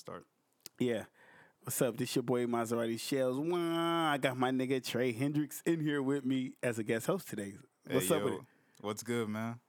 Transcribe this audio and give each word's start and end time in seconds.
start. 0.00 0.24
Yeah. 0.78 1.04
What's 1.62 1.80
up? 1.82 1.98
This 1.98 2.16
your 2.16 2.22
boy 2.22 2.46
Maserati 2.46 2.98
Shells. 2.98 3.36
Wah, 3.38 4.12
I 4.12 4.16
got 4.16 4.38
my 4.38 4.50
nigga 4.50 4.82
Trey 4.82 5.12
Hendricks 5.12 5.62
in 5.66 5.80
here 5.80 6.00
with 6.02 6.24
me 6.24 6.52
as 6.62 6.78
a 6.78 6.82
guest 6.82 7.06
host 7.06 7.28
today. 7.28 7.52
What's 7.90 8.08
Hey, 8.08 8.14
up 8.16 8.24
with 8.24 8.32
it? 8.34 8.40
What's 8.80 9.02
good, 9.02 9.28
man? 9.28 9.60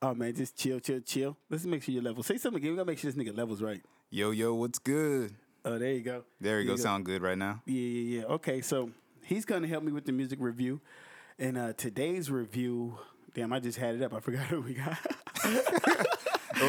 Oh 0.00 0.14
man, 0.14 0.34
just 0.34 0.56
chill, 0.56 0.80
chill, 0.80 1.00
chill. 1.00 1.36
Let's 1.50 1.66
make 1.66 1.82
sure 1.82 1.92
your 1.92 2.02
level. 2.02 2.22
Say 2.22 2.38
something 2.38 2.62
again. 2.62 2.70
We 2.72 2.76
gotta 2.78 2.86
make 2.86 2.98
sure 2.98 3.10
this 3.12 3.22
nigga 3.22 3.36
levels 3.36 3.60
right. 3.60 3.82
Yo, 4.08 4.30
yo, 4.30 4.54
what's 4.54 4.78
good? 4.78 5.34
Oh, 5.66 5.78
there 5.78 5.92
you 5.92 6.00
go. 6.00 6.24
There 6.40 6.60
you 6.60 6.66
There 6.66 6.76
go. 6.76 6.82
Sound 6.82 7.04
good 7.04 7.20
right 7.20 7.36
now. 7.36 7.62
Yeah, 7.66 7.74
yeah, 7.74 8.20
yeah. 8.20 8.24
Okay, 8.36 8.62
so 8.62 8.90
he's 9.22 9.44
gonna 9.44 9.68
help 9.68 9.84
me 9.84 9.92
with 9.92 10.06
the 10.06 10.12
music 10.12 10.38
review. 10.40 10.80
And 11.38 11.58
uh 11.58 11.74
today's 11.74 12.30
review, 12.30 12.98
damn, 13.34 13.52
I 13.52 13.60
just 13.60 13.76
had 13.78 13.96
it 13.96 14.02
up. 14.02 14.14
I 14.14 14.20
forgot 14.20 14.46
who 14.46 14.62
we 14.62 14.72
got. 14.74 14.96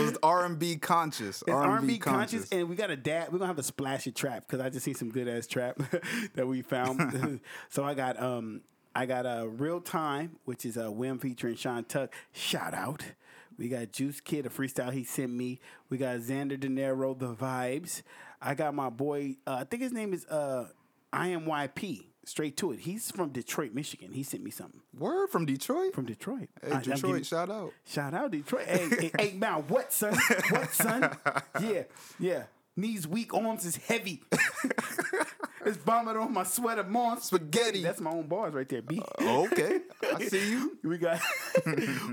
Was 0.04 0.18
R 0.24 0.46
and 0.46 0.60
B 0.60 0.78
conscious. 0.78 1.44
R 1.48 1.64
and 1.64 1.72
R&B 1.72 1.98
conscious, 2.00 2.48
and 2.52 2.70
we 2.70 2.76
got 2.76 2.92
a 2.92 2.96
dad. 2.96 3.32
We're 3.32 3.40
gonna 3.40 3.48
have 3.48 3.60
a 3.60 3.64
splash 3.64 4.08
of 4.08 4.14
trap 4.14 4.46
because 4.48 4.64
I 4.64 4.70
just 4.70 4.86
seen 4.86 4.96
some 4.96 5.10
good 5.10 5.28
ass 5.28 5.48
trap 5.48 5.80
that 6.36 6.48
we 6.48 6.62
found. 6.62 7.42
so 7.70 7.84
I 7.84 7.94
got 7.94 8.22
um 8.22 8.62
I 8.96 9.06
got 9.06 9.26
a 9.26 9.42
uh, 9.42 9.44
real 9.44 9.82
time, 9.82 10.38
which 10.46 10.66
is 10.66 10.78
a 10.78 10.84
Wim 10.84 11.22
featuring 11.22 11.56
Sean 11.56 11.84
Tuck. 11.84 12.14
Shout 12.32 12.74
out. 12.74 13.04
We 13.58 13.70
got 13.70 13.92
Juice 13.92 14.20
Kid, 14.20 14.46
a 14.46 14.50
freestyle 14.50 14.92
he 14.92 15.04
sent 15.04 15.32
me. 15.32 15.60
We 15.90 15.98
got 15.98 16.18
Xander 16.18 16.60
De 16.60 16.68
Niro, 16.68 17.18
the 17.18 17.34
vibes. 17.34 18.02
I 18.42 18.54
got 18.54 18.74
my 18.74 18.90
boy. 18.90 19.38
Uh, 19.48 19.58
I 19.62 19.64
think 19.64 19.82
his 19.82 19.92
name 19.92 20.14
is 20.14 20.26
uh 20.26 20.70
I 21.12 21.30
am 21.30 21.46
YP. 21.46 22.06
Straight 22.26 22.58
to 22.58 22.72
it. 22.72 22.80
He's 22.80 23.12
from 23.12 23.30
Detroit, 23.30 23.74
Michigan. 23.74 24.12
He 24.12 24.24
sent 24.24 24.44
me 24.44 24.50
something 24.52 24.82
Word 24.98 25.30
from 25.30 25.46
Detroit. 25.46 25.94
from 25.94 26.06
Detroit. 26.06 26.50
hey, 26.64 26.72
I- 26.72 26.80
Detroit, 26.82 27.02
giving- 27.04 27.24
shout 27.24 27.50
out. 27.52 27.72
Shout 27.86 28.14
out 28.16 28.32
Detroit. 28.32 28.66
Hey, 28.66 28.90
hey, 28.90 29.12
hey, 29.18 29.34
now 29.38 29.62
what, 29.68 29.94
son? 29.94 30.18
What, 30.50 30.72
son? 30.74 31.16
Yeah, 31.62 31.84
yeah. 32.20 32.44
Knees 32.76 33.08
weak, 33.08 33.34
arms 33.34 33.64
is 33.64 33.78
heavy. 33.78 34.22
it's 35.66 35.78
vomit 35.78 36.18
on 36.18 36.34
my 36.34 36.44
sweater, 36.44 36.84
mom. 36.84 37.20
Spaghetti. 37.22 37.82
That's 37.84 38.02
my 38.02 38.12
own 38.12 38.28
bars 38.28 38.54
right 38.54 38.68
there, 38.68 38.82
B. 38.82 39.02
okay, 39.22 39.80
I 40.14 40.26
see 40.26 40.50
you. 40.50 40.78
we 40.84 40.98
got 40.98 41.22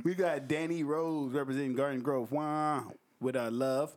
we 0.05 0.15
got 0.15 0.47
Danny 0.47 0.84
Rose 0.84 1.33
representing 1.33 1.75
Garden 1.75 2.00
Grove. 2.00 2.31
Wow, 2.31 2.92
with 3.20 3.34
uh, 3.34 3.50
love. 3.50 3.97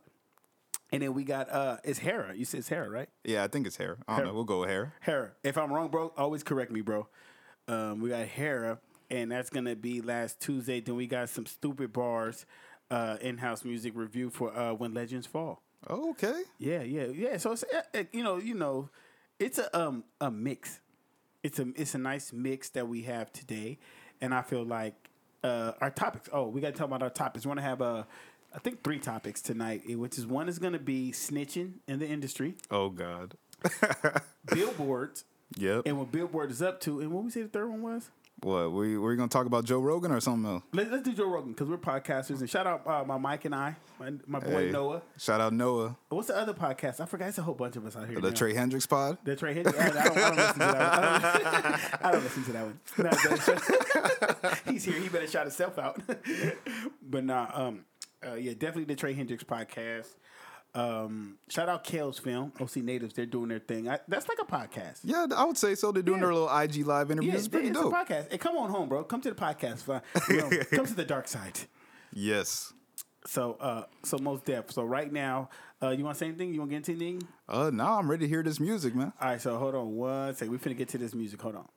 And 0.92 1.02
then 1.02 1.14
we 1.14 1.24
got 1.24 1.50
uh 1.50 1.78
it's 1.84 1.98
Hera. 1.98 2.34
You 2.34 2.44
said 2.44 2.58
it's 2.60 2.68
Hera, 2.68 2.88
right? 2.88 3.08
Yeah, 3.24 3.42
I 3.44 3.48
think 3.48 3.66
it's 3.66 3.76
hair. 3.76 3.98
I 4.06 4.12
don't 4.12 4.16
Hair. 4.18 4.26
know. 4.26 4.34
We'll 4.34 4.44
go 4.44 4.60
with 4.60 4.68
hair. 4.70 4.94
Hera. 5.00 5.32
If 5.42 5.58
I'm 5.58 5.72
wrong, 5.72 5.88
bro, 5.88 6.12
always 6.16 6.42
correct 6.42 6.70
me, 6.70 6.80
bro. 6.80 7.08
Um, 7.68 8.00
we 8.00 8.10
got 8.10 8.26
Hera, 8.26 8.78
and 9.10 9.32
that's 9.32 9.50
gonna 9.50 9.74
be 9.74 10.00
last 10.00 10.40
Tuesday. 10.40 10.80
Then 10.80 10.94
we 10.96 11.06
got 11.08 11.28
some 11.28 11.44
stupid 11.46 11.92
bars, 11.92 12.46
uh, 12.90 13.16
in-house 13.20 13.64
music 13.64 13.92
review 13.96 14.30
for 14.30 14.56
uh, 14.56 14.72
When 14.74 14.94
Legends 14.94 15.26
Fall. 15.26 15.60
Okay. 15.90 16.42
Yeah, 16.58 16.82
yeah, 16.82 17.06
yeah. 17.06 17.36
So 17.38 17.52
it's 17.52 17.64
uh, 17.64 17.82
uh, 17.94 18.04
you 18.12 18.22
know, 18.22 18.38
you 18.38 18.54
know, 18.54 18.88
it's 19.40 19.58
a 19.58 19.76
um 19.76 20.04
a 20.20 20.30
mix. 20.30 20.80
It's 21.42 21.58
a 21.58 21.66
it's 21.74 21.94
a 21.94 21.98
nice 21.98 22.32
mix 22.32 22.68
that 22.70 22.86
we 22.88 23.02
have 23.02 23.32
today, 23.32 23.78
and 24.20 24.32
I 24.32 24.42
feel 24.42 24.64
like 24.64 24.94
uh, 25.42 25.72
our 25.80 25.90
topics. 25.90 26.28
Oh, 26.32 26.46
we 26.48 26.60
got 26.60 26.68
to 26.68 26.78
talk 26.78 26.86
about 26.86 27.02
our 27.02 27.10
topics. 27.10 27.44
We 27.44 27.48
want 27.48 27.58
to 27.58 27.64
have 27.64 27.82
uh, 27.82 28.04
I 28.56 28.58
think 28.58 28.82
three 28.82 28.98
topics 28.98 29.42
tonight, 29.42 29.82
eh, 29.88 29.94
which 29.96 30.16
is 30.18 30.26
one 30.26 30.48
is 30.48 30.58
going 30.58 30.72
to 30.72 30.78
be 30.78 31.12
snitching 31.12 31.74
in 31.86 31.98
the 31.98 32.06
industry, 32.08 32.54
Oh 32.70 32.88
God. 32.88 33.34
billboards, 34.52 35.24
Yep. 35.58 35.82
and 35.86 35.98
what 35.98 36.10
Billboard 36.10 36.50
is 36.50 36.62
up 36.62 36.80
to, 36.82 37.00
and 37.00 37.12
what 37.12 37.24
we 37.24 37.30
say 37.30 37.42
the 37.42 37.48
third 37.48 37.68
one 37.68 37.82
was. 37.82 38.10
What? 38.42 38.70
We 38.72 38.98
we 38.98 39.16
gonna 39.16 39.28
talk 39.28 39.46
about 39.46 39.64
Joe 39.64 39.78
Rogan 39.80 40.12
or 40.12 40.20
something 40.20 40.50
else? 40.50 40.62
Let, 40.74 40.90
let's 40.92 41.02
do 41.04 41.14
Joe 41.14 41.26
Rogan 41.26 41.52
because 41.52 41.68
we're 41.70 41.78
podcasters. 41.78 42.40
And 42.40 42.50
shout 42.50 42.66
out 42.66 42.86
uh, 42.86 43.02
my 43.02 43.16
Mike 43.16 43.46
and 43.46 43.54
I, 43.54 43.76
my, 43.98 44.12
my 44.26 44.40
boy 44.40 44.66
Hey, 44.66 44.70
Noah. 44.72 45.00
Shout 45.16 45.40
out 45.40 45.54
Noah, 45.54 45.96
What's 46.10 46.28
the 46.28 46.36
other 46.36 46.52
podcast? 46.52 47.00
I 47.00 47.06
forgot. 47.06 47.28
It's 47.30 47.38
a 47.38 47.42
whole 47.42 47.54
bunch 47.54 47.76
of 47.76 47.86
us 47.86 47.96
out 47.96 48.06
here. 48.08 48.20
the 48.20 48.28
now. 48.28 48.34
Trey 48.36 48.52
Hendricks 48.52 48.86
pod. 48.86 49.16
The 49.24 49.36
Trey 49.36 49.54
Henry. 49.54 49.72
I, 49.78 49.86
I, 49.86 49.88
don't, 49.90 50.18
I 50.18 50.30
don't 50.30 50.36
listen 50.36 50.52
to 50.52 50.58
that 50.58 50.82
one. 51.72 52.00
I 52.02 52.12
don't, 52.12 52.22
listen 52.24 52.44
to 52.44 52.52
that 52.52 52.64
one. 52.66 54.62
No, 54.66 54.72
he's 54.72 54.84
here. 54.84 55.00
He 55.00 55.08
better 55.08 55.26
shout 55.26 55.44
himself 55.46 55.78
out. 55.78 55.98
but 57.02 57.24
nah, 57.24 57.48
um, 57.54 57.86
uh, 58.30 58.34
yeah, 58.34 58.52
definitely 58.52 58.84
the 58.84 58.96
Trey 58.96 59.12
Hendricks 59.14 59.44
podcast. 59.44 60.08
Um, 60.74 61.38
shout 61.48 61.68
out 61.70 61.84
Kale's 61.84 62.18
Film, 62.18 62.52
OC 62.60 62.76
Natives. 62.76 63.14
They're 63.14 63.24
doing 63.24 63.48
their 63.48 63.58
thing. 63.60 63.88
I, 63.88 63.98
that's 64.08 64.28
like 64.28 64.38
a 64.40 64.44
podcast. 64.44 65.00
Yeah, 65.04 65.26
I 65.34 65.44
would 65.44 65.56
say 65.56 65.74
so. 65.74 65.90
They're 65.90 66.02
doing 66.02 66.18
Yeah. 66.18 66.26
their 66.26 66.34
little 66.34 66.54
IG 66.58 66.84
live 66.86 67.10
interviews. 67.10 67.32
Yeah, 67.32 67.38
it's 67.38 67.48
pretty 67.48 67.68
it's 67.68 67.80
dope. 67.80 67.92
a 67.92 67.96
podcast. 67.96 68.30
Hey, 68.30 68.36
come 68.38 68.56
on 68.58 68.68
home, 68.70 68.88
bro. 68.88 69.02
Come 69.04 69.22
to 69.22 69.30
the 69.30 69.34
podcast. 69.36 69.86
You 70.28 70.36
know, 70.36 70.50
come 70.72 70.84
to 70.86 70.94
the 70.94 71.04
dark 71.04 71.28
side. 71.28 71.60
Yes. 72.12 72.74
So, 73.26 73.56
uh, 73.58 73.84
so 74.04 74.18
most 74.18 74.44
depth. 74.44 74.72
So 74.72 74.84
right 74.84 75.10
now, 75.10 75.48
uh, 75.82 75.90
you 75.90 76.04
want 76.04 76.16
to 76.16 76.18
say 76.18 76.26
anything? 76.28 76.52
You 76.52 76.60
want 76.60 76.70
to 76.70 76.78
get 76.78 76.88
into 76.88 77.04
anything? 77.04 77.28
Uh, 77.48 77.70
now 77.72 77.98
I'm 77.98 78.10
ready 78.10 78.26
to 78.26 78.28
hear 78.28 78.42
this 78.42 78.60
music, 78.60 78.94
man. 78.94 79.12
All 79.20 79.28
right, 79.30 79.40
so 79.40 79.56
hold 79.58 79.74
on 79.74 79.96
one 79.96 80.34
second. 80.34 80.52
We 80.52 80.58
finna 80.58 80.76
get 80.76 80.88
to 80.90 80.98
this 80.98 81.14
music. 81.14 81.40
Hold 81.40 81.56
on. 81.56 81.68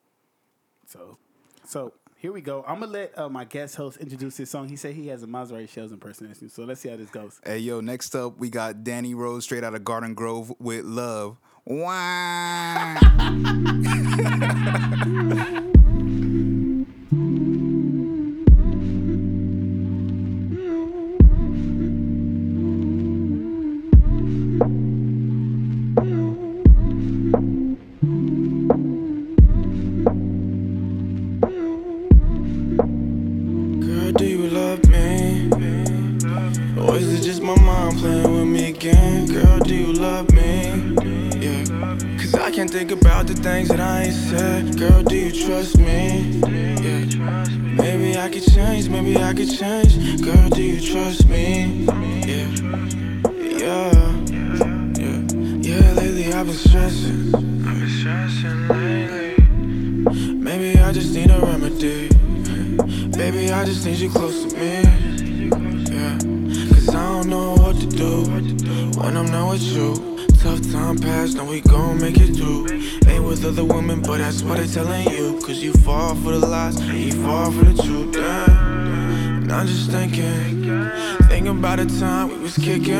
So, 0.88 1.18
so 1.66 1.94
here 2.20 2.34
we 2.34 2.42
go. 2.42 2.66
I'm 2.68 2.82
gonna 2.82 2.92
let 2.92 3.18
uh, 3.18 3.30
my 3.30 3.46
guest 3.46 3.78
host 3.78 3.98
introduce 3.98 4.36
his 4.36 4.50
song. 4.50 4.68
He 4.68 4.76
said 4.76 4.94
he 4.94 5.08
has 5.08 5.24
a 5.24 5.28
Maserati 5.28 5.70
Shells 5.70 5.94
impersonation. 5.94 6.50
So 6.50 6.66
let's 6.66 6.82
see 6.82 6.90
how 6.90 6.98
this 6.98 7.10
goes. 7.10 7.40
Hey, 7.46 7.60
yo, 7.60 7.80
next 7.80 8.14
up, 8.14 8.38
we 8.38 8.50
got 8.50 8.84
Danny 8.84 9.14
Rose 9.14 9.46
straight 9.46 9.64
out 9.64 9.74
of 9.74 9.86
Garden 9.86 10.16
Grove 10.16 10.54
with 10.60 10.84
Love. 10.84 11.38
Wow. 11.64 12.98
Cause 42.70 42.78
think 42.78 42.92
about 42.92 43.26
the 43.26 43.34
things 43.34 43.68
that 43.70 43.80
I 43.80 44.04
ain't 44.04 44.14
said. 44.14 44.78
Girl, 44.78 45.02
do 45.02 45.16
you 45.16 45.32
trust 45.48 45.80
me? 45.80 46.40
Yeah. 46.46 47.06
Maybe 47.74 48.16
I 48.16 48.30
could 48.30 48.44
change, 48.44 48.88
maybe 48.90 49.18
I 49.18 49.34
could 49.34 49.50
change. 49.50 50.22
Girl, 50.22 50.50
do 50.50 50.62
you 50.62 50.80
trust 50.80 51.28
me? 51.28 51.88
Yeah. 52.28 52.48
Yeah. 53.58 53.92
Yeah. 55.00 55.20
Yeah, 55.68 55.94
lately 55.94 56.32
I've 56.32 56.46
been 56.46 56.56
stressing. 56.56 57.34
I've 57.66 57.80
been 57.80 57.90
stressing 57.90 58.68
lately. 58.68 60.34
Maybe 60.36 60.80
I 60.80 60.92
just 60.92 61.16
need 61.16 61.32
a 61.32 61.40
remedy. 61.40 62.10
Baby, 63.18 63.52
I 63.52 63.66
just 63.66 63.84
need 63.84 63.98
you 63.98 64.12
close 64.12 64.46
to 64.46 64.56
me. 64.56 64.84
Yeah. 65.90 66.20
Cause 66.70 66.90
I 66.90 67.04
don't 67.14 67.30
know 67.30 67.54
what 67.54 67.80
to 67.80 67.88
do 67.88 68.26
when 69.00 69.18
I'm 69.18 69.32
not 69.32 69.54
with 69.54 69.64
you. 69.64 70.19
Tough 70.42 70.72
time 70.72 70.98
past, 70.98 71.36
now 71.36 71.44
we 71.44 71.60
gon' 71.60 72.00
make 72.00 72.16
it 72.18 72.34
through. 72.34 72.66
Ain't 73.08 73.26
with 73.26 73.44
other 73.44 73.66
women, 73.66 74.02
but 74.02 74.20
that's 74.20 74.42
what 74.42 74.58
they 74.58 74.68
telling 74.68 75.06
you. 75.10 75.38
Cause 75.42 75.58
you 75.62 75.74
fall 75.74 76.16
for 76.16 76.32
the 76.32 76.40
lies, 76.40 76.78
and 76.78 76.98
you 76.98 77.12
fall 77.24 77.52
for 77.52 77.66
the 77.66 77.84
truth. 77.84 78.14
Damn. 78.14 79.44
And 79.44 79.52
I'm 79.52 79.68
just 79.68 79.92
thinking, 79.92 80.64
thinking 81.28 81.60
about 81.60 81.80
the 81.80 81.88
time 82.00 82.30
we 82.30 82.38
was 82.38 82.56
kicking. 82.56 82.94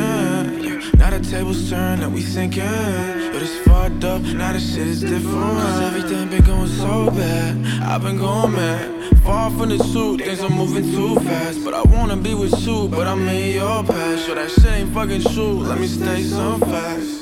Now 0.98 1.08
the 1.08 1.20
tables 1.20 1.70
turn, 1.70 2.00
now 2.00 2.10
we 2.10 2.20
sinking. 2.20 2.62
But 2.62 3.40
it's 3.40 3.56
fucked 3.66 4.04
up, 4.04 4.20
now 4.20 4.52
the 4.52 4.60
shit 4.60 4.86
is 4.86 5.00
different. 5.00 5.24
Cause 5.24 5.80
everything 5.80 6.28
been 6.28 6.44
going 6.44 6.68
so 6.68 7.06
bad, 7.06 7.56
I've 7.84 8.02
been 8.02 8.18
going 8.18 8.52
mad. 8.52 9.18
Far 9.22 9.50
from 9.50 9.70
the 9.70 9.78
truth, 9.78 10.20
things 10.20 10.42
are 10.42 10.50
moving 10.50 10.84
too 10.92 11.14
fast. 11.20 11.64
But 11.64 11.72
I 11.72 11.82
wanna 11.84 12.18
be 12.18 12.34
with 12.34 12.60
you, 12.66 12.88
but 12.88 13.06
I'm 13.06 13.26
in 13.28 13.54
your 13.54 13.82
past. 13.82 14.26
Sure, 14.26 14.34
that 14.34 14.50
shit 14.50 14.66
ain't 14.66 14.92
fucking 14.92 15.22
true. 15.22 15.60
Let 15.60 15.80
me 15.80 15.86
stay 15.86 16.22
some 16.22 16.60
facts. 16.60 17.19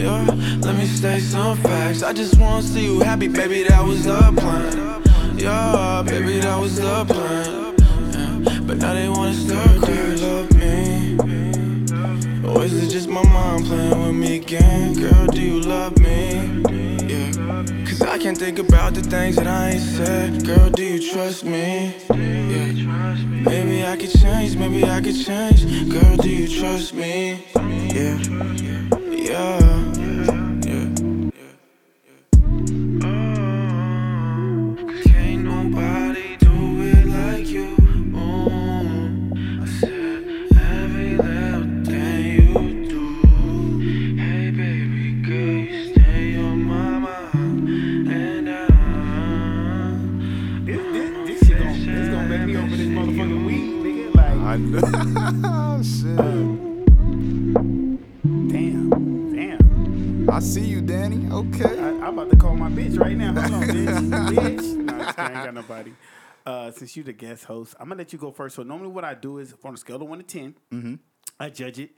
Yeah, 0.00 0.24
let 0.62 0.76
me 0.78 0.86
stay 0.86 1.20
some 1.20 1.58
facts. 1.58 2.02
I 2.02 2.14
just 2.14 2.38
wanna 2.38 2.62
see 2.62 2.84
you 2.86 3.00
happy, 3.00 3.28
baby. 3.28 3.64
That 3.64 3.84
was 3.84 4.04
the 4.04 4.16
plan. 4.34 5.02
Yeah, 5.38 6.02
baby, 6.06 6.40
that 6.40 6.58
was 6.58 6.76
the 6.76 7.04
plan. 7.04 7.76
Yeah, 8.42 8.60
but 8.60 8.78
now 8.78 8.94
they 8.94 9.10
wanna 9.10 9.34
start 9.34 9.80
Do 9.82 9.92
you 9.92 10.16
love 10.16 10.50
me? 10.54 11.16
Or 12.48 12.64
is 12.64 12.82
it 12.82 12.88
just 12.88 13.10
my 13.10 13.22
mind 13.24 13.66
playing 13.66 14.06
with 14.06 14.14
me 14.14 14.36
again? 14.36 14.94
Girl, 14.94 15.26
do 15.26 15.42
you 15.42 15.60
love 15.60 15.98
me? 15.98 16.62
Yeah. 17.06 17.32
Cause 17.84 18.00
I 18.00 18.16
can't 18.16 18.38
think 18.38 18.58
about 18.58 18.94
the 18.94 19.02
things 19.02 19.36
that 19.36 19.46
I 19.46 19.72
ain't 19.72 19.82
said. 19.82 20.46
Girl, 20.46 20.70
do 20.70 20.82
you 20.82 21.12
trust 21.12 21.44
me? 21.44 21.94
Yeah. 22.08 22.72
Maybe 23.44 23.84
I 23.84 23.98
could 23.98 24.18
change, 24.18 24.56
maybe 24.56 24.82
I 24.82 25.02
could 25.02 25.22
change. 25.26 25.90
Girl, 25.90 26.16
do 26.16 26.30
you 26.30 26.48
trust 26.48 26.94
me? 26.94 27.44
Yeah. 27.54 28.18
Yeah. 29.10 29.89
I 65.20 65.32
ain't 65.32 65.44
got 65.44 65.54
nobody. 65.62 65.92
Uh, 66.46 66.70
since 66.70 66.96
you 66.96 67.02
the 67.02 67.12
guest 67.12 67.44
host, 67.44 67.74
I'm 67.78 67.88
gonna 67.88 67.98
let 67.98 68.12
you 68.12 68.18
go 68.18 68.30
first. 68.30 68.56
So 68.56 68.62
normally, 68.62 68.88
what 68.88 69.04
I 69.04 69.14
do 69.14 69.38
is 69.38 69.54
on 69.62 69.74
a 69.74 69.76
scale 69.76 69.96
of 69.96 70.02
one 70.08 70.18
to 70.18 70.24
10 70.24 70.54
Mm-hmm. 70.72 70.94
I 71.38 71.50
judge 71.50 71.78
it. 71.78 71.90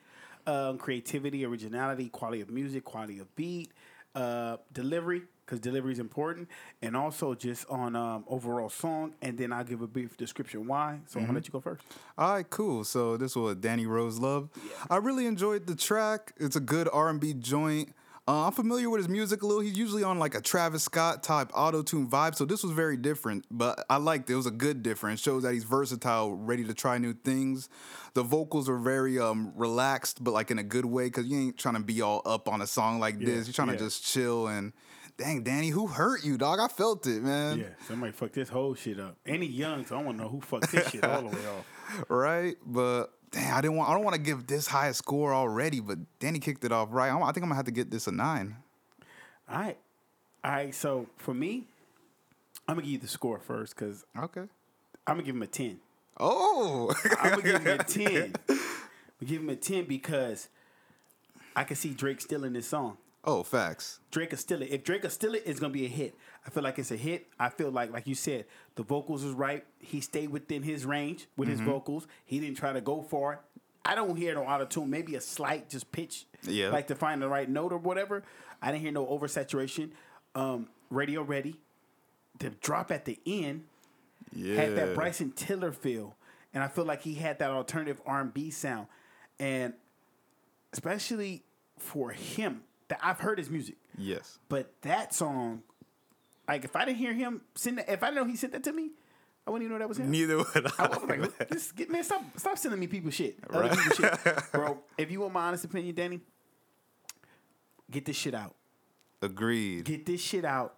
Um, 0.47 0.77
creativity, 0.79 1.45
originality, 1.45 2.09
quality 2.09 2.41
of 2.41 2.51
music, 2.51 2.85
quality 2.85 3.21
of 3.21 3.35
beat, 3.37 3.71
uh, 4.17 4.57
delivery, 4.73 5.23
because 5.47 5.61
delivery 5.61 5.93
is 5.93 6.01
important, 6.01 6.49
and 6.83 6.97
also 6.97 7.35
just 7.35 7.65
on 7.69 7.95
um, 7.95 8.25
overall 8.27 8.69
song. 8.69 9.15
And 9.23 9.39
then 9.39 9.53
I'll 9.53 9.63
give 9.65 9.81
a 9.83 9.87
brief 9.87 10.17
description 10.17 10.67
why. 10.67 10.99
So 11.07 11.19
I'm 11.19 11.23
Mm-hmm. 11.23 11.27
gonna 11.29 11.39
let 11.39 11.47
you 11.47 11.53
go 11.53 11.61
first. 11.61 11.83
All 12.19 12.33
right, 12.33 12.51
cool. 12.51 12.83
So 12.83 13.17
this 13.17 13.37
was 13.37 13.55
Danny 13.57 13.87
Rose 13.87 14.19
Love. 14.19 14.49
I 14.91 14.97
really 14.97 15.27
enjoyed 15.27 15.67
the 15.69 15.77
track. 15.77 16.33
It's 16.39 16.57
a 16.57 16.61
good 16.61 16.89
R&B 16.93 17.35
joint. 17.35 17.95
Uh, 18.29 18.47
I'm 18.47 18.53
familiar 18.53 18.89
with 18.89 19.01
his 19.01 19.09
music 19.09 19.43
a 19.43 19.47
little. 19.47 19.63
He's 19.63 19.77
usually 19.77 20.05
on 20.05 20.21
like 20.21 20.37
a 20.37 20.41
Travis 20.41 20.85
Scott 20.85 21.25
type 21.25 21.51
auto 21.55 21.83
tune 21.83 22.09
vibe, 22.09 22.37
so 22.37 22.45
this 22.45 22.63
was 22.63 22.71
very 22.71 22.97
different. 22.97 23.45
But 23.51 23.85
I 23.91 23.97
liked 23.97 24.31
it. 24.31 24.35
It 24.35 24.37
was 24.37 24.47
a 24.47 24.53
good 24.53 24.85
difference. 24.85 25.21
Shows 25.21 25.43
that 25.43 25.55
he's 25.55 25.65
versatile, 25.65 26.33
ready 26.33 26.65
to 26.65 26.73
try 26.73 26.99
new 26.99 27.15
things. 27.15 27.69
The 28.15 28.23
vocals 28.23 28.69
are 28.69 28.79
very 28.79 29.19
um, 29.19 29.53
relaxed, 29.57 30.23
but 30.23 30.31
like 30.31 30.53
in 30.53 30.61
a 30.61 30.63
good 30.63 30.85
way, 30.85 31.07
because 31.07 31.27
you 31.27 31.37
ain't 31.37 31.59
trying 31.59 31.75
to 31.75 31.81
be 31.81 32.01
all 32.01 32.23
up 32.25 32.49
on 32.49 32.63
a 32.63 32.67
song 32.67 33.01
like 33.01 33.19
this. 33.19 33.49
You're 33.49 33.55
trying 33.55 33.69
yeah. 33.69 33.75
to 33.75 33.85
just 33.85 34.05
chill 34.05 34.47
and. 34.47 34.73
Dang, 35.19 35.43
Danny, 35.43 35.69
who 35.69 35.89
hurt 35.89 36.25
you, 36.25 36.39
dog? 36.39 36.59
I 36.59 36.69
felt 36.69 37.07
it, 37.07 37.23
man. 37.23 37.59
Yeah, 37.59 37.67
somebody 37.87 38.13
fucked 38.13 38.33
this 38.33 38.49
whole 38.49 38.75
shit 38.75 38.99
up. 38.99 39.19
Any 39.27 39.47
young, 39.47 39.85
so 39.85 39.99
I 39.99 40.03
want 40.03 40.17
to 40.17 40.25
know 40.25 40.31
who 40.31 40.41
fucked 40.41 40.73
this 40.73 40.89
shit 40.89 41.05
all 41.05 41.21
the 41.21 41.29
way 41.29 41.47
off. 41.47 42.05
right? 42.09 42.57
But 42.65 43.13
damn, 43.33 43.57
I 43.57 43.61
didn't 43.61 43.77
want. 43.77 43.91
I 43.91 43.95
don't 43.95 44.05
want 44.05 44.15
to 44.15 44.23
give 44.23 44.47
this 44.47 44.69
high 44.69 44.87
a 44.89 44.95
score 44.95 45.35
already. 45.35 45.81
But 45.81 45.99
Danny 46.21 46.39
kicked 46.39 46.65
it 46.65 46.71
off 46.73 46.89
right. 46.93 47.09
I'm- 47.09 47.19
think 47.21 47.39
I'm 47.39 47.43
gonna 47.45 47.55
have 47.57 47.65
to 47.65 47.73
get 47.73 47.91
this 47.91 48.07
a 48.07 48.13
nine. 48.13 48.57
All 49.49 49.59
right. 49.59 49.79
All 50.45 50.51
right. 50.53 50.75
So 50.75 51.07
for 51.17 51.35
me, 51.35 51.67
I'm 52.69 52.77
gonna 52.77 52.83
give 52.83 52.91
you 52.93 52.99
the 52.99 53.09
score 53.09 53.39
first 53.41 53.75
because 53.75 54.05
Okay. 54.17 54.43
I'm 55.07 55.17
gonna 55.17 55.23
give 55.25 55.35
him 55.35 55.43
a 55.43 55.47
ten. 55.49 55.81
Oh, 56.21 56.95
I'm 57.21 57.31
gonna 57.31 57.43
give 57.43 57.63
him 57.63 57.81
a 57.81 57.85
ten. 57.85 58.35
I'm 58.49 59.27
give 59.27 59.41
him 59.41 59.49
a 59.51 59.57
ten 59.57 59.85
because 59.87 60.49
I 61.57 61.65
can 61.65 61.77
see 61.77 61.91
Drake 61.91 62.21
stealing 62.21 62.53
this 62.53 62.69
song. 62.69 62.97
oh, 63.25 63.43
facts. 63.43 64.01
Drake 64.11 64.33
is 64.33 64.41
steal 64.41 64.63
it. 64.63 64.71
If 64.71 64.85
Drake 64.85 65.05
is 65.05 65.13
steal 65.15 65.35
it, 65.35 65.43
it's 65.47 65.59
gonna 65.61 65.73
be 65.73 65.85
a 65.87 65.89
hit. 65.89 66.15
I 66.47 66.51
feel 66.51 66.63
like 66.63 66.79
it's 66.79 66.91
a 66.91 66.97
hit. 66.97 67.29
I 67.39 67.49
feel 67.51 67.71
like, 67.71 67.93
like 67.93 68.07
you 68.07 68.15
said, 68.15 68.47
the 68.75 68.83
vocals 68.83 69.23
is 69.23 69.33
right. 69.33 69.65
He 69.79 70.01
stayed 70.01 70.31
within 70.31 70.63
his 70.63 70.85
range 70.85 71.27
with 71.37 71.49
his 71.49 71.61
vocals. 71.61 72.07
He 72.25 72.41
didn't 72.41 72.57
try 72.57 72.73
to 72.73 72.81
go 72.81 73.01
far. 73.03 73.41
I 73.85 73.95
don't 73.95 74.17
hear 74.17 74.35
no 74.35 74.43
auto 74.45 74.65
tune. 74.65 74.91
Maybe 74.91 75.15
a 75.17 75.21
slight 75.21 75.69
just 75.69 75.91
pitch, 75.93 76.27
Yeah. 76.43 76.71
like 76.71 76.87
to 76.89 76.95
find 76.97 77.21
the 77.23 77.29
right 77.29 77.49
note 77.49 77.73
or 77.73 77.79
whatever. 77.79 78.23
I 78.61 78.71
didn't 78.73 78.83
hear 78.83 78.93
no 78.93 79.07
oversaturation. 79.07 79.91
Um, 80.35 80.69
Radio 80.91 81.23
ready. 81.23 81.61
The 82.39 82.51
drop 82.51 82.91
at 82.91 83.05
the 83.05 83.19
end 83.27 83.65
Yeah. 84.33 84.57
had 84.57 84.77
that 84.77 84.95
Bryson 84.95 85.33
Tiller 85.33 85.71
feel, 85.73 86.17
and 86.55 86.63
I 86.63 86.69
feel 86.69 86.85
like 86.85 87.03
he 87.03 87.15
had 87.15 87.39
that 87.41 87.51
alternative 87.51 88.01
R 88.07 88.21
and 88.21 88.33
B 88.35 88.51
sound, 88.51 88.87
and 89.39 89.75
especially 90.73 91.45
for 91.79 92.11
him, 92.11 92.63
that 92.89 92.99
I've 93.03 93.21
heard 93.21 93.39
his 93.39 93.51
music, 93.51 93.77
Yes. 93.97 94.39
but 94.49 94.73
that 94.83 95.15
song, 95.15 95.63
like 96.53 96.65
if 96.67 96.77
I 96.77 96.85
didn't 96.85 96.99
hear 96.99 97.15
him 97.15 97.41
send 97.55 97.79
that, 97.79 97.89
if 97.91 98.03
I 98.03 98.09
didn't 98.09 98.17
know 98.17 98.31
he 98.31 98.37
sent 98.37 98.53
that 98.53 98.63
to 98.65 98.73
me, 98.73 98.91
I 99.47 99.51
wouldn't 99.51 99.65
even 99.65 99.73
know 99.73 99.79
that 99.79 99.89
was 99.89 99.99
him. 99.99 100.11
Neither 100.11 100.37
would 100.37 100.67
I 100.79 100.85
I. 100.85 100.89
was 100.89 101.03
like, 101.09 101.49
this, 101.49 101.73
get, 101.73 101.91
man, 101.91 102.05
stop, 102.05 102.23
stop 102.37 102.59
sending 102.59 102.79
me 102.79 102.87
people 102.87 103.11
shit, 103.11 103.39
Right. 103.49 103.71
people 103.73 103.93
shit, 103.97 104.37
bro. 104.53 104.79
If 104.99 105.11
you 105.11 105.21
want 105.21 105.33
my 105.33 105.47
honest 105.47 105.65
opinion, 105.65 105.95
Danny, 105.95 106.21
get 107.91 108.05
this 108.05 108.17
shit 108.17 108.35
out. 108.35 108.55
Agreed. 109.23 109.85
Get 109.85 110.05
this 110.05 110.21
shit 110.21 110.45
out. 110.45 110.75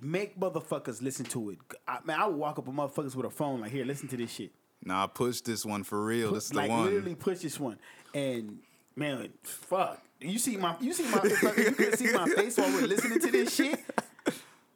Make 0.00 0.38
motherfuckers 0.38 1.02
listen 1.02 1.24
to 1.26 1.50
it. 1.50 1.58
I, 1.88 1.98
man, 2.04 2.20
I 2.20 2.26
would 2.28 2.36
walk 2.36 2.60
up 2.60 2.68
on 2.68 2.76
motherfuckers 2.76 3.16
with 3.16 3.26
a 3.26 3.30
phone 3.30 3.60
like, 3.60 3.72
here, 3.72 3.84
listen 3.84 4.06
to 4.08 4.16
this 4.16 4.30
shit. 4.30 4.52
Nah, 4.84 5.08
push 5.08 5.40
this 5.40 5.66
one 5.66 5.82
for 5.82 6.04
real. 6.04 6.32
This 6.32 6.44
is 6.44 6.50
the 6.50 6.56
like 6.58 6.70
one. 6.70 6.84
literally 6.84 7.16
push 7.16 7.40
this 7.40 7.58
one. 7.58 7.78
And 8.14 8.60
man, 8.94 9.30
fuck. 9.42 10.00
You 10.20 10.38
see 10.38 10.56
my 10.56 10.76
you 10.80 10.92
see 10.92 11.04
my 11.04 11.22
you 11.56 11.72
could 11.72 11.98
see 11.98 12.12
my 12.12 12.26
face 12.28 12.56
while 12.58 12.70
we're 12.72 12.86
listening 12.86 13.20
to 13.20 13.30
this 13.30 13.54
shit. 13.54 13.78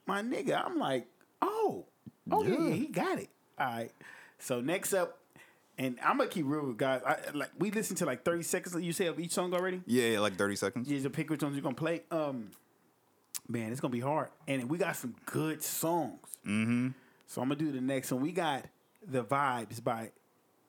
My 0.07 0.23
nigga, 0.23 0.65
I'm 0.65 0.79
like, 0.79 1.07
oh, 1.41 1.87
oh 2.31 2.43
yeah, 2.43 2.51
Yeah. 2.51 2.65
yeah 2.69 2.75
he 2.75 2.87
got 2.87 3.19
it. 3.19 3.29
All 3.59 3.67
right. 3.67 3.91
So 4.39 4.61
next 4.61 4.93
up, 4.93 5.19
and 5.79 5.99
I'm 6.05 6.19
gonna 6.19 6.29
keep 6.29 6.45
real 6.47 6.67
with 6.67 6.77
guys. 6.77 7.01
I, 7.07 7.17
like 7.33 7.51
we 7.59 7.71
listened 7.71 7.99
to 7.99 8.07
like 8.07 8.25
30 8.25 8.43
seconds. 8.43 8.77
You 8.83 8.93
say 8.93 9.07
of 9.07 9.19
each 9.21 9.31
song 9.33 9.55
already. 9.55 9.83
Yeah, 9.87 10.09
yeah, 10.11 10.19
like 10.21 10.37
30 10.37 10.57
seconds. 10.57 10.91
You 10.91 10.99
just 11.01 11.13
pick 11.15 11.31
which 11.31 11.43
ones 11.43 11.55
you're 11.55 11.63
gonna 11.63 11.75
play. 11.75 12.03
Um, 12.11 12.51
man, 13.49 13.73
it's 13.73 13.81
gonna 13.81 13.93
be 13.93 14.01
hard, 14.01 14.29
and 14.49 14.69
we 14.69 14.79
got 14.79 14.97
some 14.97 15.15
good 15.27 15.63
songs. 15.63 16.19
Mm-hmm. 16.47 16.89
So 17.27 17.41
I'm 17.41 17.49
gonna 17.49 17.59
do 17.59 17.73
the 17.73 17.81
next 17.81 18.13
one. 18.13 18.21
We 18.23 18.33
got 18.33 18.65
the 19.07 19.25
vibes 19.25 19.83
by 19.83 20.11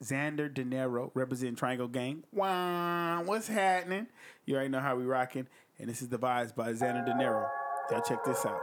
Xander 0.04 0.54
De 0.54 0.64
Niro, 0.64 1.12
representing 1.14 1.56
Triangle 1.56 1.88
Gang. 1.88 2.24
Wow, 2.32 3.24
what's 3.26 3.48
happening? 3.48 4.08
You 4.46 4.56
already 4.56 4.70
know 4.70 4.80
how 4.80 4.96
we 4.96 5.04
rocking, 5.04 5.48
and 5.80 5.90
this 5.90 6.02
is 6.02 6.10
the 6.10 6.18
vibes 6.20 6.56
by 6.56 6.72
Xander 6.74 7.06
De 7.06 7.12
Niro. 7.14 7.48
Y'all 7.92 8.02
check 8.02 8.24
this 8.24 8.46
out. 8.46 8.62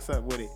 What's 0.00 0.08
up 0.08 0.24
with 0.24 0.40
it? 0.40 0.48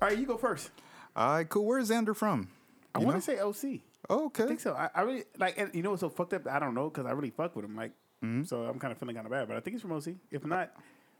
All 0.00 0.08
right, 0.08 0.16
you 0.16 0.24
go 0.24 0.36
first. 0.36 0.70
All 1.16 1.30
right, 1.32 1.48
cool. 1.48 1.64
Where's 1.66 1.90
Xander 1.90 2.14
from? 2.14 2.46
I 2.94 3.00
want 3.00 3.16
to 3.16 3.20
say 3.20 3.40
OC. 3.40 3.80
Oh, 4.08 4.26
okay. 4.26 4.44
I 4.44 4.46
think 4.46 4.60
so. 4.60 4.74
I, 4.74 4.88
I 4.94 5.00
really 5.00 5.24
like, 5.38 5.58
and 5.58 5.74
you 5.74 5.82
know 5.82 5.90
what's 5.90 6.02
so 6.02 6.08
fucked 6.08 6.34
up? 6.34 6.46
I 6.46 6.60
don't 6.60 6.72
know 6.72 6.88
because 6.88 7.04
I 7.04 7.10
really 7.10 7.30
fuck 7.30 7.56
with 7.56 7.64
him. 7.64 7.74
Like, 7.74 7.90
Mm-hmm. 8.24 8.44
so 8.44 8.62
I'm 8.62 8.78
kind 8.78 8.92
of 8.92 8.98
feeling 8.98 9.16
kind 9.16 9.26
of 9.26 9.32
bad, 9.32 9.48
but 9.48 9.56
I 9.56 9.60
think 9.60 9.74
he's 9.74 9.82
from 9.82 9.90
OC. 9.92 10.14
If 10.30 10.44
not, 10.46 10.70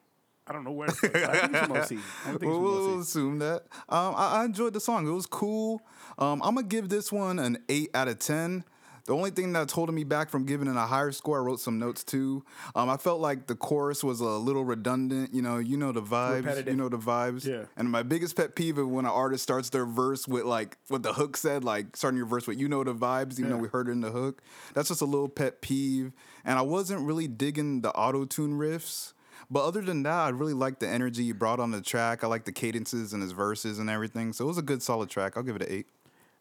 I 0.46 0.52
don't 0.52 0.62
know 0.62 0.70
where. 0.70 0.86
but 0.88 1.16
I 1.16 1.40
think 1.40 1.56
he's 1.56 1.60
from 1.66 1.72
OC. 1.72 1.78
I 1.82 2.28
think 2.28 2.40
from 2.40 2.50
we'll 2.62 2.94
OC. 2.94 3.00
assume 3.00 3.38
that. 3.40 3.62
Um, 3.88 4.14
I, 4.16 4.40
I 4.40 4.44
enjoyed 4.44 4.72
the 4.72 4.80
song. 4.80 5.08
It 5.08 5.10
was 5.10 5.26
cool. 5.26 5.82
Um, 6.20 6.40
I'm 6.44 6.54
gonna 6.54 6.68
give 6.68 6.88
this 6.88 7.10
one 7.10 7.40
an 7.40 7.58
eight 7.68 7.90
out 7.94 8.06
of 8.06 8.20
ten. 8.20 8.62
The 9.08 9.14
only 9.14 9.30
thing 9.30 9.54
that's 9.54 9.72
holding 9.72 9.94
me 9.94 10.04
back 10.04 10.28
from 10.28 10.44
giving 10.44 10.68
it 10.68 10.76
a 10.76 10.80
higher 10.80 11.12
score, 11.12 11.38
I 11.38 11.42
wrote 11.42 11.60
some 11.60 11.78
notes 11.78 12.04
too. 12.04 12.44
Um, 12.74 12.90
I 12.90 12.98
felt 12.98 13.22
like 13.22 13.46
the 13.46 13.54
chorus 13.54 14.04
was 14.04 14.20
a 14.20 14.26
little 14.26 14.66
redundant. 14.66 15.32
You 15.32 15.40
know, 15.40 15.56
you 15.56 15.78
know 15.78 15.92
the 15.92 16.02
vibes. 16.02 16.44
Repetitive. 16.44 16.74
You 16.74 16.76
know 16.76 16.90
the 16.90 16.98
vibes. 16.98 17.46
Yeah. 17.46 17.64
And 17.78 17.90
my 17.90 18.02
biggest 18.02 18.36
pet 18.36 18.54
peeve 18.54 18.76
is 18.76 18.84
when 18.84 19.06
an 19.06 19.10
artist 19.10 19.42
starts 19.42 19.70
their 19.70 19.86
verse 19.86 20.28
with 20.28 20.44
like 20.44 20.76
what 20.88 21.02
the 21.02 21.14
hook 21.14 21.38
said, 21.38 21.64
like 21.64 21.96
starting 21.96 22.18
your 22.18 22.26
verse 22.26 22.46
with 22.46 22.58
"you 22.58 22.68
know 22.68 22.84
the 22.84 22.94
vibes," 22.94 23.38
even 23.38 23.48
though 23.48 23.56
we 23.56 23.68
heard 23.68 23.88
it 23.88 23.92
in 23.92 24.02
the 24.02 24.10
hook. 24.10 24.42
That's 24.74 24.88
just 24.88 25.00
a 25.00 25.06
little 25.06 25.30
pet 25.30 25.62
peeve. 25.62 26.12
And 26.44 26.58
I 26.58 26.62
wasn't 26.62 27.00
really 27.00 27.28
digging 27.28 27.80
the 27.80 27.92
auto 27.92 28.26
tune 28.26 28.58
riffs. 28.58 29.14
But 29.50 29.64
other 29.64 29.80
than 29.80 30.02
that, 30.02 30.18
I 30.18 30.28
really 30.28 30.52
liked 30.52 30.80
the 30.80 30.88
energy 30.88 31.24
he 31.24 31.32
brought 31.32 31.60
on 31.60 31.70
the 31.70 31.80
track. 31.80 32.24
I 32.24 32.26
like 32.26 32.44
the 32.44 32.52
cadences 32.52 33.14
and 33.14 33.22
his 33.22 33.32
verses 33.32 33.78
and 33.78 33.88
everything. 33.88 34.34
So 34.34 34.44
it 34.44 34.48
was 34.48 34.58
a 34.58 34.62
good, 34.62 34.82
solid 34.82 35.08
track. 35.08 35.38
I'll 35.38 35.42
give 35.42 35.56
it 35.56 35.62
an 35.62 35.68
eight. 35.70 35.86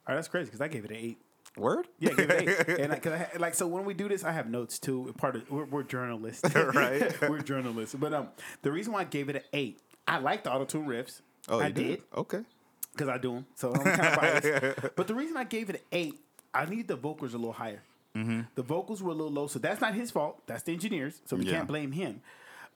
All 0.05 0.13
right, 0.13 0.15
that's 0.15 0.27
crazy 0.27 0.47
because 0.47 0.59
I 0.59 0.67
gave 0.67 0.83
it 0.83 0.91
an 0.91 0.97
eight. 0.97 1.17
Word? 1.60 1.88
Yeah, 2.00 2.14
give 2.14 2.32
eight. 2.32 2.80
and 2.80 2.94
I, 2.94 3.00
cause 3.00 3.14
I, 3.14 3.18
ha- 3.18 3.28
like 3.40 3.54
so 3.56 3.68
when 3.68 3.86
we 3.86 3.94
do 3.94 4.08
this, 4.08 4.24
I 4.24 4.32
have 4.32 4.50
notes 4.50 4.80
too. 4.80 5.14
Part 5.18 5.36
of 5.36 5.50
we're, 5.52 5.66
we're 5.66 5.84
journalists, 5.84 6.44
Right. 6.56 7.30
we're 7.30 7.40
journalists. 7.42 7.96
But 7.96 8.14
um, 8.14 8.28
the 8.62 8.72
reason 8.72 8.94
why 8.94 9.02
I 9.02 9.06
gave 9.06 9.30
it 9.30 9.36
an 9.38 9.42
eight, 9.54 9.80
I 10.08 10.20
like 10.20 10.44
the 10.44 10.52
auto 10.54 10.66
tune 10.66 10.86
riffs. 10.88 11.22
Oh, 11.50 11.60
I 11.60 11.68
you 11.68 11.74
did 11.74 12.02
Okay. 12.16 12.42
because 12.94 13.08
I 13.10 13.18
do 13.18 13.34
them. 13.34 13.46
So 13.56 13.74
I'm 13.74 13.84
kind 13.84 14.02
of 14.02 14.16
biased. 14.20 14.96
but 14.96 15.08
the 15.08 15.16
reason 15.16 15.38
I 15.38 15.44
gave 15.46 15.70
it 15.70 15.76
an 15.78 15.82
eight, 15.92 16.16
I 16.54 16.66
need 16.66 16.88
the 16.88 16.96
vocals 16.96 17.34
a 17.34 17.38
little 17.38 17.54
higher. 17.54 17.82
Mm-hmm. 18.16 18.42
The 18.56 18.64
vocals 18.64 19.02
were 19.04 19.12
a 19.12 19.16
little 19.16 19.32
low, 19.32 19.48
so 19.48 19.60
that's 19.60 19.80
not 19.80 19.94
his 19.94 20.10
fault. 20.12 20.42
That's 20.48 20.64
the 20.64 20.74
engineers, 20.74 21.22
so 21.26 21.36
we 21.36 21.46
Yeah. 21.46 21.52
can't 21.54 21.68
blame 21.68 21.92
him. 21.92 22.22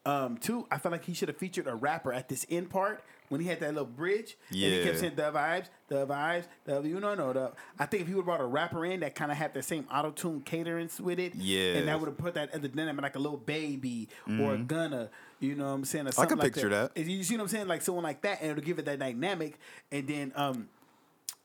Um, 0.05 0.37
two, 0.37 0.65
I 0.71 0.77
felt 0.77 0.91
like 0.93 1.05
he 1.05 1.13
should 1.13 1.27
have 1.29 1.37
featured 1.37 1.67
a 1.67 1.75
rapper 1.75 2.11
at 2.13 2.29
this 2.29 2.45
end 2.49 2.69
part 2.69 3.03
when 3.31 3.39
he 3.39 3.47
had 3.47 3.61
that 3.61 3.69
little 3.69 3.85
bridge. 3.85 4.35
And 4.49 4.57
he 4.59 4.83
kept 4.83 4.99
saying 4.99 5.13
the 5.15 5.31
vibes, 5.31 5.67
the 5.87 6.05
vibes, 6.05 6.43
the 6.65 6.81
you 6.81 6.99
know 6.99 7.15
no 7.15 7.31
the. 7.31 7.51
I 7.79 7.85
think 7.85 8.01
if 8.01 8.07
he 8.09 8.13
would 8.13 8.21
have 8.21 8.25
brought 8.25 8.41
a 8.41 8.45
rapper 8.45 8.83
in 8.85 8.99
that 8.99 9.15
kind 9.15 9.31
of 9.31 9.37
had 9.37 9.53
the 9.53 9.63
same 9.63 9.85
auto 9.91 10.11
tune 10.11 10.41
caterance 10.41 10.99
with 10.99 11.17
it, 11.17 11.33
Yeah. 11.35 11.75
and 11.75 11.87
that 11.87 11.97
would 11.99 12.07
have 12.07 12.17
put 12.17 12.33
that 12.33 12.53
other 12.53 12.67
dynamic 12.67 13.01
like 13.03 13.15
a 13.15 13.19
Lil 13.19 13.37
Baby 13.37 14.09
or 14.39 14.55
a 14.55 14.57
Gunna. 14.57 15.09
You 15.39 15.55
know 15.55 15.65
what 15.67 15.71
I'm 15.71 15.85
saying? 15.85 16.05
Mm-hmm. 16.05 16.21
I 16.21 16.25
can 16.25 16.37
like 16.37 16.53
picture 16.53 16.69
that. 16.69 16.97
You 16.97 17.23
see 17.23 17.35
what 17.37 17.43
I'm 17.43 17.47
saying? 17.47 17.67
Like 17.67 17.81
someone 17.81 18.03
like 18.03 18.21
that, 18.23 18.41
and 18.41 18.51
it'll 18.51 18.63
give 18.63 18.77
it 18.79 18.85
that 18.85 18.99
dynamic. 18.99 19.57
And 19.91 20.07
then 20.07 20.33
um, 20.35 20.67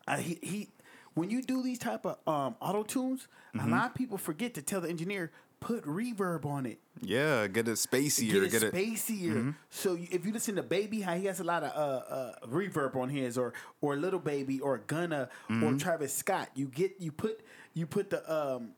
uh, 0.08 0.16
he, 0.16 0.38
he 0.42 0.68
when 1.14 1.30
you 1.30 1.40
do 1.40 1.62
these 1.62 1.78
type 1.78 2.04
of 2.04 2.18
um 2.26 2.56
auto 2.60 2.82
tunes, 2.82 3.28
Mm-hmm. 3.54 3.72
a 3.72 3.76
lot 3.76 3.86
of 3.86 3.94
people 3.94 4.18
forget 4.18 4.52
to 4.52 4.60
tell 4.60 4.82
the 4.82 4.88
engineer 4.90 5.30
put 5.66 5.84
reverb 5.84 6.44
on 6.46 6.64
it. 6.64 6.78
Yeah, 7.00 7.46
get 7.48 7.66
it 7.66 7.72
spacier. 7.72 8.30
Get 8.32 8.42
it 8.44 8.50
Get 8.52 8.62
it. 8.62 8.72
Mm-hmm. 8.72 8.94
spacier. 8.94 9.54
So 9.70 9.98
if 10.00 10.24
you 10.24 10.32
listen 10.32 10.54
to 10.56 10.62
Baby, 10.62 11.00
how 11.00 11.14
he 11.16 11.24
has 11.26 11.40
a 11.40 11.44
lot 11.44 11.64
of 11.64 11.72
uh, 11.72 12.14
uh, 12.14 12.34
reverb 12.46 12.94
on 12.94 13.08
his, 13.08 13.36
or 13.36 13.52
or 13.80 13.96
Lil 13.96 14.18
Baby, 14.20 14.60
or 14.60 14.78
Gunna, 14.78 15.28
Mm-hmm. 15.50 15.64
or 15.64 15.78
Travis 15.78 16.14
Scott, 16.14 16.48
you 16.54 16.66
get 16.68 16.92
you 17.00 17.10
put 17.12 17.40
you 17.74 17.86
put 17.86 18.10
the 18.10 18.20
um 18.32 18.70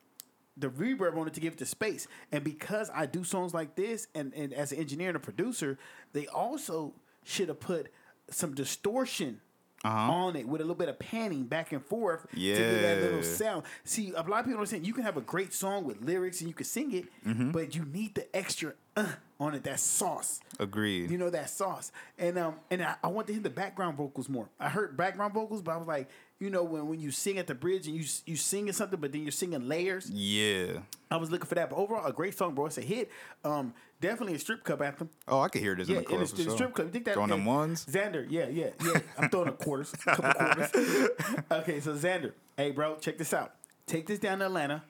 the 0.56 0.68
reverb 0.68 1.16
on 1.16 1.28
it 1.28 1.34
to 1.34 1.40
give 1.40 1.52
it 1.52 1.58
the 1.58 1.66
space. 1.66 2.08
And 2.32 2.42
because 2.42 2.90
I 2.94 3.06
do 3.06 3.22
songs 3.22 3.52
like 3.54 3.76
this, 3.76 4.08
and, 4.14 4.32
and 4.34 4.52
as 4.52 4.72
an 4.72 4.78
engineer 4.78 5.08
and 5.08 5.16
a 5.16 5.20
producer, 5.20 5.78
they 6.14 6.26
also 6.26 6.94
should 7.22 7.48
have 7.48 7.60
put 7.60 7.92
some 8.30 8.54
distortion 8.54 9.40
Uh-huh. 9.84 10.12
on 10.12 10.34
it 10.36 10.46
with 10.48 10.60
a 10.60 10.64
little 10.64 10.74
bit 10.74 10.88
of 10.88 10.98
panning 10.98 11.44
back 11.44 11.70
and 11.72 11.84
forth 11.84 12.26
to 12.30 12.36
give 12.36 12.82
that 12.82 13.00
little 13.00 13.22
sound. 13.22 13.62
See, 13.84 14.10
a 14.10 14.14
lot 14.14 14.24
of 14.24 14.28
people 14.30 14.44
don't 14.52 14.58
understand 14.58 14.84
you 14.86 14.92
can 14.92 15.04
have 15.04 15.16
a 15.16 15.20
great 15.20 15.54
song 15.54 15.84
with 15.84 16.02
lyrics 16.02 16.40
and 16.40 16.48
you 16.48 16.54
can 16.54 16.66
sing 16.66 16.92
it, 16.92 17.04
Mm-hmm. 17.26 17.52
but 17.52 17.76
you 17.76 17.84
need 17.84 18.14
the 18.16 18.34
extra 18.36 18.72
uh 18.96 19.06
on 19.38 19.54
it, 19.54 19.62
that 19.62 19.78
sauce. 19.78 20.40
Agreed. 20.58 21.12
You 21.12 21.16
know 21.18 21.30
that 21.30 21.48
sauce, 21.48 21.92
and 22.18 22.36
um, 22.38 22.56
and 22.72 22.82
I, 22.82 22.96
I 23.04 23.06
want 23.06 23.28
to 23.28 23.32
hear 23.34 23.40
the 23.42 23.50
background 23.50 23.96
vocals 23.96 24.28
more. 24.28 24.48
I 24.58 24.68
heard 24.68 24.96
background 24.96 25.32
vocals, 25.32 25.62
but 25.62 25.70
I 25.72 25.76
was 25.76 25.86
like, 25.86 26.08
you 26.40 26.50
know, 26.50 26.62
when, 26.62 26.86
when 26.86 27.00
you 27.00 27.10
sing 27.10 27.38
at 27.38 27.46
the 27.46 27.54
bridge 27.54 27.86
and 27.88 27.96
you 27.96 28.04
you 28.26 28.36
singing 28.36 28.72
something, 28.72 29.00
but 29.00 29.12
then 29.12 29.22
you're 29.22 29.32
singing 29.32 29.66
layers. 29.68 30.10
yeah. 30.10 30.80
I 31.10 31.16
was 31.16 31.30
looking 31.30 31.46
for 31.46 31.54
that, 31.54 31.70
but 31.70 31.76
overall, 31.76 32.04
a 32.04 32.12
great 32.12 32.36
song, 32.36 32.54
bro. 32.54 32.66
It's 32.66 32.76
a 32.76 32.82
hit. 32.82 33.10
Um, 33.42 33.72
definitely 33.98 34.34
a 34.34 34.38
strip 34.38 34.62
club 34.62 34.82
anthem. 34.82 35.08
Oh, 35.26 35.40
I 35.40 35.48
could 35.48 35.62
hear 35.62 35.74
this 35.74 35.88
Yeah, 35.88 35.96
in 35.96 36.02
the 36.02 36.06
club 36.06 36.20
in 36.20 36.44
the 36.44 36.50
strip 36.50 36.74
club. 36.74 36.88
You 36.88 36.92
think 36.92 37.06
that 37.06 37.14
Throwing 37.14 37.30
them 37.30 37.46
ones. 37.46 37.86
Xander, 37.86 38.26
yeah, 38.28 38.46
yeah, 38.48 38.70
yeah. 38.84 39.00
I'm 39.18 39.30
throwing 39.30 39.48
a 39.48 39.52
quarters, 39.52 39.90
couple 39.92 40.30
quarters. 40.32 40.70
okay, 41.50 41.80
so 41.80 41.94
Xander, 41.94 42.32
hey, 42.58 42.72
bro, 42.72 42.96
check 42.96 43.16
this 43.16 43.32
out. 43.32 43.54
Take 43.86 44.06
this 44.06 44.18
down 44.18 44.40
to 44.40 44.44
Atlanta. 44.46 44.84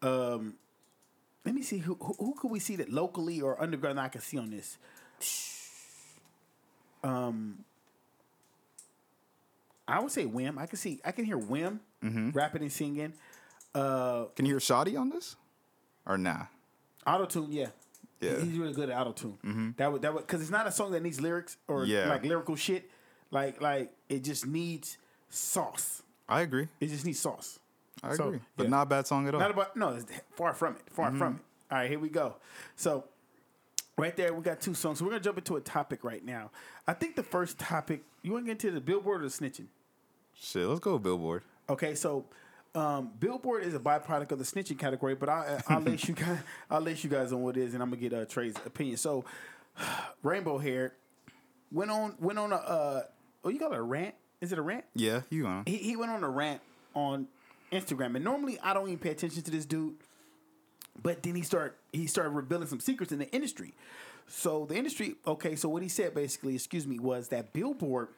Um, 0.00 0.54
let 1.44 1.54
me 1.54 1.60
see 1.60 1.78
who 1.78 1.94
who, 2.00 2.14
who 2.18 2.34
could 2.40 2.50
we 2.50 2.58
see 2.58 2.76
that 2.76 2.90
locally 2.90 3.42
or 3.42 3.60
underground 3.60 4.00
I 4.00 4.08
can 4.08 4.22
see 4.22 4.38
on 4.38 4.50
this. 4.50 4.78
Um, 7.04 7.64
I 9.90 10.00
would 10.00 10.10
say 10.12 10.24
Wim. 10.26 10.58
I 10.58 10.66
can 10.66 10.76
see. 10.78 11.00
I 11.04 11.12
can 11.12 11.24
hear 11.24 11.38
Wim 11.38 11.78
Mm-hmm. 12.04 12.30
rapping 12.30 12.62
and 12.62 12.72
singing. 12.72 13.12
Uh, 13.74 14.24
Can 14.36 14.46
you 14.46 14.52
hear 14.54 14.60
Shoddy 14.60 14.96
on 14.96 15.10
this? 15.10 15.36
Or 16.06 16.16
nah? 16.16 16.44
Auto 17.06 17.26
tune, 17.26 17.52
yeah. 17.52 17.66
Yeah. 18.20 18.30
Mm-hmm. 18.32 18.48
He's 18.50 18.58
really 18.58 18.72
good 18.72 18.88
at 18.90 18.98
auto 18.98 19.12
tune. 19.12 19.74
That 19.76 19.92
would 19.92 20.02
that 20.02 20.12
would 20.14 20.26
because 20.26 20.40
it's 20.42 20.50
not 20.50 20.66
a 20.66 20.72
song 20.72 20.92
that 20.92 21.02
needs 21.02 21.20
lyrics 21.20 21.56
or 21.68 21.84
Yeah. 21.84 22.08
like 22.08 22.24
lyrical 22.24 22.56
shit. 22.56 22.90
Like 23.30 23.60
like 23.60 23.92
it 24.08 24.24
just 24.24 24.46
needs 24.46 24.96
sauce. 25.28 26.02
I 26.28 26.40
agree. 26.42 26.68
It 26.80 26.86
just 26.88 27.04
needs 27.04 27.18
sauce. 27.20 27.58
I 28.02 28.14
So, 28.14 28.28
agree. 28.28 28.40
But 28.56 28.64
yeah. 28.64 28.70
not 28.70 28.82
a 28.82 28.86
bad 28.86 29.06
song 29.06 29.28
at 29.28 29.34
all. 29.34 29.40
Not 29.40 29.50
about 29.50 29.76
no, 29.76 29.90
it's 29.90 30.06
far 30.36 30.52
from 30.54 30.76
it. 30.76 30.82
Far 30.90 31.08
Mm-hmm. 31.10 31.18
from 31.18 31.34
it. 31.36 31.40
All 31.70 31.78
right, 31.78 31.88
here 31.90 31.98
we 32.00 32.08
go. 32.08 32.36
So 32.76 33.04
right 33.96 34.16
there, 34.16 34.32
we 34.34 34.42
got 34.42 34.60
two 34.60 34.74
songs. 34.74 34.98
So 34.98 35.04
we're 35.04 35.12
gonna 35.12 35.22
jump 35.22 35.38
into 35.38 35.56
a 35.56 35.60
topic 35.60 36.02
right 36.02 36.24
now. 36.24 36.50
I 36.88 36.94
think 36.94 37.14
the 37.16 37.22
first 37.22 37.58
topic 37.58 38.02
you 38.22 38.32
want 38.32 38.44
to 38.44 38.54
get 38.54 38.64
into 38.64 38.70
the 38.74 38.80
billboard 38.80 39.20
or 39.22 39.28
the 39.28 39.30
snitching. 39.30 39.66
Shit, 40.42 40.66
let's 40.66 40.80
go 40.80 40.98
Billboard. 40.98 41.42
Okay, 41.68 41.94
so 41.94 42.24
um, 42.74 43.10
Billboard 43.20 43.62
is 43.62 43.74
a 43.74 43.78
byproduct 43.78 44.32
of 44.32 44.38
the 44.38 44.44
snitching 44.44 44.78
category, 44.78 45.14
but 45.14 45.28
I'll, 45.28 45.62
I'll 45.68 45.80
let 45.82 46.08
you 46.08 46.14
guys 46.14 46.38
I'll 46.70 46.80
let 46.80 47.04
you 47.04 47.10
guys 47.10 47.32
on 47.32 47.42
what 47.42 47.56
it 47.58 47.62
is, 47.62 47.74
and 47.74 47.82
I'm 47.82 47.90
gonna 47.90 48.00
get 48.00 48.14
uh, 48.14 48.24
Trey's 48.24 48.56
opinion. 48.64 48.96
So, 48.96 49.24
Rainbow 50.22 50.56
Hair 50.56 50.94
went 51.70 51.90
on 51.90 52.14
went 52.18 52.38
on 52.38 52.52
a 52.52 52.56
uh, 52.56 53.02
oh 53.44 53.50
you 53.50 53.58
got 53.58 53.74
a 53.74 53.82
rant? 53.82 54.14
Is 54.40 54.50
it 54.50 54.58
a 54.58 54.62
rant? 54.62 54.84
Yeah, 54.94 55.20
you 55.28 55.46
on. 55.46 55.64
He, 55.66 55.76
he 55.76 55.96
went 55.96 56.10
on 56.10 56.24
a 56.24 56.30
rant 56.30 56.62
on 56.94 57.28
Instagram, 57.70 58.16
and 58.16 58.24
normally 58.24 58.58
I 58.62 58.72
don't 58.72 58.86
even 58.86 58.98
pay 58.98 59.10
attention 59.10 59.42
to 59.42 59.50
this 59.50 59.66
dude, 59.66 59.96
but 61.02 61.22
then 61.22 61.34
he 61.34 61.42
start 61.42 61.78
he 61.92 62.06
started 62.06 62.30
revealing 62.30 62.66
some 62.66 62.80
secrets 62.80 63.12
in 63.12 63.18
the 63.18 63.30
industry. 63.30 63.74
So 64.26 64.64
the 64.64 64.76
industry, 64.76 65.16
okay, 65.26 65.54
so 65.56 65.68
what 65.68 65.82
he 65.82 65.88
said 65.88 66.14
basically, 66.14 66.54
excuse 66.54 66.86
me, 66.86 66.98
was 66.98 67.28
that 67.28 67.52
Billboard 67.52 68.08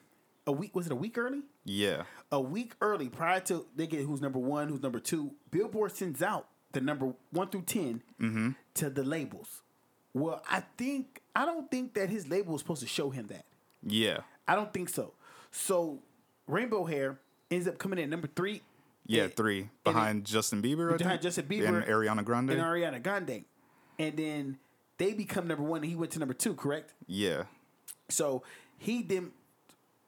a 0.46 0.52
week 0.52 0.76
was 0.76 0.86
it 0.86 0.92
a 0.92 0.96
week 0.96 1.18
early? 1.18 1.40
Yeah. 1.64 2.02
a 2.30 2.40
week 2.40 2.72
early 2.80 3.08
prior 3.08 3.40
to 3.40 3.66
they 3.76 3.86
get 3.86 4.00
who's 4.04 4.20
number 4.20 4.38
one, 4.38 4.68
who's 4.68 4.82
number 4.82 5.00
two. 5.00 5.32
Billboard 5.50 5.92
sends 5.92 6.22
out 6.22 6.48
the 6.72 6.80
number 6.80 7.12
one 7.30 7.48
through 7.48 7.62
10 7.62 8.02
mm-hmm. 8.20 8.50
to 8.74 8.90
the 8.90 9.04
labels. 9.04 9.62
Well, 10.14 10.42
I 10.50 10.62
think 10.76 11.22
I 11.34 11.44
don't 11.46 11.70
think 11.70 11.94
that 11.94 12.10
his 12.10 12.28
label 12.28 12.52
was 12.52 12.62
supposed 12.62 12.82
to 12.82 12.88
show 12.88 13.10
him 13.10 13.26
that. 13.28 13.44
Yeah. 13.82 14.18
I 14.46 14.54
don't 14.54 14.72
think 14.72 14.88
so. 14.88 15.12
So 15.50 16.00
Rainbow 16.46 16.84
Hair 16.84 17.18
ends 17.50 17.68
up 17.68 17.78
coming 17.78 17.98
in 17.98 18.10
number 18.10 18.28
three. 18.34 18.62
Yeah, 19.06 19.24
and- 19.24 19.34
three. 19.36 19.68
Behind 19.84 20.24
Justin 20.24 20.62
Bieber. 20.62 20.96
Behind? 20.96 21.20
Justin 21.22 21.46
Bieber 21.46 21.66
And 21.68 21.84
Ariana 21.84 22.24
Grande. 22.24 22.50
and 22.50 22.60
Ariana 22.60 23.02
Grande, 23.02 23.44
and 23.98 24.16
then 24.16 24.58
they 24.98 25.12
become 25.12 25.48
number 25.48 25.62
one, 25.64 25.82
and 25.82 25.90
he 25.90 25.96
went 25.96 26.12
to 26.12 26.18
number 26.18 26.34
two. 26.34 26.54
Correct. 26.54 26.92
yeah. 27.06 27.44
So 28.08 28.42
he 28.78 29.02
then 29.02 29.32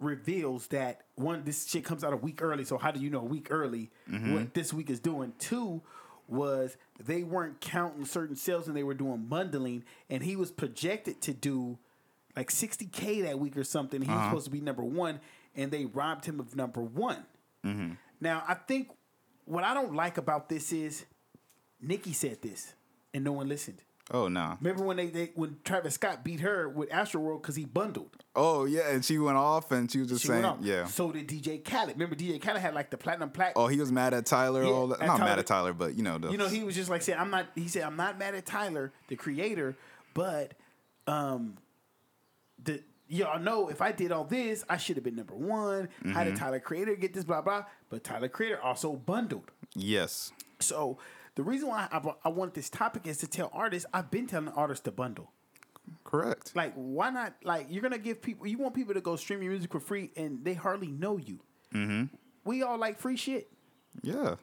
reveals 0.04 0.68
that 0.68 1.02
one, 1.16 1.44
this 1.44 1.66
shit 1.68 1.84
comes 1.84 2.04
out 2.04 2.12
a 2.12 2.16
week 2.16 2.42
early. 2.42 2.64
So 2.64 2.78
how 2.78 2.90
do 2.90 3.00
you 3.00 3.10
know 3.10 3.20
a 3.20 3.24
week 3.24 3.48
early 3.50 3.90
mm-hmm. 4.10 4.34
what 4.34 4.54
this 4.54 4.72
week 4.72 4.90
is 4.90 5.00
doing? 5.00 5.32
Two 5.38 5.82
was 6.28 6.76
they 6.98 7.22
weren't 7.22 7.60
counting 7.60 8.04
certain 8.04 8.36
sales 8.36 8.66
and 8.66 8.76
they 8.76 8.82
were 8.82 8.94
doing 8.94 9.24
bundling, 9.24 9.84
and 10.08 10.22
he 10.22 10.36
was 10.36 10.50
projected 10.50 11.20
to 11.22 11.32
do 11.32 11.78
like 12.36 12.50
60k 12.50 13.22
that 13.24 13.38
week 13.38 13.56
or 13.56 13.64
something. 13.64 14.00
He 14.00 14.08
was 14.08 14.16
uh-huh. 14.16 14.28
supposed 14.30 14.44
to 14.46 14.50
be 14.50 14.60
number 14.60 14.84
one, 14.84 15.20
and 15.54 15.70
they 15.70 15.84
robbed 15.86 16.24
him 16.24 16.40
of 16.40 16.56
number 16.56 16.82
one. 16.82 17.24
Mm-hmm. 17.64 17.92
Now 18.20 18.42
I 18.46 18.54
think 18.54 18.90
what 19.44 19.64
I 19.64 19.74
don't 19.74 19.94
like 19.94 20.18
about 20.18 20.48
this 20.48 20.72
is 20.72 21.04
Nicki 21.80 22.12
said 22.12 22.40
this, 22.42 22.74
and 23.12 23.24
no 23.24 23.32
one 23.32 23.48
listened. 23.48 23.82
Oh 24.10 24.28
no. 24.28 24.58
Remember 24.60 24.84
when 24.84 24.98
they, 24.98 25.06
they 25.06 25.30
when 25.34 25.56
Travis 25.64 25.94
Scott 25.94 26.24
beat 26.24 26.40
her 26.40 26.68
with 26.68 26.90
Astroworld 26.90 27.40
because 27.40 27.56
he 27.56 27.64
bundled. 27.64 28.16
Oh 28.36 28.66
yeah, 28.66 28.90
and 28.90 29.02
she 29.04 29.18
went 29.18 29.38
off 29.38 29.72
and 29.72 29.90
she 29.90 29.98
was 30.00 30.08
just 30.08 30.22
She 30.22 30.28
saying, 30.28 30.58
yeah. 30.60 30.84
So 30.84 31.10
did 31.10 31.26
DJ 31.28 31.64
Khaled. 31.64 31.94
Remember 31.94 32.14
DJ 32.14 32.38
Khaled 32.40 32.60
had 32.60 32.74
like 32.74 32.90
the 32.90 32.98
platinum 32.98 33.30
plaque. 33.30 33.54
Oh, 33.56 33.66
he 33.66 33.78
was 33.80 33.90
mad 33.90 34.12
at 34.12 34.26
Tyler. 34.26 34.62
Yeah, 34.62 34.70
all 34.70 34.88
that. 34.88 35.00
at 35.00 35.06
Not 35.06 35.20
mad 35.20 35.38
at 35.38 35.46
Tyler, 35.46 35.72
but 35.72 35.94
you 35.94 36.02
know 36.02 36.18
the. 36.18 36.30
You 36.30 36.36
know, 36.36 36.48
he 36.48 36.62
was 36.64 36.74
just 36.74 36.90
like 36.90 37.00
saying, 37.00 37.18
"I'm 37.18 37.30
not." 37.30 37.46
He 37.54 37.66
said, 37.66 37.82
"I'm 37.84 37.96
not 37.96 38.18
mad 38.18 38.34
at 38.34 38.44
Tyler, 38.44 38.92
the 39.08 39.16
creator, 39.16 39.74
but 40.12 40.52
um, 41.06 41.56
the 42.62 42.82
y'all 43.08 43.38
know 43.40 43.68
if 43.68 43.80
I 43.80 43.92
did 43.92 44.12
all 44.12 44.24
this, 44.24 44.64
I 44.68 44.76
should 44.76 44.96
have 44.96 45.04
been 45.04 45.16
number 45.16 45.34
one. 45.34 45.88
How 46.04 46.10
Mm-hmm. 46.10 46.24
did 46.24 46.36
Tyler 46.36 46.60
Creator 46.60 46.96
get 46.96 47.14
this? 47.14 47.24
Blah 47.24 47.40
blah. 47.40 47.64
But 47.88 48.04
Tyler 48.04 48.28
Creator 48.28 48.60
also 48.60 48.92
bundled. 48.96 49.50
yes. 49.74 50.30
So 50.60 50.98
the 51.34 51.42
reason 51.42 51.68
why 51.68 51.88
I, 51.90 52.00
I 52.24 52.28
want 52.28 52.54
this 52.54 52.70
topic 52.70 53.06
is 53.06 53.18
to 53.18 53.26
tell 53.26 53.50
artists. 53.52 53.88
I've 53.92 54.10
been 54.10 54.26
telling 54.26 54.48
artists 54.48 54.84
to 54.84 54.92
bundle. 54.92 55.32
Correct. 56.04 56.52
Like, 56.54 56.72
why 56.74 57.10
not? 57.10 57.34
Like, 57.42 57.66
you're 57.68 57.82
gonna 57.82 57.98
give 57.98 58.22
people. 58.22 58.46
You 58.46 58.58
want 58.58 58.74
people 58.74 58.94
to 58.94 59.00
go 59.00 59.16
stream 59.16 59.42
your 59.42 59.50
music 59.52 59.72
for 59.72 59.80
free, 59.80 60.10
and 60.16 60.44
they 60.44 60.54
hardly 60.54 60.88
know 60.88 61.16
you. 61.18 61.40
Mm-hmm. 61.74 62.14
We 62.44 62.62
all 62.62 62.78
like 62.78 62.98
free 62.98 63.16
shit. 63.16 63.50
yeah. 64.02 64.36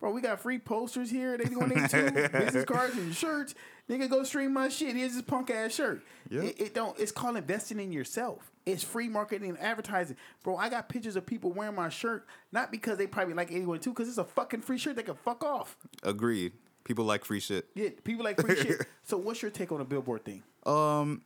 Bro, 0.00 0.10
we 0.10 0.20
got 0.20 0.40
free 0.40 0.58
posters 0.58 1.12
here. 1.12 1.38
They 1.38 1.54
want 1.54 1.72
they 1.72 1.86
too. 1.86 2.10
business 2.32 2.64
cards 2.64 2.96
and 2.96 3.14
shirts. 3.14 3.54
Nigga, 3.88 4.10
go 4.10 4.24
stream 4.24 4.52
my 4.52 4.68
shit. 4.68 4.96
Here's 4.96 5.12
this 5.12 5.22
punk 5.22 5.48
ass 5.48 5.74
shirt. 5.74 6.02
Yeah. 6.28 6.42
It, 6.42 6.60
it 6.60 6.74
don't. 6.74 6.98
It's 6.98 7.12
called 7.12 7.36
investing 7.36 7.78
in 7.78 7.92
yourself. 7.92 8.51
It's 8.64 8.82
free 8.84 9.08
marketing 9.08 9.50
and 9.50 9.58
advertising, 9.58 10.16
bro. 10.42 10.56
I 10.56 10.68
got 10.68 10.88
pictures 10.88 11.16
of 11.16 11.26
people 11.26 11.50
wearing 11.52 11.74
my 11.74 11.88
shirt, 11.88 12.26
not 12.52 12.70
because 12.70 12.96
they 12.96 13.06
probably 13.06 13.34
like 13.34 13.50
81 13.50 13.80
too, 13.80 13.90
because 13.90 14.08
it's 14.08 14.18
a 14.18 14.24
fucking 14.24 14.60
free 14.60 14.78
shirt. 14.78 14.96
They 14.96 15.02
can 15.02 15.16
fuck 15.16 15.42
off. 15.42 15.76
Agreed. 16.02 16.52
People 16.84 17.04
like 17.04 17.24
free 17.24 17.40
shit. 17.40 17.66
Yeah, 17.74 17.90
people 18.04 18.24
like 18.24 18.40
free 18.40 18.56
shit. 18.56 18.86
So, 19.04 19.16
what's 19.18 19.42
your 19.42 19.50
take 19.50 19.72
on 19.72 19.78
the 19.78 19.84
billboard 19.84 20.24
thing? 20.24 20.42
Um 20.64 21.22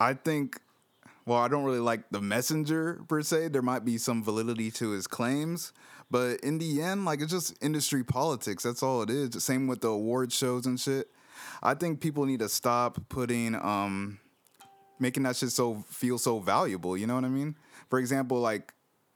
I 0.00 0.14
think. 0.14 0.60
Well, 1.26 1.38
I 1.38 1.48
don't 1.48 1.64
really 1.64 1.78
like 1.78 2.08
the 2.10 2.20
messenger 2.22 3.00
per 3.06 3.22
se. 3.22 3.48
There 3.48 3.62
might 3.62 3.84
be 3.84 3.98
some 3.98 4.24
validity 4.24 4.70
to 4.72 4.90
his 4.90 5.06
claims, 5.06 5.72
but 6.10 6.40
in 6.40 6.58
the 6.58 6.80
end, 6.80 7.04
like 7.04 7.20
it's 7.20 7.30
just 7.30 7.54
industry 7.62 8.02
politics. 8.02 8.62
That's 8.62 8.82
all 8.82 9.02
it 9.02 9.10
is. 9.10 9.44
Same 9.44 9.66
with 9.66 9.82
the 9.82 9.88
award 9.88 10.32
shows 10.32 10.64
and 10.66 10.80
shit. 10.80 11.08
I 11.62 11.74
think 11.74 12.00
people 12.00 12.24
need 12.24 12.40
to 12.40 12.48
stop 12.48 12.98
putting 13.10 13.54
um 13.54 14.18
making 15.00 15.24
that 15.24 15.36
shit 15.36 15.50
so 15.50 15.84
feel 15.88 16.18
so 16.18 16.38
valuable. 16.38 16.96
You 16.96 17.06
know 17.06 17.14
what 17.14 17.24
I 17.24 17.28
mean? 17.28 17.56
For 17.88 17.98
example, 17.98 18.38
like 18.38 18.72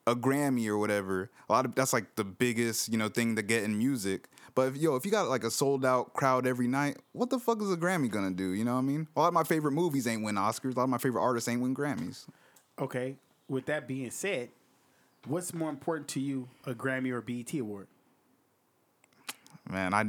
a 0.07 0.15
Grammy 0.15 0.67
or 0.69 0.79
whatever. 0.79 1.31
A 1.49 1.53
lot 1.53 1.65
of 1.65 1.75
that's 1.75 1.93
like 1.93 2.17
the 2.17 2.25
biggest 2.25 2.91
you 2.91 2.99
know 2.99 3.09
thing 3.09 3.37
to 3.37 3.43
get 3.43 3.65
in 3.65 3.77
music. 3.77 4.29
But 4.55 4.69
if, 4.69 4.77
yo, 4.77 4.95
if 4.95 5.05
you 5.05 5.11
got 5.11 5.29
like 5.29 5.43
a 5.43 5.51
sold 5.51 5.85
out 5.85 6.15
crowd 6.15 6.47
every 6.47 6.69
night, 6.69 6.99
what 7.13 7.31
the 7.31 7.39
fuck 7.41 7.61
is 7.61 7.73
a 7.73 7.77
Grammy 7.77 8.09
gonna 8.09 8.31
do? 8.31 8.51
You 8.51 8.65
know 8.65 8.75
what 8.75 8.81
I 8.81 8.83
mean? 8.83 9.09
A 9.17 9.21
lot 9.21 9.29
of 9.29 9.35
my 9.35 9.45
favorite 9.45 9.73
movies 9.73 10.07
ain't 10.07 10.23
win 10.23 10.37
Oscars. 10.37 10.75
A 10.75 10.79
lot 10.79 10.85
of 10.85 10.91
my 10.91 10.99
favorite 10.99 11.23
artists 11.23 11.49
ain't 11.49 11.61
win 11.61 11.75
Grammys. 11.75 12.27
Okay. 12.79 13.17
With 13.49 13.67
that 13.67 13.87
being 13.87 14.11
said, 14.11 14.51
what's 15.27 15.53
more 15.53 15.71
important 15.71 16.09
to 16.09 16.21
you, 16.21 16.49
a 16.65 16.73
Grammy 16.73 17.11
or 17.11 17.21
BET 17.21 17.53
award? 17.59 17.89
Man, 19.69 19.93
I 19.93 20.05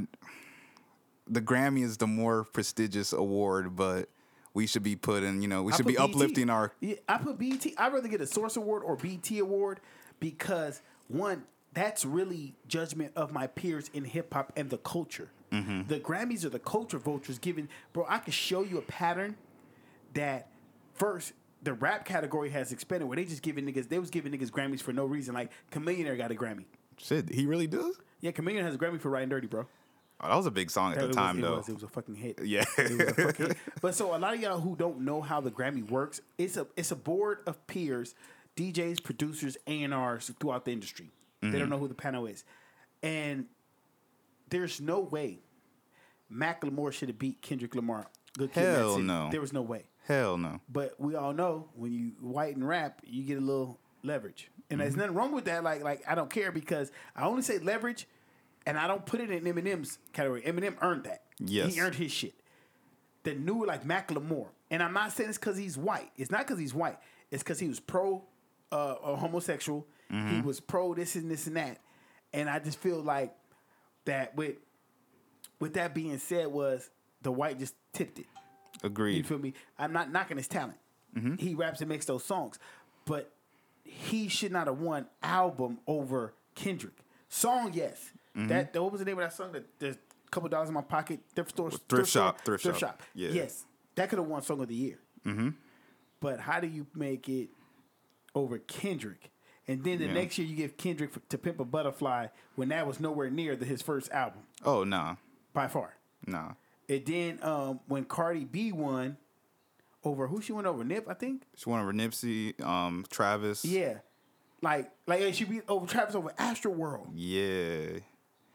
the 1.27 1.41
Grammy 1.41 1.83
is 1.83 1.97
the 1.97 2.07
more 2.07 2.43
prestigious 2.43 3.13
award, 3.13 3.75
but 3.75 4.09
we 4.55 4.65
should 4.65 4.81
be 4.81 4.95
putting, 4.95 5.41
you 5.43 5.47
know, 5.47 5.61
we 5.61 5.73
I 5.73 5.75
should 5.75 5.85
be 5.85 5.93
BET. 5.93 6.01
uplifting 6.09 6.49
our 6.49 6.71
Yeah, 6.79 6.95
I 7.07 7.17
put 7.19 7.37
BT. 7.37 7.75
I'd 7.77 7.93
rather 7.93 8.07
get 8.07 8.21
a 8.21 8.25
Source 8.25 8.55
Award 8.55 8.81
or 8.83 8.95
BT 8.95 9.37
Award 9.39 9.79
because 10.19 10.81
one, 11.09 11.43
that's 11.73 12.05
really 12.05 12.55
judgment 12.67 13.11
of 13.15 13.31
my 13.31 13.45
peers 13.47 13.91
in 13.93 14.05
hip 14.05 14.33
hop 14.33 14.53
and 14.55 14.69
the 14.69 14.77
culture. 14.79 15.29
Mm-hmm. 15.51 15.87
The 15.87 15.99
Grammys 15.99 16.45
are 16.45 16.49
the 16.49 16.57
culture 16.59 16.97
vultures 16.97 17.37
giving. 17.37 17.67
Bro, 17.93 18.05
I 18.09 18.17
can 18.17 18.31
show 18.31 18.63
you 18.63 18.77
a 18.77 18.81
pattern 18.81 19.35
that 20.13 20.47
first 20.93 21.33
the 21.61 21.73
rap 21.73 22.05
category 22.05 22.49
has 22.51 22.71
expanded 22.71 23.07
where 23.09 23.17
they 23.17 23.25
just 23.25 23.41
giving 23.41 23.65
niggas. 23.65 23.89
They 23.89 23.99
was 23.99 24.09
giving 24.09 24.31
niggas 24.31 24.51
Grammys 24.51 24.81
for 24.81 24.93
no 24.93 25.05
reason. 25.05 25.33
Like 25.33 25.51
Chamillionaire 25.71 26.17
got 26.17 26.31
a 26.31 26.35
Grammy. 26.35 26.63
shit. 26.97 27.29
He 27.29 27.45
really 27.45 27.67
does. 27.67 27.99
Yeah, 28.21 28.31
Chameleon 28.31 28.63
has 28.63 28.75
a 28.75 28.77
Grammy 28.77 28.99
for 29.01 29.09
Riding 29.09 29.29
Dirty, 29.29 29.47
bro. 29.47 29.67
Oh, 30.25 30.29
that 30.29 30.35
was 30.37 30.45
a 30.45 30.51
big 30.51 30.69
song 30.71 30.91
at 30.93 30.97
It 30.97 31.01
the 31.01 31.07
was- 31.07 31.15
time, 31.15 31.39
it 31.39 31.41
though. 31.41 31.57
Was, 31.57 31.69
it 31.69 31.73
was 31.73 31.83
a 31.83 31.87
fucking 31.87 32.15
hit. 32.15 32.39
Yeah. 32.43 32.63
it 32.77 32.91
was 32.91 32.99
a 33.09 33.13
fucking 33.13 33.45
hit. 33.47 33.57
But 33.81 33.95
so 33.95 34.15
a 34.15 34.17
lot 34.17 34.33
of 34.33 34.39
y'all 34.41 34.59
who 34.59 34.75
don't 34.75 35.01
know 35.01 35.21
how 35.21 35.41
the 35.41 35.51
Grammy 35.51 35.89
works, 35.89 36.21
it's 36.37 36.57
a 36.57 36.67
it's 36.75 36.91
a 36.91 36.95
board 36.95 37.39
of 37.45 37.65
peers, 37.67 38.15
DJs, 38.55 39.03
producers, 39.03 39.57
A 39.67 39.83
and 39.83 39.93
R's 39.93 40.31
throughout 40.39 40.65
the 40.65 40.71
industry. 40.71 41.11
They 41.41 41.47
Mm-hmm. 41.49 41.59
don't 41.59 41.69
know 41.69 41.77
who 41.77 41.87
the 41.87 41.93
panel 41.93 42.25
is, 42.25 42.43
and 43.03 43.45
there's 44.49 44.79
no 44.81 44.99
way 44.99 45.39
Macklemore 46.31 46.91
should 46.91 47.09
have 47.09 47.19
beat 47.19 47.41
Kendrick 47.41 47.75
Lamar. 47.75 48.07
Good 48.37 48.51
Kid, 48.53 48.63
Hell 48.75 48.99
no. 48.99 49.29
There 49.31 49.41
was 49.41 49.53
no 49.53 49.61
way. 49.61 49.85
Hell 50.07 50.37
no. 50.37 50.59
But 50.69 50.99
we 50.99 51.15
all 51.15 51.33
know 51.33 51.69
when 51.75 51.91
you 51.93 52.11
white 52.19 52.55
and 52.55 52.67
rap, 52.67 53.01
you 53.05 53.23
get 53.23 53.37
a 53.37 53.41
little 53.41 53.79
leverage, 54.03 54.49
and 54.69 54.79
there's 54.81 54.95
nothing 54.95 55.13
wrong 55.13 55.31
with 55.31 55.45
that. 55.45 55.63
Like, 55.63 55.83
like 55.83 56.03
I 56.07 56.15
don't 56.15 56.29
care 56.29 56.51
because 56.51 56.91
I 57.15 57.25
only 57.25 57.41
say 57.43 57.59
leverage, 57.59 58.07
and 58.65 58.77
I 58.77 58.87
don't 58.87 59.05
put 59.05 59.19
it 59.21 59.29
in 59.29 59.43
Eminem's 59.43 59.97
category. 60.13 60.41
Eminem 60.41 60.75
earned 60.81 61.03
that. 61.05 61.23
Yes. 61.39 61.73
he 61.73 61.81
earned 61.81 61.95
his 61.95 62.11
shit. 62.11 62.33
The 63.23 63.33
new 63.33 63.65
like 63.65 63.83
Macklemore, 63.85 64.47
and 64.69 64.83
I'm 64.83 64.93
not 64.93 65.11
saying 65.11 65.29
it's 65.29 65.37
because 65.37 65.57
he's 65.57 65.77
white. 65.77 66.11
It's 66.15 66.29
not 66.31 66.41
because 66.45 66.59
he's 66.59 66.73
white. 66.73 66.97
It's 67.31 67.41
because 67.43 67.59
he 67.59 67.67
was 67.67 67.79
pro 67.79 68.23
uh, 68.71 68.75
uh, 68.75 69.15
homosexual. 69.15 69.87
He 70.11 70.39
was 70.41 70.59
pro 70.59 70.93
this 70.93 71.15
and 71.15 71.29
this 71.31 71.47
and 71.47 71.55
that, 71.57 71.79
and 72.31 72.47
I 72.49 72.59
just 72.59 72.77
feel 72.79 73.01
like 73.01 73.33
that. 74.05 74.35
With 74.35 74.55
with 75.59 75.73
that 75.73 75.93
being 75.95 76.17
said, 76.19 76.47
was 76.47 76.89
the 77.23 77.31
white 77.31 77.57
just 77.59 77.73
tipped 77.91 78.19
it. 78.19 78.27
Agreed. 78.83 79.17
You 79.17 79.23
feel 79.23 79.39
me? 79.39 79.53
I'm 79.79 79.91
not 79.91 80.11
knocking 80.11 80.37
his 80.37 80.47
talent. 80.47 80.77
He 81.39 81.55
raps 81.55 81.79
and 81.81 81.89
makes 81.89 82.05
those 82.05 82.23
songs, 82.25 82.59
but 83.05 83.31
he 83.83 84.27
should 84.27 84.51
not 84.51 84.67
have 84.67 84.79
won 84.79 85.07
album 85.23 85.79
over 85.87 86.33
Kendrick. 86.55 86.93
Song, 87.29 87.71
yes. 87.73 88.11
That, 88.35 88.73
that 88.73 88.81
what 88.83 88.91
was 88.91 88.99
the 88.99 89.05
name 89.05 89.17
of 89.17 89.23
that 89.23 89.33
song? 89.33 89.51
That 89.53 89.65
there's 89.79 89.95
a 89.95 90.29
couple 90.29 90.49
dollars 90.49 90.67
in 90.69 90.73
my 90.73 90.81
pocket. 90.81 91.19
Thrift 91.35 91.51
store, 91.51 91.71
Thrift 91.71 92.09
shop, 92.09 92.41
store? 92.41 92.57
thrift 92.57 92.79
shop. 92.79 93.01
Yeah. 93.13 93.29
Yes, 93.29 93.65
that 93.95 94.09
could 94.09 94.19
have 94.19 94.27
won 94.27 94.41
song 94.41 94.61
of 94.61 94.67
the 94.67 94.75
year. 94.75 94.99
Mm-hmm. 95.25 95.49
But 96.19 96.39
how 96.41 96.59
do 96.59 96.67
you 96.67 96.85
make 96.95 97.29
it 97.29 97.49
over 98.33 98.57
Kendrick? 98.59 99.31
And 99.67 99.83
then 99.83 99.97
the 99.99 100.05
Yeah. 100.05 100.13
next 100.13 100.37
year 100.37 100.47
you 100.47 100.55
give 100.55 100.77
Kendrick 100.77 101.11
f- 101.15 101.21
to 101.29 101.37
Pimp 101.37 101.59
a 101.59 101.65
Butterfly 101.65 102.27
when 102.55 102.69
that 102.69 102.85
was 102.85 102.99
nowhere 102.99 103.29
near 103.31 103.55
the, 103.55 103.65
his 103.65 103.81
first 103.81 104.11
album 104.11 104.41
Oh 104.63 104.83
nah, 104.83 105.15
by 105.53 105.67
far. 105.67 105.95
nah. 106.27 106.51
And 106.87 107.03
then 107.05 107.39
um, 107.41 107.79
when 107.87 108.05
Cardi 108.05 108.43
B 108.45 108.71
won 108.71 109.17
over 110.03 110.27
who 110.27 110.39
she 110.41 110.51
went 110.53 110.67
over 110.67 110.83
Nip, 110.83 111.07
I 111.09 111.15
think. 111.15 111.43
She 111.55 111.67
won 111.69 111.81
over 111.81 111.93
Nipsey, 111.93 112.59
um, 112.63 113.05
Travis. 113.09 113.65
Yeah, 113.65 113.99
like 114.61 114.91
like 115.07 115.33
she 115.33 115.45
beat 115.45 115.63
over 115.67 115.87
Travis 115.87 116.13
over 116.13 116.31
Astro 116.37 116.71
World, 116.71 117.07
Yeah. 117.15 117.99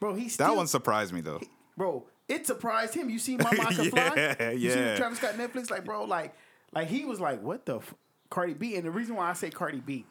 Bro. 0.00 0.14
He 0.14 0.28
still, 0.28 0.46
That 0.48 0.56
one 0.56 0.66
surprised 0.66 1.12
me 1.12 1.20
though. 1.20 1.40
bro. 1.76 2.06
It 2.28 2.46
surprised 2.46 2.94
him. 2.94 3.10
You 3.10 3.18
see 3.18 3.36
Mama 3.38 3.60
I 3.60 3.74
Can 3.74 3.90
Fly? 3.90 4.12
Yeah, 4.16 4.50
You 4.52 4.70
see 4.70 4.78
yeah. 4.78 4.86
when 4.86 4.96
Travis 4.96 5.18
got 5.18 5.34
Netflix? 5.34 5.70
Like, 5.70 5.84
bro, 5.84 6.04
like, 6.04 6.34
like 6.72 6.88
he 6.88 7.04
was 7.04 7.20
like, 7.20 7.42
what 7.42 7.66
the 7.66 7.76
f-? 7.78 7.94
Cardi 8.30 8.54
B? 8.54 8.76
And 8.76 8.84
the 8.84 8.90
reason 8.92 9.16
why 9.16 9.28
I 9.28 9.32
say 9.32 9.50
Cardi 9.50 9.80
B, 9.80 10.04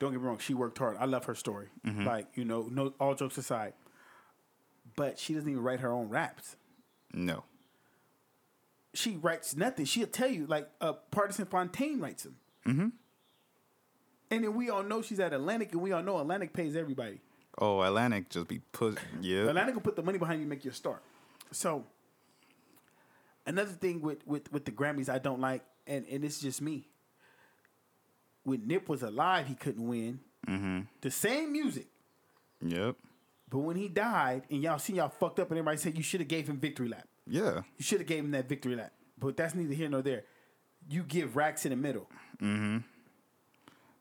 don't 0.00 0.10
get 0.12 0.20
me 0.20 0.26
wrong, 0.26 0.38
she 0.38 0.52
worked 0.54 0.76
hard. 0.78 0.96
I 0.98 1.04
love 1.04 1.24
her 1.26 1.34
story. 1.36 1.68
Mm-hmm. 1.86 2.04
Like, 2.04 2.26
you 2.34 2.44
know, 2.44 2.68
no, 2.70 2.92
all 2.98 3.14
jokes 3.14 3.38
aside, 3.38 3.74
but 4.96 5.18
she 5.20 5.34
doesn't 5.34 5.48
even 5.48 5.62
write 5.62 5.78
her 5.80 5.92
own 5.92 6.08
raps. 6.08 6.56
No. 7.12 7.44
she 8.92 9.16
writes 9.16 9.54
nothing. 9.56 9.84
She'll 9.84 10.08
tell 10.08 10.28
you 10.28 10.46
like 10.46 10.68
uh, 10.80 10.94
Pardison 11.12 11.46
Fontaine 11.48 12.00
writes 12.00 12.24
them. 12.24 12.36
Mm-hmm. 12.66 12.88
And 14.32 14.44
then 14.44 14.54
we 14.54 14.68
all 14.70 14.82
know 14.82 15.00
she's 15.02 15.20
at 15.20 15.32
Atlantic, 15.32 15.70
and 15.72 15.80
we 15.80 15.92
all 15.92 16.02
know 16.02 16.18
Atlantic 16.18 16.52
pays 16.52 16.74
everybody. 16.74 17.20
Oh, 17.58 17.82
Atlantic 17.82 18.28
just 18.30 18.48
be 18.48 18.60
put. 18.72 18.98
Yeah. 19.20 19.48
Atlantic 19.48 19.74
will 19.74 19.82
put 19.82 19.96
the 19.96 20.02
money 20.02 20.18
behind 20.18 20.40
you, 20.40 20.46
make 20.46 20.64
you 20.64 20.70
a 20.70 20.74
star. 20.74 21.00
So 21.52 21.84
another 23.46 23.70
thing 23.70 24.00
with 24.00 24.26
with 24.26 24.52
with 24.52 24.64
the 24.64 24.72
Grammys, 24.72 25.08
I 25.08 25.18
don't 25.18 25.40
like, 25.40 25.62
and 25.86 26.04
and 26.10 26.24
it's 26.24 26.40
just 26.40 26.60
me. 26.60 26.88
When 28.42 28.66
Nip 28.66 28.88
was 28.88 29.02
alive, 29.02 29.46
he 29.46 29.54
couldn't 29.54 29.86
win. 29.86 30.20
Mm-hmm. 30.46 30.80
The 31.00 31.10
same 31.10 31.52
music, 31.52 31.86
Yep. 32.60 32.96
but 33.48 33.58
when 33.60 33.76
he 33.76 33.88
died, 33.88 34.42
and 34.50 34.62
y'all 34.62 34.78
see 34.78 34.94
y'all 34.94 35.08
fucked 35.08 35.38
up, 35.40 35.50
and 35.50 35.58
everybody 35.58 35.78
said 35.78 35.96
you 35.96 36.02
should 36.02 36.20
have 36.20 36.28
gave 36.28 36.46
him 36.48 36.58
victory 36.58 36.88
lap. 36.88 37.06
Yeah. 37.26 37.62
You 37.78 37.84
should 37.84 38.00
have 38.00 38.06
gave 38.06 38.22
him 38.24 38.32
that 38.32 38.46
victory 38.48 38.76
lap. 38.76 38.92
But 39.18 39.36
that's 39.38 39.54
neither 39.54 39.72
here 39.72 39.88
nor 39.88 40.02
there. 40.02 40.24
You 40.90 41.02
give 41.04 41.36
racks 41.36 41.64
in 41.64 41.70
the 41.70 41.76
middle. 41.76 42.06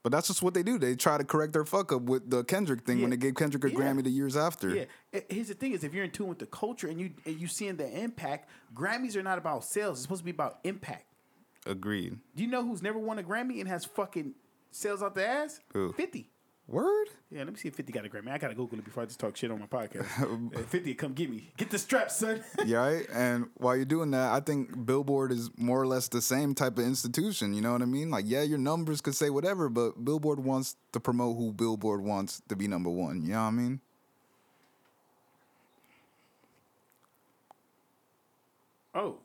But 0.03 0.11
that's 0.11 0.27
just 0.27 0.43
what 0.43 0.53
they 0.53 0.63
do. 0.63 0.77
They 0.77 0.95
try 0.95 1.17
to 1.17 1.23
correct 1.23 1.53
their 1.53 1.63
fuck 1.63 1.93
up 1.93 2.01
with 2.03 2.29
the 2.29 2.43
Kendrick 2.43 2.85
thing 2.85 3.01
when 3.01 3.09
they 3.09 3.17
gave 3.17 3.35
Kendrick 3.35 3.63
a 3.63 3.71
Yeah. 3.71 3.77
Grammy 3.77 4.03
the 4.03 4.09
years 4.09 4.35
after. 4.35 4.69
Yeah. 4.75 5.21
Here's 5.29 5.47
the 5.47 5.53
thing: 5.53 5.71
is 5.71 5.85
if 5.85 5.93
you're 5.93 6.03
in 6.03 6.11
tune 6.11 6.27
with 6.27 6.39
the 6.39 6.45
culture 6.45 6.87
and 6.87 6.99
you 6.99 7.11
and 7.25 7.39
you 7.39 7.47
seeing 7.47 7.77
the 7.77 7.89
impact, 7.89 8.49
Grammys 8.75 9.15
are 9.15 9.23
not 9.23 9.37
about 9.37 9.63
sales. 9.63 9.97
It's 9.97 10.01
supposed 10.03 10.19
to 10.19 10.25
be 10.25 10.31
about 10.31 10.59
impact. 10.65 11.05
Agreed. 11.65 12.17
Do 12.35 12.43
you 12.43 12.49
know 12.49 12.65
who's 12.65 12.81
never 12.81 12.99
won 12.99 13.17
a 13.17 13.23
Grammy 13.23 13.61
and 13.61 13.69
has 13.69 13.85
fucking 13.85 14.33
sales 14.71 15.01
out 15.01 15.15
the 15.15 15.25
ass? 15.25 15.61
Who? 15.71 15.93
Fifty. 15.93 16.29
Word? 16.67 17.09
Yeah, 17.29 17.39
let 17.39 17.49
me 17.49 17.55
see 17.59 17.67
if 17.67 17.75
50 17.75 17.91
got 17.91 18.05
a 18.05 18.09
Grammy. 18.09 18.31
I 18.31 18.37
gotta 18.37 18.55
Google 18.55 18.79
it 18.79 18.85
before 18.85 19.03
I 19.03 19.05
just 19.05 19.19
talk 19.19 19.35
shit 19.35 19.51
on 19.51 19.59
my 19.59 19.65
podcast. 19.65 20.07
Uh, 20.55 20.59
50, 20.63 20.93
come 20.95 21.13
get 21.13 21.29
me. 21.29 21.51
Get 21.57 21.69
the 21.69 21.77
strap, 21.77 22.09
son. 22.09 22.43
Yeah, 22.65 22.77
right. 22.77 23.05
And 23.11 23.47
while 23.55 23.75
you're 23.75 23.85
doing 23.85 24.11
that, 24.11 24.31
I 24.31 24.39
think 24.39 24.85
Billboard 24.85 25.31
is 25.31 25.49
more 25.57 25.81
or 25.81 25.87
less 25.87 26.07
the 26.07 26.21
same 26.21 26.55
type 26.55 26.77
of 26.77 26.85
institution. 26.85 27.53
You 27.53 27.61
know 27.61 27.73
what 27.73 27.81
I 27.81 27.85
mean? 27.85 28.09
Like, 28.09 28.25
yeah, 28.27 28.43
your 28.43 28.57
numbers 28.59 29.01
could 29.01 29.15
say 29.15 29.29
whatever, 29.29 29.67
but 29.67 30.03
Billboard 30.05 30.39
wants 30.39 30.75
to 30.93 30.99
promote 30.99 31.37
who 31.37 31.51
Billboard 31.51 32.01
wants 32.01 32.41
to 32.47 32.55
be 32.55 32.67
number 32.67 32.89
one. 32.89 33.23
You 33.23 33.33
know 33.33 33.41
what 33.41 33.47
I 33.47 33.51
mean? 33.51 33.81
oh. 38.95 39.17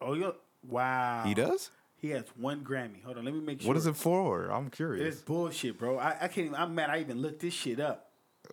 Oh, 0.00 0.14
yeah. 0.14 0.30
Wow. 0.68 1.22
He 1.26 1.34
does. 1.34 1.70
He 2.00 2.10
has 2.10 2.24
one 2.36 2.62
Grammy. 2.62 3.02
Hold 3.04 3.18
on, 3.18 3.24
let 3.24 3.34
me 3.34 3.40
make 3.40 3.60
sure. 3.62 3.68
What 3.68 3.76
is 3.76 3.86
it 3.86 3.96
for? 3.96 4.50
I'm 4.50 4.70
curious. 4.70 5.14
It's 5.14 5.22
bullshit, 5.22 5.78
bro. 5.78 5.98
I, 5.98 6.10
I 6.10 6.28
can't 6.28 6.46
even. 6.46 6.54
I'm 6.54 6.74
mad. 6.74 6.90
I 6.90 7.00
even 7.00 7.22
looked 7.22 7.40
this 7.40 7.54
shit 7.54 7.80
up. 7.80 8.10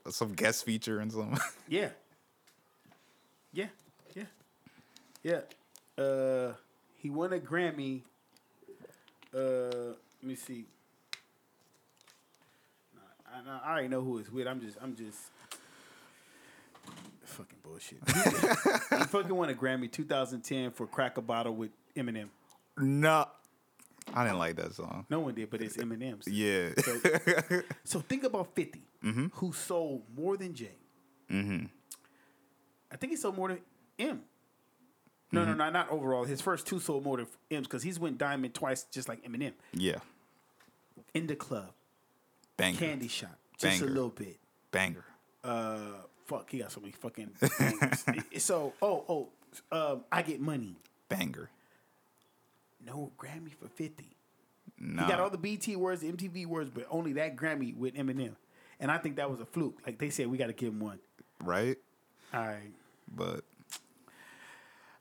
Some 0.10 0.34
guest 0.34 0.66
feature 0.66 1.00
and 1.00 1.12
something. 1.12 1.38
Yeah. 1.68 1.90
Yeah. 3.52 3.68
Yeah. 4.16 4.24
Yeah. 5.24 6.04
Uh, 6.04 6.54
he 6.98 7.10
won 7.10 7.34
a 7.34 7.40
Grammy. 7.40 8.02
Uh, 9.34 9.40
let 10.22 10.24
me 10.24 10.36
see. 10.36 10.66
Nah, 12.96 13.52
I, 13.64 13.68
I 13.68 13.72
already 13.72 13.88
know 13.90 14.02
who 14.02 14.20
it's 14.20 14.32
with. 14.32 14.48
I'm 14.48 14.62
just. 14.62 14.78
I'm 14.82 14.96
just. 14.96 15.18
Fucking 17.26 17.58
bullshit. 17.64 17.98
he 19.00 19.06
fucking 19.06 19.36
won 19.36 19.50
a 19.50 19.54
Grammy 19.54 19.92
2010 19.92 20.72
for 20.72 20.88
"Crack 20.88 21.18
a 21.18 21.22
Bottle" 21.22 21.56
with 21.56 21.72
Eminem. 21.96 22.30
No, 22.78 23.28
I 24.14 24.24
didn't 24.26 24.40
like 24.40 24.56
that 24.58 24.74
song. 24.74 25.06
No 25.10 25.20
one 25.22 25.34
did, 25.36 25.50
but 25.50 25.62
it's 25.62 25.78
Eminem's. 25.78 26.28
Yeah. 26.28 26.70
So, 26.78 27.62
so 27.84 28.00
think 28.00 28.24
about 28.24 28.54
50, 28.56 28.82
who 29.34 29.54
sold 29.54 30.04
more 30.16 30.38
than 30.38 30.54
Jay. 30.54 30.76
Mm-hmm. 31.32 31.66
I 32.92 32.96
think 32.98 33.12
he 33.12 33.18
sold 33.18 33.36
more 33.36 33.50
than 33.50 33.60
M. 33.98 34.22
No, 35.32 35.44
no, 35.46 35.54
no, 35.56 35.70
not 35.72 35.90
overall. 35.90 36.26
His 36.26 36.42
first 36.42 36.68
two 36.68 36.80
sold 36.80 37.04
more 37.04 37.18
than 37.18 37.28
M's 37.50 37.66
because 37.66 37.82
he's 37.82 38.00
went 38.00 38.20
diamond 38.20 38.54
twice, 38.54 38.84
just 38.84 39.10
like 39.10 39.24
Eminem. 39.24 39.54
yeah. 39.74 39.98
In 41.16 41.26
the 41.26 41.36
club, 41.36 41.72
Banger. 42.56 42.78
candy 42.78 43.08
shop, 43.08 43.36
just 43.58 43.80
Banger. 43.80 43.92
a 43.92 43.96
little 43.96 44.10
bit. 44.10 44.38
Banger. 44.72 45.04
Uh, 45.44 45.78
fuck, 46.26 46.50
he 46.52 46.60
got 46.60 46.72
so 46.72 46.82
many 46.82 46.92
fucking. 46.94 47.32
bangers. 47.60 48.06
so, 48.44 48.74
oh, 48.82 49.04
oh, 49.10 49.30
um, 49.92 50.04
I 50.12 50.22
get 50.22 50.40
money. 50.40 50.76
Banger. 51.10 51.50
No 52.86 53.12
Grammy 53.18 53.54
for 53.54 53.68
50. 53.68 54.16
No. 54.80 55.04
He 55.04 55.10
got 55.10 55.20
all 55.20 55.30
the 55.30 55.38
BT 55.38 55.76
words, 55.76 56.04
MTV 56.04 56.46
words, 56.46 56.70
but 56.74 56.86
only 56.90 57.14
that 57.14 57.36
Grammy 57.36 57.76
with 57.76 57.96
Eminem. 57.96 58.36
And 58.80 58.92
I 58.92 58.98
think 58.98 59.16
that 59.18 59.30
was 59.30 59.40
a 59.40 59.46
fluke. 59.46 59.80
Like 59.86 59.98
they 59.98 60.10
said, 60.10 60.28
we 60.28 60.38
got 60.38 60.48
to 60.48 60.54
give 60.54 60.70
him 60.74 60.80
one. 60.80 61.00
right? 61.44 61.78
All 62.34 62.42
right. 62.42 62.74
But 63.16 63.44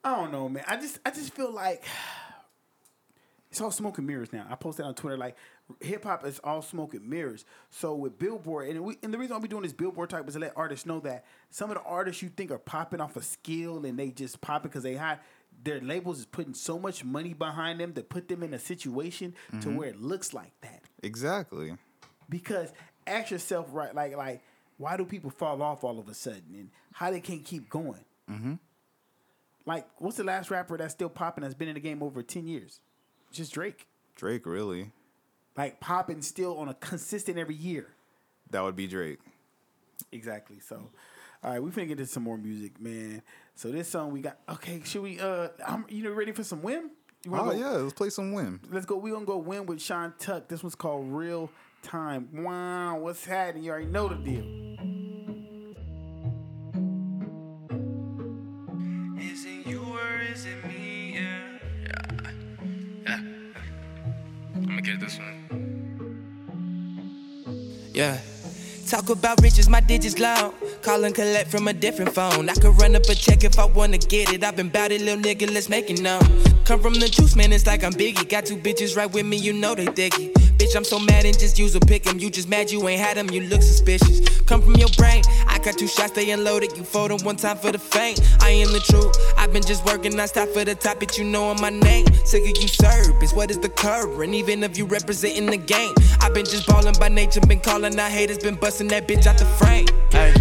I 0.04 0.16
don't 0.16 0.32
know, 0.32 0.48
man. 0.48 0.64
I 0.68 0.76
just 0.76 0.98
I 1.04 1.10
just 1.10 1.32
feel 1.32 1.50
like 1.52 1.84
it's 3.50 3.60
all 3.60 3.70
smoke 3.70 3.98
and 3.98 4.06
mirrors 4.06 4.32
now. 4.32 4.46
I 4.50 4.54
posted 4.54 4.84
on 4.84 4.94
Twitter 4.94 5.16
like 5.16 5.36
hip 5.80 6.04
hop 6.04 6.26
is 6.26 6.38
all 6.40 6.62
smoke 6.62 6.94
and 6.94 7.08
mirrors. 7.08 7.44
So 7.70 7.94
with 7.94 8.18
Billboard, 8.18 8.68
and 8.68 8.84
we 8.84 8.98
and 9.02 9.12
the 9.12 9.18
reason 9.18 9.36
why 9.36 9.40
we 9.40 9.48
doing 9.48 9.62
this 9.62 9.72
Billboard 9.72 10.10
type 10.10 10.26
is 10.28 10.34
to 10.34 10.40
let 10.40 10.52
artists 10.56 10.86
know 10.86 11.00
that 11.00 11.24
some 11.50 11.70
of 11.70 11.76
the 11.76 11.82
artists 11.82 12.22
you 12.22 12.28
think 12.28 12.50
are 12.50 12.58
popping 12.58 13.00
off 13.00 13.16
a 13.16 13.22
skill 13.22 13.84
and 13.84 13.98
they 13.98 14.10
just 14.10 14.40
popping 14.40 14.68
because 14.68 14.82
they 14.82 14.94
hot. 14.94 15.22
Their 15.64 15.80
labels 15.80 16.18
is 16.20 16.26
putting 16.26 16.54
so 16.54 16.78
much 16.78 17.04
money 17.04 17.34
behind 17.34 17.78
them 17.80 17.92
to 17.94 18.02
put 18.02 18.28
them 18.28 18.42
in 18.42 18.52
a 18.54 18.58
situation 18.58 19.34
to 19.60 19.68
where 19.70 19.88
it 19.88 20.00
looks 20.00 20.32
like 20.34 20.52
that. 20.62 20.82
exactly. 21.02 21.76
Because 22.28 22.72
ask 23.06 23.30
yourself 23.30 23.68
right, 23.72 23.94
like 23.94 24.16
like 24.16 24.42
why 24.78 24.96
do 24.96 25.04
people 25.04 25.30
fall 25.30 25.62
off 25.62 25.84
all 25.84 25.98
of 25.98 26.08
a 26.08 26.14
sudden 26.14 26.54
and 26.54 26.70
how 26.92 27.10
they 27.10 27.20
can't 27.20 27.44
keep 27.44 27.68
going? 27.68 28.04
Mm-hmm. 28.30 28.54
Like, 29.64 29.86
what's 29.98 30.16
the 30.16 30.24
last 30.24 30.50
rapper 30.50 30.76
that's 30.76 30.92
still 30.92 31.08
popping 31.08 31.42
that's 31.42 31.54
been 31.54 31.68
in 31.68 31.74
the 31.74 31.80
game 31.80 32.02
over 32.02 32.22
ten 32.22 32.48
years? 32.48 32.80
Just 33.30 33.52
Drake. 33.52 33.86
Drake 34.16 34.44
really. 34.46 34.90
Like 35.56 35.78
popping 35.80 36.22
still 36.22 36.58
on 36.58 36.68
a 36.68 36.74
consistent 36.74 37.38
every 37.38 37.54
year. 37.54 37.88
That 38.50 38.62
would 38.62 38.74
be 38.76 38.86
Drake. 38.86 39.18
Exactly. 40.10 40.58
So, 40.60 40.90
all 41.44 41.50
right, 41.52 41.62
we 41.62 41.70
finna 41.70 41.88
get 41.88 42.00
into 42.00 42.06
some 42.06 42.24
more 42.24 42.36
music, 42.38 42.80
man. 42.80 43.22
So 43.62 43.70
this 43.70 43.86
song 43.88 44.10
we 44.10 44.20
got. 44.22 44.38
Okay, 44.48 44.80
should 44.84 45.02
we? 45.02 45.20
Uh, 45.20 45.46
I'm, 45.64 45.84
you 45.88 46.02
know, 46.02 46.10
ready 46.10 46.32
for 46.32 46.42
some 46.42 46.62
Wim? 46.62 46.88
You 47.24 47.32
Oh 47.36 47.44
go- 47.44 47.52
yeah, 47.52 47.68
let's 47.68 47.92
play 47.92 48.10
some 48.10 48.32
Wim. 48.34 48.58
Let's 48.68 48.86
go. 48.86 48.96
We 48.96 49.12
gonna 49.12 49.24
go 49.24 49.40
Wim 49.40 49.66
with 49.66 49.80
Sean 49.80 50.12
Tuck. 50.18 50.48
This 50.48 50.64
one's 50.64 50.74
called 50.74 51.06
Real 51.12 51.48
Time. 51.84 52.28
Wow, 52.42 52.98
what's 52.98 53.24
happening? 53.24 53.62
You 53.62 53.70
already 53.70 53.86
know 53.86 54.08
the 54.08 54.16
deal. 54.16 54.42
Is 59.20 59.44
it 59.44 59.64
you 59.64 59.80
or 59.80 60.18
is 60.32 60.44
it 60.44 60.66
me? 60.66 61.14
Yeah. 61.14 61.58
Yeah. 63.06 63.20
I'm 64.56 64.64
gonna 64.66 64.82
get 64.82 64.98
this 64.98 65.18
one. 65.20 65.38
Yeah. 67.94 68.18
Talk 68.92 69.08
about 69.08 69.40
riches, 69.40 69.70
my 69.70 69.80
digits 69.80 70.18
loud. 70.18 70.52
Call 70.82 71.04
and 71.04 71.14
collect 71.14 71.50
from 71.50 71.66
a 71.66 71.72
different 71.72 72.14
phone. 72.14 72.50
I 72.50 72.52
could 72.52 72.78
run 72.78 72.94
up 72.94 73.06
a 73.08 73.14
check 73.14 73.42
if 73.42 73.58
I 73.58 73.64
wanna 73.64 73.96
get 73.96 74.30
it. 74.34 74.44
I've 74.44 74.54
been 74.54 74.68
bout 74.68 74.92
it, 74.92 75.00
little 75.00 75.18
nigga, 75.18 75.50
let's 75.50 75.70
make 75.70 75.88
it 75.88 76.02
known. 76.02 76.20
Come 76.66 76.78
from 76.82 76.92
the 76.92 77.08
juice, 77.08 77.34
man, 77.34 77.54
it's 77.54 77.66
like 77.66 77.84
I'm 77.84 77.94
Biggie. 77.94 78.28
Got 78.28 78.44
two 78.44 78.58
bitches 78.58 78.94
right 78.94 79.10
with 79.10 79.24
me, 79.24 79.38
you 79.38 79.54
know 79.54 79.74
they 79.74 79.86
dicky. 79.86 80.41
Bitch, 80.62 80.76
I'm 80.76 80.84
so 80.84 81.00
mad 81.00 81.24
and 81.24 81.36
just 81.36 81.58
use 81.58 81.74
a 81.74 81.80
pick 81.80 82.06
'em. 82.06 82.20
You 82.20 82.30
just 82.30 82.48
mad 82.48 82.70
you 82.70 82.86
ain't 82.86 83.00
had 83.00 83.18
'em, 83.18 83.28
you 83.30 83.40
look 83.40 83.62
suspicious. 83.62 84.20
Come 84.46 84.62
from 84.62 84.76
your 84.76 84.90
brain, 84.90 85.24
I 85.48 85.58
got 85.58 85.76
two 85.76 85.88
shots, 85.88 86.12
they 86.12 86.30
unloaded. 86.30 86.76
You 86.76 86.84
fold 86.84 87.10
'em 87.10 87.18
one 87.24 87.34
time 87.34 87.58
for 87.58 87.72
the 87.72 87.80
fame. 87.80 88.14
I 88.40 88.50
am 88.50 88.72
the 88.72 88.78
truth. 88.78 89.12
I've 89.36 89.52
been 89.52 89.64
just 89.64 89.84
working, 89.84 90.20
I 90.20 90.26
stop 90.26 90.48
for 90.50 90.64
the 90.64 90.76
top, 90.76 91.00
bitch, 91.00 91.18
you 91.18 91.24
know 91.24 91.52
my 91.54 91.70
name. 91.70 92.06
Sick 92.24 92.42
of 92.42 92.62
you 92.62 92.68
serpents, 92.68 93.32
what 93.32 93.50
is 93.50 93.58
the 93.58 93.70
current? 93.70 94.34
Even 94.34 94.62
if 94.62 94.78
you 94.78 94.84
representing 94.84 95.46
the 95.46 95.56
game. 95.56 95.94
I've 96.20 96.32
been 96.32 96.44
just 96.44 96.64
ballin' 96.68 96.94
by 97.00 97.08
nature, 97.08 97.40
been 97.40 97.58
calling 97.58 97.98
out 97.98 98.12
haters, 98.12 98.38
been 98.38 98.54
busting 98.54 98.86
that 98.88 99.08
bitch 99.08 99.26
out 99.26 99.38
the 99.38 99.46
frame. 99.58 99.88
Hey, 100.12 100.32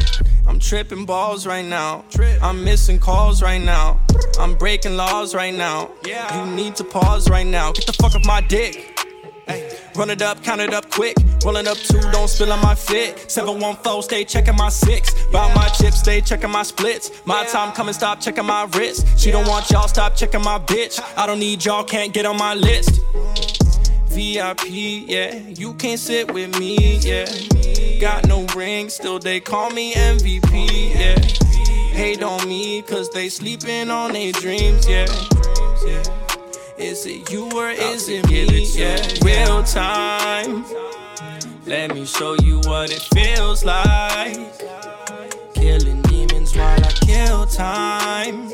I'm 0.46 0.60
tripping 0.60 1.04
balls 1.04 1.48
right 1.48 1.66
now. 1.66 2.06
I'm 2.44 2.64
missing 2.64 3.00
calls 3.00 3.42
right 3.42 3.62
now. 3.62 4.00
I'm 4.40 4.54
breaking 4.54 4.98
laws 4.98 5.34
right 5.34 5.56
now. 5.56 5.90
You 6.06 6.46
need 6.46 6.76
to 6.76 6.84
pause 6.84 7.28
right 7.28 7.48
now. 7.48 7.72
Get 7.72 7.88
the 7.88 7.94
fuck 7.94 8.14
off 8.14 8.24
my 8.24 8.42
dick. 8.42 9.00
Hey, 9.48 9.68
run 9.96 10.10
it 10.10 10.22
up, 10.22 10.44
count 10.44 10.62
it 10.62 10.74
up 10.74 10.90
quick. 10.90 11.16
Rolling 11.44 11.68
up 11.68 11.78
two, 11.78 12.00
don't 12.12 12.28
spill 12.28 12.52
on 12.52 12.62
my 12.62 12.76
fit. 12.76 13.32
714, 13.32 14.02
stay 14.04 14.24
checking 14.24 14.56
my 14.56 14.70
six. 14.70 15.14
Bout 15.32 15.56
my 15.56 15.68
chips, 15.70 16.00
stay 16.00 16.22
checking 16.22 16.52
my 16.52 16.64
splits. 16.64 17.12
My 17.26 17.46
time 17.46 17.74
coming, 17.74 17.94
stop 17.94 18.20
checking 18.20 18.46
my 18.46 18.66
wrist. 18.74 19.08
She 19.20 19.32
don't 19.32 19.48
want 19.48 19.70
y'all, 19.70 19.88
stop 19.88 20.16
checking 20.16 20.44
my 20.44 20.60
bitch. 20.60 21.02
I 21.18 21.26
don't 21.26 21.40
need 21.40 21.66
y'all, 21.66 21.84
can't 21.84 22.14
get 22.14 22.26
on 22.26 22.38
my 22.38 22.54
list. 22.54 23.02
VIP, 24.10 24.66
yeah. 25.08 25.36
You 25.36 25.74
can't 25.76 26.00
sit 26.00 26.32
with 26.34 26.60
me, 26.60 26.98
yeah. 26.98 27.26
Got 28.00 28.28
no 28.28 28.46
ring, 28.56 28.90
still 28.90 29.20
they 29.20 29.40
call 29.40 29.70
me 29.72 29.94
MVP, 29.94 30.94
yeah. 30.94 31.20
Hate 31.96 32.22
on 32.22 32.48
me, 32.48 32.82
cause 32.82 33.10
they 33.10 33.30
sleeping 33.30 33.90
on 33.90 34.14
their 34.14 34.32
dreams, 34.32 34.88
yeah. 34.88 35.06
Yeah. 36.78 36.84
Is 36.84 37.06
it 37.06 37.32
you 37.32 37.50
or 37.52 37.70
is 37.70 38.10
it 38.10 38.28
me, 38.30 38.66
yeah? 38.76 38.98
Real 39.24 39.64
time. 39.64 40.66
Let 41.66 41.94
me 41.94 42.06
show 42.06 42.36
you 42.44 42.60
what 42.66 42.92
it 42.92 43.02
feels 43.14 43.64
like. 43.64 44.36
Killing 45.54 46.02
demons 46.04 46.56
while 46.56 46.84
I 46.84 46.92
kill 47.06 47.46
time. 47.46 48.52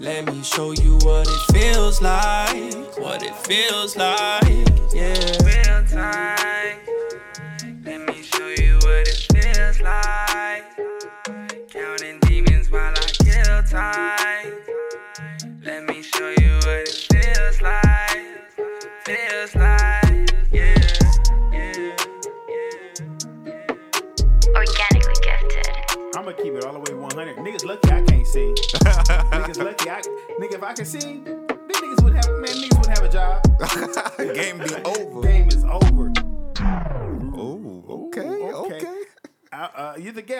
Let 0.00 0.26
me 0.26 0.42
show 0.42 0.72
you 0.72 0.98
what 1.02 1.26
it 1.28 1.52
feels 1.52 2.00
like. 2.00 2.74
What 2.98 3.22
it 3.22 3.34
feels 3.36 3.96
like, 3.96 4.68
yeah. 4.92 5.14
real 5.44 5.84
time. 5.86 6.87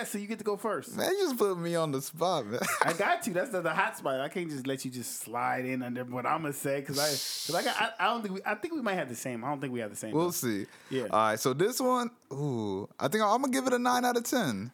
So 0.09 0.19
you 0.19 0.27
get 0.27 0.39
to 0.39 0.45
go 0.45 0.57
first. 0.57 0.97
Man, 0.97 1.11
you 1.13 1.19
just 1.19 1.39
put 1.39 1.59
me 1.59 1.75
on 1.77 1.93
the 1.93 2.03
spot, 2.03 2.47
man. 2.47 2.61
I 2.83 2.93
got 2.99 3.27
you. 3.27 3.33
That's 3.33 3.51
the, 3.51 3.61
the 3.61 3.73
hot 3.73 3.97
spot. 3.97 4.21
I 4.21 4.29
can't 4.29 4.49
just 4.51 4.67
let 4.67 4.85
you 4.85 4.91
just 4.91 5.21
slide 5.21 5.65
in 5.65 5.83
under 5.83 6.05
what 6.05 6.27
I'm 6.27 6.43
gonna 6.43 6.53
say 6.53 6.81
because 6.81 6.99
I, 6.99 7.09
cause 7.09 7.55
I 7.55 7.63
got. 7.63 7.81
I, 7.81 8.07
I 8.07 8.11
don't 8.11 8.23
think. 8.23 8.35
We, 8.35 8.41
I 8.45 8.55
think 8.55 8.75
we 8.75 8.81
might 8.81 8.95
have 8.95 9.09
the 9.09 9.15
same. 9.15 9.45
I 9.45 9.49
don't 9.49 9.61
think 9.61 9.73
we 9.73 9.81
have 9.81 9.91
the 9.91 9.97
same. 9.97 10.13
We'll 10.13 10.27
though. 10.27 10.31
see. 10.31 10.67
Yeah. 10.91 11.07
All 11.11 11.19
right. 11.19 11.41
So 11.41 11.53
this 11.53 11.81
one, 11.81 12.11
ooh, 12.33 12.89
I 12.99 13.09
think 13.09 13.23
I'm 13.23 13.41
gonna 13.41 13.53
give 13.53 13.67
it 13.67 13.73
a 13.73 13.79
nine 13.79 14.05
out 14.05 14.17
of 14.17 14.25
ten. 14.25 14.73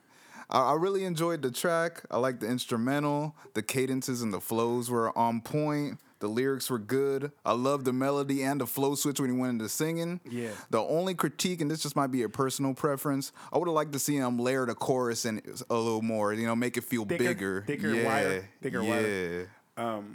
I, 0.51 0.73
I 0.73 0.75
really 0.75 1.05
enjoyed 1.05 1.43
the 1.43 1.51
track. 1.51 2.03
I 2.11 2.19
like 2.19 2.41
the 2.41 2.47
instrumental. 2.47 3.35
The 3.55 3.63
cadences 3.63 4.23
and 4.23 4.33
the 4.33 4.41
flows 4.41 4.91
were 4.91 5.17
on 5.17 5.41
point. 5.41 5.99
The 6.25 6.31
lyrics 6.31 6.71
were 6.71 6.79
good. 6.79 7.33
I 7.45 7.53
love 7.53 7.85
the 7.85 7.93
melody 7.93 8.43
and 8.43 8.59
the 8.59 8.67
flow 8.67 8.95
switch 8.95 9.21
when 9.21 9.29
he 9.31 9.37
went 9.37 9.51
into 9.53 9.69
singing. 9.69 10.21
Yeah. 10.27 10.53
The 10.71 10.81
only 10.81 11.15
critique, 11.15 11.61
and 11.61 11.71
this 11.71 11.83
just 11.83 11.97
might 11.97 12.07
be 12.07 12.23
a 12.23 12.31
personal 12.31 12.73
preference, 12.73 13.31
I 13.53 13.59
would 13.59 13.69
have 13.69 13.75
liked 13.75 13.93
to 13.93 13.99
see 13.99 14.17
him 14.17 14.39
layer 14.39 14.65
the 14.65 14.75
chorus 14.75 15.27
in 15.27 15.43
a 15.69 15.75
little 15.75 16.01
more. 16.01 16.33
You 16.33 16.47
know, 16.47 16.57
make 16.57 16.79
it 16.79 16.85
feel 16.85 17.05
Thicker- 17.05 17.23
bigger. 17.23 17.65
thicker 17.67 17.95
yeah. 17.95 18.07
wire, 18.07 18.49
thicker 18.63 18.83
yeah. 18.83 19.45
wire. 19.77 20.07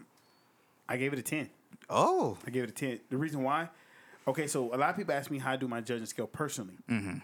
I 0.89 0.97
gave 0.97 1.13
it 1.13 1.19
a 1.19 1.21
ten. 1.21 1.47
Oh. 1.91 2.39
I 2.43 2.49
gave 2.49 2.63
it 2.63 2.69
a 2.69 2.73
ten. 2.73 2.99
The 3.11 3.17
reason 3.17 3.43
why, 3.43 3.69
okay, 4.27 4.47
so 4.47 4.73
a 4.73 4.77
lot 4.77 4.89
of 4.89 4.95
people 4.95 5.13
ask 5.13 5.29
me 5.29 5.37
how 5.37 5.51
I 5.51 5.57
do 5.57 5.67
my 5.67 5.79
judging 5.79 6.07
scale 6.07 6.25
personally. 6.25 6.73
Mm-hmm. 6.89 7.19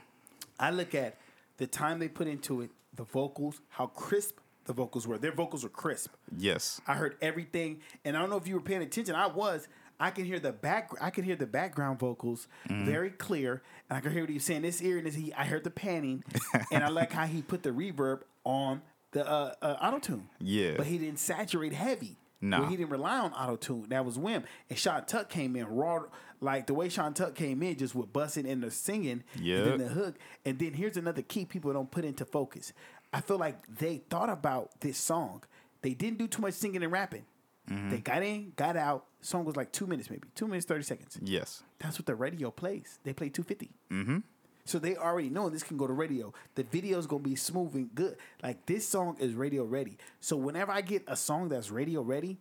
I 0.60 0.70
look 0.70 0.94
at 0.94 1.18
the 1.58 1.66
time 1.66 1.98
they 1.98 2.08
put 2.08 2.28
into 2.28 2.62
it, 2.62 2.70
the 2.96 3.06
vocals, 3.06 3.62
how 3.70 3.88
crisp 3.88 4.38
the 4.66 4.74
vocals 4.74 5.08
were. 5.08 5.18
Their 5.18 5.32
vocals 5.32 5.64
were 5.64 5.70
crisp. 5.70 6.14
Yes. 6.36 6.82
I 6.88 6.96
heard 6.96 7.16
everything, 7.22 7.82
and 8.04 8.18
I 8.18 8.20
don't 8.20 8.30
know 8.30 8.38
if 8.38 8.48
you 8.48 8.56
were 8.56 8.62
paying 8.62 8.82
attention. 8.82 9.16
I 9.16 9.28
was. 9.28 9.68
I 10.00 10.10
can 10.12 10.26
hear 10.26 10.40
the 10.40 10.52
back. 10.52 10.90
I 11.00 11.10
can 11.10 11.24
hear 11.24 11.38
the 11.38 11.46
background 11.48 12.00
vocals 12.00 12.48
very 12.68 13.12
clear, 13.12 13.62
and 13.90 13.98
I 13.98 14.02
can 14.02 14.12
hear 14.12 14.24
what 14.24 14.30
he 14.30 14.36
was 14.36 14.44
saying. 14.44 14.64
This 14.64 14.82
ear 14.82 14.98
and 14.98 15.08
this. 15.08 15.16
He, 15.16 15.34
I 15.34 15.46
heard 15.46 15.64
the 15.64 15.72
panning, 15.72 16.24
and 16.72 16.84
I 16.84 16.90
like 16.90 17.14
how 17.14 17.26
he 17.26 17.42
put 17.42 17.64
the 17.64 17.70
reverb 17.70 18.22
on 18.44 18.82
the 19.12 19.26
uh, 19.26 19.54
uh, 19.62 19.78
auto 19.82 20.00
tune. 20.00 20.30
Yeah. 20.40 20.74
but 20.78 20.88
he 20.88 20.98
didn't 20.98 21.20
saturate 21.20 21.72
heavy. 21.74 22.18
Nah. 22.42 22.68
He 22.68 22.76
didn't 22.76 22.90
rely 22.92 23.18
on 23.20 23.32
auto 23.32 23.56
tune. 23.56 23.86
That 23.90 24.06
was 24.06 24.18
Wim. 24.18 24.44
And 24.70 24.78
Sean 24.78 25.06
Tuck 25.06 25.30
came 25.30 25.56
in 25.56 25.66
raw, 25.66 26.04
like 26.42 26.68
the 26.68 26.74
way 26.74 26.90
Sean 26.90 27.14
Tuck 27.14 27.34
came 27.34 27.64
in, 27.64 27.78
just 27.78 27.96
with 27.96 28.12
busting 28.12 28.46
and 28.48 28.62
the 28.62 28.70
singing, 28.70 29.24
yeah, 29.40 29.60
and 29.60 29.66
then 29.68 29.78
the 29.80 29.88
hook. 29.88 30.16
And 30.46 30.60
then 30.60 30.74
here's 30.74 30.98
another 30.98 31.22
key 31.22 31.46
people 31.46 31.72
don't 31.72 31.90
put 31.90 32.04
into 32.04 32.26
focus. 32.26 32.74
I 33.16 33.22
feel 33.22 33.38
like 33.38 33.66
they 33.78 34.02
thought 34.10 34.30
about 34.30 34.82
this 34.82 34.98
song. 34.98 35.44
They 35.82 35.94
didn't 35.94 36.18
do 36.18 36.28
too 36.28 36.42
much 36.42 36.54
singing 36.54 36.84
and 36.84 36.92
rapping. 36.92 37.24
Mm-hmm. 37.70 37.90
They 37.90 37.98
got 38.00 38.24
in, 38.24 38.52
got 38.58 38.76
out. 38.76 39.06
Song 39.22 39.46
was 39.46 39.56
like 39.56 39.72
two 39.72 39.88
minutes, 39.88 40.10
maybe 40.10 40.28
two 40.36 40.48
minutes 40.48 40.66
thirty 40.66 40.84
seconds. 40.84 41.18
Yes. 41.24 41.64
That's 41.80 41.98
what 41.98 42.08
the 42.08 42.16
radio 42.16 42.52
plays. 42.52 43.00
They 43.06 43.14
play 43.14 43.30
250. 43.30 43.72
Mm-hmm. 43.90 44.18
So 44.66 44.80
they 44.80 44.98
already 44.98 45.30
know 45.30 45.50
this 45.50 45.64
can 45.64 45.78
go 45.78 45.88
to 45.88 45.94
radio. 45.94 46.34
The 46.56 46.64
video's 46.64 47.08
gonna 47.08 47.24
be 47.24 47.38
smooth 47.38 47.74
and 47.76 47.96
good. 47.96 48.18
Like 48.44 48.66
this 48.66 48.86
song 48.86 49.16
is 49.18 49.34
radio 49.34 49.64
ready. 49.64 49.98
So 50.20 50.36
whenever 50.36 50.74
I 50.74 50.82
get 50.82 51.04
a 51.08 51.16
song 51.16 51.48
that's 51.48 51.72
radio 51.72 52.02
ready, 52.02 52.38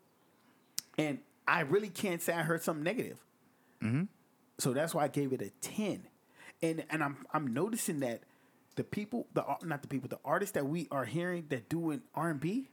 and 0.99 1.21
I 1.47 1.61
really 1.61 1.89
can't 1.89 2.21
say 2.21 2.33
I 2.33 2.43
heard 2.43 2.63
something 2.63 2.83
negative. 2.83 3.23
So 4.59 4.73
that's 4.73 4.93
why 4.93 5.05
I 5.05 5.09
gave 5.09 5.33
it 5.33 5.41
a 5.41 5.51
10. 5.61 6.09
And 6.63 6.85
and 6.91 7.05
I'm 7.05 7.25
I'm 7.33 7.55
noticing 7.55 8.01
that 8.01 8.23
the 8.77 8.85
people, 8.85 9.27
the 9.35 9.45
uh, 9.45 9.57
not 9.65 9.83
the 9.83 9.89
people, 9.89 10.09
the 10.09 10.19
artists 10.25 10.53
that 10.55 10.67
we 10.67 10.89
are 10.91 11.05
hearing 11.05 11.47
that 11.51 11.69
doing 11.69 12.03
R 12.15 12.31
and 12.31 12.41
B, 12.41 12.71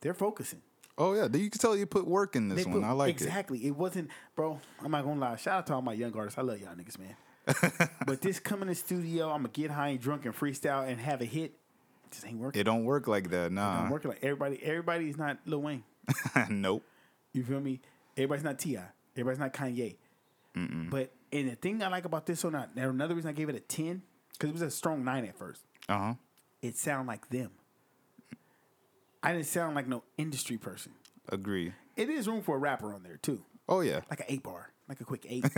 they're 0.00 0.14
focusing. 0.14 0.62
Oh 0.96 1.14
yeah. 1.14 1.28
You 1.32 1.48
can 1.50 1.60
tell 1.60 1.76
you 1.76 1.86
put 1.86 2.06
work 2.06 2.34
in 2.36 2.48
this 2.48 2.64
They 2.64 2.70
one. 2.70 2.80
put- 2.82 2.86
I 2.88 2.92
like 2.92 3.10
exactly. 3.10 3.66
It. 3.66 3.76
wasn't, 3.76 4.10
bro. 4.34 4.60
I'm 4.84 4.90
not 4.90 5.04
gonna 5.04 5.20
lie. 5.20 5.36
Shout 5.36 5.58
out 5.58 5.66
to 5.68 5.74
all 5.74 5.82
my 5.82 5.92
young 5.92 6.14
artists. 6.16 6.38
I 6.38 6.42
love 6.42 6.60
y'all 6.60 6.74
niggas, 6.74 6.98
man. 6.98 7.16
but 8.06 8.20
this 8.20 8.38
coming 8.40 8.62
in 8.62 8.68
the 8.68 8.74
studio, 8.74 9.26
I'm 9.30 9.38
gonna 9.38 9.48
get 9.48 9.70
high 9.70 9.88
and 9.88 10.00
drunk 10.00 10.24
and 10.26 10.34
freestyle 10.36 10.86
and 10.88 11.00
have 11.00 11.20
a 11.22 11.24
hit. 11.24 11.52
It 12.04 12.10
just 12.12 12.26
ain't 12.26 12.38
working. 12.38 12.60
It 12.60 12.64
don't 12.64 12.84
work 12.84 13.06
like 13.06 13.30
that. 13.30 13.52
Nah, 13.52 13.78
I'm 13.78 13.84
Nah. 13.86 13.90
working 13.92 14.10
like 14.10 14.22
everybody. 14.22 14.62
Everybody's 14.62 15.16
not 15.16 15.38
Lil 15.46 15.62
Wayne. 15.62 15.84
nope. 16.50 16.82
You 17.32 17.44
feel 17.44 17.60
me? 17.60 17.80
Everybody's 18.16 18.44
not 18.44 18.58
Ti. 18.58 18.78
Everybody's 19.14 19.38
not 19.38 19.52
Kanye. 19.52 19.96
But 20.90 21.12
and 21.32 21.50
the 21.50 21.54
thing 21.54 21.80
I 21.82 21.88
like 21.88 22.04
about 22.04 22.26
this 22.26 22.40
song, 22.40 22.54
another 22.74 23.14
reason 23.14 23.28
I 23.28 23.32
gave 23.32 23.48
it 23.48 23.54
a 23.54 23.60
ten 23.60 24.02
because 24.38 24.50
it 24.50 24.52
was 24.52 24.62
a 24.62 24.70
strong 24.70 25.04
nine 25.04 25.24
at 25.24 25.36
first. 25.36 25.62
Uh 25.88 25.98
huh. 25.98 26.14
It 26.62 26.76
sounded 26.76 27.08
like 27.08 27.28
them. 27.30 27.50
I 29.22 29.32
didn't 29.32 29.46
sound 29.46 29.74
like 29.74 29.88
no 29.88 30.02
industry 30.16 30.56
person. 30.58 30.92
Agree. 31.28 31.72
It 31.96 32.08
is 32.08 32.28
room 32.28 32.42
for 32.42 32.56
a 32.56 32.58
rapper 32.58 32.94
on 32.94 33.02
there 33.02 33.16
too. 33.16 33.42
Oh 33.68 33.80
yeah. 33.80 34.00
like 34.08 34.20
an 34.20 34.26
eight 34.28 34.42
bar, 34.42 34.70
like 34.88 35.00
a 35.00 35.04
quick 35.04 35.26
eight. 35.28 35.44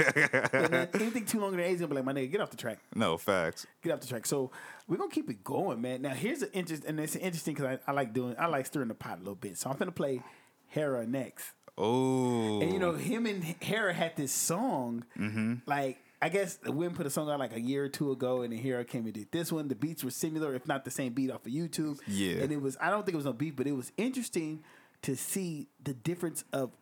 Anything 0.95 1.25
too 1.27 1.41
long 1.41 1.53
than 1.53 1.61
eight 1.61 1.75
is 1.75 1.81
gonna 1.81 1.89
be 1.91 1.97
like, 1.97 2.05
my 2.05 2.13
nigga, 2.13 2.31
get 2.33 2.41
off 2.41 2.51
the 2.51 2.57
track, 2.57 2.79
No 2.95 3.17
facts. 3.17 3.67
get 3.83 3.93
off 3.93 4.01
the 4.01 4.07
track. 4.09 4.27
So 4.27 4.51
we're 4.89 4.97
gonna 4.97 5.11
keep 5.11 5.29
it 5.31 5.45
going, 5.45 5.81
man. 5.81 6.03
Now 6.03 6.11
here's 6.15 6.43
an 6.43 6.49
interest, 6.53 6.85
and 6.85 6.99
it's 6.99 7.15
interesting 7.17 7.55
because 7.55 7.79
I, 7.87 7.91
I 7.91 7.93
like 7.95 8.13
doing, 8.13 8.35
I 8.39 8.47
like 8.47 8.67
stirring 8.67 8.89
the 8.89 8.95
pot 8.95 9.17
a 9.17 9.21
little 9.21 9.35
bit. 9.35 9.59
So 9.59 9.71
I'm 9.71 9.77
gonna 9.77 9.93
play 9.93 10.23
Hera 10.69 11.07
next, 11.07 11.53
Oh. 11.79 12.61
and 12.61 12.73
you 12.73 12.79
know 12.79 12.93
him 12.95 13.27
and 13.27 13.45
Hera 13.45 13.93
had 13.93 14.17
this 14.17 14.33
song, 14.33 15.05
Mm-hmm. 15.19 15.55
like. 15.67 15.99
I 16.23 16.29
guess 16.29 16.57
the 16.57 16.71
Win 16.71 16.93
put 16.93 17.07
a 17.07 17.11
song 17.11 17.31
out 17.31 17.39
like 17.39 17.55
a 17.55 17.61
year 17.61 17.85
or 17.85 17.89
two 17.89 18.11
ago, 18.13 18.43
and 18.43 18.53
then 18.53 18.61
Hera 18.61 18.85
came 18.85 19.05
and 19.07 19.15
did 19.15 19.33
this 19.33 19.51
one. 19.51 19.69
The 19.69 19.75
beats 19.75 20.05
were 20.05 20.11
similar, 20.11 20.55
if 20.55 20.67
not 20.67 20.85
the 20.85 20.91
same 20.91 21.13
beat 21.15 21.31
off 21.31 21.47
of 21.47 21.53
YouTube. 21.53 21.99
Yeah. 22.07 22.43
and 22.43 22.53
it 22.53 22.61
was. 22.61 22.77
I 22.81 22.91
don't 22.91 23.07
think 23.07 23.15
it 23.15 23.17
was 23.17 23.25
no 23.25 23.33
beat, 23.33 23.57
but 23.57 23.67
it 23.67 23.73
was 23.73 23.93
interesting 23.97 24.63
to 25.03 25.17
see 25.17 25.69
the 25.83 25.95
difference 25.95 26.45
of 26.53 26.73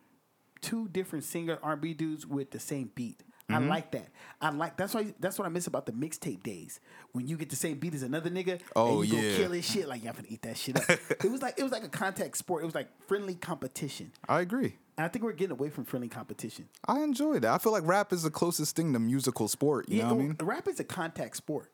two 0.61 0.89
different 0.89 1.23
singer 1.23 1.57
R 1.63 1.73
and 1.73 1.81
B 1.81 1.93
dudes 1.93 2.27
with 2.27 2.51
the 2.51 2.59
same 2.59 2.91
beat. 2.95 3.23
I 3.49 3.53
Mm-hmm. 3.53 3.67
like 3.69 3.91
that. 3.91 4.07
I 4.41 4.51
like 4.51 4.77
that's 4.77 4.93
why 4.93 5.13
that's 5.19 5.39
what 5.39 5.45
I 5.45 5.49
miss 5.49 5.65
about 5.67 5.85
the 5.87 5.91
mixtape 5.91 6.43
days 6.43 6.79
when 7.13 7.27
you 7.27 7.35
get 7.35 7.49
the 7.49 7.55
same 7.55 7.79
beat 7.79 7.93
as 7.95 8.03
another 8.03 8.29
nigga. 8.29 8.61
Oh, 8.75 9.01
and 9.01 9.09
you 9.09 9.17
yeah. 9.17 9.31
go 9.31 9.37
kill 9.37 9.51
his 9.53 9.65
shit 9.69 9.87
like 9.87 10.03
y'all 10.03 10.13
finna 10.13 10.27
eat 10.29 10.43
that 10.43 10.55
shit 10.55 10.77
up. 10.77 10.87
it 11.23 11.31
was 11.31 11.41
like 11.41 11.55
it 11.57 11.63
was 11.63 11.71
like 11.71 11.83
a 11.83 11.89
contact 11.89 12.37
sport. 12.37 12.61
It 12.63 12.65
was 12.67 12.75
like 12.75 12.87
friendly 13.07 13.33
competition. 13.35 14.11
I 14.27 14.41
agree. 14.41 14.75
And 14.97 15.05
I 15.05 15.07
think 15.07 15.23
we're 15.25 15.31
getting 15.33 15.51
away 15.53 15.69
from 15.69 15.85
friendly 15.85 16.09
competition. 16.09 16.69
I 16.87 16.99
enjoy 17.01 17.39
that. 17.39 17.51
I 17.51 17.57
feel 17.57 17.71
like 17.71 17.85
rap 17.87 18.13
is 18.13 18.23
the 18.23 18.29
closest 18.29 18.75
thing 18.75 18.93
to 18.93 18.99
musical 18.99 19.47
sport. 19.47 19.89
You 19.89 20.03
know 20.03 20.09
what 20.09 20.13
I 20.13 20.17
mean? 20.17 20.35
Rap 20.41 20.67
is 20.67 20.79
a 20.79 20.83
contact 20.83 21.35
sport. 21.37 21.71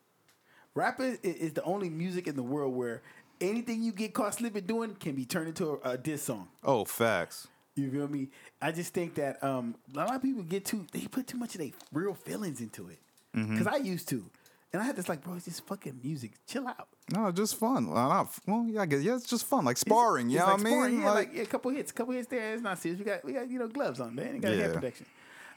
Rap 0.74 1.00
is, 1.00 1.18
is 1.22 1.52
the 1.54 1.62
only 1.64 1.88
music 1.90 2.26
in 2.26 2.36
the 2.36 2.42
world 2.42 2.74
where 2.74 3.02
anything 3.40 3.82
you 3.82 3.92
get 3.92 4.14
caught 4.14 4.34
slipping 4.34 4.64
doing 4.64 4.94
can 4.94 5.14
be 5.14 5.24
turned 5.24 5.48
into 5.48 5.78
a, 5.84 5.90
a 5.92 5.98
diss 5.98 6.22
song. 6.22 6.48
Oh, 6.64 6.84
facts. 6.84 7.48
You 7.76 7.90
feel 7.90 8.08
me? 8.08 8.28
I 8.60 8.72
just 8.72 8.94
think 8.94 9.14
that 9.16 9.42
um, 9.44 9.74
a 9.94 9.98
lot 9.98 10.14
of 10.14 10.22
people 10.22 10.42
get 10.42 10.64
too 10.64 10.86
they 10.92 11.00
put 11.06 11.26
too 11.26 11.36
much 11.36 11.54
of 11.54 11.60
their 11.60 11.70
real 11.92 12.14
feelings 12.14 12.60
into 12.60 12.88
it. 12.88 12.98
Mm-hmm. 13.36 13.52
Because 13.58 13.66
I 13.66 13.76
used 13.76 14.08
to, 14.08 14.24
and 14.72 14.80
I 14.82 14.86
had 14.86 14.96
this 14.96 15.08
like, 15.10 15.22
bro, 15.22 15.34
it's 15.34 15.44
just 15.44 15.66
fucking 15.66 16.00
music. 16.02 16.32
Chill 16.46 16.66
out. 16.66 16.88
No, 17.12 17.30
just 17.30 17.56
fun. 17.56 17.88
Well, 17.90 18.08
not, 18.08 18.28
well, 18.46 18.66
yeah, 18.66 18.80
I 18.80 18.86
guess 18.86 19.02
yeah, 19.02 19.14
it's 19.16 19.28
just 19.28 19.44
fun, 19.46 19.64
like 19.66 19.76
sparring. 19.76 20.30
you 20.30 20.38
It's 20.38 20.46
know 20.46 20.52
like 20.54 20.64
what 20.64 20.72
I 20.84 20.88
mean? 20.88 21.00
Yeah, 21.02 21.10
like, 21.12 21.30
yeah, 21.34 21.42
a 21.42 21.46
couple 21.46 21.70
hits, 21.70 21.92
couple 21.92 22.14
hits 22.14 22.28
there. 22.28 22.54
It's 22.54 22.62
not 22.62 22.78
serious. 22.78 22.98
We 22.98 23.04
got 23.04 23.24
we 23.24 23.32
got 23.34 23.48
you 23.50 23.58
know 23.58 23.68
gloves 23.68 24.00
on, 24.00 24.14
man. 24.14 24.32
We 24.32 24.38
got 24.38 24.52
hair 24.54 24.72
protection. 24.72 25.06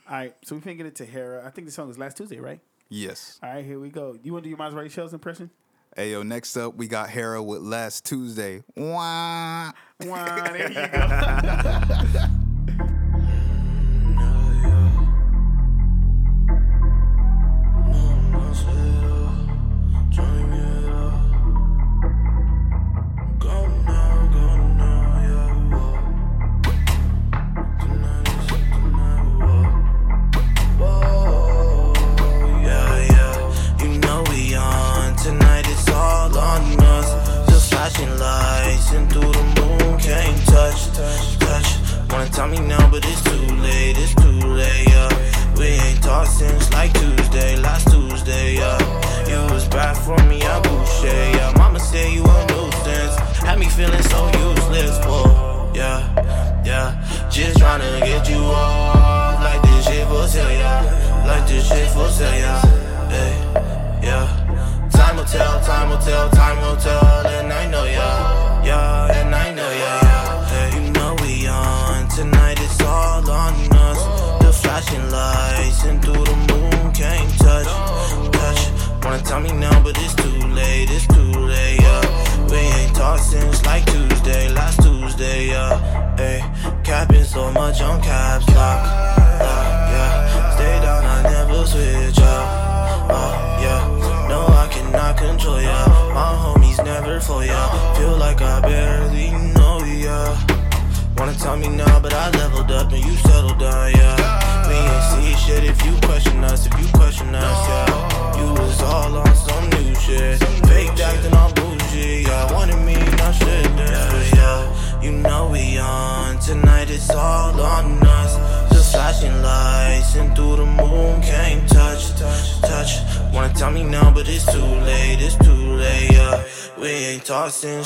All 0.08 0.16
right, 0.16 0.34
so 0.44 0.56
we 0.56 0.60
finna 0.60 0.76
get 0.76 0.86
it 0.86 0.96
to 0.96 1.06
Hera. 1.06 1.46
I 1.46 1.50
think 1.50 1.66
the 1.66 1.72
song 1.72 1.88
was 1.88 1.96
last 1.98 2.16
Tuesday, 2.18 2.38
right? 2.38 2.60
yes. 2.88 3.38
All 3.42 3.48
right, 3.54 3.64
here 3.64 3.78
we 3.80 3.88
go. 3.88 4.16
You 4.22 4.32
want 4.32 4.42
to 4.44 4.46
do 4.46 4.50
your 4.50 4.58
Maserati 4.58 4.90
Shells 4.90 5.14
impression? 5.14 5.50
Hey, 5.96 6.12
yo, 6.12 6.22
next 6.22 6.56
up, 6.56 6.74
we 6.76 6.86
got 6.86 7.08
Hera 7.10 7.42
with 7.42 7.62
Last 7.62 8.04
Tuesday. 8.04 8.62
Wah. 8.76 9.72
Wow, 10.06 10.52
there 10.52 10.68
you 10.68 10.74
go. 12.18 12.26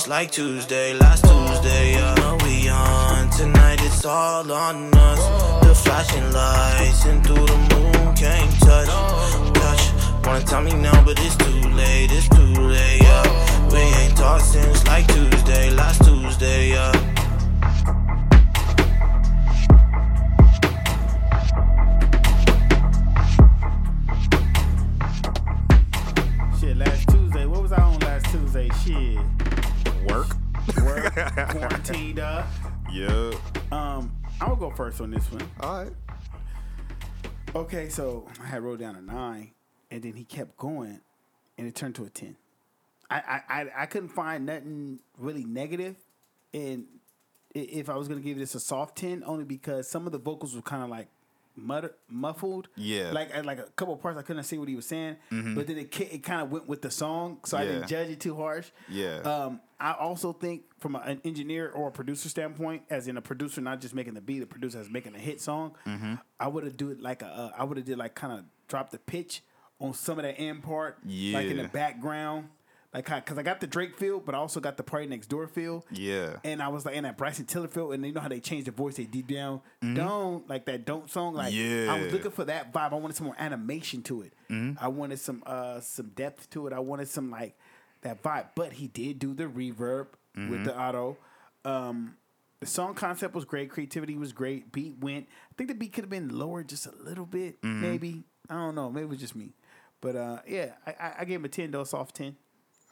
like 0.06 0.30
Tuesday, 0.30 0.83
Yeah. 32.94 33.32
Um, 33.72 34.12
I'm 34.40 34.50
gonna 34.50 34.56
go 34.56 34.70
first 34.70 35.00
on 35.00 35.10
this 35.10 35.28
one. 35.32 35.50
All 35.60 35.82
right. 35.82 35.92
Okay, 37.56 37.88
so 37.88 38.28
I 38.40 38.46
had 38.46 38.62
wrote 38.62 38.78
down 38.78 38.94
a 38.94 39.02
nine, 39.02 39.50
and 39.90 40.00
then 40.00 40.12
he 40.12 40.22
kept 40.22 40.56
going, 40.56 41.00
and 41.58 41.66
it 41.66 41.74
turned 41.74 41.96
to 41.96 42.04
a 42.04 42.08
ten. 42.08 42.36
I 43.10 43.16
I 43.48 43.62
I, 43.62 43.66
I 43.82 43.86
couldn't 43.86 44.10
find 44.10 44.46
nothing 44.46 45.00
really 45.18 45.44
negative, 45.44 45.96
and 46.52 46.84
if 47.52 47.90
I 47.90 47.96
was 47.96 48.06
gonna 48.06 48.20
give 48.20 48.38
this 48.38 48.54
a 48.54 48.60
soft 48.60 48.96
ten, 48.96 49.24
only 49.26 49.44
because 49.44 49.88
some 49.88 50.06
of 50.06 50.12
the 50.12 50.18
vocals 50.18 50.54
were 50.54 50.62
kind 50.62 50.84
of 50.84 50.88
like 50.88 51.08
mutter, 51.56 51.96
muffled. 52.08 52.68
Yeah. 52.76 53.06
Mm-hmm. 53.06 53.14
like 53.14 53.44
like 53.44 53.58
a 53.58 53.70
couple 53.74 53.94
of 53.94 54.02
parts 54.02 54.18
I 54.18 54.22
couldn't 54.22 54.44
see 54.44 54.58
what 54.58 54.68
he 54.68 54.76
was 54.76 54.86
saying, 54.86 55.16
but 55.30 55.66
then 55.66 55.78
it 55.78 56.00
it 56.00 56.22
kind 56.22 56.42
of 56.42 56.52
went 56.52 56.68
with 56.68 56.82
the 56.82 56.92
song, 56.92 57.38
so 57.44 57.56
I 57.56 57.64
didn't 57.64 57.88
judge 57.88 58.10
it 58.10 58.20
too 58.20 58.36
harsh. 58.36 58.68
Yeah. 58.88 59.18
Um, 59.18 59.60
I 59.84 59.92
also 59.92 60.32
think 60.32 60.62
from 60.78 60.96
a- 60.96 61.00
an 61.00 61.20
engineer 61.24 61.70
or 61.70 61.88
a 61.88 61.92
producer 61.92 62.28
standpoint, 62.28 62.82
as 62.88 63.06
in 63.06 63.16
a 63.16 63.22
producer 63.22 63.60
not 63.60 63.80
just 63.80 63.94
making 63.94 64.14
the 64.14 64.20
beat, 64.20 64.38
the 64.40 64.46
producer 64.46 64.80
is 64.80 64.88
making 64.90 65.14
a 65.14 65.18
hit 65.18 65.40
song, 65.40 65.74
Mm-hmm. 65.86 66.14
I 66.40 66.48
would 66.48 66.64
have 66.64 66.76
do 66.76 66.90
it 66.90 67.00
like 67.00 67.22
a, 67.22 67.26
uh, 67.26 67.50
I 67.58 67.64
would 67.64 67.76
have 67.76 67.86
did 67.86 67.98
like 67.98 68.14
kind 68.14 68.32
of 68.32 68.44
drop 68.68 68.90
the 68.90 68.98
pitch 68.98 69.42
on 69.80 69.92
some 69.92 70.18
of 70.18 70.24
that 70.24 70.38
end 70.40 70.62
part, 70.62 70.98
like 71.04 71.46
in 71.46 71.56
the 71.58 71.68
background, 71.68 72.48
like 72.94 73.06
because 73.12 73.36
I 73.36 73.42
got 73.42 73.60
the 73.60 73.66
Drake 73.66 73.98
feel, 73.98 74.20
but 74.20 74.34
I 74.34 74.38
also 74.38 74.60
got 74.60 74.76
the 74.76 74.84
PartyNextDoor 74.84 75.50
feel. 75.50 75.84
Yeah. 75.90 76.36
And 76.44 76.62
I 76.62 76.68
was 76.68 76.86
like 76.86 76.94
and 76.96 77.04
that 77.04 77.18
Bryson 77.18 77.44
Tiller 77.44 77.66
feel, 77.68 77.90
and 77.92 78.06
you 78.06 78.12
know 78.12 78.20
how 78.20 78.28
they 78.28 78.38
changed 78.40 78.68
the 78.68 78.70
voice, 78.70 78.96
they 78.96 79.04
deep 79.04 79.26
down, 79.26 79.60
don't 79.82 80.48
like 80.48 80.64
that 80.66 80.84
don't 80.86 81.10
song. 81.10 81.34
Like 81.34 81.52
yeah. 81.52 81.88
I 81.92 81.94
was 81.98 82.04
Mm-hmm. 82.06 82.12
Looking 82.14 82.30
for 82.30 82.44
that 82.44 82.72
vibe. 82.72 82.92
I 82.92 82.96
wanted 82.96 83.16
some 83.16 83.26
more 83.26 83.36
animation 83.38 84.02
to 84.04 84.22
it. 84.22 84.32
Mm-hmm. 84.48 84.82
I 84.82 84.88
wanted 84.88 85.18
some 85.18 85.42
uh 85.44 85.80
some 85.80 86.08
depth 86.14 86.48
to 86.50 86.68
it. 86.68 86.72
I 86.72 86.78
wanted 86.78 87.08
some 87.08 87.30
like 87.30 87.56
that 88.04 88.22
vibe. 88.22 88.46
But 88.54 88.74
he 88.74 88.86
did 88.86 89.18
do 89.18 89.34
the 89.34 89.44
reverb 89.44 90.06
Mm-hmm. 90.36 90.50
with 90.50 90.64
the 90.64 90.76
auto. 90.76 91.16
Um 91.64 92.16
the 92.60 92.66
song 92.66 92.94
concept 92.94 93.34
was 93.34 93.44
great, 93.44 93.70
creativity 93.70 94.16
was 94.16 94.32
great, 94.32 94.72
beat 94.72 94.96
went. 95.00 95.26
I 95.50 95.54
think 95.56 95.68
the 95.68 95.74
beat 95.74 95.92
could 95.92 96.04
have 96.04 96.10
been 96.10 96.28
lower 96.36 96.62
just 96.64 96.86
a 96.86 96.92
little 97.02 97.26
bit, 97.26 97.60
Mm-hmm. 97.62 97.80
maybe. 97.82 98.24
I 98.50 98.54
don't 98.54 98.74
know, 98.74 98.90
maybe 98.90 99.04
it 99.04 99.10
was 99.10 99.20
just 99.20 99.36
me. 99.36 99.52
But 100.00 100.16
uh 100.16 100.38
yeah, 100.46 100.72
I, 100.86 101.12
I, 101.20 101.24
gave 101.24 101.38
him 101.40 101.44
a 101.44 101.48
10 101.48 101.70
though, 101.70 101.84
soft 101.84 102.16
10. 102.16 102.36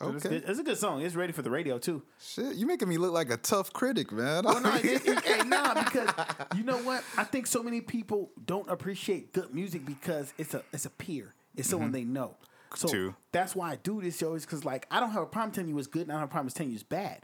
Okay. 0.01 0.29
good. 0.29 0.44
It's 0.46 0.59
a 0.59 0.62
good 0.62 0.79
song. 0.79 1.03
It's 1.03 1.14
ready 1.14 1.33
for 1.33 1.42
the 1.42 1.51
radio 1.51 1.79
too. 1.79 2.03
Shit, 2.20 2.55
you're 2.57 2.66
making 2.68 2.88
me 2.88 2.96
look 2.98 3.12
like 3.12 3.31
a 3.31 3.37
tough 3.37 3.72
critic, 3.72 4.11
man. 4.12 4.44
Well, 4.44 4.61
no, 4.61 4.75
it, 4.83 4.85
it, 5.07 5.25
hey, 5.25 5.42
nah, 5.46 5.75
because 5.83 6.11
you 6.57 6.64
know 6.64 6.79
what? 6.79 7.03
I 7.16 7.25
think 7.25 7.46
so 7.46 7.62
many 7.62 7.81
people 7.81 8.31
don't 8.46 8.68
appreciate 8.70 9.33
good 9.33 9.53
music 9.55 9.85
because 9.85 10.33
it's 10.38 10.55
a 10.55 10.62
it's 10.72 10.87
a 10.87 10.90
peer. 10.90 11.35
It's 11.57 11.68
someone 11.68 11.92
they 11.92 12.05
know. 12.05 12.37
So 12.76 12.88
True. 12.88 13.14
that's 13.32 13.54
why 13.54 13.72
I 13.72 13.76
do 13.76 14.00
this 14.00 14.18
show 14.18 14.35
is 14.35 14.44
because 14.44 14.64
like 14.64 14.87
I 14.90 15.00
don't 15.00 15.11
have 15.11 15.22
a 15.22 15.26
problem 15.26 15.52
telling 15.52 15.68
you 15.70 15.78
it's 15.78 15.87
good, 15.87 16.02
and 16.02 16.12
I 16.12 16.14
don't 16.14 16.20
have 16.20 16.28
a 16.30 16.32
problem 16.32 16.50
telling 16.50 16.70
you 16.70 16.74
it's 16.76 16.82
bad. 16.82 17.20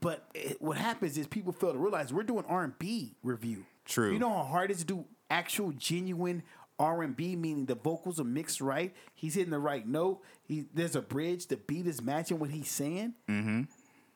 But 0.00 0.26
it, 0.34 0.60
what 0.62 0.76
happens 0.78 1.18
is 1.18 1.26
people 1.26 1.52
fail 1.52 1.72
to 1.72 1.78
realize 1.78 2.12
we're 2.12 2.22
doing 2.22 2.44
R 2.48 2.64
and 2.64 2.78
B 2.78 3.14
review. 3.22 3.64
True. 3.84 4.12
You 4.12 4.18
know 4.18 4.30
how 4.30 4.44
hard 4.44 4.70
it 4.70 4.74
is 4.74 4.80
to 4.80 4.86
do 4.86 5.04
actual 5.30 5.72
genuine 5.72 6.42
R 6.78 7.02
and 7.02 7.14
B, 7.14 7.36
meaning 7.36 7.66
the 7.66 7.74
vocals 7.74 8.18
are 8.18 8.24
mixed 8.24 8.60
right. 8.62 8.94
He's 9.14 9.34
hitting 9.34 9.50
the 9.50 9.58
right 9.58 9.86
note. 9.86 10.22
He 10.42 10.64
there's 10.72 10.96
a 10.96 11.02
bridge. 11.02 11.46
The 11.48 11.56
beat 11.58 11.86
is 11.86 12.00
matching 12.00 12.38
what 12.38 12.48
he's 12.50 12.70
saying. 12.70 13.14
Mm-hmm. 13.28 13.62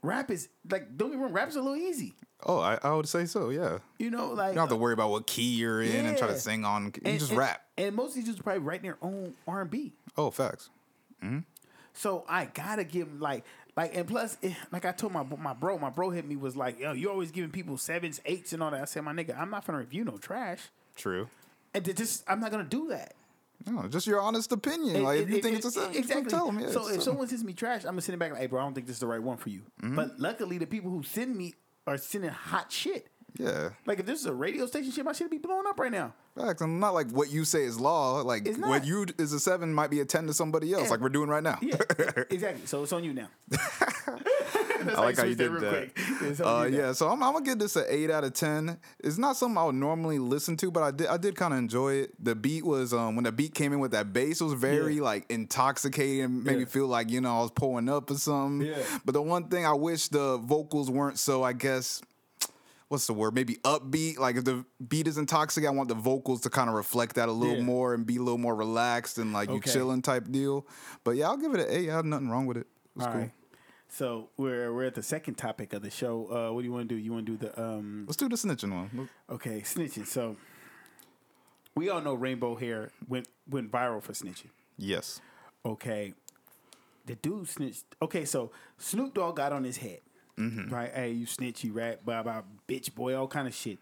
Rap 0.02 0.30
is 0.30 0.48
like 0.70 0.96
don't 0.96 1.10
get 1.10 1.18
me 1.18 1.24
wrong. 1.24 1.32
Rap 1.32 1.48
is 1.48 1.56
a 1.56 1.60
little 1.62 1.76
easy. 1.76 2.14
oh, 2.46 2.58
I, 2.60 2.78
I 2.82 2.92
would 2.94 3.08
say 3.08 3.24
so. 3.26 3.50
Yeah. 3.50 3.78
You 3.98 4.10
know, 4.10 4.28
like 4.28 4.48
You 4.50 4.54
don't 4.54 4.62
have 4.62 4.68
to 4.70 4.76
worry 4.76 4.92
about 4.94 5.10
what 5.10 5.26
key 5.26 5.54
you're 5.56 5.82
in 5.82 6.06
and 6.06 6.16
try 6.16 6.28
to 6.28 6.38
sing 6.38 6.64
on. 6.64 6.84
You 6.86 6.92
and- 7.04 7.18
just 7.18 7.30
and- 7.32 7.38
rap. 7.38 7.60
And 7.76 7.96
most 7.96 8.10
of 8.10 8.14
these 8.16 8.24
dudes 8.26 8.38
probably 8.40 8.60
writing 8.62 8.84
their 8.84 8.98
own 9.02 9.34
R 9.48 9.62
and 9.62 9.70
B. 9.70 9.92
Oh, 10.16 10.30
facts. 10.30 10.70
So 11.94 12.24
I 12.28 12.46
gotta 12.46 12.84
give 12.84 13.20
like 13.20 13.44
like 13.76 13.96
and 13.96 14.06
plus 14.06 14.36
eh, 14.42 14.52
like 14.72 14.84
I 14.84 14.92
told 14.92 15.12
my 15.12 15.22
my 15.22 15.52
bro, 15.52 15.78
my 15.78 15.90
bro 15.90 16.10
hit 16.10 16.26
me 16.26 16.36
was 16.36 16.56
like, 16.56 16.80
yo, 16.80 16.92
you 16.92 17.10
always 17.10 17.30
giving 17.30 17.50
people 17.50 17.78
sevens, 17.78 18.20
eights, 18.26 18.52
and 18.52 18.62
all 18.62 18.70
that. 18.70 18.80
I 18.80 18.84
said, 18.84 19.04
my 19.04 19.12
nigga, 19.12 19.38
I'm 19.38 19.50
not 19.50 19.66
gonna 19.66 19.78
review 19.78 20.04
no 20.04 20.18
trash. 20.18 20.60
True. 20.96 21.28
And 21.72 21.96
just 21.96 22.24
I'm 22.28 22.40
not 22.40 22.50
gonna 22.50 22.64
do 22.64 22.88
that. 22.88 23.14
No, 23.66 23.86
just 23.88 24.06
your 24.06 24.20
honest 24.20 24.52
opinion. 24.52 25.02
like, 25.02 25.20
if 25.20 25.30
you 25.30 25.40
think 25.40 25.56
it's 25.56 25.66
a 25.66 25.70
seven, 25.70 25.96
exactly. 25.96 26.30
tell 26.30 26.46
them. 26.46 26.60
Yeah, 26.60 26.70
so 26.70 26.86
it's 26.88 26.96
if 26.96 27.02
someone 27.02 27.28
sends 27.28 27.44
me 27.44 27.54
trash, 27.54 27.82
I'm 27.82 27.92
gonna 27.92 28.02
send 28.02 28.14
it 28.14 28.18
back 28.18 28.32
like, 28.32 28.40
hey, 28.40 28.46
bro, 28.46 28.60
I 28.60 28.64
don't 28.64 28.74
think 28.74 28.86
this 28.86 28.96
is 28.96 29.00
the 29.00 29.06
right 29.06 29.22
one 29.22 29.38
for 29.38 29.48
you. 29.48 29.62
Mm-hmm. 29.82 29.96
But 29.96 30.18
luckily, 30.18 30.58
the 30.58 30.66
people 30.66 30.90
who 30.90 31.02
send 31.02 31.34
me 31.34 31.54
are 31.86 31.96
sending 31.96 32.30
hot 32.30 32.72
shit. 32.72 33.06
Yeah, 33.38 33.70
Like 33.86 33.98
if 34.00 34.06
this 34.06 34.20
is 34.20 34.26
a 34.26 34.32
radio 34.32 34.66
station 34.66 34.90
shit, 34.92 35.04
my 35.04 35.12
shit 35.12 35.30
be 35.30 35.38
blowing 35.38 35.64
up 35.66 35.78
right 35.78 35.90
now. 35.92 36.12
facts. 36.36 36.60
And 36.62 36.78
not 36.80 36.94
like 36.94 37.10
what 37.10 37.30
you 37.32 37.44
say 37.44 37.64
is 37.64 37.80
law. 37.80 38.20
Like 38.22 38.46
It's 38.46 38.58
what 38.58 38.84
you 38.86 39.06
is 39.18 39.32
a 39.32 39.40
seven 39.40 39.72
might 39.74 39.90
be 39.90 40.00
a 40.00 40.04
ten 40.04 40.26
to 40.28 40.34
somebody 40.34 40.72
else, 40.72 40.84
Yeah. 40.84 40.90
like 40.90 41.00
we're 41.00 41.08
doing 41.08 41.28
right 41.28 41.42
now. 41.42 41.58
Yeah, 41.60 41.76
exactly. 42.30 42.66
So 42.66 42.82
it's 42.84 42.92
on 42.92 43.02
you 43.04 43.12
now. 43.12 43.28
I 44.86 45.00
like 45.00 45.16
how 45.16 45.24
you 45.24 45.34
did 45.34 45.50
that. 45.52 46.40
Uh, 46.44 46.64
yeah, 46.70 46.92
so 46.92 47.08
I'm, 47.08 47.22
I'm 47.22 47.32
gonna 47.32 47.44
give 47.44 47.58
this 47.58 47.74
an 47.76 47.84
eight 47.88 48.10
out 48.10 48.22
of 48.24 48.34
ten. 48.34 48.78
It's 49.00 49.16
not 49.18 49.36
something 49.36 49.56
I 49.56 49.64
would 49.64 49.74
normally 49.74 50.18
listen 50.18 50.56
to, 50.58 50.70
but 50.70 50.82
I 50.82 50.90
did 50.90 51.06
I 51.06 51.16
did 51.16 51.36
kind 51.36 51.52
of 51.54 51.58
enjoy 51.58 51.94
it. 51.94 52.22
The 52.22 52.34
beat 52.34 52.64
was 52.64 52.92
um 52.92 53.16
when 53.16 53.24
the 53.24 53.32
beat 53.32 53.54
came 53.54 53.72
in 53.72 53.78
with 53.80 53.92
that 53.92 54.12
bass, 54.12 54.40
it 54.40 54.44
was 54.44 54.54
very 54.54 54.96
Yeah. 54.96 55.02
like 55.02 55.26
intoxicating, 55.30 56.44
made 56.44 56.58
me 56.58 56.64
feel 56.66 56.86
like 56.86 57.10
you 57.10 57.20
know 57.20 57.38
I 57.38 57.42
was 57.42 57.50
pulling 57.50 57.88
up 57.88 58.10
or 58.10 58.14
something. 58.14 58.66
Yeah. 58.68 58.76
But 59.04 59.12
the 59.12 59.22
one 59.22 59.48
thing 59.48 59.64
I 59.66 59.72
wish 59.72 60.08
the 60.08 60.36
vocals 60.38 60.90
weren't 60.90 61.18
so 61.18 61.42
I 61.42 61.52
guess. 61.54 62.02
What's 62.88 63.06
the 63.06 63.14
word? 63.14 63.34
Maybe 63.34 63.56
upbeat. 63.64 64.18
Like 64.18 64.36
if 64.36 64.44
the 64.44 64.64
beat 64.86 65.06
is 65.08 65.16
intoxicating, 65.18 65.68
I 65.68 65.72
want 65.76 65.88
the 65.88 65.94
vocals 65.94 66.42
to 66.42 66.50
kind 66.50 66.68
of 66.68 66.74
reflect 66.76 67.16
that 67.16 67.28
a 67.28 67.32
little 67.32 67.56
Yeah. 67.56 67.62
more 67.62 67.94
and 67.94 68.06
be 68.06 68.16
a 68.16 68.22
little 68.22 68.38
more 68.38 68.54
relaxed 68.54 69.18
and 69.18 69.32
like 69.32 69.48
you 69.50 69.60
chilling 69.60 70.02
type 70.02 70.30
deal. 70.30 70.66
But 71.02 71.12
yeah, 71.12 71.28
I'll 71.28 71.36
give 71.36 71.54
it 71.54 71.60
an 71.60 71.66
eight. 71.70 71.90
I 71.90 71.94
have 71.94 72.04
nothing 72.04 72.28
wrong 72.28 72.46
with 72.46 72.58
it. 72.58 72.60
It 72.60 72.96
was 72.96 73.06
All 73.06 73.12
cool. 73.12 73.20
right. 73.22 73.30
So 73.88 74.28
we're 74.36 74.72
we're 74.74 74.84
at 74.84 74.94
the 74.94 75.02
second 75.02 75.34
topic 75.36 75.72
of 75.72 75.82
the 75.82 75.90
show. 75.90 76.26
Uh, 76.30 76.52
what 76.52 76.60
do 76.62 76.66
you 76.66 76.72
want 76.72 76.88
to 76.88 76.94
do? 76.94 77.00
You 77.00 77.12
want 77.12 77.26
to 77.26 77.32
do 77.32 77.38
the 77.38 77.62
um? 77.62 78.04
Let's 78.06 78.16
do 78.16 78.28
the 78.28 78.36
snitching 78.36 78.72
one. 78.72 79.08
Okay, 79.30 79.60
snitching. 79.60 80.06
So 80.06 80.36
we 81.74 81.88
all 81.90 82.00
know 82.00 82.14
rainbow 82.14 82.56
hair 82.56 82.90
went 83.08 83.28
went 83.48 83.70
viral 83.70 84.02
for 84.02 84.12
snitching. 84.12 84.50
Yes. 84.76 85.20
Okay, 85.64 86.12
the 87.06 87.14
dude 87.14 87.48
snitched. 87.48 87.84
Okay, 88.02 88.24
so 88.24 88.50
Snoop 88.78 89.14
Dogg 89.14 89.36
got 89.36 89.52
on 89.52 89.64
his 89.64 89.76
head, 89.78 90.00
Mm-hmm. 90.38 90.74
right? 90.74 90.92
Hey, 90.92 91.10
you 91.12 91.26
snitch, 91.26 91.62
you 91.64 91.72
rat, 91.72 92.04
blah 92.04 92.22
blah, 92.22 92.42
bitch, 92.68 92.94
boy, 92.94 93.16
all 93.16 93.28
kind 93.28 93.46
of 93.46 93.54
shit. 93.54 93.80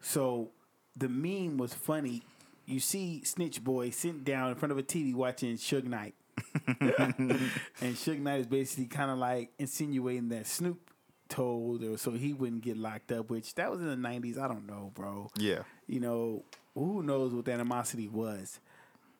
So 0.00 0.50
the 0.96 1.08
meme 1.08 1.58
was 1.58 1.74
funny. 1.74 2.22
You 2.64 2.80
see 2.80 3.22
Snitch 3.24 3.62
Boy 3.62 3.90
sitting 3.90 4.24
down 4.24 4.50
in 4.50 4.56
front 4.56 4.72
of 4.72 4.78
a 4.78 4.82
TV 4.82 5.14
watching 5.14 5.56
Suge 5.56 5.84
Knight. 5.84 6.14
and 6.80 7.94
Suge 7.94 8.18
Knight 8.20 8.40
is 8.40 8.46
basically 8.46 8.86
kind 8.86 9.10
of 9.10 9.18
like 9.18 9.50
insinuating 9.58 10.28
that 10.30 10.46
Snoop 10.46 10.90
told 11.28 11.82
or 11.82 11.96
so 11.96 12.12
he 12.12 12.32
wouldn't 12.32 12.62
get 12.62 12.76
locked 12.76 13.12
up, 13.12 13.30
which 13.30 13.54
that 13.54 13.70
was 13.70 13.80
in 13.80 13.88
the 13.88 14.08
90s. 14.08 14.38
I 14.38 14.48
don't 14.48 14.66
know, 14.66 14.90
bro. 14.94 15.30
Yeah. 15.36 15.62
You 15.86 16.00
know, 16.00 16.44
who 16.74 17.02
knows 17.02 17.32
what 17.32 17.44
the 17.44 17.52
animosity 17.52 18.08
was. 18.08 18.58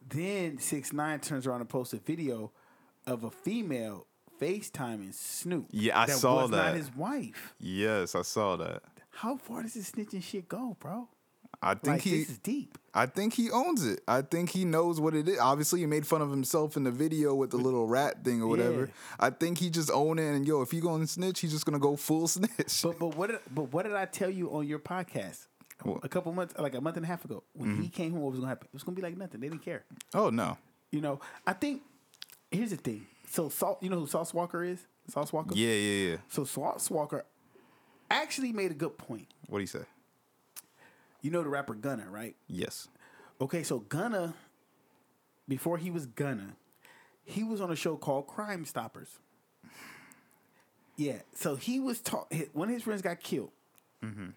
Then 0.09 0.59
Six 0.59 0.93
Nine 0.93 1.21
turns 1.21 1.47
around 1.47 1.61
and 1.61 1.69
posts 1.69 1.95
a 1.95 1.99
video 1.99 2.53
of 3.07 3.25
a 3.25 3.31
female 3.31 4.07
FaceTiming 4.41 5.15
Snoop. 5.15 5.67
Yeah, 5.71 5.99
I 6.01 6.07
that 6.07 6.17
saw 6.17 6.43
was 6.43 6.51
that. 6.51 6.57
Not 6.57 6.75
his 6.77 6.95
wife. 6.95 7.55
Yes, 7.61 8.15
I 8.15 8.23
saw 8.23 8.57
that. 8.57 8.83
how 9.11 9.37
far 9.37 9.63
does 9.63 9.75
this 9.75 9.91
snitching 9.91 10.23
shit 10.23 10.49
go, 10.49 10.77
bro? 10.81 11.09
I 11.63 11.73
think 11.73 11.87
Like 11.87 12.03
he 12.03 12.19
this 12.19 12.31
is 12.31 12.39
deep. 12.39 12.77
I 12.93 13.07
think 13.07 13.33
he 13.33 13.51
owns 13.51 13.85
it. 13.87 14.01
I 14.07 14.21
think 14.23 14.51
he 14.51 14.65
knows 14.67 15.01
what 15.01 15.15
it 15.15 15.27
is. 15.27 15.39
Obviously, 15.39 15.81
he 15.81 15.87
made 15.87 16.07
fun 16.07 16.21
of 16.21 16.31
himself 16.31 16.77
in 16.77 16.85
the 16.85 16.91
video 16.91 17.35
with 17.35 17.51
the 17.51 17.57
little 17.57 17.87
rat 17.87 18.23
thing 18.25 18.43
or 18.43 18.47
whatever. 18.47 18.81
Yeah. 18.81 18.87
I 19.19 19.31
think 19.31 19.57
he 19.59 19.71
just 19.71 19.91
own 19.91 20.19
it. 20.19 20.29
And 20.35 20.47
yo, 20.47 20.61
if 20.61 20.71
he 20.71 20.81
going 20.81 21.01
to 21.01 21.07
snitch, 21.07 21.41
he's 21.41 21.53
just 21.53 21.65
gonna 21.65 21.79
go 21.79 21.97
full 21.97 22.29
snitch. 22.37 22.83
But 22.83 22.99
but 22.99 23.17
what 23.17 23.31
did, 23.31 23.41
but 23.55 23.73
what 23.73 23.85
did 23.85 23.95
I 23.95 24.05
tell 24.05 24.29
you 24.31 24.51
on 24.55 24.67
your 24.67 24.79
podcast 24.79 25.47
What? 25.83 26.05
a 26.05 26.09
couple 26.09 26.31
months 26.33 26.55
like 26.59 26.75
a 26.75 26.81
month 26.81 26.97
and 26.97 27.05
a 27.05 27.09
half 27.09 27.25
ago 27.25 27.43
when 27.55 27.71
he 27.77 27.77
mm-hmm. 27.85 27.87
came 27.89 28.13
home? 28.13 28.21
What 28.21 28.33
was 28.33 28.41
gonna 28.41 28.51
happen? 28.51 28.67
It 28.67 28.75
was 28.75 28.83
gonna 28.83 28.97
be 28.97 29.03
like 29.03 29.17
nothing. 29.17 29.41
They 29.41 29.49
didn't 29.49 29.65
care. 29.65 29.85
oh 30.15 30.29
no. 30.29 30.59
You 30.93 31.01
know. 31.01 31.21
I 31.47 31.55
think 31.55 31.83
here's 32.51 32.71
the 32.71 32.77
thing. 32.77 33.07
So 33.37 33.51
Salt, 33.51 33.83
you 33.83 33.91
know 33.91 34.01
who 34.01 34.07
Sauce 34.07 34.33
Walka 34.33 34.67
is? 34.67 34.87
Sauce 35.09 35.31
Walka. 35.31 35.53
Yeah, 35.55 35.69
yeah, 35.69 36.11
yeah. 36.11 36.17
So 36.31 36.45
Sauce 36.45 36.89
Walka 36.89 37.21
actually 38.11 38.51
made 38.51 38.71
a 38.71 38.75
good 38.75 38.97
point. 38.97 39.27
What 39.49 39.59
do 39.59 39.63
you 39.63 39.67
say? 39.67 39.83
You 41.21 41.31
know 41.31 41.43
the 41.43 41.51
rapper 41.51 41.75
Gunna, 41.75 42.07
right? 42.09 42.35
Yes. 42.49 42.89
Okay, 43.39 43.63
so 43.63 43.81
Gunna, 43.81 44.33
before 45.47 45.77
he 45.77 45.91
was 45.91 46.07
Gunna, 46.07 46.57
he 47.27 47.45
was 47.45 47.61
on 47.61 47.71
a 47.71 47.77
show 47.77 47.97
called 47.97 48.27
Crime 48.27 48.65
Stoppers. 48.65 49.19
Yeah, 50.97 51.19
so 51.35 51.57
he 51.57 51.79
was 51.79 52.01
taught 52.01 52.33
one 52.55 52.69
of 52.69 52.75
his 52.75 52.85
friends 52.85 53.03
got 53.03 53.21
killed, 53.21 53.51
mm-hmm. 54.03 54.29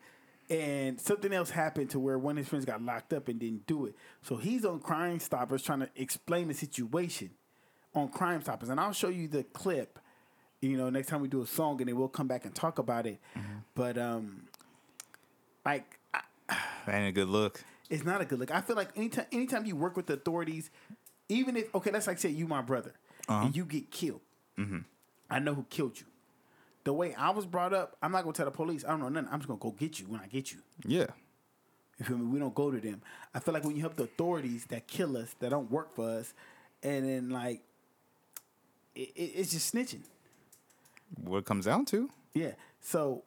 and 0.54 1.00
something 1.00 1.32
else 1.32 1.52
happened 1.52 1.92
to 1.92 2.00
where 2.00 2.20
one 2.20 2.38
of 2.38 2.40
his 2.40 2.50
friends 2.50 2.66
got 2.66 2.82
locked 2.82 3.14
up 3.14 3.30
and 3.30 3.40
didn't 3.40 3.66
do 3.66 3.86
it. 3.86 3.96
So 4.24 4.36
he's 4.36 4.66
on 4.66 4.82
Crime 4.82 5.22
Stoppers 5.22 5.64
trying 5.64 5.80
to 5.80 5.90
explain 5.96 6.50
the 6.50 6.54
situation 6.54 7.30
on 8.00 8.10
Crime 8.10 8.42
Stoppers, 8.42 8.70
and 8.70 8.80
I'll 8.80 8.94
show 8.94 9.10
you 9.10 9.28
the 9.28 9.44
clip. 9.44 10.00
You 10.62 10.78
know, 10.78 10.90
next 10.90 11.08
time 11.08 11.22
we 11.22 11.28
do 11.30 11.42
a 11.42 11.48
song, 11.48 11.80
and 11.80 11.88
then 11.88 11.96
we'll 11.96 12.10
come 12.10 12.28
back 12.28 12.46
and 12.46 12.54
talk 12.54 12.80
about 12.80 13.06
it. 13.06 13.20
Mm-hmm. 13.38 13.58
But 13.76 13.98
um, 13.98 14.48
like 15.66 16.00
That 16.86 16.96
ain't 16.96 17.10
a 17.10 17.12
good 17.12 17.28
look. 17.28 17.64
it's 17.90 18.04
not 18.04 18.22
a 18.22 18.26
good 18.26 18.40
look. 18.40 18.52
I 18.52 18.62
feel 18.62 18.76
like 18.76 18.90
anytime 18.96 19.26
anytime 19.32 19.66
you 19.66 19.76
work 19.76 19.96
with 19.96 20.08
the 20.08 20.14
authorities, 20.14 20.70
even 21.28 21.56
if 21.56 21.74
okay, 21.76 21.92
let's 21.92 22.08
like 22.08 22.20
say 22.20 22.30
you 22.30 22.48
my 22.48 22.62
brother 22.62 22.94
uh-huh. 23.28 23.46
and 23.46 23.56
you 23.56 23.66
get 23.66 23.92
killed, 23.92 24.22
mm-hmm. 24.58 24.80
I 25.30 25.40
know 25.40 25.54
who 25.54 25.66
killed 25.70 26.00
you. 26.00 26.06
The 26.86 26.94
way 26.94 27.14
I 27.14 27.30
was 27.30 27.46
brought 27.46 27.74
up, 27.74 27.98
I'm 28.02 28.12
not 28.12 28.24
gonna 28.24 28.34
tell 28.34 28.46
the 28.46 28.52
police. 28.52 28.84
I 28.84 28.90
don't 28.90 29.02
know 29.02 29.10
nothing. 29.10 29.30
I'm 29.32 29.40
just 29.40 29.48
gonna 29.48 29.60
go 29.60 29.72
get 29.72 30.00
you 30.00 30.08
when 30.08 30.20
I 30.20 30.28
get 30.28 30.52
you. 30.52 30.60
Yeah. 30.86 31.08
You 32.00 32.06
feel 32.06 32.18
me? 32.18 32.26
We 32.26 32.40
don't 32.40 32.56
go 32.56 32.72
to 32.72 32.80
them. 32.80 33.02
I 33.34 33.40
feel 33.40 33.54
like 33.54 33.66
when 33.66 33.76
you 33.76 33.82
help 33.82 33.98
the 33.98 34.04
authorities 34.04 34.66
that 34.70 34.88
kill 34.88 35.18
us, 35.18 35.36
that 35.40 35.50
don't 35.50 35.70
work 35.70 35.94
for 35.96 36.10
us, 36.10 36.34
and 36.82 37.08
then 37.08 37.30
like, 37.30 37.62
it, 39.00 39.12
it, 39.16 39.32
it's 39.36 39.52
just 39.52 39.74
snitching. 39.74 40.02
What 41.24 41.40
it 41.40 41.46
comes 41.46 41.66
down 41.66 41.86
to? 41.86 42.10
Yeah. 42.34 42.52
So 42.82 43.24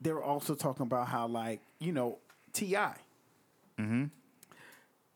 they 0.00 0.12
were 0.12 0.22
also 0.22 0.54
talking 0.54 0.82
about 0.82 1.08
how 1.08 1.26
like 1.26 1.60
you 1.78 1.92
know 1.92 2.18
Ti. 2.52 2.74
Mm-hmm. 2.74 4.04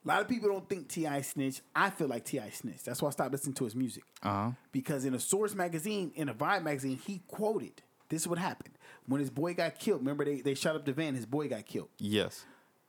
A 0.04 0.08
lot 0.08 0.20
of 0.20 0.28
people 0.28 0.50
don't 0.50 0.68
think 0.68 0.88
T.I. 0.88 1.22
snitch. 1.22 1.62
I 1.74 1.88
feel 1.88 2.08
like 2.08 2.26
T.I. 2.26 2.50
snitch. 2.50 2.84
That's 2.84 3.00
why 3.00 3.08
I 3.08 3.12
stopped 3.12 3.32
listening 3.32 3.54
to 3.54 3.64
his 3.64 3.74
music. 3.74 4.04
Uh 4.22 4.28
huh. 4.28 4.50
Because 4.70 5.06
in 5.06 5.14
a 5.14 5.18
Source 5.18 5.54
magazine, 5.54 6.12
in 6.14 6.28
a 6.28 6.34
Vibe 6.34 6.62
magazine, 6.62 6.98
he 6.98 7.22
quoted 7.26 7.82
this 8.10 8.22
is 8.22 8.28
what 8.28 8.38
happened 8.38 8.74
when 9.06 9.20
his 9.20 9.30
boy 9.30 9.54
got 9.54 9.78
killed. 9.78 10.00
Remember 10.00 10.24
they 10.24 10.40
they 10.42 10.54
shot 10.54 10.76
up 10.76 10.84
the 10.84 10.92
van. 10.92 11.14
His 11.14 11.26
boy 11.26 11.48
got 11.48 11.64
killed. 11.64 11.88
Yes. 11.98 12.44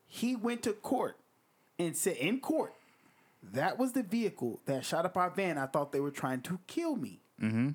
He 0.08 0.36
went 0.36 0.64
to 0.64 0.74
court 0.74 1.18
and 1.80 1.96
said 1.96 2.18
in 2.18 2.40
court 2.42 2.74
that 3.54 3.78
was 3.78 3.94
the 3.94 4.04
vehicle 4.04 4.62
that 4.66 4.86
shot 4.86 5.06
up 5.06 5.18
our 5.18 5.30
van. 5.30 5.58
I 5.58 5.68
thought 5.68 5.92
they 5.92 6.00
were 6.00 6.12
trying 6.12 6.42
to 6.42 6.60
kill 6.68 6.96
me. 6.96 7.22
Mm-hmm. 7.42 7.70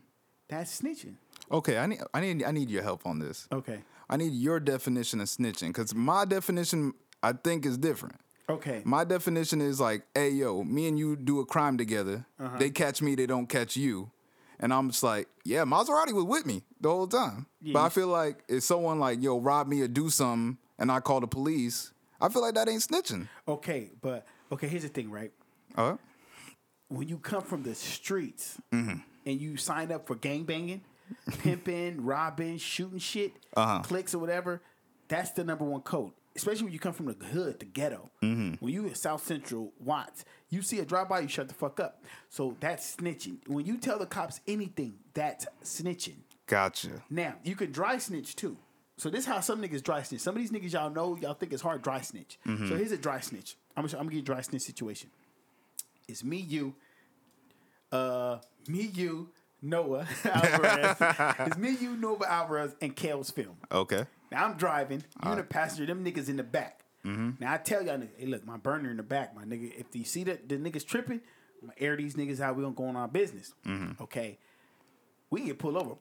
That's 0.48 0.80
snitching. 0.80 1.14
Okay. 1.50 1.78
I 1.78 1.86
need. 1.86 2.00
I 2.12 2.20
need. 2.20 2.44
I 2.44 2.50
need 2.50 2.70
your 2.70 2.82
help 2.82 3.06
on 3.06 3.18
this. 3.18 3.46
Okay. 3.52 3.80
I 4.08 4.16
need 4.16 4.32
your 4.32 4.58
definition 4.58 5.20
of 5.20 5.28
snitching 5.28 5.68
because 5.68 5.94
my 5.94 6.24
definition 6.24 6.94
I 7.22 7.32
think 7.32 7.64
is 7.64 7.78
different. 7.78 8.16
Okay. 8.48 8.82
My 8.84 9.04
definition 9.04 9.60
is 9.60 9.80
like, 9.80 10.02
hey 10.14 10.30
yo, 10.30 10.64
me 10.64 10.88
and 10.88 10.98
you 10.98 11.14
do 11.14 11.38
a 11.38 11.46
crime 11.46 11.78
together. 11.78 12.26
Uh-huh. 12.38 12.58
They 12.58 12.70
catch 12.70 13.00
me, 13.00 13.14
they 13.14 13.26
don't 13.26 13.46
catch 13.46 13.76
you. 13.76 14.10
And 14.58 14.74
I'm 14.74 14.90
just 14.90 15.02
like, 15.02 15.28
yeah, 15.44 15.64
Maserati 15.64 16.12
was 16.12 16.24
with 16.24 16.44
me 16.44 16.62
the 16.80 16.90
whole 16.90 17.06
time. 17.06 17.46
Yeah, 17.62 17.74
but 17.74 17.82
I 17.84 17.88
feel 17.88 18.08
like 18.08 18.42
if 18.48 18.62
someone 18.64 18.98
like, 18.98 19.22
yo, 19.22 19.38
rob 19.38 19.68
me 19.68 19.80
or 19.82 19.88
do 19.88 20.10
something 20.10 20.58
and 20.78 20.90
I 20.90 21.00
call 21.00 21.20
the 21.20 21.28
police, 21.28 21.92
I 22.20 22.28
feel 22.28 22.42
like 22.42 22.54
that 22.54 22.68
ain't 22.68 22.82
snitching. 22.82 23.28
Okay, 23.46 23.90
but 24.02 24.26
okay, 24.52 24.66
here's 24.66 24.82
the 24.82 24.88
thing, 24.88 25.10
right? 25.10 25.32
Uh, 25.76 25.96
When 26.88 27.08
you 27.08 27.18
come 27.18 27.42
from 27.42 27.62
the 27.62 27.74
streets 27.74 28.58
Mm-hmm. 28.72 28.98
and 29.26 29.40
you 29.40 29.56
sign 29.56 29.92
up 29.92 30.06
for 30.06 30.14
gang 30.16 30.44
banging, 30.44 30.82
pimping, 31.38 32.04
robbing, 32.04 32.58
shooting 32.58 32.98
shit, 32.98 33.32
Uh-huh. 33.56 33.80
clicks 33.82 34.14
or 34.14 34.18
whatever, 34.18 34.60
that's 35.08 35.30
the 35.32 35.44
number 35.44 35.64
one 35.64 35.80
code. 35.82 36.12
Especially 36.36 36.64
when 36.64 36.72
you 36.72 36.78
come 36.78 36.92
from 36.92 37.06
the 37.06 37.24
hood, 37.26 37.58
the 37.58 37.64
ghetto. 37.66 38.08
Mm-hmm. 38.22 38.64
When 38.64 38.72
you 38.72 38.86
in 38.86 38.94
South 38.94 39.24
Central 39.24 39.72
Watts, 39.80 40.24
you 40.48 40.62
see 40.62 40.78
a 40.78 40.84
drive 40.84 41.08
by, 41.08 41.20
you 41.20 41.28
shut 41.28 41.48
the 41.48 41.54
fuck 41.54 41.80
up. 41.80 42.04
So 42.28 42.56
that's 42.60 42.96
snitching. 42.96 43.38
When 43.48 43.66
you 43.66 43.76
tell 43.78 43.98
the 43.98 44.06
cops 44.06 44.40
anything, 44.46 44.94
that's 45.12 45.46
snitching. 45.64 46.18
gotcha. 46.46 47.02
Now, 47.10 47.34
you 47.42 47.56
can 47.56 47.72
dry 47.72 47.98
snitch 47.98 48.36
too. 48.36 48.56
So 48.96 49.10
this 49.10 49.24
how 49.26 49.40
some 49.40 49.60
niggas 49.62 49.82
dry 49.82 50.02
snitch. 50.02 50.20
Some 50.20 50.36
of 50.36 50.40
these 50.42 50.52
niggas 50.52 50.72
y'all 50.72 50.90
know, 50.90 51.16
y'all 51.16 51.34
think 51.34 51.52
it's 51.52 51.62
hard 51.62 51.82
dry 51.82 52.00
snitch. 52.00 52.38
Mm-hmm. 52.46 52.68
So 52.68 52.76
here's 52.76 52.92
a 52.92 52.98
dry 52.98 53.18
snitch. 53.20 53.56
I'm 53.76 53.84
gonna, 53.86 53.94
I'm 53.98 54.04
gonna 54.04 54.10
give 54.10 54.16
you 54.18 54.22
a 54.22 54.24
dry 54.36 54.40
snitch 54.42 54.62
situation. 54.62 55.10
It's 56.10 56.24
me, 56.24 56.38
you, 56.38 56.74
uh, 57.92 58.38
me, 58.68 58.90
you, 58.92 59.30
Noah 59.62 60.06
Alvarez. 60.24 60.96
it's 61.46 61.56
me, 61.56 61.76
you, 61.80 61.96
Noah 61.96 62.26
Alvarez, 62.26 62.74
and 62.80 62.94
Kale's 62.94 63.30
film. 63.30 63.56
Okay. 63.70 64.04
Now 64.32 64.46
I'm 64.46 64.56
driving, 64.56 65.04
you 65.24 65.30
in 65.30 65.38
the 65.38 65.44
passenger, 65.44 65.86
them 65.86 66.04
niggas 66.04 66.28
in 66.28 66.36
the 66.36 66.42
back. 66.42 66.84
Mm-hmm. 67.04 67.30
Now 67.42 67.54
I 67.54 67.56
tell 67.58 67.84
y'all, 67.84 68.00
hey, 68.18 68.26
look, 68.26 68.44
my 68.44 68.56
burner 68.56 68.90
in 68.90 68.96
the 68.96 69.02
back, 69.02 69.34
my 69.34 69.44
nigga. 69.44 69.72
If 69.78 69.86
you 69.94 70.04
see 70.04 70.24
that 70.24 70.48
the 70.48 70.56
niggas 70.56 70.84
tripping, 70.86 71.20
I'm 71.62 71.68
gonna 71.68 71.80
air 71.80 71.96
these 71.96 72.14
niggas 72.14 72.40
out. 72.40 72.56
We 72.56 72.62
gonna 72.62 72.74
go 72.74 72.84
on 72.84 72.96
our 72.96 73.08
business. 73.08 73.54
Okay, 74.00 74.38
we 75.30 75.42
get 75.42 75.58
pulled 75.58 75.76
over. 75.76 75.94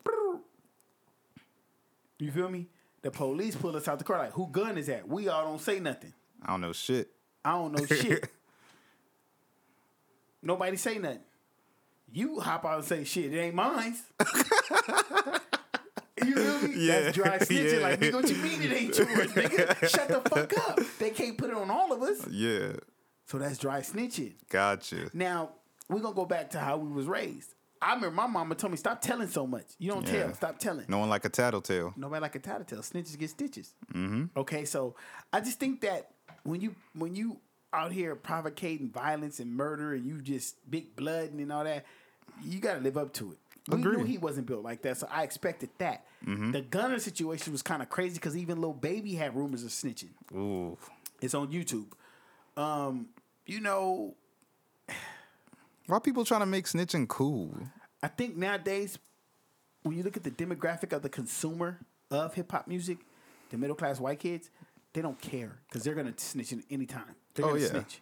You 2.20 2.32
feel 2.32 2.50
me? 2.50 2.68
The 3.02 3.12
police 3.12 3.56
pull 3.56 3.76
us 3.78 3.88
out 3.88 3.98
the 3.98 4.04
car. 4.04 4.18
Like, 4.18 4.34
who 4.34 4.48
gun 4.48 4.78
is 4.78 4.88
that? 4.88 5.08
We 5.08 5.30
all 5.30 5.46
don't 5.46 5.62
say 5.62 5.80
nothing. 5.80 6.14
I 6.44 6.48
don't 6.48 6.62
know 6.62 6.74
shit. 6.74 7.10
I 7.46 7.52
don't 7.52 7.72
know 7.72 7.86
shit. 7.86 8.30
Nobody 10.42 10.78
say 10.78 10.98
nothing. 10.98 11.20
You 12.12 12.40
hop 12.40 12.66
out 12.66 12.78
and 12.80 12.86
say 12.86 13.04
shit. 13.04 13.34
It 13.34 13.38
ain't 13.40 13.56
mine. 13.56 13.96
you 16.26 16.36
feel 16.36 16.68
me? 16.68 16.74
Yeah. 16.78 17.02
That's 17.02 17.16
dry 17.16 17.38
snitching. 17.40 17.74
Yeah. 17.74 17.80
Like, 17.88 18.00
nigga, 18.00 18.14
what 18.14 18.30
you 18.30 18.36
mean 18.38 18.62
it 18.62 18.72
ain't 18.72 18.98
yours, 18.98 19.32
nigga? 19.32 19.90
Shut 19.90 20.08
the 20.08 20.22
fuck 20.30 20.58
up. 20.70 20.80
They 21.00 21.12
can't 21.12 21.38
put 21.38 21.50
it 21.50 21.56
on 21.56 21.70
all 21.70 21.92
of 21.94 22.02
us. 22.02 22.28
Yeah. 22.30 22.74
So 23.28 23.38
that's 23.38 23.58
dry 23.58 23.82
snitching. 23.82 24.34
Gotcha. 24.50 25.10
Now 25.14 25.52
we're 25.88 26.00
gonna 26.00 26.16
go 26.16 26.26
back 26.26 26.50
to 26.52 26.60
how 26.60 26.78
we 26.78 26.92
was 26.92 27.06
raised. 27.06 27.54
I 27.82 27.94
remember 27.94 28.12
my 28.16 28.28
mama 28.28 28.56
told 28.56 28.72
me 28.72 28.78
stop 28.78 29.02
telling 29.02 29.28
so 29.30 29.48
much. 29.48 29.66
You 29.78 29.92
don't 29.92 30.06
Yeah. 30.08 30.24
tell. 30.24 30.34
Stop 30.34 30.60
telling. 30.60 30.86
No 30.90 30.98
one 31.00 31.10
like 31.10 31.24
a 31.26 31.30
tattletale. 31.30 31.94
Nobody 31.96 32.22
like 32.22 32.36
a 32.36 32.40
tattletale. 32.40 32.80
Snitches 32.82 33.18
get 33.18 33.30
stitches. 33.30 33.74
Mm-hmm. 33.94 34.26
Okay, 34.38 34.66
so 34.66 34.96
I 35.32 35.40
just 35.40 35.60
think 35.60 35.82
that 35.82 36.10
when 36.44 36.60
you 36.60 36.76
when 36.94 37.16
you 37.16 37.40
out 37.74 37.92
here 37.92 38.16
provocating 38.16 38.90
violence 38.90 39.40
and 39.40 39.54
murder 39.56 39.94
and 39.94 40.06
you 40.06 40.22
just 40.22 40.56
big 40.70 40.96
blood 40.96 41.32
and 41.32 41.52
all 41.52 41.64
that, 41.64 41.86
you 42.44 42.60
got 42.60 42.76
to 42.76 42.80
live 42.80 42.98
up 42.98 43.14
to 43.14 43.32
it. 43.32 43.38
We 43.68 43.78
knew 43.78 44.04
he 44.04 44.18
wasn't 44.18 44.48
built 44.48 44.64
like 44.64 44.82
that, 44.82 44.98
so 44.98 45.08
I 45.12 45.24
expected 45.24 45.70
that. 45.78 46.06
The 46.26 46.62
Gunna 46.62 47.00
situation 47.00 47.52
was 47.52 47.62
kind 47.62 47.82
of 47.82 47.90
crazy 47.90 48.16
because 48.16 48.36
even 48.36 48.60
Lil 48.60 48.74
Baby 48.74 49.14
had 49.14 49.36
rumors 49.36 49.64
of 49.64 49.70
snitching. 49.70 50.10
Ooh. 50.34 50.78
It's 51.22 51.34
on 51.34 51.52
YouTube. 51.52 51.88
Um, 52.58 53.10
you 53.46 53.60
know, 53.62 54.16
Why 55.88 56.00
people 56.00 56.26
trying 56.26 56.42
to 56.42 56.46
make 56.46 56.66
snitching 56.66 57.08
cool? 57.08 57.52
I 58.02 58.08
think 58.08 58.38
nowadays, 58.38 58.98
when 59.84 59.98
you 59.98 60.04
look 60.04 60.18
at 60.18 60.24
the 60.24 60.32
demographic 60.32 60.94
of 60.94 61.02
the 61.02 61.10
consumer 61.10 61.80
of 62.12 62.34
hip 62.34 62.52
hop 62.52 62.68
music, 62.68 63.00
the 63.50 63.58
middle 63.58 63.76
class 63.76 64.00
white 64.00 64.20
kids, 64.20 64.50
they 64.94 65.02
don't 65.02 65.20
care 65.20 65.60
because 65.68 65.84
they're 65.84 65.96
gonna 65.96 66.14
snitch 66.18 66.52
in 66.52 66.64
any 66.70 66.86
time. 66.86 67.16
They're 67.34 67.46
Oh, 67.46 67.50
gonna 67.50 67.62
yeah. 67.62 67.68
snitch. 67.68 68.02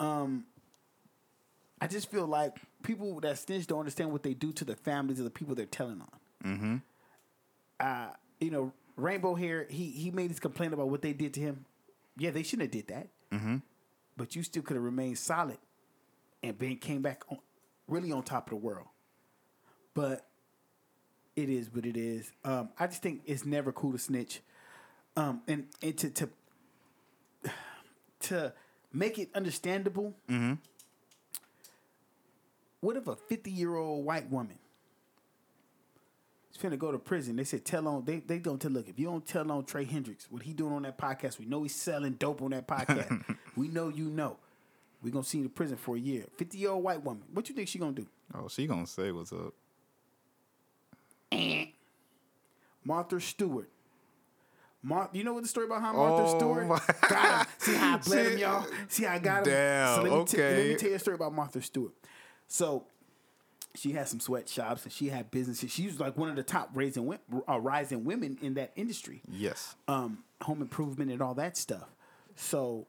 Um, 0.00 0.44
I 1.80 1.86
just 1.86 2.10
feel 2.10 2.26
like 2.26 2.56
people 2.82 3.20
that 3.20 3.38
snitch 3.38 3.66
don't 3.66 3.80
understand 3.80 4.12
what 4.12 4.22
they 4.22 4.34
do 4.34 4.52
to 4.52 4.64
the 4.64 4.76
families 4.76 5.18
of 5.18 5.24
the 5.24 5.30
people 5.30 5.54
they're 5.54 5.66
telling 5.66 6.00
on. 6.00 6.08
Mm-hmm. 6.44 6.76
Uh, 7.80 8.08
you 8.40 8.50
know, 8.50 8.72
Rainbow 8.96 9.34
here, 9.34 9.66
he 9.70 9.90
he 9.90 10.10
made 10.10 10.30
his 10.30 10.40
complaint 10.40 10.72
about 10.72 10.88
what 10.88 11.02
they 11.02 11.12
did 11.12 11.34
to 11.34 11.40
him. 11.40 11.64
Yeah, 12.16 12.30
they 12.30 12.42
shouldn't 12.42 12.74
have 12.74 12.86
did 12.86 12.88
that. 12.94 13.08
Mm-hmm. 13.32 13.56
But 14.16 14.34
you 14.34 14.42
still 14.42 14.62
could 14.62 14.74
have 14.74 14.84
remained 14.84 15.18
solid 15.18 15.58
and 16.42 16.58
Ben 16.58 16.76
came 16.76 17.02
back 17.02 17.22
on, 17.30 17.38
really 17.86 18.10
on 18.12 18.22
top 18.22 18.46
of 18.46 18.50
the 18.50 18.56
world. 18.56 18.88
But 19.94 20.26
it 21.36 21.48
is 21.48 21.72
what 21.72 21.86
it 21.86 21.96
is. 21.96 22.32
Um, 22.44 22.70
I 22.78 22.86
just 22.88 23.02
think 23.02 23.22
it's 23.26 23.44
never 23.44 23.70
cool 23.72 23.92
to 23.92 23.98
snitch, 23.98 24.40
um, 25.16 25.42
and 25.46 25.66
and 25.82 25.96
to 25.98 26.10
to 26.10 26.28
to 28.20 28.52
make 28.92 29.18
it 29.18 29.30
understandable. 29.34 30.14
Mm-hmm. 30.28 30.54
What 32.80 32.96
if 32.96 33.06
a 33.06 33.16
fifty 33.16 33.50
year 33.50 33.74
old 33.74 34.04
white 34.04 34.30
woman 34.30 34.58
is 36.58 36.70
finna 36.70 36.78
go 36.78 36.92
to 36.92 36.98
prison. 36.98 37.36
They 37.36 37.44
said 37.44 37.64
tell 37.64 37.86
on 37.88 38.04
they 38.04 38.20
they 38.20 38.38
gonna 38.38 38.58
tell 38.58 38.70
look 38.70 38.88
if 38.88 38.98
you 38.98 39.06
don't 39.06 39.26
tell 39.26 39.50
on 39.50 39.64
Trey 39.64 39.84
Hendricks 39.84 40.26
what 40.30 40.42
he 40.42 40.52
doing 40.52 40.72
on 40.72 40.82
that 40.82 40.98
podcast, 40.98 41.38
we 41.38 41.46
know 41.46 41.62
he's 41.62 41.74
selling 41.74 42.12
dope 42.12 42.42
on 42.42 42.50
that 42.50 42.66
podcast. 42.66 43.36
we 43.56 43.68
know 43.68 43.88
you 43.88 44.04
know. 44.04 44.36
We 45.02 45.10
gonna 45.10 45.24
see 45.24 45.38
you 45.38 45.44
in 45.44 45.50
prison 45.50 45.76
for 45.76 45.96
a 45.96 46.00
year. 46.00 46.24
Fifty 46.36 46.58
year 46.58 46.70
old 46.70 46.82
white 46.82 47.02
woman. 47.04 47.22
What 47.32 47.48
you 47.48 47.54
think 47.54 47.68
she 47.68 47.78
gonna 47.78 47.92
do? 47.92 48.06
Oh, 48.34 48.48
she 48.48 48.66
gonna 48.66 48.86
say 48.86 49.12
what's 49.12 49.32
up. 49.32 49.54
Eh. 51.30 51.66
Martha 52.84 53.20
Stewart. 53.20 53.68
Mar- 54.82 55.10
you 55.12 55.24
know 55.24 55.34
what 55.34 55.42
the 55.42 55.48
story 55.48 55.66
about 55.66 55.80
how 55.82 55.92
Martha 55.92 56.24
Oh 56.24 56.38
Stewart 56.38 56.66
my-? 56.66 56.78
See 57.58 57.74
how 57.74 57.94
I 57.94 57.96
bled 57.98 58.26
him, 58.32 58.38
y'all. 58.38 58.66
See 58.88 59.04
how 59.04 59.14
I 59.14 59.18
got 59.18 59.38
him. 59.46 59.52
Damn, 59.52 59.96
So 59.96 60.02
let 60.02 60.12
me, 60.18 60.24
t- 60.24 60.36
let 60.38 60.66
me 60.66 60.74
tell 60.76 60.88
you 60.90 60.94
a 60.96 60.98
story 60.98 61.14
about 61.16 61.34
Martha 61.34 61.60
Stewart. 61.60 61.92
So 62.46 62.84
she 63.74 63.92
had 63.92 64.08
some 64.08 64.20
sweatshops 64.20 64.84
and 64.84 64.92
she 64.92 65.08
had 65.08 65.30
businesses. 65.30 65.70
She 65.72 65.86
was 65.86 65.98
like 66.00 66.16
one 66.16 66.30
of 66.30 66.36
the 66.36 66.42
top 66.42 66.70
raising 66.74 67.12
uh, 67.48 67.60
rising 67.60 68.04
women 68.04 68.38
in 68.40 68.54
that 68.54 68.72
industry, 68.76 69.20
Yes. 69.30 69.74
um, 69.88 70.18
home 70.42 70.62
improvement 70.62 71.10
and 71.10 71.20
all 71.20 71.34
that 71.34 71.56
stuff. 71.56 71.88
So 72.36 72.86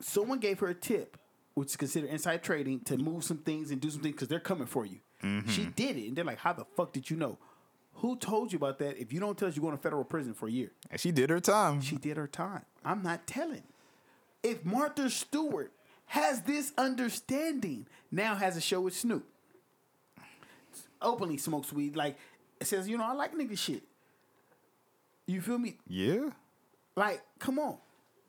someone 0.00 0.38
gave 0.38 0.60
her 0.60 0.68
a 0.68 0.74
tip, 0.74 1.16
which 1.54 1.70
is 1.70 1.76
considered 1.76 2.10
inside 2.10 2.42
trading, 2.44 2.80
to 2.80 2.96
move 2.96 3.24
some 3.24 3.38
things 3.38 3.70
and 3.72 3.80
do 3.80 3.90
some 3.90 4.00
things 4.00 4.14
because 4.14 4.28
they're 4.28 4.38
coming 4.40 4.66
for 4.66 4.86
you. 4.86 4.98
She 5.48 5.64
did 5.64 5.96
it, 5.96 6.06
and 6.06 6.14
they're 6.16 6.24
like, 6.24 6.38
"How 6.38 6.52
the 6.52 6.64
fuck 6.76 6.92
did 6.92 7.10
you 7.10 7.16
know? 7.16 7.36
Who 7.96 8.16
told 8.16 8.52
you 8.52 8.56
about 8.56 8.78
that? 8.80 8.98
If 8.98 9.12
you 9.12 9.20
don't 9.20 9.36
tell 9.38 9.48
us, 9.48 9.56
you're 9.56 9.62
going 9.62 9.76
to 9.76 9.82
federal 9.82 10.04
prison 10.04 10.34
for 10.34 10.46
a 10.48 10.50
year." 10.50 10.70
And 10.90 11.00
she 11.00 11.10
did 11.12 11.30
her 11.30 11.40
time. 11.40 11.80
She 11.80 11.96
did 11.96 12.16
her 12.16 12.26
time. 12.26 12.62
I'm 12.84 13.02
not 13.02 13.26
telling. 13.26 13.62
If 14.42 14.64
Martha 14.64 15.08
Stewart 15.10 15.72
has 16.06 16.42
this 16.42 16.72
understanding, 16.78 17.86
now 18.12 18.34
has 18.36 18.56
a 18.56 18.60
show 18.60 18.80
with 18.82 18.94
Snoop, 18.96 19.26
openly 21.02 21.36
smokes 21.36 21.72
weed, 21.72 21.96
like 21.96 22.16
it 22.60 22.66
says, 22.66 22.88
you 22.88 22.96
know, 22.96 23.04
I 23.04 23.12
like 23.12 23.34
nigga 23.34 23.56
shit. 23.58 23.82
You 25.26 25.40
feel 25.40 25.58
me? 25.58 25.76
yeah. 25.88 26.30
Like, 26.94 27.20
come 27.38 27.58
on. 27.58 27.76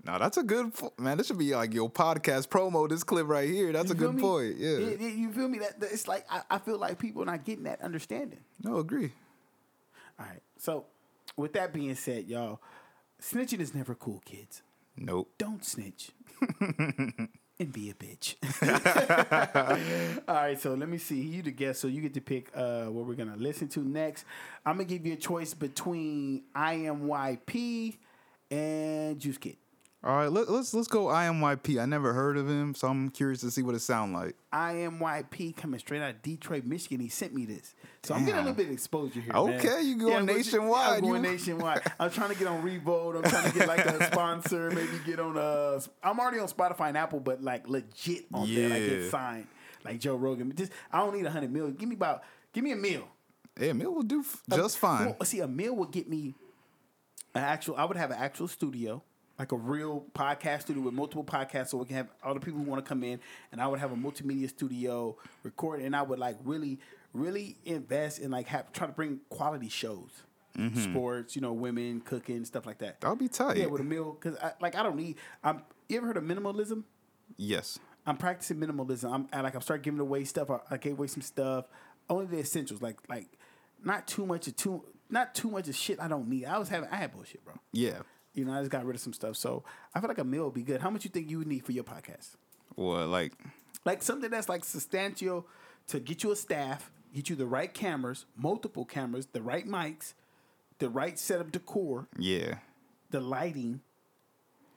No, 0.04 0.18
that's 0.20 0.36
a 0.38 0.44
good 0.44 0.74
man. 0.98 1.18
This 1.18 1.28
should 1.28 1.38
be 1.38 1.56
like 1.56 1.74
your 1.74 1.90
podcast 1.90 2.48
promo. 2.50 2.90
This 2.90 3.04
clip 3.04 3.28
right 3.28 3.48
here. 3.50 3.72
That's 3.72 3.90
You 3.90 3.96
a 3.96 3.98
good 3.98 4.16
me? 4.16 4.22
point. 4.22 4.56
Yeah. 4.58 4.70
It- 4.78 5.02
it- 5.02 5.16
you 5.16 5.32
feel 5.32 5.48
me? 5.48 5.60
That, 5.60 5.80
that- 5.80 5.92
it's 5.94 6.08
like 6.08 6.26
I, 6.30 6.42
I 6.50 6.58
feel 6.60 6.78
like 6.78 6.98
people 7.00 7.22
are 7.22 7.26
not 7.26 7.46
getting 7.46 7.64
that 7.66 7.82
understanding. 7.82 8.40
no, 8.64 8.78
agree. 8.80 9.12
All 10.20 10.26
right. 10.26 10.42
So, 10.58 10.86
with 11.36 11.54
that 11.54 11.74
being 11.74 11.96
said, 11.96 12.28
y'all, 12.28 12.60
snitching 13.22 13.60
is 13.60 13.74
never 13.76 13.96
cool, 13.96 14.22
kids. 14.26 14.62
Nope. 15.00 15.32
don't 15.38 15.64
snitch 15.64 16.10
and 16.60 17.72
be 17.72 17.92
a 17.92 17.94
bitch. 17.94 18.36
All 20.28 20.36
right, 20.36 20.60
so 20.60 20.74
let 20.74 20.90
me 20.90 20.98
see. 20.98 21.22
You 21.22 21.44
the 21.44 21.52
guest, 21.52 21.82
so 21.82 21.88
you 21.88 22.02
get 22.02 22.16
to 22.16 22.22
pick 22.22 22.50
uh, 22.56 22.86
what 22.86 23.06
we're 23.06 23.14
gonna 23.14 23.36
listen 23.38 23.68
to 23.70 23.82
next. 23.82 24.26
I'm 24.66 24.78
gonna 24.78 24.86
give 24.86 25.06
you 25.06 25.14
a 25.14 25.18
choice 25.18 25.54
between 25.54 26.44
IMYP 26.56 27.98
and 28.50 29.20
Juice 29.20 29.38
Kid. 29.38 29.58
All 30.08 30.16
right, 30.16 30.32
let, 30.32 30.50
let's 30.50 30.74
let's 30.74 30.88
go. 30.88 31.08
IMYP. 31.08 31.82
I 31.82 31.86
never 31.86 32.14
heard 32.14 32.38
of 32.38 32.48
him, 32.48 32.74
so 32.74 32.88
I'm 32.88 33.10
curious 33.10 33.42
to 33.42 33.52
see 33.52 33.62
what 33.62 33.76
it 33.76 33.80
sound 33.80 34.14
like. 34.14 34.38
IMYP 34.54 35.58
coming 35.58 35.82
straight 35.82 36.02
out 36.02 36.12
of 36.12 36.22
Detroit, 36.22 36.64
Michigan. 36.64 37.02
He 37.02 37.10
sent 37.10 37.34
me 37.34 37.44
this, 37.44 37.76
so 38.04 38.14
I'm 38.16 38.22
getting 38.24 38.36
a 38.36 38.44
little 38.44 38.54
bit 38.54 38.68
of 38.68 38.72
exposure 38.72 39.20
here. 39.20 39.34
Okay, 39.36 39.68
man. 39.68 39.86
you 39.86 39.98
going 39.98 40.26
but- 40.26 40.38
nationwide, 40.38 41.00
I'm 41.00 41.02
going 41.02 41.26
you- 41.26 41.32
nationwide. 41.32 41.82
I'm 42.00 42.10
trying 42.10 42.30
to 42.30 42.36
get 42.36 42.48
on 42.48 42.62
Revolt. 42.62 43.18
I'm 43.18 43.24
trying 43.24 43.52
to 43.52 43.60
get 43.60 43.68
like 43.68 43.86
a 43.86 44.06
sponsor. 44.14 44.72
Maybe 44.72 44.88
get 45.06 45.20
on 45.20 45.38
uh 45.38 45.82
I'm 46.02 46.18
already 46.22 46.40
on 46.40 46.48
Spotify 46.48 46.88
and 46.88 46.98
Apple, 46.98 47.20
but 47.20 47.44
like 47.44 47.68
legit 47.68 48.28
on 48.34 48.48
there. 48.48 48.70
Like 48.70 48.86
get 48.88 49.12
signed, 49.12 49.48
like 49.84 50.00
Joe 50.00 50.16
Rogan. 50.16 50.56
Just 50.56 50.72
I 50.90 51.00
don't 51.00 51.18
need 51.18 51.26
a 51.26 51.32
hundred 51.32 51.52
million. 51.52 51.74
Give 51.76 51.90
me 51.90 51.96
about 51.96 52.24
give 52.54 52.64
me 52.64 52.72
a 52.72 52.78
meal. 52.78 53.06
A 53.60 53.74
Mill 53.74 53.94
will 53.94 54.04
do 54.04 54.22
f- 54.22 54.42
just 54.56 54.78
fine. 54.78 55.08
Well, 55.08 55.18
see, 55.24 55.42
a 55.42 55.48
meal 55.50 55.76
would 55.76 55.92
get 55.92 56.08
me 56.08 56.34
an 57.36 57.44
actual. 57.44 57.76
I 57.76 57.84
would 57.84 57.98
have 57.98 58.12
an 58.12 58.18
actual 58.20 58.48
studio, 58.48 59.04
like 59.40 59.52
a 59.52 59.56
real 59.56 60.06
podcast 60.14 60.62
studio 60.62 60.84
with 60.84 60.94
multiple 60.94 61.24
podcasts, 61.24 61.70
so 61.70 61.78
we 61.78 61.86
can 61.86 61.96
have 61.96 62.08
all 62.24 62.34
the 62.34 62.40
people 62.40 62.60
who 62.60 62.70
want 62.70 62.84
to 62.84 62.88
come 62.88 63.04
in, 63.04 63.20
and 63.52 63.62
I 63.62 63.68
would 63.68 63.80
have 63.80 63.92
a 63.92 63.96
multimedia 63.96 64.50
studio 64.50 65.16
record, 65.44 65.82
and 65.82 65.96
I 65.96 66.02
would 66.02 66.20
like 66.20 66.38
really, 66.44 66.80
really 67.14 67.58
invest 67.66 68.20
in 68.20 68.32
like 68.32 68.48
have 68.48 68.72
try 68.74 68.88
to 68.88 68.94
bring 68.94 69.20
quality 69.30 69.70
shows, 69.70 70.10
mm-hmm. 70.58 70.80
sports, 70.80 71.36
you 71.36 71.42
know, 71.42 71.54
women 71.54 72.02
cooking 72.02 72.46
stuff 72.46 72.66
like 72.66 72.80
that. 72.80 73.00
That'll 73.02 73.16
be 73.16 73.28
tight. 73.28 73.58
Yeah, 73.58 73.68
with 73.68 73.82
a 73.82 73.86
meal 73.86 74.18
because 74.20 74.38
I, 74.40 74.54
like 74.60 74.76
I 74.76 74.84
don't 74.84 74.98
need. 74.98 75.18
I'm. 75.44 75.62
You 75.90 75.98
ever 75.98 76.08
heard 76.08 76.18
of 76.18 76.24
minimalism? 76.24 76.84
yes. 77.38 77.80
I'm 78.06 78.16
practicing 78.16 78.58
minimalism. 78.58 79.12
I'm 79.12 79.28
I, 79.34 79.42
like 79.42 79.54
I'm 79.54 79.62
starting 79.62 79.84
giving 79.84 80.00
away 80.00 80.24
stuff. 80.24 80.50
I, 80.50 80.60
I 80.72 80.78
gave 80.78 80.94
away 80.94 81.08
some 81.08 81.22
stuff. 81.22 81.66
Only 82.10 82.26
the 82.26 82.40
essentials, 82.40 82.82
like 82.82 82.98
like 83.10 83.28
not 83.84 84.08
too 84.08 84.26
much 84.26 84.48
of 84.48 84.56
too 84.56 84.84
not 85.10 85.36
too 85.36 85.52
much 85.52 85.68
of 85.68 85.76
shit 85.76 86.00
I 86.00 86.08
don't 86.08 86.28
need. 86.30 86.46
I 86.46 86.58
was 86.58 86.70
having 86.70 86.90
I 86.90 86.96
had 86.96 87.12
bullshit, 87.12 87.44
bro. 87.44 87.56
Yeah. 87.74 88.00
You 88.38 88.46
know, 88.46 88.54
I 88.54 88.60
just 88.60 88.72
got 88.72 88.86
rid 88.86 88.96
of 88.96 89.02
some 89.02 89.14
stuff. 89.14 89.36
So 89.36 89.64
I 89.96 90.00
feel 90.00 90.08
like 90.08 90.20
a 90.20 90.24
meal 90.24 90.46
would 90.46 90.54
be 90.54 90.62
good. 90.64 90.80
How 90.82 90.90
much 90.92 91.04
you 91.04 91.10
think 91.10 91.30
you 91.30 91.40
would 91.40 91.48
need 91.48 91.66
for 91.66 91.72
your 91.72 91.84
podcast? 91.84 92.36
What 92.76 93.08
like? 93.08 93.34
Like 93.84 94.04
something 94.04 94.30
that's 94.30 94.48
like 94.48 94.64
substantial 94.64 95.48
to 95.88 96.00
get 96.00 96.24
you 96.24 96.32
a 96.32 96.36
staff, 96.36 96.92
get 97.14 97.30
you 97.30 97.36
the 97.36 97.48
right 97.48 97.74
cameras, 97.74 98.26
multiple 98.36 98.86
cameras, 98.86 99.28
the 99.32 99.42
right 99.42 99.68
mics, 99.68 100.14
the 100.78 100.90
right 100.90 101.18
setup 101.18 101.52
decor, 101.52 102.08
Yeah. 102.20 102.58
the 103.10 103.20
lighting, 103.22 103.82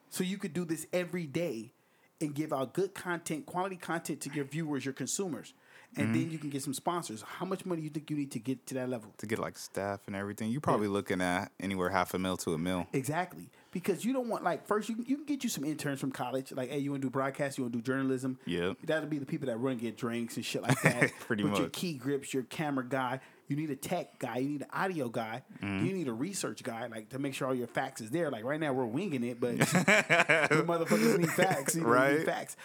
so 0.09 0.25
you 0.25 0.39
could 0.39 0.53
do 0.55 0.65
this 0.65 0.87
every 0.93 1.27
day 1.27 1.73
and 2.21 2.35
give 2.35 2.53
out 2.53 2.73
good 2.73 2.95
content, 2.95 3.45
quality 3.47 3.77
content 3.77 4.21
to 4.23 4.31
your 4.33 4.45
viewers, 4.45 4.85
your 4.85 4.95
consumers, 4.95 5.53
and 5.97 6.15
then 6.15 6.31
you 6.31 6.39
can 6.39 6.51
get 6.51 6.63
some 6.63 6.75
sponsors. 6.75 7.23
How 7.23 7.45
much 7.47 7.67
money 7.67 7.81
do 7.81 7.85
you 7.85 7.91
think 7.91 8.11
you 8.11 8.17
need 8.17 8.31
to 8.33 8.39
get 8.39 8.67
to 8.69 8.75
that 8.75 8.89
level? 8.89 9.13
To 9.19 9.27
get 9.27 9.39
like 9.39 9.59
staff 9.59 10.01
and 10.07 10.15
everything, 10.17 10.51
you're 10.51 10.61
probably 10.61 10.89
looking 10.89 11.21
at 11.21 11.51
anywhere 11.59 11.91
half 11.91 12.15
a 12.15 12.19
mil 12.19 12.37
to 12.39 12.55
a 12.55 12.59
mil. 12.59 12.87
Exactly, 12.93 13.51
because 13.73 14.05
you 14.05 14.13
don't 14.13 14.29
want 14.29 14.45
like 14.45 14.67
first 14.67 14.89
you 14.89 14.97
can, 14.97 15.05
you 15.07 15.17
can 15.17 15.27
get 15.27 15.43
you 15.45 15.51
some 15.51 15.65
interns 15.65 16.01
from 16.01 16.13
college. 16.13 16.53
Like, 16.53 16.71
hey, 16.71 16.79
you 16.79 16.91
want 16.91 17.03
to 17.03 17.07
do 17.07 17.11
broadcast? 17.11 17.59
You 17.59 17.65
want 17.65 17.73
to 17.75 17.79
do 17.79 17.83
journalism? 17.83 18.39
Yeah, 18.47 18.73
that'll 18.85 19.09
be 19.09 19.19
the 19.19 19.27
people 19.27 19.47
that 19.49 19.57
run 19.59 19.77
get 19.79 19.97
drinks 19.97 20.37
and 20.37 20.45
shit 20.45 20.63
like 20.63 20.81
that. 20.83 21.11
Pretty 21.21 21.43
but 21.43 21.59
Your 21.59 21.69
key 21.71 21.95
grips, 21.95 22.33
your 22.33 22.45
camera 22.45 22.85
guy. 22.89 23.21
You 23.49 23.57
need 23.57 23.71
a 23.71 23.75
tech 23.77 24.21
guy. 24.21 24.37
You 24.39 24.49
need 24.49 24.61
an 24.63 24.69
audio 24.73 25.09
guy. 25.09 25.43
Mm-hmm. 25.61 25.85
You 25.85 25.93
need 25.93 26.07
a 26.07 26.13
research 26.13 26.63
guy, 26.63 26.87
like 26.87 27.09
to 27.09 27.19
make 27.19 27.35
sure 27.35 27.49
all 27.49 27.55
your 27.55 27.67
facts 27.67 28.01
is 28.01 28.11
there. 28.11 28.31
Like 28.31 28.45
right 28.45 28.61
now, 28.61 28.73
we're 28.73 28.85
winging 28.85 29.25
it, 29.25 29.41
but 29.41 29.59
the 29.59 30.65
motherfuckers 30.65 31.19
need 31.19 31.31
facts. 31.31 31.75
You 31.75 31.81
know, 31.83 31.89
you 31.89 31.95
need 32.11 32.17
Right. 32.19 32.25
facts. 32.27 32.57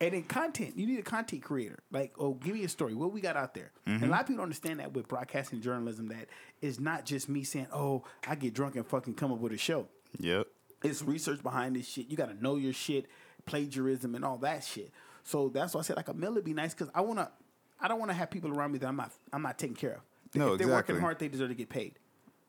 And 0.00 0.12
then 0.12 0.24
content, 0.24 0.76
you 0.76 0.86
need 0.86 0.98
a 0.98 1.02
content 1.02 1.42
creator. 1.42 1.78
Like, 1.92 2.14
oh, 2.18 2.34
give 2.34 2.54
me 2.54 2.64
a 2.64 2.68
story. 2.68 2.94
What 2.94 3.12
we 3.12 3.20
got 3.20 3.36
out 3.36 3.54
there? 3.54 3.70
Mm-hmm. 3.86 4.02
And 4.02 4.04
a 4.04 4.08
lot 4.08 4.22
of 4.22 4.26
people 4.26 4.38
don't 4.38 4.44
understand 4.44 4.80
that 4.80 4.92
with 4.92 5.08
broadcasting 5.08 5.60
journalism, 5.60 6.08
that 6.08 6.26
it's 6.60 6.80
not 6.80 7.06
just 7.06 7.28
me 7.28 7.44
saying, 7.44 7.68
oh, 7.72 8.04
I 8.26 8.34
get 8.34 8.54
drunk 8.54 8.76
and 8.76 8.86
fucking 8.86 9.14
come 9.14 9.32
up 9.32 9.38
with 9.38 9.52
a 9.52 9.58
show. 9.58 9.86
Yep. 10.18 10.48
It's 10.82 11.02
research 11.02 11.42
behind 11.42 11.76
this 11.76 11.88
shit. 11.88 12.10
You 12.10 12.16
got 12.16 12.28
to 12.28 12.42
know 12.42 12.56
your 12.56 12.72
shit, 12.72 13.06
plagiarism, 13.46 14.14
and 14.14 14.24
all 14.24 14.36
that 14.38 14.64
shit. 14.64 14.90
So 15.22 15.48
that's 15.48 15.74
why 15.74 15.80
I 15.80 15.82
said 15.84 15.96
like 15.96 16.08
a 16.08 16.14
mill 16.14 16.34
would 16.34 16.44
be 16.44 16.52
nice 16.52 16.74
because 16.74 16.90
I 16.94 17.00
wanna, 17.00 17.30
I 17.80 17.88
don't 17.88 17.98
want 17.98 18.10
to 18.10 18.14
have 18.14 18.30
people 18.30 18.52
around 18.52 18.72
me 18.72 18.78
that 18.78 18.86
I'm 18.86 18.96
not, 18.96 19.12
I'm 19.32 19.42
not 19.42 19.58
taking 19.58 19.76
care 19.76 19.94
of. 19.94 20.00
No, 20.34 20.52
if 20.52 20.58
they're 20.58 20.68
working 20.68 20.98
hard, 20.98 21.18
they 21.18 21.28
deserve 21.28 21.48
to 21.48 21.54
get 21.54 21.70
paid. 21.70 21.98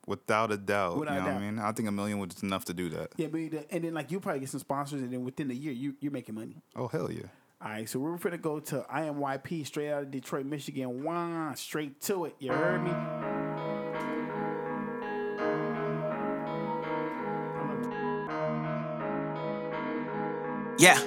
Without 0.06 0.52
a 0.52 0.56
doubt. 0.56 0.98
Without 0.98 1.14
you 1.14 1.18
a 1.18 1.22
know 1.22 1.26
what 1.26 1.32
doubt. 1.32 1.42
I 1.42 1.50
mean? 1.50 1.58
I 1.58 1.72
think 1.72 1.88
a 1.88 1.92
million 1.92 2.18
was 2.18 2.42
enough 2.42 2.64
to 2.66 2.74
do 2.74 2.88
that. 2.90 3.12
Yeah, 3.16 3.26
but 3.26 3.40
and 3.70 3.84
then 3.84 3.92
like 3.94 4.10
you 4.12 4.20
probably 4.20 4.40
get 4.40 4.48
some 4.50 4.60
sponsors, 4.60 5.02
and 5.02 5.12
then 5.12 5.24
within 5.24 5.48
the 5.48 5.54
year, 5.56 5.72
you 5.72 5.94
you're 6.00 6.12
making 6.12 6.34
money. 6.36 6.62
Oh 6.76 6.86
hell 6.88 7.10
yeah. 7.10 7.22
All 7.60 7.70
right, 7.70 7.88
so 7.88 7.98
we're 7.98 8.16
gonna 8.18 8.38
go 8.38 8.60
to 8.60 8.86
IMYP 8.94 9.66
straight 9.66 9.90
out 9.90 10.02
of 10.04 10.10
Detroit, 10.10 10.46
Michigan. 10.46 11.02
Wah, 11.02 11.54
straight 11.54 12.00
to 12.02 12.26
it. 12.26 12.36
You 12.38 12.52
heard 12.52 12.84
me? 12.84 12.92
Yeah. 20.78 21.00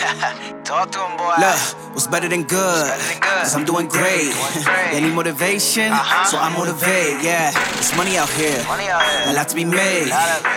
Talk 0.64 0.90
to 0.92 0.98
him, 0.98 1.16
boy. 1.18 1.34
Look, 1.40 1.58
what's 1.92 2.06
better 2.06 2.28
than 2.28 2.44
good? 2.44 2.86
better 2.88 3.02
than 3.12 3.20
good? 3.20 3.42
Cause 3.44 3.54
I'm 3.54 3.64
doing 3.64 3.88
great. 3.88 4.32
Doing 4.32 4.64
great. 4.64 4.90
They 4.92 5.00
need 5.00 5.14
motivation, 5.14 5.92
so 6.26 6.38
I 6.38 6.52
motivate. 6.56 7.22
Yeah, 7.22 7.50
there's 7.74 7.94
money 7.96 8.16
out 8.16 8.28
here. 8.30 8.58
Money 8.64 8.88
out 8.88 9.02
here. 9.02 9.30
A 9.30 9.34
lot 9.34 9.48
to 9.48 9.54
be 9.54 9.64
made. 9.64 10.08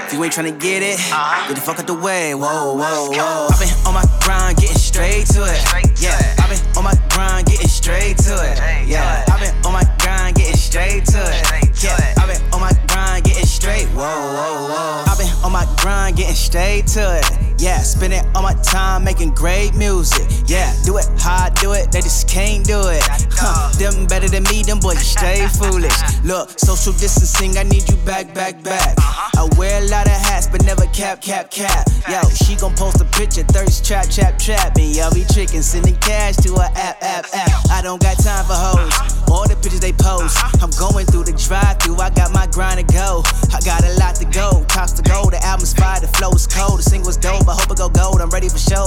If 0.08 0.14
you 0.14 0.24
ain't 0.24 0.34
tryna 0.34 0.58
get 0.60 0.82
it, 0.82 0.98
Uh-huh. 1.12 1.48
get 1.48 1.56
the 1.56 1.62
fuck 1.62 1.80
out 1.80 1.88
the 1.88 1.94
way. 1.94 2.34
Whoa, 2.34 2.74
whoa, 2.74 3.10
whoa. 3.12 3.48
I've 3.52 3.60
been 3.60 3.70
on 3.86 3.94
my 3.94 4.06
grind, 4.24 4.58
getting 4.58 4.78
straight 4.78 5.26
to 5.36 5.44
it. 5.44 5.58
Straight 5.68 5.96
to 5.96 6.04
yeah, 6.04 6.18
it. 6.18 6.40
I've 6.40 6.50
been 6.50 6.78
on 6.78 6.84
my 6.84 6.96
grind, 7.10 7.46
getting 7.48 7.68
straight 7.68 8.18
to 8.26 8.34
it. 8.34 8.56
Straight 8.58 8.88
yeah. 8.88 9.26
I've 9.28 9.40
been 9.42 9.54
on 9.66 9.74
my 9.74 9.84
grind, 10.00 10.36
getting 10.38 10.56
straight 10.58 11.06
to 11.14 11.20
it. 11.20 11.46
Straight 11.46 11.74
to 11.74 11.88
yeah. 11.88 12.16
I've 12.18 12.30
been 12.32 12.42
on 12.54 12.62
my 12.62 12.74
grind, 12.88 13.26
getting 13.26 13.46
straight. 13.46 13.88
Whoa, 13.94 14.02
whoa, 14.08 14.72
whoa. 14.72 15.04
I've 15.12 15.18
been 15.18 15.30
on 15.44 15.52
my 15.52 15.66
grind, 15.78 16.18
getting 16.18 16.36
straight 16.36 16.88
to 16.96 17.20
it. 17.20 17.53
Yeah, 17.64 17.80
spending 17.80 18.20
all 18.36 18.44
my 18.44 18.56
time 18.56 19.06
making 19.06 19.36
great 19.36 19.74
music. 19.74 20.28
Yeah, 20.48 20.76
do 20.84 20.98
it 20.98 21.08
how 21.18 21.46
I 21.46 21.50
do 21.50 21.72
it, 21.72 21.94
they 21.94 22.02
just 22.02 22.28
can't 22.28 22.66
do 22.66 22.90
it. 22.90 23.02
Huh, 23.32 23.72
them 23.80 24.06
better 24.06 24.28
than 24.28 24.44
me, 24.52 24.64
them 24.64 24.80
boys 24.80 25.00
stay 25.00 25.48
foolish. 25.48 25.96
Look, 26.26 26.60
social 26.60 26.92
distancing, 26.92 27.58
I 27.58 27.64
need 27.64 27.88
you 27.88 27.96
back, 28.04 28.34
back, 28.34 28.62
back. 28.64 28.98
I 29.00 29.48
wear 29.56 29.82
a 29.82 29.88
lot 29.88 30.08
of 30.08 30.12
hats, 30.12 30.48
but 30.48 30.66
never 30.66 30.86
cap, 30.88 31.22
cap, 31.22 31.52
cap. 31.52 31.88
Yo, 32.10 32.20
she 32.36 32.58
gon' 32.58 32.76
post 32.76 33.00
a 33.00 33.06
picture, 33.06 33.44
thirst 33.44 33.86
trap, 33.86 34.10
trap, 34.10 34.38
trap. 34.38 34.76
And 34.76 34.94
y'all 34.94 35.14
be 35.14 35.24
tricking, 35.24 35.62
sending 35.62 35.96
cash 36.04 36.36
to 36.44 36.52
her 36.56 36.70
app, 36.76 37.02
app, 37.02 37.26
app. 37.34 37.72
I 37.72 37.82
don't 37.82 38.02
got 38.02 38.20
time 38.20 38.44
for 38.44 38.60
hoes. 38.60 38.92
All 39.32 39.48
the 39.48 39.56
pictures 39.56 39.80
they 39.80 39.94
post. 39.94 40.36
I'm 40.62 40.72
going 40.76 41.06
through 41.06 41.24
the 41.24 41.34
drive 41.40 41.80
through, 41.80 42.04
I 42.04 42.10
got 42.10 42.34
my 42.34 42.46
grind 42.48 42.86
to 42.86 42.94
go. 42.94 43.24
I 43.56 43.62
got 43.64 43.86
a 43.86 43.94
lot 44.04 44.16
to 44.16 44.26
go. 44.26 44.28
Tops 44.28 44.28
to 44.28 44.30
go, 44.30 44.66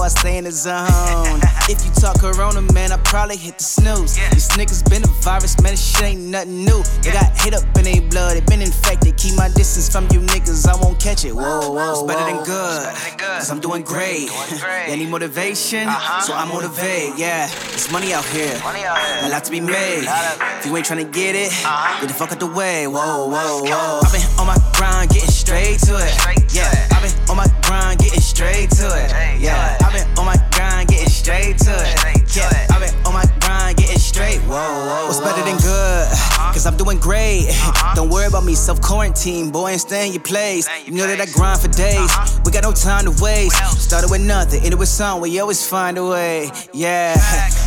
I 0.07 0.09
stay 0.09 0.39
in 0.39 0.45
the 0.45 0.53
zone. 0.53 0.87
if 1.69 1.85
you 1.85 1.91
talk 1.91 2.21
Corona, 2.21 2.63
man, 2.73 2.93
I 2.93 2.97
probably 2.99 3.37
hit 3.37 3.59
the 3.59 3.65
snooze. 3.65 4.15
These 4.31 4.51
niggas 4.51 4.89
been 4.89 5.03
a 5.03 5.11
virus, 5.19 5.61
man, 5.61 5.73
this 5.73 5.83
shit 5.83 6.05
ain't 6.05 6.21
nothing 6.31 6.65
new. 6.65 6.81
They 7.03 7.11
got 7.11 7.37
hit 7.37 7.55
up 7.55 7.65
in 7.77 7.91
their 7.91 8.01
blood, 8.03 8.37
they 8.37 8.41
been 8.47 8.63
infected. 8.63 9.17
Keep 9.17 9.35
my 9.35 9.49
distance 9.49 9.91
from 9.91 10.05
you 10.13 10.21
niggas, 10.21 10.69
I 10.69 10.81
won't 10.81 11.01
catch 11.01 11.25
it. 11.25 11.35
Whoa, 11.35 11.73
whoa, 11.73 11.91
It's 11.91 12.03
better 12.05 12.23
than 12.31 12.45
good, 12.45 13.19
cause 13.19 13.51
I'm 13.51 13.59
doing 13.59 13.83
great. 13.83 14.31
You 14.87 14.97
need 14.97 15.11
motivation, 15.11 15.89
uh-huh. 15.89 16.21
so 16.21 16.33
I 16.33 16.47
motivate, 16.47 17.19
yeah. 17.19 17.49
There's 17.71 17.91
money 17.91 18.13
out 18.13 18.25
here, 18.27 18.55
money 18.63 18.85
out 18.85 18.99
a 19.25 19.29
lot 19.29 19.43
to 19.45 19.51
be 19.51 19.59
made. 19.59 20.07
If 20.07 20.67
you 20.67 20.77
ain't 20.77 20.87
tryna 20.87 21.13
get 21.13 21.35
it, 21.35 21.51
uh-huh. 21.51 22.01
get 22.01 22.09
the 22.09 22.15
fuck 22.15 22.31
out 22.31 22.39
the 22.39 22.47
way. 22.47 22.87
Whoa, 22.87 23.27
whoa, 23.27 23.65
whoa. 23.65 24.01
I've 24.05 24.13
been 24.13 24.23
on 24.39 24.47
my 24.47 24.57
grind, 24.75 25.11
getting 25.11 25.31
straight 25.31 25.81
to 25.81 25.99
it. 25.99 26.15
Yeah, 26.55 26.71
I've 26.93 27.03
been 27.03 27.31
on 27.31 27.37
my 27.37 27.51
grind, 27.67 27.99
getting 27.99 28.21
straight 28.21 28.71
to 28.71 28.87
it. 28.87 29.11
Yeah, 29.41 29.77
I've 29.83 29.93
been 29.93 30.07
on 30.19 30.27
my 30.27 30.37
grind, 30.53 30.89
getting 30.89 31.09
straight 31.09 31.59
to 31.59 31.73
it. 31.73 32.37
Yeah, 32.37 32.67
I've 32.71 32.81
been 32.81 32.95
on 33.05 33.13
my 33.13 33.25
grind, 33.41 33.77
getting 33.77 33.99
straight. 33.99 34.39
Whoa, 34.43 34.55
whoa. 34.55 35.07
What's 35.07 35.21
better 35.21 35.43
than 35.43 35.59
good? 35.59 36.36
Cause 36.57 36.65
I'm 36.65 36.79
doing 36.79 36.99
great. 36.99 37.53
Don't 37.95 38.09
worry 38.09 38.29
about 38.29 38.45
me, 38.45 38.55
self 38.55 38.81
quarantine, 38.81 39.51
boy, 39.51 39.73
and 39.73 39.81
stay 39.81 40.07
in 40.07 40.15
your 40.15 40.23
place. 40.23 40.67
You 40.87 40.93
know 40.93 41.07
that 41.07 41.21
I 41.21 41.27
grind 41.27 41.61
for 41.61 41.69
days. 41.69 42.09
We 42.47 42.51
got 42.51 42.63
no 42.63 42.73
time 42.73 43.05
to 43.05 43.23
waste. 43.23 43.55
Started 43.79 44.11
with 44.11 44.23
nothing, 44.23 44.65
ended 44.65 44.79
with 44.79 44.89
some. 44.89 45.21
We 45.21 45.39
always 45.39 45.69
find 45.69 45.99
a 45.99 46.07
way. 46.07 46.51
Yeah, 46.73 47.15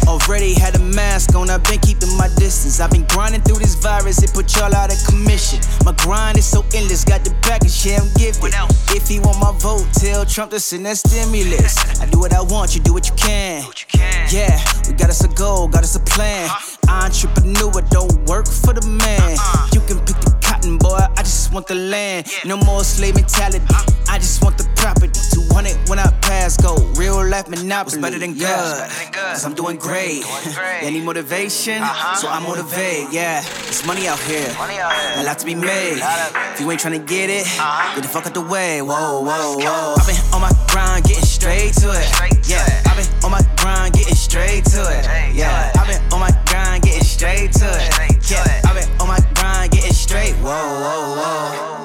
already 0.07 0.55
had 0.55 0.75
a 0.75 0.79
mask 0.79 1.35
on. 1.35 1.51
I've 1.51 1.63
been 1.65 1.77
keeping 1.81 2.09
my 2.17 2.29
distance. 2.37 2.79
I've 2.79 2.89
been 2.89 3.05
grinding 3.13 3.41
through 3.41 3.59
this 3.59 3.75
virus. 3.75 4.23
It 4.23 4.33
put 4.33 4.55
y'all 4.55 4.73
out 4.73 4.91
of 4.91 4.97
commission. 5.05 5.59
My 5.85 5.91
grind 5.91 6.39
is 6.39 6.47
so 6.47 6.65
endless. 6.73 7.05
Got 7.05 7.23
the 7.23 7.35
package, 7.43 7.85
yeah, 7.85 7.99
I'm 8.01 8.09
gifted. 8.17 8.55
If 8.89 9.07
he 9.07 9.19
want 9.19 9.37
my 9.37 9.53
vote, 9.59 9.85
tell 9.93 10.25
Trump 10.25 10.49
to 10.49 10.59
send 10.59 10.87
that 10.87 10.97
stimulus. 10.97 11.77
I 12.01 12.07
do 12.07 12.17
what 12.17 12.33
I 12.33 12.41
want, 12.41 12.73
you 12.73 12.81
do 12.81 12.93
what 12.93 13.07
you 13.07 13.13
can. 13.13 13.63
What 13.65 13.81
you 13.81 13.87
can. 13.87 14.27
Yeah, 14.31 14.57
we 14.87 14.93
got 14.95 15.11
us 15.11 15.23
a 15.23 15.27
goal, 15.27 15.67
got 15.67 15.83
us 15.83 15.95
a 15.95 15.99
plan. 15.99 16.49
Entrepreneur 16.89 17.81
don't 17.91 18.27
work 18.27 18.47
for 18.47 18.73
the 18.73 18.78
man. 18.87 19.37
You 19.73 19.81
can 19.81 19.99
pick 20.05 20.17
the 20.21 20.35
cotton, 20.41 20.77
boy. 20.77 20.99
I 21.17 21.23
just 21.23 21.53
want 21.53 21.67
the 21.67 21.75
land. 21.75 22.27
No 22.45 22.57
more 22.57 22.83
slave 22.83 23.15
mentality. 23.15 23.65
I 24.09 24.17
just 24.17 24.43
want 24.43 24.57
the 24.57 24.67
property. 24.75 25.19
200 25.33 25.89
when 25.89 25.99
I 25.99 26.09
pass 26.21 26.57
go. 26.57 26.75
Real 26.95 27.25
life 27.25 27.47
monopoly. 27.49 27.97
What's 27.97 27.97
better 27.97 28.19
than 28.19 28.33
good? 28.33 28.89
Cause 29.13 29.45
I'm 29.45 29.53
doing 29.53 29.77
great. 29.77 30.23
You 30.79 30.91
need 30.91 31.03
motivation, 31.03 31.81
uh-huh. 31.83 32.15
so 32.15 32.27
I 32.29 32.39
motivate. 32.39 33.11
Yeah, 33.11 33.41
there's 33.41 33.85
money 33.85 34.07
out 34.07 34.19
here. 34.19 34.47
money 34.57 34.77
A 34.77 35.23
lot 35.23 35.37
to 35.39 35.45
be 35.45 35.55
made. 35.55 35.99
If 35.99 36.61
you 36.61 36.71
ain't 36.71 36.79
tryna 36.79 37.05
get 37.05 37.29
it, 37.29 37.45
uh-huh. 37.45 37.95
get 37.95 38.03
the 38.03 38.07
fuck 38.07 38.25
out 38.25 38.33
the 38.33 38.41
way. 38.41 38.81
Whoa, 38.81 39.21
whoa, 39.21 39.57
whoa. 39.57 39.95
I've 39.97 40.07
been 40.07 40.15
on 40.33 40.41
my 40.41 40.51
grind, 40.69 41.03
getting 41.05 41.25
straight 41.25 41.73
to 41.75 41.91
it. 41.91 42.07
Yeah, 42.47 42.63
I've 42.85 42.95
been 42.95 43.23
on 43.23 43.31
my 43.31 43.43
grind, 43.57 43.93
getting 43.93 44.15
straight 44.15 44.65
to 44.65 44.81
it. 44.81 45.35
Yeah, 45.35 45.71
I've 45.75 45.87
been 45.87 46.01
on 46.13 46.19
my 46.19 46.31
grind, 46.47 46.83
getting 46.83 47.03
straight 47.03 47.51
to 47.53 47.67
it. 47.67 48.08
Yeah, 48.29 48.61
I've 48.63 48.75
been 48.75 49.01
on 49.01 49.07
my 49.07 49.17
grind, 49.33 49.71
getting 49.71 49.91
straight. 49.91 50.35
Whoa, 50.35 50.51
whoa, 50.51 51.15
whoa. 51.17 51.79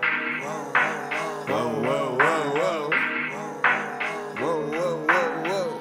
Whoa, 4.37 4.61
whoa, 4.69 4.93
whoa, 5.07 5.29
whoa. 5.41 5.79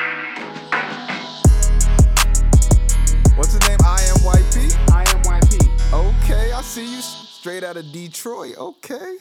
What's 3.37 3.53
his 3.53 3.61
name? 3.69 3.79
IMYP? 3.81 4.57
I 4.91 5.03
am 5.03 5.21
YP. 5.23 5.55
Okay, 5.93 6.53
I 6.53 6.63
see 6.63 6.95
you 6.95 7.03
straight 7.03 7.63
out 7.63 7.77
of 7.77 7.93
Detroit. 7.93 8.57
Okay. 8.57 9.19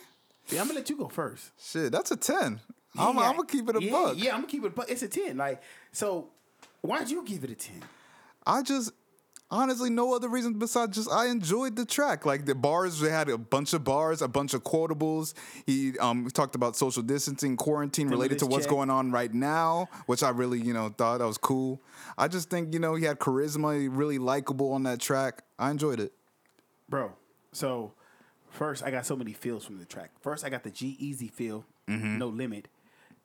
Yeah, 0.47 0.61
I'm 0.61 0.67
gonna 0.67 0.79
let 0.79 0.89
you 0.89 0.95
go 0.95 1.09
first. 1.09 1.51
Shit, 1.59 1.91
that's 1.91 2.11
a 2.11 2.15
10. 2.15 2.61
I'm, 2.97 3.19
I'm 3.19 3.35
gonna 3.35 3.45
keep 3.45 3.67
it 3.67 3.75
a 3.75 3.83
yeah, 3.83 3.91
buck. 3.91 4.13
Yeah, 4.15 4.33
I'm 4.33 4.41
gonna 4.41 4.47
keep 4.47 4.63
it 4.63 4.67
a 4.67 4.69
buck. 4.69 4.85
It's 4.89 5.01
a 5.01 5.09
10. 5.09 5.35
Like, 5.35 5.61
so 5.91 6.29
why'd 6.84 7.09
you 7.09 7.25
give 7.25 7.43
it 7.43 7.49
a 7.49 7.55
10? 7.55 7.81
I 8.45 8.61
just 8.61 8.91
honestly 9.49 9.89
no 9.89 10.15
other 10.15 10.27
reason 10.27 10.57
besides 10.57 10.95
just 10.95 11.11
I 11.11 11.27
enjoyed 11.27 11.75
the 11.75 11.86
track. 11.86 12.25
Like 12.25 12.45
the 12.45 12.55
bars, 12.55 12.99
they 12.99 13.09
had 13.09 13.29
a 13.29 13.38
bunch 13.38 13.73
of 13.73 13.84
bars, 13.84 14.21
a 14.21 14.27
bunch 14.27 14.53
of 14.53 14.63
quotables. 14.63 15.34
He 15.65 15.97
um 15.99 16.27
talked 16.29 16.55
about 16.55 16.75
social 16.75 17.01
distancing, 17.01 17.55
quarantine 17.55 18.09
related 18.09 18.39
to 18.39 18.45
what's 18.45 18.65
check. 18.65 18.71
going 18.71 18.89
on 18.89 19.11
right 19.11 19.34
now, 19.34 19.89
which 20.05 20.23
I 20.23 20.29
really 20.29 20.59
you 20.59 20.73
know 20.73 20.89
thought 20.89 21.19
that 21.19 21.25
was 21.25 21.38
cool. 21.38 21.81
I 22.17 22.27
just 22.27 22.49
think 22.49 22.73
you 22.73 22.79
know 22.79 22.95
he 22.95 23.05
had 23.05 23.19
charisma, 23.19 23.88
really 23.89 24.17
likable 24.17 24.73
on 24.73 24.84
that 24.84 24.99
track. 24.99 25.43
I 25.57 25.71
enjoyed 25.71 25.99
it. 25.99 26.13
Bro, 26.89 27.13
so 27.53 27.93
first 28.49 28.84
I 28.84 28.91
got 28.91 29.05
so 29.05 29.15
many 29.15 29.34
feels 29.34 29.65
from 29.65 29.79
the 29.79 29.86
track. 29.86 30.11
First 30.21 30.43
I 30.43 30.49
got 30.49 30.63
the 30.63 30.69
G-Eazy 30.69 31.31
feel, 31.31 31.65
no 31.88 32.27
limit. 32.27 32.67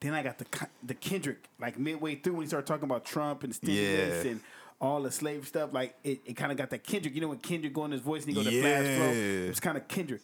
Then 0.01 0.13
I 0.13 0.23
got 0.23 0.37
the 0.37 0.45
the 0.83 0.93
Kendrick, 0.93 1.43
like 1.59 1.77
midway 1.77 2.15
through 2.15 2.33
when 2.33 2.43
he 2.43 2.47
started 2.47 2.65
talking 2.67 2.85
about 2.85 3.03
Trump 3.05 3.43
and 3.43 3.53
stimulus 3.53 4.23
Yeah. 4.25 4.31
and 4.31 4.41
all 4.79 5.01
the 5.01 5.11
slave 5.11 5.45
stuff. 5.47 5.73
Like 5.73 5.95
it, 6.03 6.21
it 6.25 6.33
kind 6.35 6.51
of 6.53 6.57
got 6.57 6.69
that 6.69 6.83
Kendrick. 6.85 7.13
You 7.15 7.21
know 7.21 7.27
when 7.27 7.39
Kendrick 7.39 7.73
go 7.73 7.83
in 7.85 7.91
his 7.91 8.01
voice 8.01 8.25
and 8.25 8.29
he 8.35 8.41
go 8.43 8.49
to 8.49 8.61
flow. 8.61 8.69
Yeah. 8.69 9.11
It 9.11 9.49
was 9.49 9.59
kind 9.59 9.77
of 9.77 9.87
Kendrick. 9.89 10.21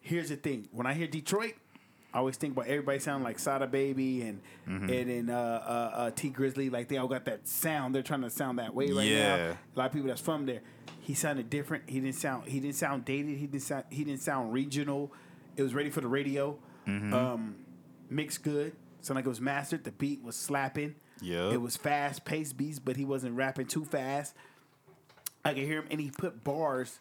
Here's 0.00 0.28
the 0.28 0.36
thing: 0.36 0.68
when 0.70 0.86
I 0.86 0.94
hear 0.94 1.08
Detroit, 1.08 1.54
I 2.14 2.18
always 2.18 2.36
think 2.36 2.52
about 2.52 2.68
everybody 2.68 3.00
sounding 3.00 3.24
like 3.24 3.38
Sada 3.40 3.66
Baby 3.66 4.22
and 4.22 4.40
Mm-hmm. 4.68 4.90
and 4.90 5.10
then 5.28 5.30
uh, 5.30 5.38
uh, 5.38 5.96
uh, 5.96 6.10
Tee 6.12 6.30
Grizzley. 6.30 6.70
Like 6.72 6.86
they 6.88 6.96
all 6.96 7.08
got 7.08 7.24
that 7.24 7.46
sound. 7.48 7.94
They're 7.94 8.02
trying 8.02 8.22
to 8.22 8.30
sound 8.30 8.58
that 8.60 8.74
way 8.74 8.90
right 8.92 9.06
Yeah. 9.08 9.36
now. 9.36 9.44
A 9.52 9.78
lot 9.78 9.86
of 9.86 9.92
people 9.92 10.08
that's 10.08 10.20
from 10.20 10.46
there. 10.46 10.60
He 11.00 11.14
sounded 11.14 11.50
different. 11.50 11.88
He 11.88 11.98
didn't 12.00 12.16
sound. 12.16 12.46
He 12.48 12.58
didn't 12.60 12.74
sound 12.76 13.04
dated. 13.04 13.38
He 13.38 13.46
didn't 13.46 13.62
sound. 13.64 13.84
He 13.90 14.04
didn't 14.04 14.22
sound 14.22 14.52
regional. 14.52 15.12
It 15.56 15.62
was 15.62 15.72
ready 15.74 15.90
for 15.90 16.00
the 16.00 16.08
radio. 16.08 16.58
Mm-hmm. 16.86 17.12
Um, 17.14 17.56
mixed 18.10 18.42
good. 18.44 18.72
Sounded 19.06 19.20
like 19.20 19.26
it 19.26 19.28
was 19.28 19.40
mastered. 19.40 19.84
The 19.84 19.92
beat 19.92 20.22
was 20.22 20.34
slapping. 20.36 20.96
Yeah. 21.20 21.50
It 21.50 21.60
was 21.60 21.76
fast 21.76 22.24
paced 22.24 22.56
beats, 22.56 22.78
but 22.78 22.96
he 22.96 23.04
wasn't 23.04 23.36
rapping 23.36 23.66
too 23.66 23.84
fast. 23.84 24.34
I 25.44 25.54
could 25.54 25.62
hear 25.62 25.78
him, 25.80 25.86
and 25.90 26.00
he 26.00 26.10
put 26.10 26.42
bars 26.42 26.98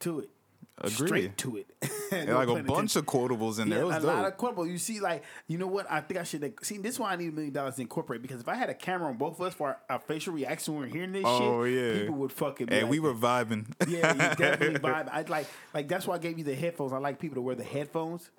to 0.00 0.20
it. 0.20 0.30
Agree. 0.78 1.06
Straight 1.06 1.38
to 1.38 1.56
it. 1.58 1.66
No 2.26 2.36
like 2.36 2.48
a 2.48 2.62
bunch 2.62 2.94
of 2.94 3.06
quotables 3.06 3.58
in 3.58 3.66
yeah, 3.68 3.74
there. 3.78 3.86
A 3.86 3.90
dope. 3.94 4.02
lot 4.04 4.24
of 4.24 4.36
quotable. 4.36 4.68
You 4.68 4.78
see, 4.78 5.00
like, 5.00 5.24
you 5.48 5.58
know 5.58 5.66
what? 5.66 5.90
I 5.90 6.00
think 6.00 6.20
I 6.20 6.22
should 6.22 6.42
like, 6.42 6.64
see. 6.64 6.76
This 6.78 6.94
is 6.94 7.00
why 7.00 7.12
I 7.12 7.16
need 7.16 7.30
a 7.30 7.32
million 7.32 7.52
dollars 7.52 7.74
to 7.74 7.80
incorporate 7.80 8.22
because 8.22 8.40
if 8.40 8.48
I 8.48 8.54
had 8.54 8.70
a 8.70 8.74
camera 8.74 9.08
on 9.08 9.16
both 9.16 9.40
of 9.40 9.46
us 9.46 9.54
for 9.54 9.68
our, 9.70 9.78
our 9.90 9.98
facial 9.98 10.32
reaction 10.32 10.74
when 10.74 10.84
we're 10.84 10.94
hearing 10.94 11.10
this 11.10 11.24
Oh, 11.26 11.64
shit, 11.64 11.74
yeah. 11.74 12.00
people 12.02 12.14
would 12.16 12.30
fucking. 12.30 12.66
Be 12.66 12.74
Hey, 12.74 12.82
like, 12.82 12.90
we 12.90 13.00
were 13.00 13.14
vibing. 13.14 13.66
yeah, 13.88 14.12
you 14.12 14.36
definitely 14.36 14.78
vibe. 14.90 15.08
I'd 15.12 15.28
like, 15.28 15.48
like 15.72 15.88
that's 15.88 16.06
why 16.06 16.14
I 16.14 16.18
gave 16.18 16.38
you 16.38 16.44
the 16.44 16.54
headphones. 16.54 16.92
I 16.92 16.98
like 16.98 17.18
people 17.18 17.34
to 17.34 17.40
wear 17.40 17.56
the 17.56 17.64
headphones. 17.64 18.30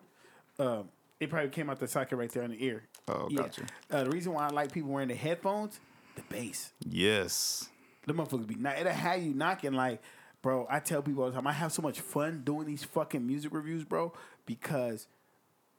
Um, 0.57 0.87
it 1.19 1.29
probably 1.29 1.49
came 1.49 1.69
out 1.69 1.79
the 1.79 1.87
socket 1.87 2.17
right 2.17 2.31
there 2.31 2.43
in 2.43 2.51
the 2.51 2.63
ear. 2.63 2.83
Oh, 3.07 3.27
yeah. 3.29 3.41
gotcha. 3.41 3.61
Uh, 3.89 4.03
the 4.03 4.09
reason 4.09 4.33
why 4.33 4.47
I 4.47 4.49
like 4.49 4.71
people 4.71 4.91
wearing 4.91 5.07
the 5.09 5.15
headphones, 5.15 5.79
the 6.15 6.21
bass. 6.29 6.71
yes. 6.87 7.69
The 8.07 8.13
motherfuckers 8.13 8.45
be 8.45 8.53
not. 8.53 8.77
It'll 8.77 8.91
have 8.91 9.23
you 9.23 9.33
knocking 9.33 9.73
like, 9.73 9.99
bro. 10.43 10.67
I 10.69 10.79
tell 10.79 11.01
people 11.01 11.23
all 11.23 11.29
the 11.31 11.35
time. 11.35 11.47
I 11.47 11.53
have 11.53 11.71
so 11.71 11.81
much 11.81 11.99
fun 12.01 12.43
doing 12.45 12.67
these 12.67 12.83
fucking 12.83 13.25
music 13.25 13.51
reviews, 13.51 13.83
bro, 13.83 14.13
because 14.45 15.07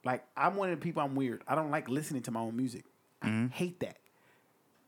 like 0.05 0.25
I'm 0.37 0.57
one 0.57 0.71
of 0.71 0.81
the 0.81 0.83
people. 0.83 1.03
I'm 1.03 1.15
weird. 1.15 1.43
I 1.47 1.55
don't 1.55 1.71
like 1.71 1.89
listening 1.89 2.23
to 2.23 2.33
my 2.33 2.41
own 2.41 2.57
music. 2.57 2.85
I 3.23 3.49
hate 3.53 3.79
that. 3.81 3.99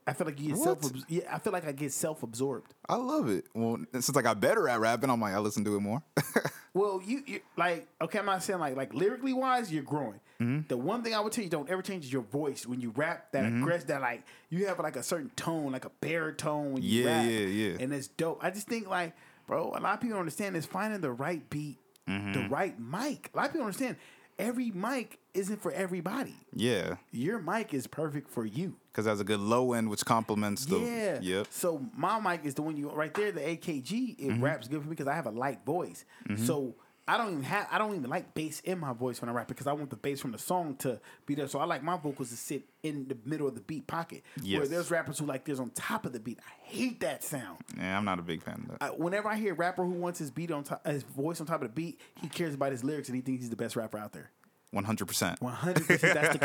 I 0.08 0.12
feel 0.14 0.26
like 0.26 0.40
you 0.40 0.48
get 0.48 0.58
self. 0.58 0.80
Yeah, 1.08 1.22
I 1.30 1.38
feel 1.38 1.52
like 1.52 1.66
I 1.66 1.72
get 1.72 1.92
self 1.92 2.22
absorbed. 2.22 2.72
I 2.88 2.96
love 2.96 3.28
it. 3.28 3.44
Well, 3.54 3.78
since 3.92 4.16
I 4.16 4.22
got 4.22 4.40
better 4.40 4.68
at 4.68 4.80
rapping, 4.80 5.10
I'm 5.10 5.20
like, 5.20 5.34
I 5.34 5.38
listen 5.38 5.64
to 5.64 5.76
it 5.76 5.80
more. 5.80 6.02
Well, 6.74 7.00
you, 7.04 7.22
you 7.26 7.40
like 7.56 7.88
okay. 8.00 8.20
I'm 8.20 8.26
not 8.26 8.42
saying 8.42 8.60
like 8.60 8.76
like 8.76 8.94
lyrically 8.94 9.32
wise, 9.32 9.72
you're 9.72 9.82
growing. 9.82 10.20
Mm-hmm. 10.40 10.68
The 10.68 10.76
one 10.76 11.02
thing 11.02 11.12
I 11.12 11.18
would 11.18 11.32
tell 11.32 11.42
you, 11.42 11.50
don't 11.50 11.68
ever 11.68 11.82
change 11.82 12.04
is 12.04 12.12
your 12.12 12.22
voice 12.22 12.66
when 12.66 12.78
you 12.80 12.90
rap. 12.94 13.32
That 13.32 13.44
aggress, 13.44 13.86
that 13.86 14.00
like 14.00 14.22
you 14.48 14.66
have 14.66 14.78
like 14.78 14.94
a 14.94 15.02
certain 15.02 15.30
tone, 15.34 15.72
like 15.72 15.86
a 15.86 15.90
baritone 16.00 16.74
when 16.74 16.82
you 16.82 17.04
Yeah, 17.04 17.16
rap. 17.22 17.24
yeah, 17.30 17.38
yeah. 17.40 17.76
And 17.80 17.92
it's 17.92 18.06
dope. 18.08 18.44
I 18.44 18.50
just 18.50 18.68
think 18.68 18.86
like, 18.88 19.14
bro, 19.48 19.72
a 19.76 19.80
lot 19.80 19.94
of 19.94 20.00
people 20.00 20.10
don't 20.10 20.20
understand 20.20 20.56
is 20.56 20.66
finding 20.66 21.00
the 21.00 21.10
right 21.10 21.48
beat, 21.50 21.78
Mm-hmm. 22.08 22.32
the 22.34 22.48
right 22.48 22.78
mic. 22.78 23.30
A 23.34 23.36
lot 23.36 23.46
of 23.46 23.52
people 23.52 23.66
understand 23.66 23.96
every 24.38 24.70
mic 24.70 25.18
isn't 25.34 25.60
for 25.62 25.70
everybody. 25.72 26.34
yeah. 26.54 26.96
Your 27.12 27.38
mic 27.40 27.72
is 27.74 27.86
perfect 27.86 28.28
for 28.30 28.44
you. 28.44 28.76
Because 28.92 29.04
that's 29.04 29.20
a 29.20 29.24
good 29.24 29.40
low 29.40 29.72
end, 29.72 29.88
which 29.90 30.04
complements 30.04 30.66
the. 30.66 30.78
Yeah. 30.78 31.18
Yep. 31.20 31.46
So 31.50 31.84
my 31.96 32.18
mic 32.20 32.44
is 32.44 32.54
the 32.54 32.62
one 32.62 32.76
you 32.76 32.90
right 32.90 33.12
there, 33.14 33.30
the 33.32 33.40
AKG. 33.40 34.18
It 34.18 34.28
Mm-hmm. 34.28 34.44
raps 34.44 34.66
good 34.68 34.80
for 34.82 34.86
me 34.88 34.90
because 34.90 35.06
I 35.08 35.14
have 35.14 35.26
a 35.26 35.30
light 35.30 35.64
voice. 35.64 36.04
So 36.44 36.74
I 37.08 37.16
don't 37.16 37.30
even 37.30 37.42
have 37.44 37.66
I 37.70 37.78
don't 37.78 37.96
even 37.96 38.10
like 38.10 38.34
bass 38.34 38.60
in 38.60 38.78
my 38.78 38.92
voice 38.92 39.20
when 39.22 39.30
I 39.30 39.32
rap 39.32 39.48
because 39.48 39.66
I 39.66 39.72
want 39.72 39.88
the 39.88 39.96
bass 39.96 40.20
from 40.20 40.32
the 40.32 40.38
song 40.38 40.76
to 40.80 41.00
be 41.24 41.34
there. 41.34 41.48
So 41.48 41.58
I 41.58 41.64
like 41.64 41.82
my 41.82 41.96
vocals 41.96 42.28
to 42.28 42.36
sit 42.36 42.64
in 42.82 43.08
the 43.08 43.16
middle 43.24 43.48
of 43.48 43.54
the 43.54 43.62
beat 43.62 43.86
pocket. 43.86 44.22
Yes. 44.42 44.58
Where 44.58 44.68
there's 44.68 44.90
rappers 44.90 45.18
who 45.18 45.24
like 45.24 45.46
theirs 45.46 45.58
on 45.58 45.70
top 45.70 46.04
of 46.04 46.12
the 46.12 46.20
beat. 46.20 46.38
I 46.46 46.68
hate 46.68 47.00
that 47.00 47.24
sound. 47.24 47.60
Yeah, 47.78 47.96
I'm 47.96 48.04
not 48.04 48.18
a 48.18 48.22
big 48.22 48.42
fan 48.42 48.66
of 48.68 48.78
that. 48.78 48.82
I, 48.82 48.88
whenever 48.90 49.28
I 49.28 49.36
hear 49.36 49.54
a 49.54 49.56
rapper 49.56 49.84
who 49.84 49.92
wants 49.92 50.18
his 50.18 50.30
beat 50.30 50.50
on 50.50 50.64
top, 50.64 50.86
his 50.86 51.02
voice 51.02 51.40
on 51.40 51.46
top 51.46 51.62
of 51.62 51.68
the 51.68 51.74
beat, 51.74 51.98
he 52.20 52.28
cares 52.28 52.52
about 52.52 52.72
his 52.72 52.84
lyrics 52.84 53.08
and 53.08 53.16
he 53.16 53.22
thinks 53.22 53.40
he's 53.42 53.50
the 53.50 53.56
best 53.56 53.74
rapper 53.74 53.96
out 53.96 54.12
there. 54.12 54.30
100%. 54.74 55.40
One 55.40 55.54
hundred 55.54 55.86
percent. 55.86 56.14
That's 56.14 56.32
the 56.34 56.38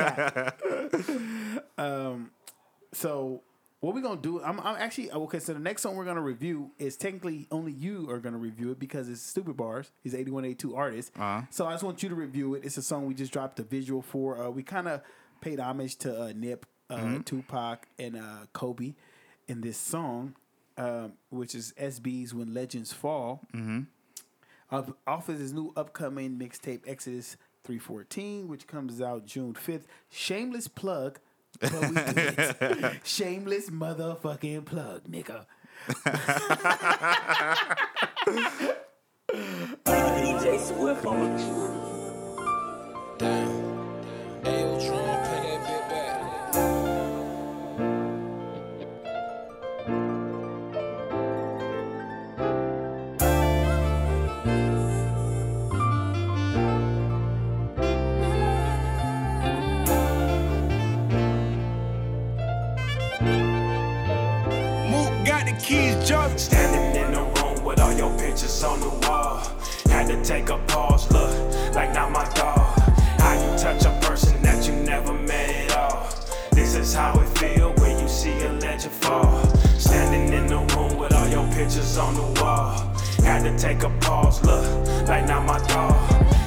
cap. 1.53 1.77
um, 1.77 2.31
so 2.93 3.41
what 3.83 3.93
we're 3.93 4.01
gonna 4.01 4.21
do? 4.21 4.41
I'm, 4.41 4.61
I'm 4.61 4.77
actually 4.77 5.11
okay. 5.11 5.39
So 5.39 5.53
the 5.53 5.59
next 5.59 5.81
song 5.81 5.97
we're 5.97 6.05
gonna 6.05 6.21
review 6.21 6.71
is 6.79 6.95
technically 6.95 7.47
only 7.51 7.73
you 7.73 8.09
are 8.09 8.17
gonna 8.17 8.37
review 8.37 8.71
it 8.71 8.79
because 8.79 9.09
it's 9.09 9.21
Stupid 9.21 9.57
Bars. 9.57 9.91
He's 10.01 10.13
8182 10.13 10.73
artist. 10.73 11.11
Uh-huh. 11.17 11.41
So 11.49 11.67
I 11.67 11.73
just 11.73 11.83
want 11.83 12.01
you 12.01 12.07
to 12.07 12.15
review 12.15 12.55
it. 12.55 12.63
It's 12.63 12.77
a 12.77 12.81
song 12.81 13.07
we 13.07 13.13
just 13.13 13.33
dropped 13.33 13.59
a 13.59 13.63
visual 13.63 14.01
for. 14.01 14.41
Uh, 14.41 14.49
we 14.49 14.63
kind 14.63 14.87
of 14.87 15.01
paid 15.41 15.59
homage 15.59 15.97
to 15.97 16.17
uh, 16.17 16.33
Nip, 16.33 16.65
uh, 16.89 17.19
Tupac, 17.25 17.87
and 17.99 18.15
uh, 18.15 18.45
Kobe 18.53 18.93
in 19.49 19.59
this 19.59 19.75
song, 19.75 20.35
um, 20.77 21.11
which 21.29 21.53
is 21.53 21.73
SB's 21.77 22.33
"When 22.33 22.53
Legends 22.53 22.93
Fall." 22.93 23.41
Off, 24.71 24.93
off 25.05 25.27
of 25.27 25.39
his 25.39 25.51
new 25.51 25.73
upcoming 25.75 26.39
mixtape 26.39 26.83
Exodus 26.87 27.35
314, 27.65 28.47
which 28.47 28.65
comes 28.65 29.01
out 29.01 29.25
June 29.25 29.53
5th. 29.53 29.83
Shameless 30.09 30.69
plug, 30.69 31.19
but 31.59 31.89
we 31.89 31.95
do 31.95 32.03
it. 32.17 33.01
Shameless 33.03 33.69
motherfucking 33.69 34.65
plug, 34.65 35.03
nigga. 35.05 35.45
Damn. 43.17 44.03
Hey, 44.43 44.63
Ultron, 44.63 44.79
play 44.83 44.93
that 44.93 45.11
bit 45.11 45.25
back. 45.25 45.42
On 68.63 68.79
the 68.79 68.89
wall. 69.07 69.41
Had 69.87 70.07
to 70.07 70.23
take 70.23 70.49
a 70.49 70.57
pause, 70.67 71.11
look, 71.11 71.75
like 71.75 71.93
not 71.93 72.11
my 72.11 72.23
dog. 72.33 72.79
How 73.19 73.33
you 73.33 73.57
touch 73.57 73.85
a 73.85 73.91
person 74.05 74.41
that 74.41 74.67
you 74.67 74.73
never 74.83 75.13
met 75.13 75.49
at 75.49 75.77
all. 75.77 76.09
This 76.51 76.75
is 76.75 76.93
how 76.93 77.13
it 77.19 77.37
feel 77.37 77.73
when 77.79 77.99
you 77.99 78.07
see 78.07 78.41
a 78.43 78.53
legend 78.53 78.93
fall. 78.93 79.43
Standing 79.77 80.33
in 80.33 80.47
the 80.47 80.59
room 80.75 80.97
with 80.97 81.13
all 81.13 81.27
your 81.27 81.47
pictures 81.53 81.97
on 81.97 82.15
the 82.15 82.41
wall. 82.41 82.71
Had 83.23 83.43
to 83.43 83.57
take 83.57 83.83
a 83.83 83.89
pause, 84.01 84.43
look, 84.43 84.65
like 85.07 85.27
not 85.27 85.45
my 85.45 85.59
dog. 85.67 85.93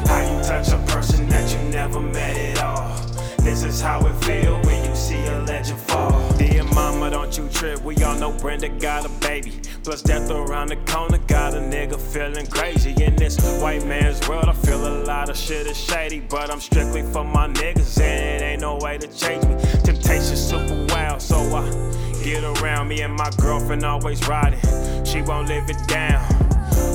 How 0.06 0.20
you 0.20 0.42
touch 0.42 0.68
a 0.68 0.78
person 0.92 1.28
that 1.28 1.52
you 1.52 1.58
never 1.70 2.00
met 2.00 2.36
at 2.36 2.62
all. 2.62 2.96
This 3.38 3.62
is 3.62 3.80
how 3.80 4.04
it 4.06 4.24
feel 4.24 4.60
when 4.62 4.88
you 4.88 4.96
see 4.96 5.24
a 5.26 5.40
legend 5.40 5.80
fall. 5.80 6.32
Dear 6.34 6.64
mama, 6.64 7.10
don't 7.10 7.36
you 7.36 7.48
trip. 7.48 7.82
We 7.82 7.96
all 8.02 8.16
know 8.16 8.32
Brenda 8.32 8.68
got 8.68 9.04
a 9.04 9.08
baby. 9.20 9.60
Plus 9.86 10.02
death 10.02 10.28
around 10.32 10.70
the 10.70 10.76
corner 10.90 11.18
got 11.28 11.54
a 11.54 11.58
nigga 11.58 11.96
feeling 11.96 12.44
crazy. 12.48 12.90
In 13.04 13.14
this 13.14 13.38
white 13.62 13.86
man's 13.86 14.28
world, 14.28 14.46
I 14.48 14.52
feel 14.52 14.84
a 14.84 15.04
lot 15.04 15.30
of 15.30 15.36
shit 15.36 15.64
is 15.68 15.76
shady. 15.76 16.18
But 16.18 16.50
I'm 16.50 16.58
strictly 16.58 17.02
for 17.02 17.22
my 17.22 17.46
niggas, 17.46 18.00
and 18.00 18.42
it 18.42 18.44
ain't 18.44 18.62
no 18.62 18.78
way 18.78 18.98
to 18.98 19.06
change 19.06 19.44
me. 19.44 19.54
Temptation 19.84 20.36
super 20.36 20.86
wild, 20.88 21.22
so 21.22 21.36
I 21.36 21.70
get 22.24 22.42
around 22.42 22.88
me 22.88 23.02
and 23.02 23.14
my 23.14 23.30
girlfriend 23.38 23.84
always 23.84 24.26
riding. 24.26 24.58
She 25.04 25.22
won't 25.22 25.46
live 25.46 25.70
it 25.70 25.78
down. 25.86 26.20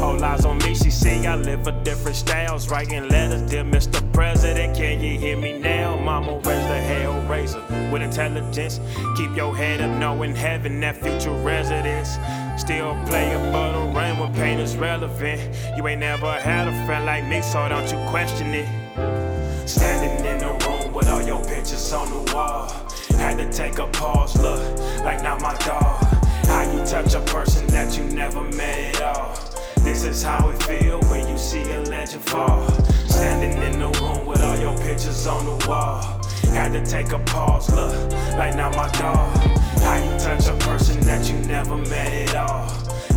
All 0.02 0.22
eyes 0.22 0.44
on 0.44 0.58
me, 0.58 0.76
she 0.76 0.92
see 0.92 1.26
I 1.26 1.38
live 1.38 1.68
a 1.68 1.71
different 1.84 2.16
styles. 2.16 2.70
Writing 2.70 3.08
letters, 3.10 3.42
dear 3.50 3.64
Mr. 3.64 4.02
President, 4.14 4.76
can 4.76 5.00
you 5.00 5.18
hear 5.18 5.38
me 5.38 5.58
now? 5.58 5.98
Mama 5.98 6.36
raised 6.36 6.48
a 6.50 6.82
hell 6.82 7.22
raiser 7.30 7.62
with 7.92 8.02
intelligence. 8.02 8.80
Keep 9.18 9.36
your 9.36 9.56
head 9.56 9.82
up, 9.82 9.98
knowing 10.00 10.36
heaven, 10.36 10.80
that 10.82 10.98
future 10.98 11.32
residence. 11.32 12.18
Still 12.62 12.94
playing 13.06 13.52
but 13.52 13.72
the 13.72 14.00
rain 14.00 14.18
when 14.20 14.34
pain 14.34 14.60
is 14.60 14.76
relevant. 14.78 15.42
You 15.76 15.88
ain't 15.88 16.02
never 16.02 16.32
had 16.34 16.68
a 16.68 16.86
friend 16.86 17.06
like 17.06 17.26
me, 17.28 17.42
so 17.42 17.68
don't 17.68 17.90
you 17.92 17.98
question 18.10 18.48
it. 18.54 19.68
Standing 19.68 20.26
in 20.26 20.38
the 20.40 20.66
room 20.66 20.94
with 20.94 21.08
all 21.08 21.22
your 21.22 21.44
pictures 21.46 21.94
on 21.94 22.10
the 22.10 22.34
wall. 22.34 22.70
Had 23.18 23.38
to 23.38 23.52
take 23.52 23.78
a 23.80 23.88
pause, 23.88 24.36
look, 24.42 24.62
like 25.04 25.24
not 25.24 25.42
my 25.42 25.56
dog. 25.58 26.04
How 26.46 26.64
you 26.72 26.86
touch 26.86 27.14
a 27.14 27.22
person 27.22 27.66
that 27.68 27.98
you 27.98 28.04
never 28.06 28.42
met 28.42 28.96
at 28.96 29.18
all. 29.18 29.51
This 30.02 30.18
is 30.18 30.24
how 30.24 30.50
it 30.50 30.64
feel 30.64 31.00
when 31.12 31.28
you 31.28 31.38
see 31.38 31.62
a 31.74 31.82
legend 31.82 32.24
fall. 32.24 32.68
Standing 33.08 33.62
in 33.62 33.78
the 33.78 33.88
room 34.00 34.26
with 34.26 34.42
all 34.42 34.58
your 34.58 34.76
pictures 34.80 35.28
on 35.28 35.46
the 35.46 35.68
wall. 35.68 36.02
Had 36.50 36.74
to 36.74 36.84
take 36.84 37.12
a 37.12 37.20
pause, 37.20 37.70
look, 37.70 38.12
like 38.36 38.56
not 38.56 38.76
my 38.76 38.90
dog. 38.94 39.38
How 39.80 39.98
you 39.98 40.18
touch 40.18 40.48
a 40.48 40.56
person 40.66 41.00
that 41.02 41.30
you 41.30 41.38
never 41.48 41.78
met 41.78 42.30
at 42.30 42.36
all. 42.36 42.68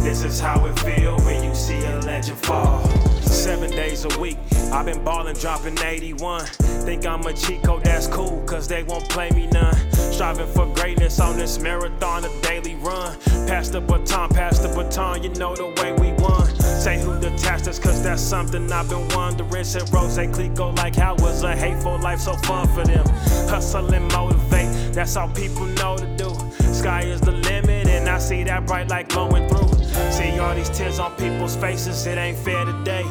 This 0.02 0.24
is 0.24 0.38
how 0.38 0.62
it 0.66 0.78
feel 0.80 1.18
when 1.20 1.42
you 1.42 1.54
see 1.54 1.82
a 1.86 2.00
legend 2.00 2.36
fall. 2.40 2.86
Seven 3.22 3.70
days 3.70 4.04
a 4.04 4.20
week, 4.20 4.36
I've 4.70 4.84
been 4.84 5.02
ballin', 5.02 5.36
dropping 5.36 5.78
81. 5.78 6.44
Think 6.84 7.06
I'm 7.06 7.22
a 7.22 7.32
Chico, 7.32 7.80
that's 7.80 8.08
cool, 8.08 8.42
cause 8.44 8.68
they 8.68 8.82
won't 8.82 9.08
play 9.08 9.30
me 9.30 9.46
none. 9.46 9.74
Striving 9.90 10.52
for 10.52 10.66
greatness 10.74 11.18
on 11.18 11.38
this 11.38 11.58
marathon, 11.58 12.26
a 12.26 12.40
daily 12.42 12.74
run. 12.74 13.18
Pass 13.46 13.70
the 13.70 13.80
baton, 13.80 14.28
pass 14.28 14.58
the 14.58 14.68
baton, 14.68 15.22
you 15.22 15.30
know 15.30 15.56
the 15.56 15.68
way 15.82 15.94
we 15.94 16.12
won. 16.22 16.63
Say 16.84 17.00
who 17.00 17.18
detached 17.18 17.66
us, 17.66 17.78
cause 17.78 18.02
that's 18.02 18.20
something 18.20 18.70
I've 18.70 18.90
been 18.90 19.08
wondering. 19.16 19.64
Said 19.64 19.90
Rose 19.90 20.18
Clico, 20.18 20.76
like 20.76 20.94
how 20.94 21.14
was 21.14 21.42
a 21.42 21.56
hateful 21.56 21.98
life 22.00 22.20
so 22.20 22.34
fun 22.34 22.68
for 22.74 22.84
them? 22.84 23.06
Hustle 23.48 23.94
and 23.94 24.12
motivate, 24.12 24.92
that's 24.92 25.16
all 25.16 25.30
people 25.30 25.64
know 25.64 25.96
to 25.96 26.06
do. 26.18 26.28
Sky 26.74 27.04
is 27.04 27.22
the 27.22 27.32
limit, 27.32 27.88
and 27.88 28.06
I 28.06 28.18
see 28.18 28.44
that 28.44 28.66
bright 28.66 28.90
light 28.90 29.08
glowing 29.08 29.48
through. 29.48 29.72
See 30.12 30.38
all 30.38 30.54
these 30.54 30.68
tears 30.68 30.98
on 30.98 31.12
people's 31.16 31.56
faces, 31.56 32.04
it 32.04 32.18
ain't 32.18 32.36
fair 32.36 32.66
today. 32.66 33.04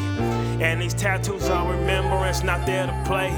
And 0.62 0.80
these 0.80 0.94
tattoos 0.94 1.50
are 1.50 1.72
remembrance, 1.72 2.44
not 2.44 2.68
there 2.68 2.86
to 2.86 3.04
play. 3.08 3.30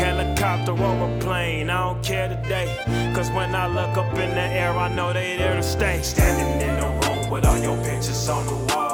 Helicopter 0.00 0.72
or 0.72 1.16
a 1.16 1.18
plane, 1.20 1.68
I 1.68 1.92
don't 1.92 2.02
care 2.02 2.28
today. 2.30 3.12
Cause 3.14 3.30
when 3.30 3.54
I 3.54 3.66
look 3.66 3.98
up 3.98 4.10
in 4.14 4.30
the 4.30 4.40
air, 4.40 4.72
I 4.72 4.88
know 4.88 5.12
they 5.12 5.36
there 5.36 5.54
to 5.54 5.62
stay. 5.62 6.00
Standing 6.00 6.66
in 6.66 6.80
the 6.80 7.08
room 7.08 7.30
with 7.30 7.44
all 7.44 7.58
your 7.58 7.76
pictures 7.84 8.26
on 8.30 8.46
the 8.46 8.74
wall. 8.74 8.85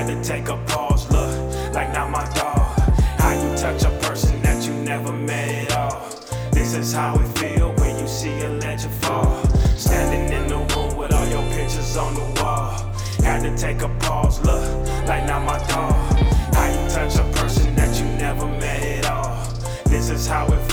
Had 0.00 0.06
to 0.06 0.24
take 0.24 0.48
a 0.48 0.56
pause, 0.64 1.10
look, 1.10 1.74
like 1.74 1.92
not 1.92 2.08
my 2.10 2.24
dog. 2.32 2.80
How 3.20 3.34
you 3.34 3.54
touch 3.54 3.82
a 3.82 3.90
person 4.00 4.40
that 4.40 4.66
you 4.66 4.72
never 4.72 5.12
met 5.12 5.70
at 5.70 5.76
all. 5.76 6.08
This 6.52 6.72
is 6.72 6.94
how 6.94 7.16
it 7.16 7.28
feel 7.38 7.74
when 7.74 7.98
you 7.98 8.08
see 8.08 8.40
a 8.40 8.48
legend 8.48 8.94
fall. 8.94 9.44
Standing 9.76 10.32
in 10.32 10.48
the 10.48 10.56
room 10.56 10.96
with 10.96 11.12
all 11.12 11.26
your 11.26 11.42
pictures 11.52 11.98
on 11.98 12.14
the 12.14 12.40
wall. 12.40 12.70
Had 13.22 13.42
to 13.42 13.54
take 13.54 13.82
a 13.82 13.90
pause, 14.00 14.40
look, 14.40 14.64
like 15.06 15.26
not 15.26 15.44
my 15.44 15.58
dog. 15.68 15.92
How 16.54 16.66
you 16.70 16.88
touch 16.88 17.16
a 17.16 17.38
person 17.38 17.76
that 17.76 17.94
you 18.00 18.06
never 18.16 18.46
met 18.46 19.04
at 19.04 19.10
all. 19.10 19.52
This 19.84 20.08
is 20.08 20.26
how 20.26 20.46
it 20.46 20.69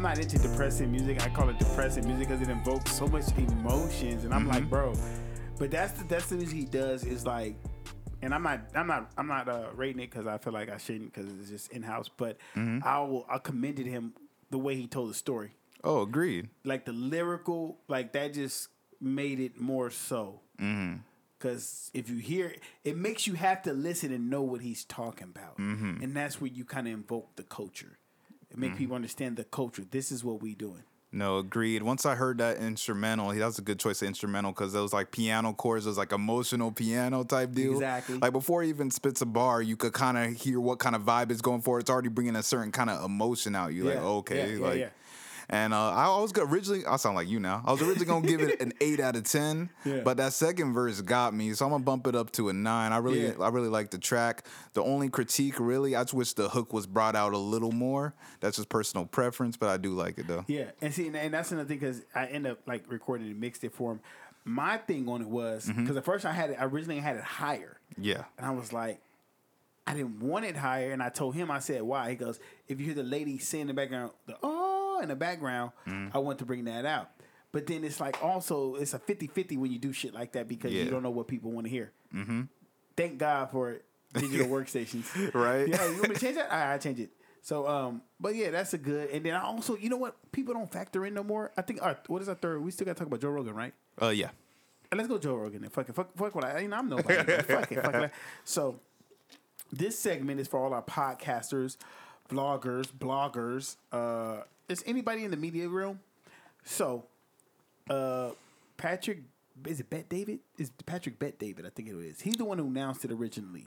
I'm 0.00 0.04
not 0.04 0.18
into 0.18 0.38
depressing 0.38 0.90
music. 0.90 1.22
I 1.22 1.28
call 1.28 1.50
it 1.50 1.58
depressing 1.58 2.06
music 2.06 2.28
because 2.28 2.40
it 2.40 2.50
invokes 2.50 2.96
so 2.96 3.06
much 3.06 3.36
emotions, 3.36 4.24
and 4.24 4.32
I'm 4.32 4.48
like, 4.48 4.60
mm-hmm. 4.60 4.70
bro. 4.70 4.94
But 5.58 5.70
that's 5.70 5.92
the 5.92 6.04
that's 6.04 6.24
the 6.24 6.36
music 6.36 6.56
he 6.56 6.64
does 6.64 7.04
is 7.04 7.26
like, 7.26 7.54
and 8.22 8.32
I'm 8.32 8.42
not 8.42 8.62
I'm 8.74 8.86
not 8.86 9.12
I'm 9.18 9.26
not 9.26 9.46
uh, 9.46 9.66
rating 9.74 10.00
it 10.00 10.10
because 10.10 10.26
I 10.26 10.38
feel 10.38 10.54
like 10.54 10.70
I 10.70 10.78
shouldn't 10.78 11.12
because 11.12 11.30
it's 11.30 11.50
just 11.50 11.70
in 11.72 11.82
house. 11.82 12.08
But 12.08 12.38
mm-hmm. 12.56 12.78
I 12.82 13.00
will 13.00 13.26
I 13.28 13.36
commended 13.36 13.84
him 13.84 14.14
the 14.48 14.56
way 14.56 14.74
he 14.74 14.86
told 14.86 15.10
the 15.10 15.14
story 15.14 15.50
Oh, 15.84 16.00
agreed. 16.00 16.48
like 16.64 16.86
the 16.86 16.94
lyrical, 16.94 17.76
like 17.86 18.14
that 18.14 18.32
just 18.32 18.70
made 19.02 19.38
it 19.38 19.60
more 19.60 19.90
so. 19.90 20.40
Mm-hmm. 20.58 21.00
Because 21.38 21.90
if 21.92 22.08
you 22.08 22.16
hear 22.16 22.46
it, 22.46 22.62
it 22.84 22.96
makes 22.96 23.26
you 23.26 23.34
have 23.34 23.60
to 23.64 23.74
listen 23.74 24.14
and 24.14 24.30
know 24.30 24.40
what 24.40 24.62
he's 24.62 24.82
talking 24.82 25.28
about, 25.28 25.58
and 25.58 26.16
that's 26.16 26.40
where 26.40 26.50
you 26.50 26.64
kind 26.64 26.88
of 26.88 26.94
invoke 26.94 27.36
the 27.36 27.42
culture. 27.42 27.98
It 28.50 28.58
make 28.58 28.70
mm-hmm. 28.70 28.78
people 28.78 28.96
understand 28.96 29.36
the 29.36 29.44
culture. 29.44 29.84
This 29.90 30.10
is 30.10 30.24
what 30.24 30.42
we 30.42 30.54
doing. 30.54 30.84
No, 31.12 31.38
agreed. 31.38 31.82
Once 31.82 32.06
I 32.06 32.14
heard 32.14 32.38
that 32.38 32.58
instrumental, 32.58 33.30
that 33.30 33.44
was 33.44 33.58
a 33.58 33.62
good 33.62 33.80
choice 33.80 34.00
of 34.00 34.06
instrumental 34.06 34.52
because 34.52 34.72
it 34.74 34.80
was 34.80 34.92
like 34.92 35.10
piano 35.10 35.52
chords, 35.52 35.84
it 35.84 35.88
was 35.88 35.98
like 35.98 36.12
emotional 36.12 36.70
piano 36.70 37.24
type 37.24 37.52
deal. 37.52 37.72
Exactly. 37.72 38.18
Like 38.18 38.32
before 38.32 38.62
he 38.62 38.68
even 38.68 38.92
spits 38.92 39.20
a 39.20 39.26
bar, 39.26 39.60
you 39.60 39.76
could 39.76 39.92
kind 39.92 40.16
of 40.16 40.40
hear 40.40 40.60
what 40.60 40.78
kind 40.78 40.94
of 40.94 41.02
vibe 41.02 41.32
it's 41.32 41.40
going 41.40 41.62
for. 41.62 41.80
It's 41.80 41.90
already 41.90 42.10
bringing 42.10 42.36
a 42.36 42.44
certain 42.44 42.70
kind 42.70 42.90
of 42.90 43.04
emotion 43.04 43.56
out. 43.56 43.72
You 43.72 43.84
like, 43.84 43.94
Yeah, 43.94 44.00
okay, 44.02 44.36
yeah, 44.36 44.56
yeah, 44.56 44.66
like. 44.66 44.92
And 45.52 45.74
uh, 45.74 45.90
I 45.90 46.06
was 46.20 46.32
originally, 46.38 46.86
I 46.86 46.94
sound 46.96 47.16
like 47.16 47.26
you 47.28 47.40
now. 47.40 47.62
I 47.66 47.72
was 47.72 47.82
originally 47.82 48.06
gonna 48.06 48.26
give 48.26 48.40
it 48.40 48.60
an 48.62 48.72
eight 48.80 49.00
out 49.00 49.16
of 49.16 49.24
ten, 49.24 49.68
Yeah. 49.84 50.02
but 50.04 50.16
that 50.18 50.32
second 50.32 50.72
verse 50.74 51.00
got 51.00 51.34
me, 51.34 51.52
so 51.54 51.64
I'm 51.66 51.72
gonna 51.72 51.82
bump 51.82 52.06
it 52.06 52.14
up 52.14 52.30
to 52.32 52.50
a 52.50 52.52
nine. 52.52 52.92
I 52.92 52.98
really, 52.98 53.26
Yeah. 53.26 53.32
I 53.40 53.48
really 53.48 53.68
like 53.68 53.90
the 53.90 53.98
track. 53.98 54.46
The 54.74 54.82
only 54.84 55.08
critique, 55.08 55.58
really, 55.58 55.96
I 55.96 56.02
just 56.04 56.14
wish 56.14 56.34
the 56.34 56.48
hook 56.48 56.72
was 56.72 56.86
brought 56.86 57.16
out 57.16 57.32
a 57.32 57.38
little 57.38 57.72
more. 57.72 58.14
That's 58.38 58.58
just 58.58 58.68
personal 58.68 59.06
preference, 59.06 59.56
but 59.56 59.68
I 59.70 59.76
do 59.76 59.92
like 59.92 60.18
it 60.18 60.28
though. 60.28 60.44
Yeah, 60.46 60.70
and 60.80 60.94
see, 60.94 61.08
and, 61.08 61.16
and 61.16 61.34
that's 61.34 61.50
another 61.50 61.66
thing 61.68 61.78
because 61.80 62.02
I 62.14 62.26
end 62.26 62.46
up 62.46 62.60
like 62.68 62.84
recording 62.88 63.26
and 63.26 63.40
mixed 63.40 63.64
it 63.64 63.72
for 63.74 63.90
him. 63.92 64.00
My 64.44 64.78
thing 64.78 65.08
on 65.08 65.20
it 65.20 65.28
was 65.28 65.66
because 65.66 65.82
Mm-hmm. 65.88 65.98
at 65.98 66.04
first 66.04 66.24
I 66.24 66.32
had 66.32 66.50
it, 66.50 66.58
I 66.60 66.64
originally 66.64 67.00
had 67.00 67.16
it 67.16 67.24
higher, 67.24 67.76
Yeah. 67.98 68.22
and 68.38 68.46
I 68.46 68.50
was 68.52 68.72
like, 68.72 69.00
I 69.86 69.94
didn't 69.94 70.20
want 70.20 70.44
it 70.44 70.56
higher, 70.56 70.92
and 70.92 71.02
I 71.02 71.08
told 71.08 71.34
him, 71.34 71.50
I 71.50 71.58
said, 71.58 71.82
why? 71.82 72.10
He 72.10 72.14
goes, 72.14 72.38
if 72.68 72.78
you 72.78 72.86
hear 72.86 72.94
the 72.94 73.02
lady 73.02 73.38
sing 73.38 73.62
in 73.62 73.66
the 73.66 73.74
background, 73.74 74.12
the 74.26 74.36
oh 74.44 74.69
in 75.02 75.08
the 75.08 75.16
background, 75.16 75.72
Mm. 75.86 76.10
I 76.14 76.18
want 76.18 76.38
to 76.40 76.44
bring 76.44 76.64
that 76.64 76.84
out. 76.84 77.10
But 77.52 77.66
then 77.66 77.82
it's 77.84 77.98
like 78.00 78.22
also 78.22 78.76
it's 78.76 78.94
a 78.94 78.98
50-50 78.98 79.58
when 79.58 79.72
you 79.72 79.78
do 79.78 79.92
shit 79.92 80.14
like 80.14 80.32
that 80.32 80.46
because 80.46 80.72
you 80.72 80.88
don't 80.88 81.02
know 81.02 81.10
what 81.10 81.26
people 81.26 81.50
want 81.50 81.66
to 81.66 81.70
hear. 81.70 81.90
Mm-hmm. 82.14 82.42
Thank 82.96 83.18
God 83.18 83.50
for 83.50 83.80
digital 84.14 84.46
workstations. 84.54 85.34
Right. 85.34 85.66
Yeah, 85.68 85.84
you 85.86 85.94
want 85.96 86.08
me 86.10 86.14
to 86.14 86.20
change 86.20 86.36
that? 86.36 86.50
Right, 86.50 86.74
I 86.74 86.78
change 86.78 87.00
it. 87.00 87.10
So, 87.42 87.66
um, 87.66 88.02
but 88.20 88.34
yeah, 88.34 88.50
that's 88.50 88.74
a 88.74 88.78
good. 88.78 89.10
And 89.10 89.24
then 89.24 89.34
I 89.34 89.42
also, 89.42 89.76
you 89.76 89.88
know 89.88 89.96
what? 89.96 90.14
People 90.30 90.54
don't 90.54 90.70
factor 90.70 91.04
in 91.06 91.14
no 91.14 91.24
more. 91.24 91.50
I 91.56 91.62
think. 91.62 91.80
What 92.06 92.20
is 92.22 92.28
our 92.28 92.34
third? 92.34 92.62
We 92.62 92.70
still 92.70 92.84
got 92.84 92.96
to 92.96 92.98
talk 92.98 93.06
about 93.06 93.20
Joe 93.20 93.30
Rogan, 93.30 93.54
right? 93.54 93.72
Uh, 94.00 94.08
yeah. 94.08 94.28
And 94.92 94.98
let's 94.98 95.08
go 95.08 95.18
Joe 95.18 95.34
Rogan. 95.36 95.62
Then 95.62 95.70
fuck 95.70 95.88
it. 95.88 95.94
Fuck, 95.94 96.14
fuck 96.16 96.34
what 96.34 96.44
I. 96.44 96.58
You 96.60 96.68
know, 96.68 96.76
I'm 96.76 96.88
nobody. 96.88 97.14
fuck 97.42 97.72
it. 97.72 97.82
Fuck 97.82 97.94
it. 97.94 98.10
So, 98.44 98.78
this 99.72 99.98
segment 99.98 100.38
is 100.38 100.48
for 100.48 100.60
all 100.60 100.74
our 100.74 100.82
podcasters, 100.82 101.76
vloggers, 102.30 102.86
bloggers. 102.92 103.76
Uh, 103.92 104.42
is 104.68 104.82
anybody 104.86 105.24
in 105.24 105.30
the 105.30 105.36
media 105.36 105.68
room? 105.68 106.00
So, 106.64 107.04
uh, 107.88 108.30
Patrick. 108.76 109.22
Is 109.66 109.80
it 109.80 109.90
Bet 109.90 110.08
David? 110.08 110.38
Is 110.56 110.70
Patrick 110.86 111.18
Bet 111.18 111.38
David? 111.38 111.66
I 111.66 111.68
think 111.68 111.88
it 111.88 111.94
is. 111.94 112.22
He's 112.22 112.36
the 112.36 112.46
one 112.46 112.56
who 112.56 112.66
announced 112.66 113.04
it 113.04 113.12
originally. 113.12 113.66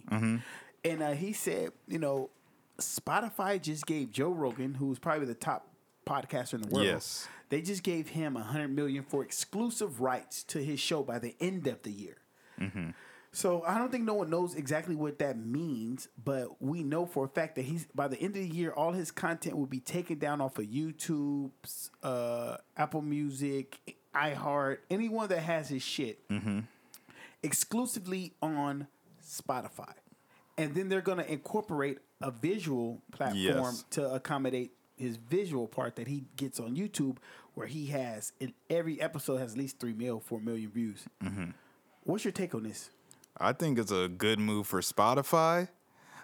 And 0.84 1.04
uh, 1.04 1.12
he 1.12 1.34
said, 1.34 1.70
you 1.88 2.00
know, 2.00 2.32
Spotify 2.80 3.62
just 3.62 3.86
gave 3.86 4.12
Joe 4.12 4.32
Rogan, 4.32 4.74
who's 4.74 4.98
probably 4.98 5.28
the 5.28 5.36
top 5.36 5.68
podcaster 6.08 6.56
in 6.56 6.62
the 6.62 6.68
world. 6.70 6.88
Yes. 6.88 7.28
They 7.50 7.62
just 7.62 7.84
gave 7.84 8.08
him 8.10 8.36
a 8.36 8.42
hundred 8.42 8.70
million 8.70 9.04
for 9.04 9.24
exclusive 9.24 10.02
rights 10.02 10.42
to 10.46 10.64
his 10.64 10.80
show 10.80 11.04
by 11.04 11.20
the 11.20 11.36
end 11.40 11.68
of 11.68 11.84
the 11.84 11.92
year. 11.92 12.18
So 13.36 13.64
I 13.64 13.80
don't 13.80 13.92
think 13.92 14.04
no 14.04 14.14
one 14.14 14.30
knows 14.30 14.54
exactly 14.54 14.96
what 14.96 15.18
that 15.20 15.38
means, 15.40 16.08
but 16.24 16.62
we 16.62 16.84
know 16.84 17.08
for 17.08 17.26
a 17.26 17.28
fact 17.28 17.56
that 17.56 17.64
he's 17.66 17.88
by 17.96 18.08
the 18.08 18.16
end 18.18 18.36
of 18.36 18.42
the 18.44 18.48
year, 18.48 18.72
all 18.72 18.92
his 18.92 19.10
content 19.10 19.58
will 19.58 19.66
be 19.66 19.80
taken 19.80 20.20
down 20.20 20.40
off 20.40 20.60
of 20.60 20.66
YouTube, 20.66 21.50
uh, 22.04 22.58
Apple 22.78 23.02
Music, 23.02 23.76
iHeart, 24.14 24.78
anyone 24.92 25.28
that 25.30 25.40
has 25.40 25.68
his 25.70 25.82
shit, 25.82 26.20
exclusively 27.42 28.34
on 28.42 28.88
Spotify, 29.26 29.94
and 30.58 30.76
then 30.76 30.90
they're 30.90 31.02
gonna 31.02 31.24
incorporate 31.24 31.98
a 32.22 32.32
visual 32.32 33.02
platform 33.12 33.38
Yes. 33.42 33.84
to 33.92 34.14
accommodate 34.14 34.72
his 34.96 35.18
visual 35.18 35.68
part 35.68 35.96
that 35.96 36.08
he 36.08 36.26
gets 36.36 36.60
on 36.60 36.76
YouTube, 36.76 37.18
where 37.56 37.68
he 37.68 37.88
has 37.88 38.32
in 38.40 38.54
every 38.70 39.02
episode 39.02 39.38
has 39.38 39.54
at 39.54 39.58
least 39.58 39.80
three 39.80 39.94
mil, 39.94 40.20
four 40.20 40.40
million 40.40 40.70
views. 40.70 41.06
What's 42.04 42.24
your 42.26 42.32
take 42.32 42.54
on 42.54 42.64
this? 42.64 42.90
I 43.38 43.54
think 43.54 43.80
it's 43.80 43.92
a 43.92 44.08
good 44.08 44.40
move 44.40 44.68
for 44.68 44.82
Spotify. 44.82 45.70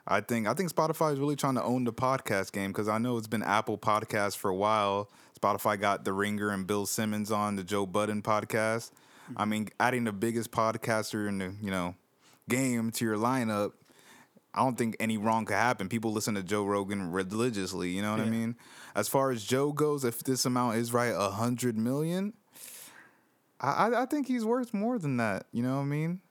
I 0.07 0.21
think 0.21 0.47
I 0.47 0.53
think 0.53 0.73
Spotify 0.73 1.13
is 1.13 1.19
really 1.19 1.35
trying 1.35 1.55
to 1.55 1.63
own 1.63 1.83
the 1.83 1.93
podcast 1.93 2.51
game 2.51 2.71
because 2.71 2.87
I 2.87 2.97
know 2.97 3.17
it's 3.17 3.27
been 3.27 3.43
Apple 3.43 3.77
Podcasts 3.77 4.35
for 4.35 4.49
a 4.49 4.55
while. 4.55 5.09
Spotify 5.39 5.79
got 5.79 6.03
The 6.03 6.13
Ringer 6.13 6.49
and 6.49 6.65
Bill 6.65 6.85
Simmons 6.85 7.31
on 7.31 7.55
the 7.55 7.63
Joe 7.63 7.85
Budden 7.85 8.21
podcast. 8.21 8.91
I 9.37 9.45
mean, 9.45 9.69
adding 9.79 10.05
the 10.05 10.11
biggest 10.11 10.51
podcaster 10.51 11.27
in 11.27 11.37
the 11.37 11.53
you 11.61 11.69
know 11.69 11.95
game 12.47 12.91
to 12.91 13.05
your 13.05 13.17
lineup, 13.17 13.73
I 14.53 14.63
don't 14.63 14.77
think 14.77 14.97
any 14.99 15.17
wrong 15.17 15.45
could 15.45 15.55
happen. 15.55 15.89
People 15.89 16.11
listen 16.11 16.33
to 16.35 16.43
Joe 16.43 16.65
Rogan 16.65 17.11
religiously. 17.11 17.89
You 17.89 18.01
know 18.01 18.11
what 18.11 18.21
I 18.21 18.29
mean? 18.29 18.55
As 18.95 19.07
far 19.07 19.29
as 19.29 19.43
Joe 19.43 19.71
goes, 19.71 20.03
if 20.03 20.23
this 20.23 20.45
amount 20.45 20.77
is 20.77 20.91
right, 20.91 21.13
a 21.15 21.29
hundred 21.29 21.77
million, 21.77 22.33
I, 23.61 23.69
I 23.89 24.01
I 24.01 24.05
think 24.07 24.27
he's 24.27 24.43
worth 24.43 24.73
more 24.73 24.97
than 24.97 25.17
that. 25.17 25.45
You 25.51 25.61
know 25.61 25.75
what 25.75 25.83
I 25.83 25.85
mean? 25.85 26.21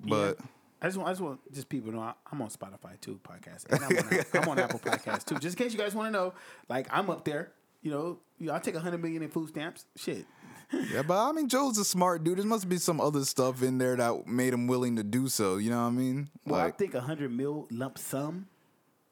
But. 0.00 0.36
Yeah. 0.38 0.46
I 0.80 0.86
just 0.86 0.96
want, 0.96 1.08
I 1.08 1.12
just 1.12 1.20
want 1.22 1.52
just 1.52 1.68
people 1.68 1.90
to 1.90 1.96
know 1.96 2.02
I- 2.02 2.14
I'm 2.30 2.40
on 2.40 2.50
Spotify 2.50 3.00
too, 3.00 3.18
podcast, 3.24 3.64
and 3.68 3.82
I'm 3.84 3.98
on, 3.98 4.42
I'm 4.44 4.48
on 4.50 4.58
Apple 4.60 4.78
Podcast 4.78 5.24
too. 5.24 5.34
Just 5.40 5.58
in 5.58 5.64
case 5.64 5.72
you 5.72 5.78
guys 5.78 5.92
want 5.92 6.06
to 6.06 6.12
know, 6.12 6.34
like 6.68 6.86
I'm 6.92 7.10
up 7.10 7.24
there. 7.24 7.50
You 7.82 7.90
know, 7.90 8.18
you 8.38 8.46
know, 8.46 8.54
I 8.54 8.60
take 8.60 8.76
a 8.76 8.80
hundred 8.80 9.02
million 9.02 9.22
in 9.24 9.28
food 9.28 9.48
stamps. 9.48 9.86
Shit, 9.96 10.24
Yeah, 10.92 11.02
but 11.02 11.18
I 11.18 11.32
mean, 11.32 11.48
Joe's 11.48 11.78
a 11.78 11.84
smart 11.84 12.22
dude. 12.22 12.38
There 12.38 12.44
must 12.46 12.68
be 12.68 12.76
some 12.76 13.00
other 13.00 13.24
stuff 13.24 13.60
in 13.64 13.78
there 13.78 13.96
that 13.96 14.28
made 14.28 14.52
him 14.54 14.68
willing 14.68 14.94
to 14.96 15.02
do 15.02 15.26
so. 15.28 15.56
You 15.56 15.70
know 15.70 15.80
what 15.82 15.88
I 15.88 15.90
mean? 15.90 16.28
well, 16.46 16.60
I 16.60 16.70
think 16.70 16.94
a 16.94 17.00
hundred 17.00 17.32
mil 17.32 17.66
lump 17.72 17.98
sum 17.98 18.46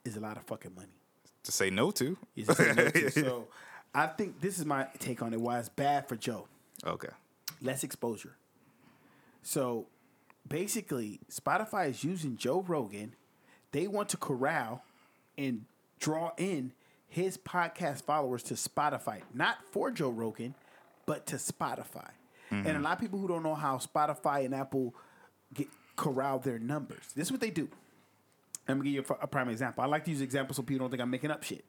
is 0.04 0.16
a 0.16 0.20
lot 0.20 0.36
of 0.36 0.44
fucking 0.44 0.72
money. 0.76 0.92
to 1.42 1.50
say 1.50 1.68
no 1.70 1.90
to. 1.90 2.16
Say 2.44 2.72
no 2.76 2.88
to. 2.90 3.10
so, 3.10 3.48
I 3.92 4.06
think 4.06 4.40
this 4.40 4.60
is 4.60 4.64
my 4.64 4.86
take 5.00 5.20
on 5.20 5.32
it. 5.34 5.40
Why 5.40 5.58
it's 5.58 5.68
bad 5.68 6.08
for 6.08 6.14
Joe. 6.14 6.46
Okay. 6.86 7.08
less 7.60 7.82
exposure. 7.82 8.36
So 9.42 9.86
basically, 10.48 11.20
Spotify 11.30 11.90
is 11.90 12.04
using 12.04 12.36
Joe 12.36 12.64
Rogan. 12.66 13.14
They 13.72 13.86
want 13.88 14.08
to 14.10 14.16
corral 14.16 14.82
and 15.36 15.64
draw 15.98 16.32
in 16.36 16.72
his 17.08 17.36
podcast 17.38 18.02
followers 18.02 18.42
to 18.44 18.54
Spotify, 18.54 19.22
not 19.34 19.58
for 19.70 19.90
Joe 19.90 20.10
Rogan, 20.10 20.54
but 21.06 21.26
to 21.26 21.36
Spotify. 21.36 22.10
And 22.50 22.68
a 22.68 22.80
lot 22.80 22.92
of 22.94 23.00
people 23.00 23.18
who 23.18 23.26
don't 23.26 23.42
know 23.42 23.54
how 23.56 23.78
Spotify 23.78 24.44
and 24.44 24.54
Apple 24.54 24.94
get 25.52 25.66
corral 25.96 26.38
their 26.38 26.58
numbers. 26.60 27.02
This 27.14 27.28
is 27.28 27.32
what 27.32 27.40
they 27.40 27.50
do. 27.50 27.68
I'm 28.68 28.78
gonna 28.78 28.90
give 28.90 28.94
you 29.08 29.16
a, 29.20 29.24
a 29.24 29.26
prime 29.26 29.48
example. 29.48 29.82
I 29.82 29.86
like 29.86 30.04
to 30.04 30.10
use 30.10 30.20
examples 30.20 30.56
so 30.56 30.62
people 30.62 30.84
don't 30.84 30.90
think 30.90 31.02
I'm 31.02 31.10
making 31.10 31.30
up 31.30 31.42
shit. 31.42 31.64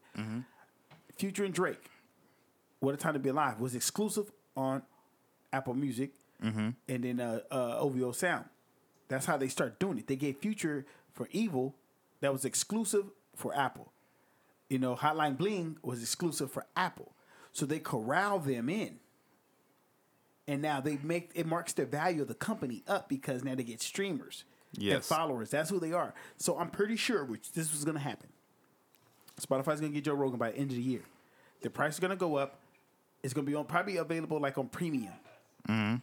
Future 1.16 1.44
and 1.44 1.52
Drake, 1.54 1.90
"What 2.80 2.94
a 2.94 2.96
Time 2.96 3.14
to 3.14 3.18
Be 3.18 3.28
Alive" 3.30 3.58
was 3.60 3.74
exclusive 3.74 4.30
on 4.56 4.82
Apple 5.52 5.74
Music, 5.74 6.10
and 6.40 6.74
then 6.86 7.18
uh, 7.20 7.40
uh, 7.50 7.78
OVO 7.78 8.12
Sound. 8.12 8.44
That's 9.08 9.26
how 9.26 9.36
they 9.36 9.48
start 9.48 9.78
doing 9.78 9.98
it. 9.98 10.06
They 10.06 10.16
gave 10.16 10.38
Future 10.38 10.86
for 11.12 11.28
Evil 11.32 11.74
that 12.20 12.32
was 12.32 12.44
exclusive 12.44 13.06
for 13.34 13.54
Apple. 13.56 13.92
You 14.68 14.78
know, 14.78 14.96
Hotline 14.96 15.36
Bling 15.38 15.78
was 15.82 16.02
exclusive 16.02 16.50
for 16.50 16.66
Apple, 16.76 17.12
so 17.52 17.64
they 17.64 17.78
corral 17.78 18.38
them 18.38 18.68
in, 18.68 18.98
and 20.46 20.60
now 20.60 20.80
they 20.80 20.98
make 21.02 21.30
it 21.34 21.46
marks 21.46 21.72
the 21.72 21.86
value 21.86 22.22
of 22.22 22.28
the 22.28 22.34
company 22.34 22.82
up 22.86 23.08
because 23.08 23.42
now 23.42 23.54
they 23.54 23.62
get 23.62 23.80
streamers 23.80 24.44
and 24.78 25.02
followers. 25.02 25.50
That's 25.50 25.70
who 25.70 25.80
they 25.80 25.92
are. 25.92 26.12
So 26.36 26.58
I'm 26.58 26.68
pretty 26.70 26.96
sure 26.96 27.24
which 27.24 27.52
this 27.52 27.72
was 27.72 27.84
going 27.84 27.96
to 27.96 28.02
happen. 28.02 28.28
Spotify's 29.40 29.80
going 29.80 29.92
to 29.92 29.96
get 29.96 30.04
Joe 30.04 30.14
Rogan 30.14 30.38
by 30.38 30.50
the 30.50 30.58
end 30.58 30.70
of 30.70 30.76
the 30.76 30.82
year. 30.82 31.02
The 31.62 31.70
price 31.70 31.94
is 31.94 32.00
going 32.00 32.10
to 32.10 32.16
go 32.16 32.36
up. 32.36 32.58
It's 33.22 33.32
going 33.32 33.46
to 33.46 33.50
be 33.50 33.56
on 33.56 33.64
probably 33.64 33.96
available 33.96 34.40
like 34.40 34.58
on 34.58 34.68
premium. 34.68 35.14
Mm-hmm. 35.68 35.96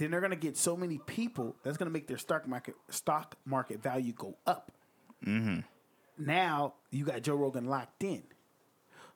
Then 0.00 0.10
they're 0.10 0.20
going 0.20 0.30
to 0.30 0.36
get 0.36 0.56
so 0.56 0.76
many 0.78 0.96
people 0.96 1.56
that's 1.62 1.76
going 1.76 1.86
to 1.88 1.92
make 1.92 2.06
their 2.06 2.16
stock 2.16 2.48
market 2.48 2.74
stock 2.88 3.36
market 3.44 3.82
value 3.82 4.14
go 4.14 4.34
up. 4.46 4.72
Mm-hmm. 5.26 5.60
Now 6.18 6.74
you 6.90 7.04
got 7.04 7.20
Joe 7.22 7.34
Rogan 7.34 7.66
locked 7.66 8.02
in. 8.02 8.22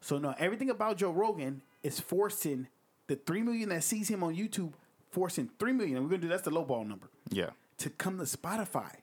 So 0.03 0.19
now 0.19 0.35
everything 0.39 0.69
about 0.69 0.99
Joe 0.99 1.11
Rogan 1.11 1.63
is 1.83 2.01
forcing 2.01 2.69
the 3.07 3.17
three 3.17 3.43
million 3.43 3.71
that 3.71 3.83
sees 3.83 4.09
him 4.09 4.23
on 4.23 4.37
YouTube, 4.37 4.75
forcing 5.11 5.49
three 5.59 5.73
million. 5.73 5.97
And 5.97 6.05
we're 6.05 6.11
gonna 6.11 6.23
do 6.23 6.29
that's 6.29 6.43
the 6.43 6.51
low 6.51 6.65
ball 6.65 6.85
number 6.85 7.09
Yeah. 7.31 7.51
to 7.79 7.89
come 7.89 8.19
to 8.19 8.25
Spotify 8.25 8.97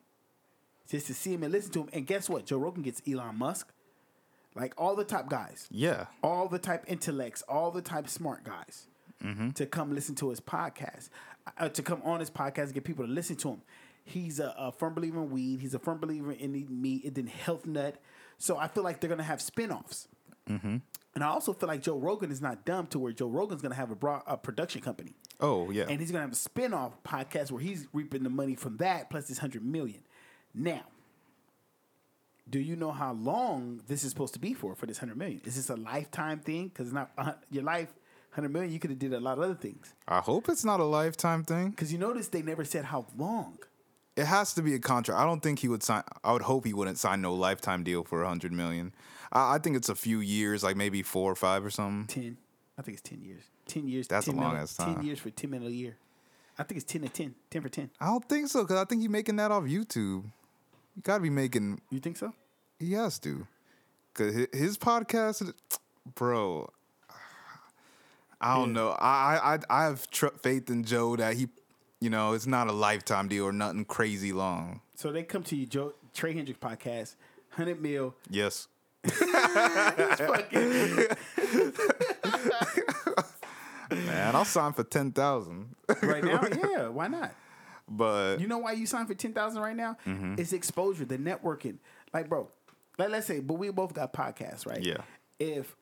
just 0.87 1.07
to 1.07 1.15
see 1.15 1.33
him 1.33 1.41
and 1.41 1.51
listen 1.51 1.71
to 1.73 1.79
him. 1.81 1.89
And 1.93 2.05
guess 2.05 2.29
what? 2.29 2.45
Joe 2.45 2.59
Rogan 2.59 2.83
gets 2.83 3.01
Elon 3.11 3.39
Musk, 3.39 3.73
like 4.53 4.75
all 4.77 4.95
the 4.95 5.03
top 5.03 5.29
guys, 5.29 5.67
Yeah. 5.71 6.05
all 6.21 6.47
the 6.47 6.59
type 6.59 6.83
intellects, 6.85 7.41
all 7.49 7.71
the 7.71 7.81
type 7.81 8.07
smart 8.07 8.43
guys 8.43 8.87
mm-hmm. 9.23 9.51
to 9.51 9.65
come 9.65 9.93
listen 9.95 10.15
to 10.15 10.29
his 10.29 10.39
podcast, 10.39 11.09
uh, 11.57 11.69
to 11.69 11.81
come 11.81 12.01
on 12.03 12.19
his 12.19 12.29
podcast 12.29 12.65
and 12.65 12.73
get 12.73 12.83
people 12.83 13.05
to 13.05 13.11
listen 13.11 13.35
to 13.37 13.49
him. 13.49 13.61
He's 14.03 14.39
a, 14.39 14.53
a 14.57 14.71
firm 14.71 14.93
believer 14.93 15.21
in 15.21 15.29
weed. 15.29 15.61
He's 15.61 15.73
a 15.73 15.79
firm 15.79 15.99
believer 15.99 16.31
in 16.31 16.51
meat 16.81 17.03
and 17.03 17.15
then 17.15 17.27
health 17.27 17.65
nut. 17.65 18.01
So 18.37 18.57
I 18.57 18.67
feel 18.67 18.83
like 18.83 18.99
they're 18.99 19.09
gonna 19.09 19.23
have 19.23 19.39
spinoffs. 19.39 20.07
And 21.13 21.23
I 21.23 21.27
also 21.27 21.53
feel 21.53 21.67
like 21.67 21.81
Joe 21.81 21.97
Rogan 21.97 22.31
is 22.31 22.41
not 22.41 22.65
dumb 22.65 22.87
to 22.87 22.99
where 22.99 23.11
Joe 23.11 23.27
Rogan's 23.27 23.61
gonna 23.61 23.75
have 23.75 23.91
a, 23.91 23.95
broad, 23.95 24.23
a 24.25 24.37
production 24.37 24.81
company. 24.81 25.13
Oh 25.39 25.69
yeah. 25.71 25.85
And 25.87 25.99
he's 25.99 26.11
gonna 26.11 26.23
have 26.23 26.31
a 26.31 26.35
spin-off 26.35 27.01
podcast 27.03 27.51
where 27.51 27.61
he's 27.61 27.87
reaping 27.93 28.23
the 28.23 28.29
money 28.29 28.55
from 28.55 28.77
that 28.77 29.09
plus 29.09 29.27
his 29.27 29.37
hundred 29.37 29.63
million. 29.63 30.01
Now, 30.53 30.83
do 32.49 32.59
you 32.59 32.75
know 32.75 32.91
how 32.91 33.13
long 33.13 33.81
this 33.87 34.03
is 34.03 34.09
supposed 34.09 34.33
to 34.33 34.39
be 34.39 34.53
for 34.53 34.75
for 34.75 34.87
this 34.87 34.97
hundred 34.97 35.17
million? 35.17 35.41
Is 35.45 35.55
this 35.55 35.69
a 35.69 35.75
lifetime 35.75 36.39
thing? 36.39 36.69
Because 36.69 36.91
not 36.91 37.11
uh, 37.17 37.33
your 37.49 37.63
life 37.63 37.93
Hundred 38.31 38.53
million, 38.53 38.71
you 38.71 38.79
could 38.79 38.89
have 38.91 38.99
did 38.99 39.13
a 39.13 39.19
lot 39.19 39.37
of 39.37 39.43
other 39.43 39.55
things. 39.55 39.93
I 40.07 40.19
hope 40.19 40.47
it's 40.47 40.63
not 40.63 40.79
a 40.79 40.85
lifetime 40.85 41.43
thing. 41.43 41.73
Cause 41.73 41.91
you 41.91 41.97
notice 41.97 42.29
they 42.29 42.41
never 42.41 42.63
said 42.63 42.85
how 42.85 43.05
long. 43.17 43.57
It 44.15 44.25
has 44.25 44.53
to 44.53 44.61
be 44.61 44.73
a 44.73 44.79
contract. 44.79 45.19
I 45.19 45.25
don't 45.25 45.41
think 45.41 45.59
he 45.59 45.67
would 45.67 45.83
sign. 45.83 46.03
I 46.23 46.31
would 46.31 46.41
hope 46.43 46.65
he 46.65 46.73
wouldn't 46.73 46.97
sign 46.97 47.21
no 47.21 47.33
lifetime 47.33 47.83
deal 47.83 48.03
for 48.03 48.23
a 48.23 48.27
hundred 48.27 48.53
million. 48.53 48.93
I, 49.31 49.55
I 49.55 49.57
think 49.57 49.75
it's 49.75 49.89
a 49.89 49.95
few 49.95 50.19
years, 50.19 50.63
like 50.63 50.75
maybe 50.75 51.03
four 51.03 51.31
or 51.31 51.35
five 51.35 51.65
or 51.65 51.69
something. 51.69 52.07
Ten, 52.07 52.37
I 52.77 52.81
think 52.81 52.97
it's 52.99 53.09
ten 53.09 53.21
years. 53.21 53.43
Ten 53.67 53.87
years. 53.87 54.07
That's 54.07 54.25
10 54.27 54.35
a 54.35 54.41
long 54.41 54.53
mil- 54.53 54.61
ass 54.61 54.75
Ten 54.75 55.03
years 55.03 55.19
for 55.19 55.29
ten 55.29 55.49
million 55.49 55.71
a 55.71 55.75
year. 55.75 55.97
I 56.57 56.63
think 56.63 56.81
it's 56.81 56.91
ten 56.91 57.01
to 57.01 57.09
10. 57.09 57.33
10 57.49 57.61
for 57.61 57.69
ten. 57.69 57.89
I 57.99 58.05
don't 58.07 58.27
think 58.27 58.47
so 58.49 58.61
because 58.63 58.77
I 58.77 58.85
think 58.85 59.01
he's 59.01 59.09
making 59.09 59.37
that 59.37 59.51
off 59.51 59.63
YouTube. 59.63 60.23
You 60.95 61.01
got 61.03 61.17
to 61.17 61.23
be 61.23 61.29
making. 61.29 61.81
You 61.89 61.99
think 61.99 62.17
so? 62.17 62.33
He 62.79 62.93
has 62.93 63.19
to, 63.19 63.47
cause 64.13 64.33
his 64.53 64.77
podcast, 64.77 65.53
bro. 66.15 66.69
I 68.41 68.55
don't 68.55 68.73
know. 68.73 68.89
I 68.99 69.55
I 69.55 69.59
I 69.69 69.83
have 69.85 70.09
tr- 70.09 70.27
faith 70.41 70.69
in 70.69 70.83
Joe 70.83 71.15
that 71.15 71.35
he, 71.35 71.47
you 71.99 72.09
know, 72.09 72.33
it's 72.33 72.47
not 72.47 72.67
a 72.67 72.71
lifetime 72.71 73.27
deal 73.27 73.45
or 73.45 73.51
nothing 73.53 73.85
crazy 73.85 74.33
long. 74.33 74.81
So 74.95 75.11
they 75.11 75.23
come 75.23 75.43
to 75.43 75.55
you, 75.55 75.65
Joe 75.65 75.93
Trey 76.13 76.33
Hendricks 76.33 76.59
podcast, 76.59 77.15
hundred 77.49 77.81
mil. 77.81 78.15
Yes. 78.29 78.67
Man, 83.91 84.35
I'll 84.35 84.45
sign 84.45 84.73
for 84.73 84.83
ten 84.83 85.11
thousand. 85.11 85.75
right 86.01 86.23
now. 86.23 86.41
yeah, 86.71 86.87
why 86.87 87.07
not? 87.07 87.33
but 87.89 88.37
You 88.39 88.47
know 88.47 88.59
why 88.59 88.71
you 88.71 88.85
signed 88.85 89.07
for 89.07 89.13
ten 89.15 89.33
thousand 89.33 89.61
right 89.61 89.75
now? 89.75 89.97
Mm-hmm. 90.07 90.35
It's 90.37 90.53
exposure, 90.53 91.03
the 91.05 91.17
networking. 91.17 91.77
Like, 92.13 92.29
bro, 92.29 92.47
like 92.97 93.09
let's 93.09 93.27
say, 93.27 93.39
but 93.41 93.55
we 93.55 93.69
both 93.69 93.93
got 93.93 94.13
podcasts, 94.13 94.65
right? 94.65 94.81
Yeah. 94.81 94.97
If 95.39 95.75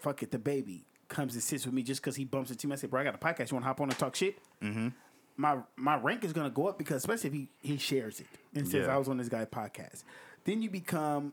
fuck 0.00 0.22
it, 0.22 0.30
the 0.30 0.38
baby 0.38 0.84
comes 1.08 1.34
and 1.34 1.42
sits 1.42 1.64
with 1.66 1.74
me 1.74 1.82
just 1.82 2.00
because 2.00 2.16
he 2.16 2.24
bumps 2.24 2.50
into 2.50 2.66
me, 2.68 2.72
I 2.74 2.76
say, 2.76 2.86
bro, 2.86 3.00
I 3.00 3.04
got 3.04 3.14
a 3.14 3.18
podcast. 3.18 3.50
You 3.50 3.56
want 3.56 3.64
to 3.64 3.68
hop 3.68 3.80
on 3.80 3.88
and 3.90 3.98
talk 3.98 4.14
shit? 4.14 4.38
Mm-hmm. 4.62 4.88
My 5.36 5.58
my 5.76 5.96
rank 5.96 6.22
is 6.24 6.32
gonna 6.32 6.50
go 6.50 6.68
up 6.68 6.76
because 6.78 6.96
especially 6.98 7.28
if 7.28 7.34
he 7.34 7.48
he 7.62 7.76
shares 7.78 8.20
it 8.20 8.26
and 8.54 8.66
says 8.68 8.86
Yeah. 8.86 8.94
I 8.94 8.98
was 8.98 9.08
on 9.08 9.16
this 9.16 9.28
guy 9.28 9.44
podcast. 9.44 10.04
Then 10.44 10.62
you 10.62 10.70
become. 10.70 11.32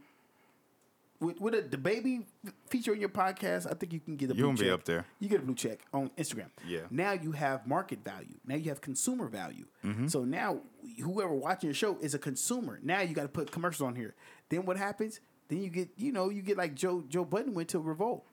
With, 1.20 1.41
with 1.41 1.55
a, 1.55 1.61
the 1.63 1.80
baby 1.80 2.28
feature 2.70 2.93
in 2.93 2.99
your 2.99 3.09
podcast, 3.09 3.65
I 3.65 3.74
think 3.74 3.91
you 3.91 3.99
can 3.99 4.18
get 4.18 4.30
a 4.30 4.34
You 4.34 4.36
blue 4.36 4.45
won't 4.49 4.59
be 4.59 4.65
check. 4.65 4.74
up 4.76 4.84
there. 4.86 5.03
You 5.20 5.28
get 5.28 5.39
a 5.39 5.43
blue 5.43 5.55
check 5.55 5.80
on 5.91 6.11
Instagram. 6.15 6.49
Yeah. 6.68 6.82
Now 6.91 7.13
you 7.13 7.32
have 7.32 7.65
market 7.65 8.03
value. 8.03 8.36
Now 8.45 8.53
you 8.53 8.70
have 8.70 8.82
consumer 8.82 9.26
value. 9.28 9.65
Mm-hmm. 9.84 10.07
So 10.09 10.26
now 10.26 10.59
whoever 11.03 11.34
watching 11.34 11.70
your 11.70 11.74
show 11.74 11.97
is 12.01 12.13
a 12.13 12.20
consumer. 12.20 12.80
Now 12.84 13.01
you 13.01 13.15
got 13.15 13.24
to 13.24 13.30
put 13.30 13.49
commercials 13.51 13.88
on 13.88 13.95
here. 13.95 14.13
Then 14.49 14.63
what 14.65 14.78
happens? 14.78 15.20
Then 15.47 15.63
you 15.63 15.72
get 15.72 15.89
you 15.97 16.11
know 16.11 16.30
you 16.30 16.43
get 16.43 16.55
like 16.55 16.76
Joe 16.76 17.03
Joe 17.09 17.26
Budden 17.26 17.55
went 17.55 17.70
to 17.70 17.80
Revolt. 17.80 18.24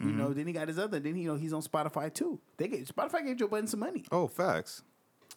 You 0.00 0.06
Mm-hmm. 0.06 0.18
know, 0.18 0.32
then 0.32 0.46
he 0.46 0.52
got 0.54 0.68
his 0.68 0.78
other. 0.78 0.98
Then 0.98 1.14
you 1.16 1.28
know 1.28 1.36
he's 1.36 1.52
on 1.52 1.60
Spotify 1.62 2.12
too. 2.12 2.40
They 2.56 2.68
get 2.68 2.86
Spotify 2.88 3.24
gave 3.24 3.36
Joe 3.36 3.48
Budden 3.48 3.66
some 3.66 3.80
money. 3.80 4.04
oh, 4.10 4.26
facts. 4.28 4.82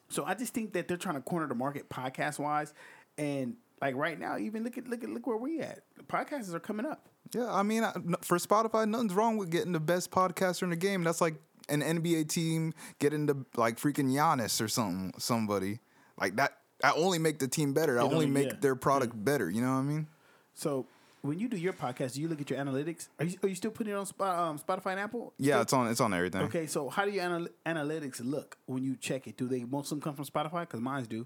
So 0.09 0.23
I 0.25 0.33
just 0.35 0.53
think 0.53 0.73
that 0.73 0.87
they're 0.87 0.97
trying 0.97 1.15
to 1.15 1.21
corner 1.21 1.47
the 1.47 1.55
market 1.55 1.89
podcast 1.89 2.39
wise, 2.39 2.73
and 3.17 3.55
like 3.81 3.95
right 3.95 4.17
now, 4.19 4.37
even 4.37 4.63
look 4.63 4.77
at 4.77 4.87
look 4.87 5.03
at 5.03 5.09
look 5.09 5.27
where 5.27 5.37
we 5.37 5.59
at. 5.59 5.79
The 5.97 6.03
podcasts 6.03 6.53
are 6.53 6.59
coming 6.59 6.85
up. 6.85 7.09
Yeah, 7.33 7.51
I 7.51 7.63
mean, 7.63 7.83
I- 7.83 7.93
for 8.21 8.37
Spotify, 8.37 8.87
nothing's 8.87 9.13
wrong 9.13 9.37
with 9.37 9.49
getting 9.49 9.71
the 9.73 9.79
best 9.79 10.11
podcaster 10.11 10.63
in 10.63 10.69
the 10.69 10.75
game. 10.75 11.03
That's 11.03 11.19
like 11.19 11.35
an 11.69 11.81
NBA 11.81 12.29
team 12.29 12.73
getting 12.99 13.25
the 13.25 13.43
like 13.55 13.77
freaking 13.79 14.11
Giannis 14.13 14.61
or 14.61 14.67
something, 14.67 15.13
somebody 15.17 15.79
like 16.19 16.35
that. 16.37 16.57
I 16.83 16.91
only 16.93 17.17
make 17.19 17.39
the 17.39 17.47
team 17.47 17.73
better. 17.73 17.99
I 17.99 18.03
only 18.03 18.25
make 18.27 18.47
yeah. 18.47 18.53
their 18.61 18.75
product 18.75 19.13
better. 19.25 19.49
You 19.49 19.61
know 19.61 19.71
what 19.73 19.79
I 19.79 19.83
mean? 19.83 20.07
So 20.53 20.85
when 21.23 21.39
you 21.39 21.47
do 21.47 21.55
your 21.57 21.71
podcast, 21.73 22.13
do 22.15 22.21
you 22.21 22.27
look 22.27 22.41
at 22.41 22.49
your 22.49 22.59
analytics? 22.59 23.07
Are 23.17 23.25
you, 23.25 23.37
are 23.41 23.47
you 23.49 23.55
still 23.55 23.71
putting 23.71 23.93
it 23.93 23.95
on 23.95 24.05
Spot, 24.05 24.37
um, 24.37 24.59
Spotify 24.59 24.91
and 24.91 24.99
Apple? 24.99 25.33
Yeah, 25.37 25.53
Still? 25.53 25.61
it's 25.61 25.73
on. 25.73 25.87
It's 25.87 26.01
on 26.01 26.13
everything. 26.13 26.41
Okay, 26.43 26.67
so 26.67 26.89
how 26.89 27.05
do 27.05 27.11
your 27.11 27.23
anal- 27.23 27.47
analytics 27.65 28.19
look 28.23 28.57
when 28.65 28.83
you 28.83 28.97
check 28.97 29.25
it? 29.27 29.37
Do 29.37 29.47
they 29.47 29.63
most 29.63 29.85
of 29.85 29.89
them 29.91 30.01
come 30.01 30.15
from 30.15 30.25
Spotify? 30.25 30.61
Because 30.61 30.81
mine 30.81 31.05
do. 31.05 31.25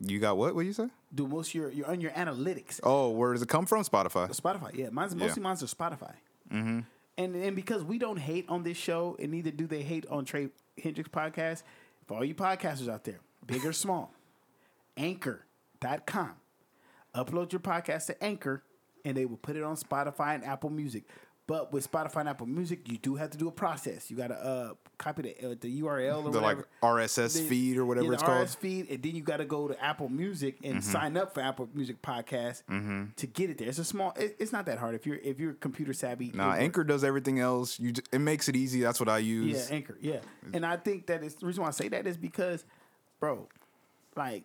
You 0.00 0.18
got 0.18 0.36
what? 0.36 0.56
What 0.56 0.66
you 0.66 0.72
say? 0.72 0.88
Do 1.14 1.28
most 1.28 1.50
of 1.50 1.54
your 1.54 1.70
you're 1.70 1.86
on 1.86 2.00
your 2.00 2.10
analytics? 2.10 2.80
Oh, 2.82 3.10
where 3.10 3.32
does 3.32 3.42
it 3.42 3.48
come 3.48 3.64
from? 3.66 3.84
Spotify. 3.84 4.28
Spotify, 4.38 4.74
yeah. 4.76 4.88
Mine's 4.90 5.14
mostly 5.14 5.40
mine's 5.40 5.62
are 5.62 5.66
Spotify. 5.66 6.14
Mm-hmm. 6.52 6.80
And 7.18 7.36
and 7.36 7.54
because 7.54 7.84
we 7.84 7.98
don't 7.98 8.16
hate 8.16 8.46
on 8.48 8.64
this 8.64 8.76
show, 8.76 9.16
and 9.20 9.30
neither 9.30 9.52
do 9.52 9.68
they 9.68 9.82
hate 9.82 10.04
on 10.10 10.24
Trey 10.24 10.48
Hendricks 10.82 11.10
podcast. 11.10 11.62
For 12.08 12.16
all 12.16 12.24
you 12.24 12.34
podcasters 12.34 12.88
out 12.88 13.04
there, 13.04 13.20
big 13.46 13.64
or 13.64 13.72
small, 13.72 14.12
Anchor.com. 14.96 16.32
Upload 17.14 17.52
your 17.52 17.60
podcast 17.60 18.06
to 18.06 18.24
Anchor, 18.24 18.64
and 19.04 19.16
they 19.16 19.24
will 19.26 19.36
put 19.36 19.56
it 19.56 19.62
on 19.62 19.76
Spotify 19.76 20.34
and 20.34 20.44
Apple 20.44 20.70
Music. 20.70 21.04
But 21.48 21.72
with 21.72 21.90
Spotify 21.90 22.20
and 22.20 22.28
Apple 22.28 22.46
Music, 22.46 22.88
you 22.88 22.98
do 22.98 23.16
have 23.16 23.30
to 23.30 23.36
do 23.36 23.48
a 23.48 23.50
process. 23.52 24.10
You 24.12 24.16
got 24.16 24.28
to 24.28 24.34
uh, 24.36 24.74
copy 24.96 25.22
the, 25.22 25.50
uh, 25.50 25.54
the 25.60 25.82
URL 25.82 26.24
or 26.24 26.30
The 26.30 26.40
like 26.40 26.56
whatever. 26.80 27.02
RSS 27.02 27.34
The- 27.34 27.48
feed 27.48 27.76
or 27.78 27.84
whatever 27.84 28.06
yeah, 28.06 28.12
it's 28.12 28.22
the 28.22 28.26
called. 28.26 28.46
RSS 28.46 28.56
feed, 28.58 28.88
and 28.88 29.02
then 29.02 29.16
you 29.16 29.22
got 29.22 29.38
to 29.38 29.44
go 29.44 29.66
to 29.66 29.84
Apple 29.84 30.08
Music 30.08 30.58
and 30.62 30.82
sign 30.82 31.16
up 31.16 31.34
for 31.34 31.40
Apple 31.40 31.68
Music 31.74 32.00
Podcast 32.00 32.62
to 33.16 33.26
get 33.26 33.50
it 33.50 33.58
there. 33.58 33.68
It's 33.68 33.78
a 33.80 33.84
small. 33.84 34.12
It, 34.16 34.36
it's 34.38 34.52
not 34.52 34.66
that 34.66 34.78
hard 34.78 34.94
if 34.94 35.04
you're 35.04 35.16
if 35.16 35.40
you're 35.40 35.54
computer 35.54 35.92
savvy. 35.92 36.30
Nah. 36.32 36.52
Anchor 36.54 36.84
does 36.84 37.02
everything 37.02 37.40
else. 37.40 37.78
You, 37.78 37.92
it 38.12 38.20
makes 38.20 38.48
it 38.48 38.54
easy. 38.54 38.80
That's 38.80 39.00
what 39.00 39.08
I 39.08 39.18
use. 39.18 39.68
Yeah. 39.68 39.76
Anchor. 39.76 39.98
Yeah, 40.00 40.20
and 40.54 40.64
I 40.64 40.76
think 40.76 41.06
that 41.06 41.24
is 41.24 41.34
the 41.34 41.46
reason 41.46 41.62
why 41.62 41.68
I 41.68 41.72
say 41.72 41.88
that 41.88 42.06
is 42.06 42.16
because, 42.16 42.64
bro, 43.18 43.48
like, 44.16 44.44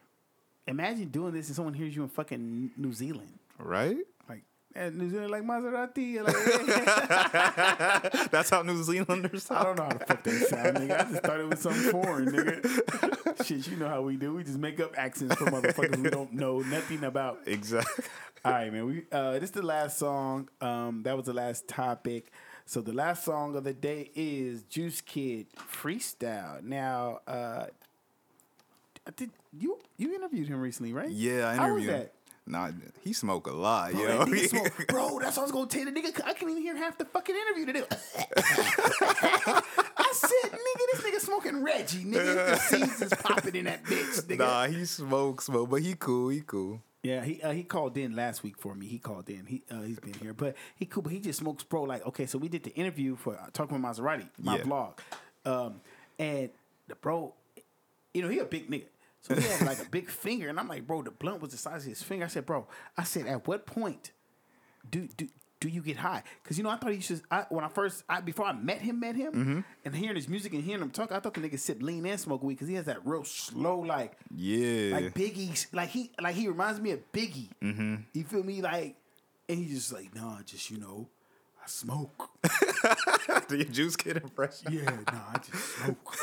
imagine 0.68 1.10
doing 1.10 1.34
this 1.34 1.46
and 1.48 1.56
someone 1.56 1.76
hears 1.76 1.96
you 1.96 2.02
in 2.02 2.10
fucking 2.10 2.72
New 2.76 2.92
Zealand, 2.92 3.38
Right? 3.60 3.98
And 4.78 4.96
New 4.96 5.10
Zealand 5.10 5.32
like 5.32 5.44
Maserati, 5.44 6.24
like. 6.24 6.36
That's 8.32 8.50
how 8.52 8.62
New 8.62 8.84
Zealanders 8.84 9.50
I 9.50 9.64
don't 9.64 9.76
know 9.78 9.84
how 9.86 9.90
the 9.90 10.06
fuck 10.06 10.24
they 10.24 10.32
sound, 10.38 10.78
nigga. 10.78 11.00
I 11.08 11.12
just 11.12 11.24
thought 11.24 11.40
it 11.40 11.50
was 11.50 11.60
something 11.60 11.92
foreign, 11.92 12.28
nigga. 12.28 13.44
Shit, 13.46 13.68
you 13.68 13.78
know 13.78 13.88
how 13.88 14.04
we 14.04 14.18
do. 14.18 14.36
We 14.36 14.44
just 14.44 14.60
make 14.60 14.80
up 14.80 14.94
accents 14.96 15.36
for 15.36 15.46
motherfuckers 15.46 15.98
we 15.98 16.10
don't 16.12 16.32
know 16.34 16.60
nothing 16.60 17.04
about. 17.04 17.40
Exactly. 17.48 18.06
All 18.46 18.52
right, 18.52 18.72
man. 18.72 18.86
We 18.86 19.04
uh, 19.12 19.34
this 19.34 19.46
is 19.46 19.52
the 19.52 19.64
last 19.64 19.98
song. 19.98 20.50
Um, 20.62 21.02
that 21.04 21.18
was 21.18 21.26
the 21.26 21.34
last 21.34 21.68
topic. 21.68 22.32
So 22.66 22.82
the 22.82 22.94
last 22.94 23.24
song 23.24 23.56
of 23.56 23.64
the 23.64 23.74
day 23.74 24.12
is 24.14 24.62
Juice 24.64 25.02
Kid 25.02 25.48
Freestyle. 25.56 26.62
Now, 26.62 27.22
uh, 27.28 27.68
did 29.16 29.32
you 29.58 29.80
you 29.98 30.14
interviewed 30.14 30.48
him 30.50 30.60
recently, 30.60 30.94
right? 30.94 31.10
Yeah, 31.10 31.50
I 31.50 31.56
How 31.56 31.74
was 31.74 31.84
interviewed 31.84 31.90
him. 31.90 32.00
that? 32.02 32.14
Nah, 32.48 32.72
he 33.04 33.12
smoke 33.14 33.48
a 33.48 33.52
lot, 33.54 33.92
Bro, 33.92 34.02
yo. 34.02 34.26
that 34.26 34.50
smoke- 34.50 34.88
bro, 34.88 35.20
that's 35.20 35.36
what 35.36 35.44
I 35.44 35.44
was 35.44 35.52
gonna 35.52 35.68
tell 35.68 35.86
the 35.86 35.92
nigga. 35.92 36.22
I 36.26 36.34
couldn't 36.34 36.52
even 36.52 36.64
hear 36.64 36.76
half 36.78 36.98
the 36.98 37.06
fucking 37.06 37.36
interview 37.36 37.66
today. 37.66 37.84
I 38.80 40.14
said, 40.14 40.52
nigga, 40.52 40.82
this 40.94 41.02
nigga 41.02 41.20
smoking 41.20 41.64
Reggie, 41.64 42.06
nigga. 42.06 42.36
The 42.52 42.56
seeds 42.58 43.02
is 43.02 43.14
popping 43.14 43.56
in 43.56 43.66
that 43.66 43.84
bitch, 43.84 44.22
nigga. 44.24 44.38
nah, 44.40 44.66
he 44.68 44.86
smokes, 44.86 45.46
smoke, 45.46 45.70
but 45.70 45.82
he 45.82 45.96
cool. 45.96 46.30
He 46.30 46.42
cool. 46.42 46.82
Yeah, 47.04 47.24
he 47.24 47.42
uh, 47.42 47.52
he 47.52 47.64
called 47.64 47.98
in 47.98 48.16
last 48.16 48.44
week 48.44 48.58
for 48.58 48.74
me. 48.76 48.88
He 48.88 48.98
called 48.98 49.30
in. 49.30 49.46
He 49.46 49.64
uh, 49.72 49.82
he's 49.82 50.00
been 50.00 50.14
here, 50.16 50.34
but 50.34 50.56
he 50.76 50.86
cool. 50.86 51.04
But 51.04 51.12
he 51.14 51.20
just 51.20 51.40
smokes 51.40 51.64
bro. 51.64 51.84
Like 51.84 52.06
okay, 52.08 52.26
so 52.26 52.38
we 52.38 52.50
did 52.50 52.64
the 52.64 52.74
interview 52.76 53.16
for 53.16 53.36
uh, 53.38 53.48
talking 53.54 53.80
with 53.82 53.86
Maserati, 53.86 54.28
my 54.40 54.58
Yeah. 54.58 54.64
vlog, 54.64 54.98
um, 55.46 55.82
and 56.20 56.50
the 56.88 56.96
bro, 56.96 57.34
you 58.14 58.22
know 58.24 58.28
he 58.30 58.40
a 58.40 58.46
big 58.46 58.70
nigga, 58.70 58.86
so 59.28 59.36
he 59.36 59.42
had 59.48 59.62
like 59.66 59.80
a 59.86 59.90
big 59.90 60.10
finger, 60.10 60.50
and 60.50 60.60
I'm 60.60 60.68
like, 60.68 60.86
bro, 60.88 61.02
the 61.02 61.12
blunt 61.12 61.42
was 61.42 61.52
the 61.52 61.58
size 61.58 61.84
of 61.84 61.90
his 61.90 62.04
finger. 62.04 62.26
I 62.26 62.28
said, 62.30 62.46
bro, 62.46 62.68
I 62.98 63.04
said, 63.04 63.28
at 63.28 63.48
what 63.48 63.66
point 63.66 64.12
do 64.90 65.08
do 65.18 65.28
do 65.60 65.70
you 65.70 65.82
get 65.82 65.98
high? 65.98 66.22
Because 66.44 66.58
you 66.60 66.64
know, 66.64 66.70
I 66.70 66.78
thought 66.78 66.92
he 66.92 67.00
should. 67.02 67.22
I, 67.32 67.46
when 67.50 67.64
I 67.66 67.68
first, 67.68 68.04
I, 68.08 68.22
before 68.22 68.46
I 68.46 68.54
met 68.54 68.80
him, 68.80 69.00
met 69.00 69.16
him, 69.16 69.34
Mm-hmm. 69.34 69.60
and 69.86 69.96
hearing 69.96 70.16
his 70.16 70.28
music 70.30 70.54
and 70.54 70.64
hearing 70.64 70.82
him 70.84 70.92
talk, 70.92 71.12
I 71.12 71.20
thought 71.20 71.34
the 71.34 71.42
nigga 71.42 71.58
sip 71.60 71.82
lean 71.82 72.06
and 72.06 72.20
smoke 72.20 72.44
weed 72.44 72.54
because 72.56 72.68
he 72.68 72.76
has 72.76 72.86
that 72.86 73.06
real 73.06 73.24
slow 73.24 73.80
like 73.80 74.14
Yeah. 74.36 74.92
like 74.94 75.14
Biggie, 75.16 75.66
like 75.74 75.90
he 75.90 76.12
like 76.22 76.36
he 76.36 76.48
reminds 76.48 76.80
me 76.80 76.92
of 76.92 77.12
Biggie. 77.12 77.50
Mm-hmm. 77.64 77.96
You 78.14 78.24
feel 78.24 78.44
me? 78.44 78.62
Like, 78.62 78.98
and 79.50 79.58
he's 79.58 79.74
just 79.74 79.94
like, 79.94 80.14
nah, 80.14 80.42
just 80.46 80.70
you 80.70 80.78
know, 80.78 81.08
I 81.68 81.70
smoke. 81.70 82.30
the 83.50 83.68
juice 83.70 83.98
kid 83.98 84.16
impression. 84.16 84.72
Yeah, 84.72 84.90
nah, 85.12 85.20
I 85.34 85.38
just 85.40 85.76
smoke. 85.76 86.16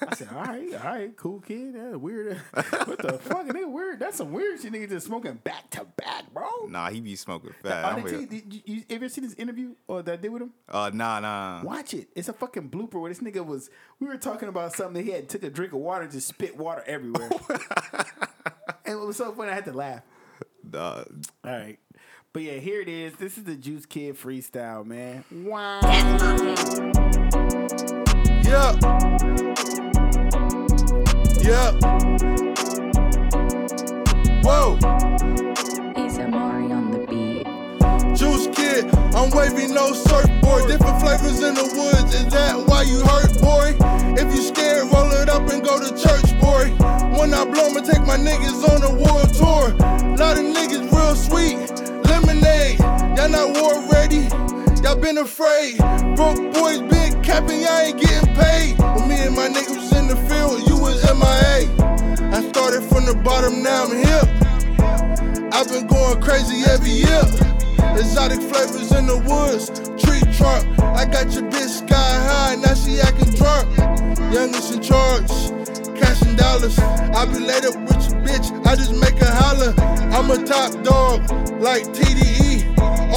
I 0.00 0.14
said, 0.14 0.28
all 0.34 0.44
right, 0.44 0.72
all 0.72 0.92
right, 0.92 1.14
cool 1.14 1.40
kid. 1.40 1.74
That 1.74 2.00
weird. 2.00 2.38
what 2.52 2.96
the 2.98 3.18
fuck? 3.20 3.46
Nigga, 3.46 3.70
weird. 3.70 4.00
That's 4.00 4.16
some 4.16 4.32
weird 4.32 4.62
shit. 4.62 4.72
Nigga 4.72 4.88
just 4.88 5.06
smoking 5.06 5.34
back 5.44 5.68
to 5.72 5.84
back, 5.96 6.32
bro. 6.32 6.48
Nah, 6.70 6.88
he 6.88 7.02
be 7.02 7.16
smoking 7.16 7.50
Oh, 7.50 7.68
fat. 7.68 7.82
they 7.82 8.00
I'm 8.00 8.08
tell 8.08 8.20
you, 8.22 8.26
did 8.26 8.54
you, 8.54 8.60
you 8.64 8.82
ever 8.88 9.10
see 9.10 9.20
this 9.20 9.34
interview 9.34 9.74
or 9.86 10.00
that 10.02 10.12
I 10.12 10.16
did 10.16 10.32
with 10.32 10.40
him? 10.40 10.52
uh, 10.70 10.90
nah, 10.94 11.20
nah. 11.20 11.62
Watch 11.64 11.92
it. 11.92 12.08
It's 12.16 12.30
a 12.30 12.32
fucking 12.32 12.70
blooper 12.70 12.98
where 12.98 13.10
this 13.12 13.20
nigga 13.20 13.44
was. 13.44 13.68
We 14.00 14.06
were 14.06 14.16
talking 14.16 14.48
about 14.48 14.72
something 14.72 14.94
that 14.94 15.04
he 15.04 15.10
had 15.10 15.28
took 15.28 15.42
a 15.42 15.50
drink 15.50 15.74
of 15.74 15.80
water 15.80 16.04
and 16.04 16.12
just 16.12 16.28
spit 16.28 16.56
water 16.56 16.82
everywhere. 16.86 17.28
and 18.86 18.94
it 18.94 18.98
was 18.98 19.18
so 19.18 19.32
funny. 19.32 19.50
I 19.50 19.54
had 19.54 19.66
to 19.66 19.72
laugh. 19.74 20.00
Nah. 20.72 21.02
All 21.04 21.04
right. 21.44 21.78
But 22.34 22.42
yeah, 22.42 22.58
here 22.58 22.82
it 22.82 22.88
is. 22.88 23.16
This 23.16 23.38
is 23.38 23.44
the 23.44 23.56
Juice 23.56 23.86
Kid 23.86 24.14
freestyle, 24.14 24.84
man. 24.84 25.24
Wow. 25.32 25.80
Yeah. 28.44 28.76
Yeah. 31.40 31.72
Whoa. 34.42 34.76
He's 35.96 36.18
Amari 36.18 36.70
on 36.70 36.90
the 36.90 37.06
beat. 37.08 37.46
Juice 38.14 38.46
Kid, 38.54 38.94
I'm 39.14 39.30
waving 39.30 39.72
no 39.72 39.94
surfboard, 39.94 40.68
different 40.68 41.00
flavors 41.00 41.42
in 41.42 41.54
the 41.54 41.64
woods. 41.64 42.14
Is 42.14 42.26
that 42.26 42.58
why 42.66 42.82
you 42.82 43.00
hurt, 43.06 43.40
boy? 43.40 43.74
If 44.20 44.34
you 44.34 44.42
scared, 44.42 44.92
roll 44.92 45.10
it 45.12 45.30
up 45.30 45.48
and 45.48 45.64
go 45.64 45.78
to 45.80 45.96
church, 45.96 46.38
boy. 46.42 46.68
When 47.16 47.32
I 47.32 47.46
blow, 47.46 47.70
I'ma 47.70 47.80
take 47.80 48.04
my 48.06 48.18
niggas 48.18 48.68
on 48.68 48.82
a 48.82 48.92
world 48.92 49.32
tour. 49.32 49.72
Lot 50.16 50.36
of 50.36 50.44
niggas 50.44 50.92
real 50.92 51.16
sweet, 51.16 51.56
lemonade. 51.56 51.87
Y'all 53.18 53.28
not 53.28 53.60
war 53.60 53.82
ready, 53.90 54.28
y'all 54.80 54.94
been 54.94 55.18
afraid. 55.18 55.76
Broke 56.14 56.38
boys 56.54 56.78
been 56.82 57.20
capping, 57.20 57.62
y'all 57.62 57.80
ain't 57.80 58.00
getting 58.00 58.32
paid. 58.36 58.78
When 58.78 59.08
me 59.08 59.16
and 59.16 59.34
my 59.34 59.48
niggas 59.48 59.74
was 59.74 59.92
in 59.92 60.06
the 60.06 60.14
field, 60.30 60.62
you 60.68 60.78
was 60.78 61.02
MIA. 61.02 61.66
I 62.30 62.48
started 62.48 62.82
from 62.82 63.06
the 63.06 63.20
bottom, 63.24 63.60
now 63.60 63.86
I'm 63.86 63.96
hip. 63.96 65.52
I've 65.52 65.66
been 65.66 65.88
going 65.88 66.22
crazy 66.22 66.62
every 66.70 66.92
year. 66.92 67.22
Exotic 67.98 68.38
flavors 68.38 68.92
in 68.92 69.08
the 69.08 69.18
woods, 69.26 69.66
tree 69.98 70.22
trunk. 70.38 70.62
I 70.78 71.04
got 71.04 71.34
your 71.34 71.42
bitch 71.50 71.82
sky 71.82 72.14
high, 72.22 72.54
now 72.54 72.74
she 72.74 73.00
acting 73.00 73.34
drunk. 73.34 73.66
Youngest 74.32 74.74
in 74.74 74.80
charge, 74.80 75.26
cashing 75.98 76.36
dollars. 76.36 76.78
I 76.78 77.26
be 77.26 77.40
laid 77.40 77.66
up 77.66 77.74
with 77.82 77.98
your 77.98 78.22
bitch, 78.22 78.64
I 78.64 78.76
just 78.76 78.94
make 78.94 79.18
her 79.18 79.34
holler. 79.42 79.74
I'm 80.14 80.30
a 80.30 80.38
top 80.46 80.70
dog, 80.84 81.28
like 81.60 81.82
TDE. 81.82 82.47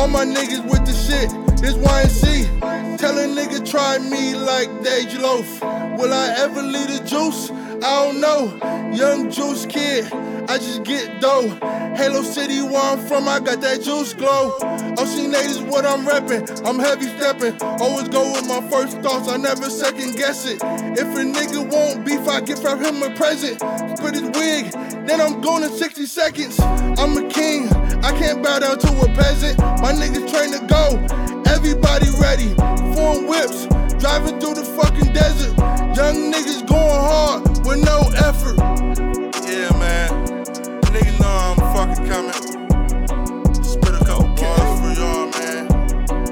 All 0.02 0.08
my 0.08 0.26
niggas 0.26 0.64
with 0.68 0.84
the 0.84 0.93
shit, 0.93 1.30
this 1.62 1.76
YNC. 1.76 2.97
Tell 2.97 3.20
a 3.20 3.28
nigga 3.28 3.64
try 3.70 3.99
me 3.99 4.34
like 4.34 4.68
Dage 4.84 5.16
Loaf. 5.20 5.62
Will 5.62 6.12
I 6.12 6.34
ever 6.39 6.64
leave 6.64 6.88
the 6.88 7.04
juice? 7.06 7.52
I 7.84 8.05
don't 8.05 8.21
know. 8.21 8.91
Young 8.93 9.32
juice 9.32 9.65
kid, 9.65 10.05
I 10.13 10.57
just 10.57 10.84
get 10.84 11.19
dough. 11.19 11.49
Halo 11.95 12.21
City, 12.21 12.61
where 12.61 12.79
I'm 12.79 12.99
from, 13.07 13.27
I 13.27 13.39
got 13.39 13.59
that 13.61 13.82
juice 13.82 14.13
glow. 14.13 14.51
OC 14.61 15.29
Nate 15.29 15.49
is 15.49 15.61
what 15.61 15.86
I'm 15.86 16.05
reppin'. 16.05 16.67
I'm 16.67 16.77
heavy 16.77 17.07
steppin'. 17.17 17.57
Always 17.82 18.07
go 18.09 18.32
with 18.34 18.47
my 18.47 18.61
first 18.69 18.99
thoughts, 18.99 19.27
I 19.27 19.38
never 19.38 19.69
second 19.69 20.15
guess 20.15 20.45
it. 20.45 20.59
If 20.61 21.07
a 21.07 21.23
nigga 21.23 21.71
won't 21.71 22.05
beef, 22.05 22.27
I 22.27 22.41
give 22.41 22.61
from 22.61 22.84
him 22.84 23.01
a 23.01 23.09
present. 23.15 23.59
Split 23.97 24.13
his 24.13 24.29
wig, 24.38 24.71
then 25.07 25.19
I'm 25.19 25.41
going 25.41 25.63
in 25.63 25.71
60 25.71 26.05
seconds. 26.05 26.59
I'm 26.59 27.17
a 27.17 27.27
king, 27.29 27.67
I 28.03 28.11
can't 28.11 28.43
bow 28.43 28.59
down 28.59 28.77
to 28.77 29.01
a 29.01 29.07
peasant. 29.15 29.57
My 29.57 29.91
niggas 29.91 30.29
train 30.29 30.51
to 30.51 30.65
go. 30.67 31.41
Everybody 31.51 32.07
ready. 32.19 32.53
Foreign 32.93 33.27
whips, 33.27 33.65
driving 34.12 34.39
through 34.41 34.53
the 34.55 34.64
fucking 34.64 35.14
desert. 35.14 35.57
Young 35.95 36.34
niggas 36.34 36.68
going 36.68 36.82
hard 36.82 37.43
with 37.66 37.80
no 37.86 37.99
effort. 38.28 38.57
Yeah, 39.47 39.72
man. 39.80 40.09
Niggas 40.91 41.20
know 41.22 41.32
I'm 41.47 41.57
fucking 41.72 42.05
coming. 42.07 42.34
Spit 43.64 44.01
a 44.01 44.03
couple 44.03 44.28
bars 44.36 44.80
for 44.82 44.91
y'all, 44.99 45.28
man. 45.32 45.72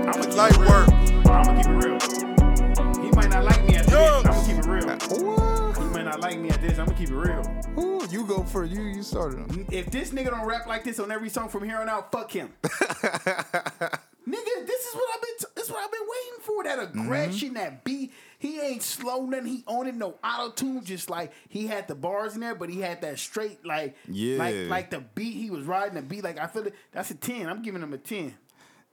I'm 0.09 0.21
It's 0.21 0.35
light 0.35 0.57
work. 0.57 0.89
I'm 1.29 1.43
gonna 1.43 1.55
keep 1.55 1.71
it 1.71 1.85
real. 1.85 3.01
He 3.01 3.11
might 3.11 3.29
not 3.29 3.45
like 3.45 3.63
me 3.65 3.75
at 3.75 3.85
this. 3.85 3.95
I'm 3.95 4.23
gonna 4.23 4.45
keep 4.45 4.57
it 4.57 4.65
real. 4.65 4.87
What? 5.23 5.77
He 5.77 5.83
might 5.85 6.03
not 6.03 6.19
like 6.19 6.37
me 6.37 6.49
at 6.49 6.61
this. 6.61 6.77
I'm 6.79 6.85
gonna 6.85 6.97
keep 6.97 7.09
it 7.09 7.15
real. 7.15 7.43
Ooh, 7.79 8.05
you 8.11 8.25
go 8.25 8.43
for 8.43 8.65
you. 8.65 8.81
You 8.81 9.03
started 9.03 9.39
him. 9.39 9.65
If 9.71 9.89
this 9.89 10.11
nigga 10.11 10.31
don't 10.31 10.45
rap 10.45 10.67
like 10.67 10.83
this 10.83 10.99
on 10.99 11.11
every 11.13 11.29
song 11.29 11.47
from 11.47 11.63
here 11.63 11.77
on 11.77 11.87
out, 11.87 12.11
fuck 12.11 12.29
him. 12.29 12.51
nigga, 14.27 14.67
this 14.67 14.85
is 14.85 14.95
what 14.95 15.09
I've 15.15 15.21
been. 15.21 15.37
T- 15.39 15.45
this 15.55 15.65
is 15.65 15.71
what 15.71 15.83
I've 15.83 15.91
been 15.91 16.01
waiting 16.01 16.41
for. 16.41 16.63
That 16.63 16.79
mm-hmm. 16.79 17.01
aggression, 17.01 17.53
that 17.55 17.83
beat. 17.83 18.13
He 18.37 18.59
ain't 18.59 18.81
slow 18.81 19.25
nothing. 19.25 19.45
He 19.47 19.63
owned 19.67 19.89
it. 19.89 19.95
No 19.95 20.15
auto 20.23 20.51
tune. 20.51 20.83
Just 20.83 21.09
like 21.09 21.33
he 21.49 21.67
had 21.67 21.87
the 21.87 21.95
bars 21.95 22.35
in 22.35 22.41
there, 22.41 22.55
but 22.55 22.69
he 22.69 22.79
had 22.81 23.01
that 23.01 23.19
straight 23.19 23.65
like 23.65 23.95
Yeah. 24.07 24.37
like 24.37 24.55
like 24.67 24.89
the 24.91 24.99
beat. 25.15 25.35
He 25.35 25.49
was 25.49 25.65
riding 25.65 25.95
the 25.95 26.01
beat. 26.01 26.23
Like 26.23 26.39
I 26.39 26.47
feel 26.47 26.67
it. 26.67 26.75
That's 26.91 27.11
a 27.11 27.15
ten. 27.15 27.47
I'm 27.47 27.61
giving 27.61 27.81
him 27.81 27.93
a 27.93 27.97
ten. 27.97 28.35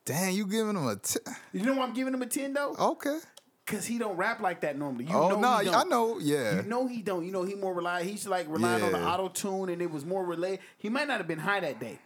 Dang, 0.05 0.35
you 0.35 0.47
giving 0.47 0.77
him 0.77 0.87
a. 0.87 0.97
T- 0.97 1.19
You 1.53 1.63
know 1.65 1.75
why 1.75 1.85
I'm 1.85 1.93
giving 1.95 2.15
him 2.15 2.23
a 2.23 2.27
ten 2.27 2.53
though? 2.53 2.75
okay. 2.79 3.19
Cause 3.67 3.85
he 3.85 3.99
don't 3.99 4.17
rap 4.17 4.39
like 4.41 4.61
that 4.61 4.79
normally. 4.79 5.07
You 5.07 5.15
oh 5.17 5.41
no, 5.41 5.59
he 5.59 5.69
I 5.69 5.83
know. 5.83 6.21
Yeah. 6.21 6.59
You 6.59 6.63
know 6.63 6.87
he 6.87 7.03
don't. 7.03 7.27
You 7.27 7.33
know 7.33 7.43
he 7.43 7.57
more 7.57 7.75
rely. 7.75 8.05
He's 8.05 8.25
like 8.25 8.47
relying 8.49 8.81
on 8.85 8.93
the 8.93 9.05
auto 9.05 9.27
tune, 9.27 9.71
and 9.71 9.83
it 9.83 9.91
was 9.91 10.05
more 10.05 10.25
relay. 10.25 10.61
He 10.79 10.89
might 10.89 11.09
not 11.09 11.19
have 11.19 11.27
been 11.27 11.41
high 11.41 11.59
that 11.59 11.81
day. 11.81 11.99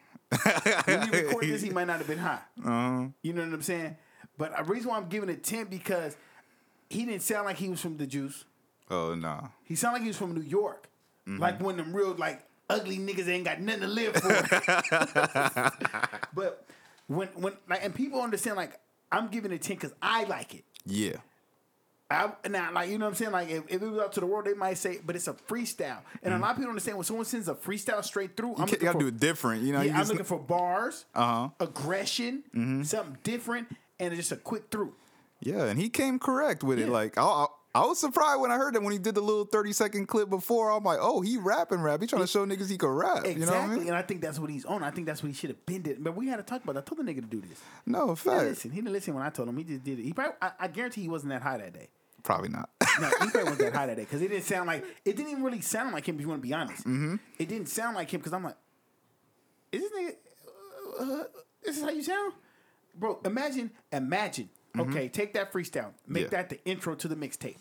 When 0.84 1.06
you 1.06 1.12
record 1.12 1.44
this, 1.44 1.62
he 1.62 1.70
might 1.70 1.86
not 1.86 1.98
have 1.98 2.06
been 2.06 2.18
high. 2.18 2.40
Uh-huh. 2.64 3.08
You 3.22 3.32
know 3.32 3.42
what 3.42 3.54
I'm 3.54 3.62
saying? 3.62 3.96
But 4.38 4.56
the 4.56 4.64
reason 4.64 4.90
why 4.90 4.96
I'm 4.96 5.08
giving 5.08 5.28
it 5.28 5.42
ten 5.42 5.66
because 5.66 6.16
he 6.88 7.04
didn't 7.04 7.22
sound 7.22 7.46
like 7.46 7.56
he 7.56 7.68
was 7.68 7.80
from 7.80 7.96
the 7.96 8.06
juice. 8.06 8.44
Oh 8.90 9.14
no. 9.14 9.48
He 9.64 9.74
sounded 9.74 9.96
like 9.96 10.02
he 10.02 10.08
was 10.08 10.16
from 10.16 10.34
New 10.34 10.42
York. 10.42 10.88
Mm-hmm. 11.28 11.40
Like 11.40 11.60
when 11.60 11.76
them 11.76 11.94
real 11.94 12.14
like 12.14 12.44
ugly 12.68 12.98
niggas 12.98 13.28
ain't 13.28 13.44
got 13.44 13.60
nothing 13.60 13.82
to 13.82 13.88
live 13.88 14.16
for. 14.16 14.28
but 16.34 16.66
when 17.06 17.28
when 17.28 17.52
like 17.68 17.84
and 17.84 17.94
people 17.94 18.20
understand 18.20 18.56
like 18.56 18.78
I'm 19.12 19.28
giving 19.28 19.52
it 19.52 19.62
ten 19.62 19.76
because 19.76 19.94
I 20.00 20.24
like 20.24 20.54
it. 20.54 20.64
Yeah. 20.86 21.16
I, 22.10 22.32
now, 22.48 22.72
like 22.72 22.90
you 22.90 22.98
know 22.98 23.04
what 23.06 23.10
I'm 23.10 23.14
saying, 23.14 23.30
like 23.32 23.48
if, 23.50 23.62
if 23.68 23.82
it 23.82 23.86
was 23.88 23.98
up 24.00 24.12
to 24.14 24.20
the 24.20 24.26
world, 24.26 24.44
they 24.46 24.54
might 24.54 24.78
say, 24.78 24.98
but 25.06 25.14
it's 25.14 25.28
a 25.28 25.32
freestyle, 25.34 25.98
and 26.22 26.34
a 26.34 26.38
lot 26.38 26.50
of 26.50 26.56
people 26.56 26.64
don't 26.64 26.70
understand 26.70 26.96
when 26.96 27.04
someone 27.04 27.24
sends 27.24 27.48
a 27.48 27.54
freestyle 27.54 28.04
straight 28.04 28.36
through. 28.36 28.54
Mm-hmm. 28.54 28.62
you, 28.62 28.72
you 28.72 28.78
got 28.78 28.92
to 28.94 28.98
do 28.98 29.06
it 29.06 29.20
different. 29.20 29.62
You 29.62 29.72
know. 29.72 29.80
you 29.80 29.88
Yeah, 29.88 29.94
I'm 29.94 30.00
just- 30.00 30.10
looking 30.10 30.26
for 30.26 30.38
bars, 30.38 31.04
Uh-huh. 31.14 31.50
aggression, 31.60 32.42
something 32.84 33.16
different, 33.22 33.68
and 33.98 34.14
just 34.16 34.32
a 34.32 34.36
quick 34.36 34.64
through. 34.70 34.92
Yeah, 35.40 35.64
and 35.64 35.78
he 35.80 35.88
came 35.88 36.18
correct 36.18 36.62
with 36.64 36.78
it. 36.78 36.88
Like 36.88 37.16
I, 37.16 37.22
I, 37.22 37.46
I 37.74 37.86
was 37.86 37.98
surprised 38.00 38.40
when 38.40 38.50
I 38.50 38.56
heard 38.56 38.74
that 38.74 38.82
when 38.82 38.92
he 38.92 38.98
did 38.98 39.14
the 39.14 39.20
little 39.22 39.44
thirty 39.44 39.72
second 39.72 40.06
clip 40.06 40.28
before. 40.28 40.70
I'm 40.70 40.82
like, 40.84 40.98
oh, 41.00 41.20
he 41.20 41.36
rapping 41.38 41.80
rap. 41.80 42.00
He 42.00 42.06
trying 42.08 42.22
to 42.22 42.26
show 42.26 42.44
niggas 42.44 42.68
he 42.68 42.76
can 42.76 42.88
rap. 42.90 43.18
Exactly, 43.24 43.40
You 43.40 43.46
know 43.46 43.52
what 43.52 43.60
I 43.60 43.66
mean? 43.76 43.86
and 43.86 43.96
I 43.96 44.02
think 44.02 44.20
that's 44.20 44.38
what 44.40 44.50
he's 44.50 44.64
on. 44.64 44.82
I 44.82 44.90
think 44.90 45.06
that's 45.06 45.22
what 45.22 45.28
he 45.28 45.34
should 45.34 45.50
have 45.50 45.64
been 45.64 45.82
did. 45.82 46.02
But 46.04 46.16
we 46.16 46.26
had 46.26 46.36
to 46.38 46.42
talk 46.42 46.62
about. 46.64 46.74
that. 46.74 46.80
I 46.80 46.84
told 46.94 47.06
the 47.06 47.10
nigga 47.10 47.20
to 47.20 47.26
do 47.28 47.40
this. 47.40 47.58
No 47.86 48.14
He 48.16 48.28
didn't 48.28 48.44
listen. 48.48 48.70
He 48.72 48.80
didn't 48.80 48.92
listen 48.92 49.14
when 49.14 49.22
I 49.22 49.30
told 49.30 49.48
him. 49.48 49.56
He 49.56 49.64
just 49.64 49.84
did 49.84 49.98
it. 50.00 50.02
He 50.02 50.12
probably, 50.12 50.34
I, 50.42 50.50
I 50.60 50.68
guarantee 50.68 51.02
he 51.02 51.08
wasn't 51.08 51.30
that 51.30 51.42
high 51.42 51.58
that 51.58 51.72
day. 51.72 51.88
Probably 52.22 52.48
not. 52.50 52.70
No, 53.00 53.08
he 53.20 53.24
wasn't 53.38 53.58
that 53.58 53.74
high 53.74 53.86
that 53.86 53.96
day 53.96 54.02
because 54.02 54.22
it 54.22 54.28
didn't 54.28 54.44
sound 54.44 54.66
like 54.66 54.84
it 55.04 55.16
didn't 55.16 55.30
even 55.32 55.42
really 55.42 55.60
sound 55.60 55.92
like 55.92 56.06
him. 56.08 56.16
If 56.16 56.20
you 56.22 56.28
want 56.28 56.42
to 56.42 56.46
be 56.48 56.54
honest, 56.54 56.80
Mm-hmm. 56.86 57.16
it 57.38 57.48
didn't 57.48 57.68
sound 57.68 57.96
like 57.96 58.12
him 58.12 58.20
because 58.20 58.32
I'm 58.32 58.44
like, 58.44 58.56
is 59.72 59.82
this 59.82 59.92
nigga? 59.92 60.14
Uh, 61.00 61.24
this 61.64 61.76
is 61.78 61.82
how 61.82 61.90
you 61.90 62.02
sound, 62.02 62.32
bro. 62.94 63.20
Imagine, 63.24 63.70
imagine. 63.92 64.48
Okay, 64.78 65.08
take 65.08 65.34
that 65.34 65.52
freestyle, 65.52 65.92
make 66.06 66.26
Mm-hmm. 66.26 66.34
Yeah. 66.34 66.42
that 66.42 66.48
the 66.50 66.64
intro 66.64 66.94
to 66.94 67.08
the 67.08 67.16
mixtape, 67.16 67.56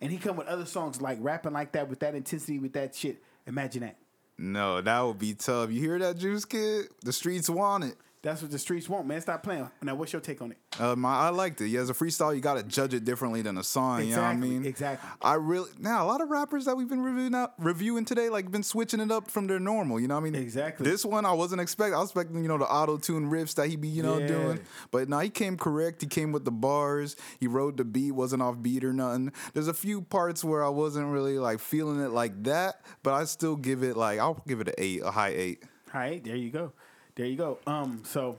and 0.00 0.10
he 0.10 0.18
come 0.18 0.36
with 0.36 0.48
other 0.48 0.66
songs 0.66 1.00
like 1.00 1.18
rapping 1.20 1.52
like 1.52 1.72
that 1.72 1.88
with 1.88 2.00
that 2.00 2.14
intensity 2.14 2.58
with 2.58 2.72
that 2.72 2.94
shit. 2.94 3.22
Imagine 3.46 3.82
that. 3.82 3.96
no, 4.38 4.80
that 4.80 5.00
would 5.00 5.18
be 5.18 5.34
tough. 5.34 5.70
You 5.70 5.80
hear 5.80 5.98
that, 6.00 6.16
Juice 6.18 6.44
Kid? 6.44 6.86
The 7.04 7.12
streets 7.12 7.48
want 7.48 7.84
it. 7.84 7.96
That's 8.22 8.42
what 8.42 8.50
the 8.50 8.58
streets 8.58 8.86
want, 8.86 9.06
man. 9.06 9.18
Stop 9.22 9.42
playing. 9.42 9.70
Now, 9.80 9.94
what's 9.94 10.12
your 10.12 10.20
take 10.20 10.42
on 10.42 10.52
it? 10.52 10.58
Uh, 10.78 10.94
my, 10.94 11.08
I 11.16 11.28
liked 11.30 11.58
it. 11.62 11.68
Yeah, 11.68 11.80
as 11.80 11.88
a 11.88 11.94
freestyle, 11.94 12.34
you 12.34 12.42
got 12.42 12.58
to 12.58 12.62
judge 12.62 12.92
it 12.92 13.02
differently 13.02 13.40
than 13.40 13.56
a 13.56 13.64
song. 13.64 14.04
You 14.04 14.14
know 14.16 14.20
what 14.20 14.28
I 14.28 14.36
mean? 14.36 14.66
exactly. 14.66 15.08
I 15.22 15.34
really 15.34 15.70
now 15.78 16.04
a 16.04 16.06
lot 16.06 16.20
of 16.20 16.28
rappers 16.28 16.66
that 16.66 16.76
we've 16.76 16.88
been 16.88 17.00
reviewing 17.00 17.34
out, 17.34 17.54
reviewing 17.58 18.04
today, 18.04 18.28
like 18.28 18.50
been 18.50 18.62
switching 18.62 19.00
it 19.00 19.10
up 19.10 19.30
from 19.30 19.46
their 19.46 19.58
normal. 19.58 19.98
You 19.98 20.06
know 20.08 20.16
what 20.16 20.20
I 20.20 20.30
mean? 20.30 20.34
Exactly. 20.34 20.84
This 20.84 21.02
one 21.02 21.24
I 21.24 21.32
wasn't 21.32 21.62
expecting. 21.62 21.94
I 21.94 21.98
was 22.00 22.10
expecting 22.10 22.42
you 22.42 22.48
know 22.48 22.58
the 22.58 22.70
auto 22.70 22.98
tune 22.98 23.30
riffs 23.30 23.54
that 23.54 23.68
he 23.68 23.76
be 23.76 23.88
you 23.88 24.02
know 24.02 24.18
Yeah. 24.18 24.26
doing, 24.26 24.60
but 24.90 25.08
now 25.08 25.20
he 25.20 25.30
came 25.30 25.56
correct. 25.56 26.02
He 26.02 26.06
came 26.06 26.30
with 26.30 26.44
the 26.44 26.50
bars. 26.52 27.16
He 27.38 27.46
rode 27.46 27.78
the 27.78 27.84
beat, 27.86 28.12
wasn't 28.12 28.42
off 28.42 28.60
beat 28.60 28.84
or 28.84 28.92
nothing. 28.92 29.32
There's 29.54 29.68
a 29.68 29.72
few 29.74 30.02
parts 30.02 30.44
where 30.44 30.62
I 30.62 30.68
wasn't 30.68 31.06
really 31.06 31.38
like 31.38 31.58
feeling 31.58 32.00
it 32.02 32.10
like 32.10 32.42
that, 32.44 32.82
but 33.02 33.14
I 33.14 33.24
still 33.24 33.56
give 33.56 33.82
it 33.82 33.96
like 33.96 34.18
I'll 34.18 34.42
give 34.46 34.60
it 34.60 34.68
an 34.68 34.74
eight, 34.76 35.00
a 35.02 35.10
high 35.10 35.30
eight. 35.34 35.62
All 35.94 36.00
right, 36.00 36.22
there 36.22 36.36
you 36.36 36.50
go. 36.50 36.72
There 37.16 37.26
you 37.26 37.36
go. 37.36 37.58
Um, 37.66 38.02
so 38.04 38.36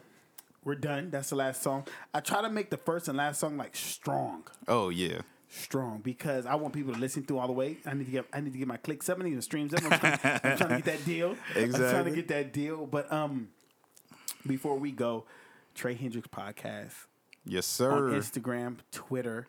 we're 0.63 0.75
done. 0.75 1.09
That's 1.11 1.29
the 1.29 1.35
last 1.35 1.61
song. 1.61 1.85
I 2.13 2.19
try 2.19 2.41
to 2.41 2.49
make 2.49 2.69
the 2.69 2.77
first 2.77 3.07
and 3.07 3.17
last 3.17 3.39
song 3.39 3.57
like 3.57 3.75
strong, 3.75 4.43
Oh 4.67 4.89
yeah. 4.89 5.21
strong 5.49 5.99
because 5.99 6.45
I 6.45 6.55
want 6.55 6.73
people 6.73 6.93
to 6.93 6.99
listen 6.99 7.23
to 7.25 7.39
all 7.39 7.47
the 7.47 7.53
way. 7.53 7.77
I 7.85 7.93
need 7.93 8.05
to 8.05 8.11
get 8.11 8.25
I 8.33 8.39
need 8.41 8.53
to 8.53 8.59
get 8.59 8.67
my 8.67 8.77
clicks 8.77 9.09
up. 9.09 9.19
I 9.19 9.23
need 9.23 9.35
to 9.35 9.41
streams 9.41 9.73
up. 9.73 9.83
I'm 9.83 9.99
trying, 9.99 10.19
I'm 10.43 10.57
trying 10.57 10.69
to 10.69 10.75
get 10.77 10.85
that 10.85 11.05
deal. 11.05 11.35
Exactly. 11.55 11.85
I'm 11.85 11.91
trying 11.91 12.05
to 12.05 12.11
get 12.11 12.27
that 12.29 12.53
deal. 12.53 12.85
But 12.85 13.11
um, 13.11 13.49
before 14.47 14.77
we 14.77 14.91
go, 14.91 15.25
Trey 15.75 15.93
Hendricks 15.95 16.27
podcast 16.27 16.93
Yes, 17.45 17.79
on 17.81 17.89
sir. 17.89 18.01
Instagram, 18.11 18.77
Twitter. 18.91 19.47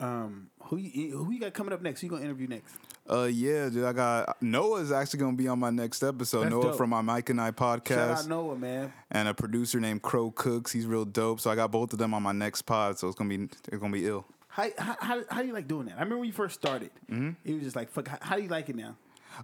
Um, 0.00 0.50
who 0.64 0.76
you 0.76 1.16
who 1.16 1.32
you 1.32 1.40
got 1.40 1.54
coming 1.54 1.72
up 1.72 1.82
next? 1.82 2.00
Who 2.00 2.06
you 2.06 2.10
gonna 2.10 2.24
interview 2.24 2.48
next? 2.48 2.74
Uh, 3.08 3.28
yeah, 3.30 3.68
dude. 3.68 3.84
I 3.84 3.92
got 3.92 4.42
Noah's 4.42 4.90
actually 4.90 5.20
gonna 5.20 5.36
be 5.36 5.48
on 5.48 5.58
my 5.58 5.70
next 5.70 6.02
episode. 6.02 6.42
That's 6.42 6.50
Noah 6.50 6.62
dope. 6.62 6.76
from 6.76 6.90
my 6.90 7.00
Mike 7.00 7.30
and 7.30 7.40
I 7.40 7.50
podcast. 7.50 7.94
Shout 7.94 8.18
out 8.18 8.28
Noah, 8.28 8.56
man. 8.56 8.92
and 9.10 9.28
a 9.28 9.34
producer 9.34 9.78
named 9.78 10.02
Crow 10.02 10.30
Cooks. 10.30 10.72
He's 10.72 10.86
real 10.86 11.04
dope. 11.04 11.40
So 11.40 11.50
I 11.50 11.54
got 11.54 11.70
both 11.70 11.92
of 11.92 11.98
them 11.98 12.14
on 12.14 12.22
my 12.22 12.32
next 12.32 12.62
pod. 12.62 12.98
So 12.98 13.08
it's 13.08 13.16
gonna 13.16 13.36
be 13.36 13.44
it's 13.44 13.78
gonna 13.78 13.92
be 13.92 14.06
ill. 14.06 14.26
How, 14.48 14.68
how, 14.78 14.96
how, 15.00 15.22
how 15.30 15.40
do 15.42 15.48
you 15.48 15.52
like 15.52 15.66
doing 15.66 15.86
that? 15.86 15.94
I 15.94 15.96
remember 15.96 16.18
when 16.18 16.28
you 16.28 16.32
first 16.32 16.54
started. 16.54 16.90
Mm-hmm. 17.10 17.30
It 17.44 17.54
was 17.54 17.64
just 17.64 17.74
like, 17.74 17.90
fuck, 17.90 18.06
how, 18.06 18.18
how 18.20 18.36
do 18.36 18.42
you 18.42 18.48
like 18.48 18.68
it 18.68 18.76
now? 18.76 18.96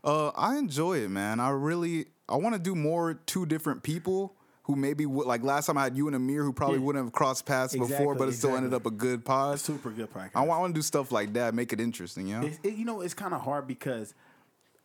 Uh, 0.04 0.28
I 0.36 0.56
enjoy 0.56 0.98
it, 0.98 1.08
man. 1.10 1.40
I 1.40 1.50
really 1.50 2.06
I 2.28 2.36
want 2.36 2.54
to 2.54 2.60
do 2.60 2.74
more 2.74 3.14
two 3.14 3.44
different 3.44 3.82
people 3.82 4.36
who 4.70 4.76
maybe 4.76 5.06
would 5.06 5.26
like 5.26 5.42
last 5.42 5.66
time 5.66 5.76
I 5.78 5.84
had 5.84 5.96
you 5.96 6.06
and 6.06 6.16
Amir 6.16 6.44
who 6.44 6.52
probably 6.52 6.78
Yeah. 6.78 6.84
wouldn't 6.84 7.04
have 7.06 7.12
crossed 7.12 7.44
paths 7.46 7.74
before, 7.76 8.14
but 8.14 8.28
it 8.28 8.32
still 8.32 8.56
ended 8.56 8.72
up 8.74 8.86
a 8.86 8.90
good 8.90 9.24
pod. 9.24 9.58
Super 9.60 9.90
good 9.90 10.12
podcast. 10.12 10.30
I 10.34 10.42
want 10.42 10.74
to 10.74 10.78
do 10.78 10.82
stuff 10.82 11.10
like 11.12 11.32
that, 11.34 11.54
make 11.54 11.72
it 11.72 11.80
interesting, 11.80 12.26
you 12.28 12.38
know. 12.40 12.46
It's, 12.46 12.58
it, 12.62 12.74
you 12.74 12.84
know, 12.84 13.00
it's 13.00 13.14
kind 13.14 13.34
of 13.34 13.40
hard 13.42 13.66
because 13.66 14.14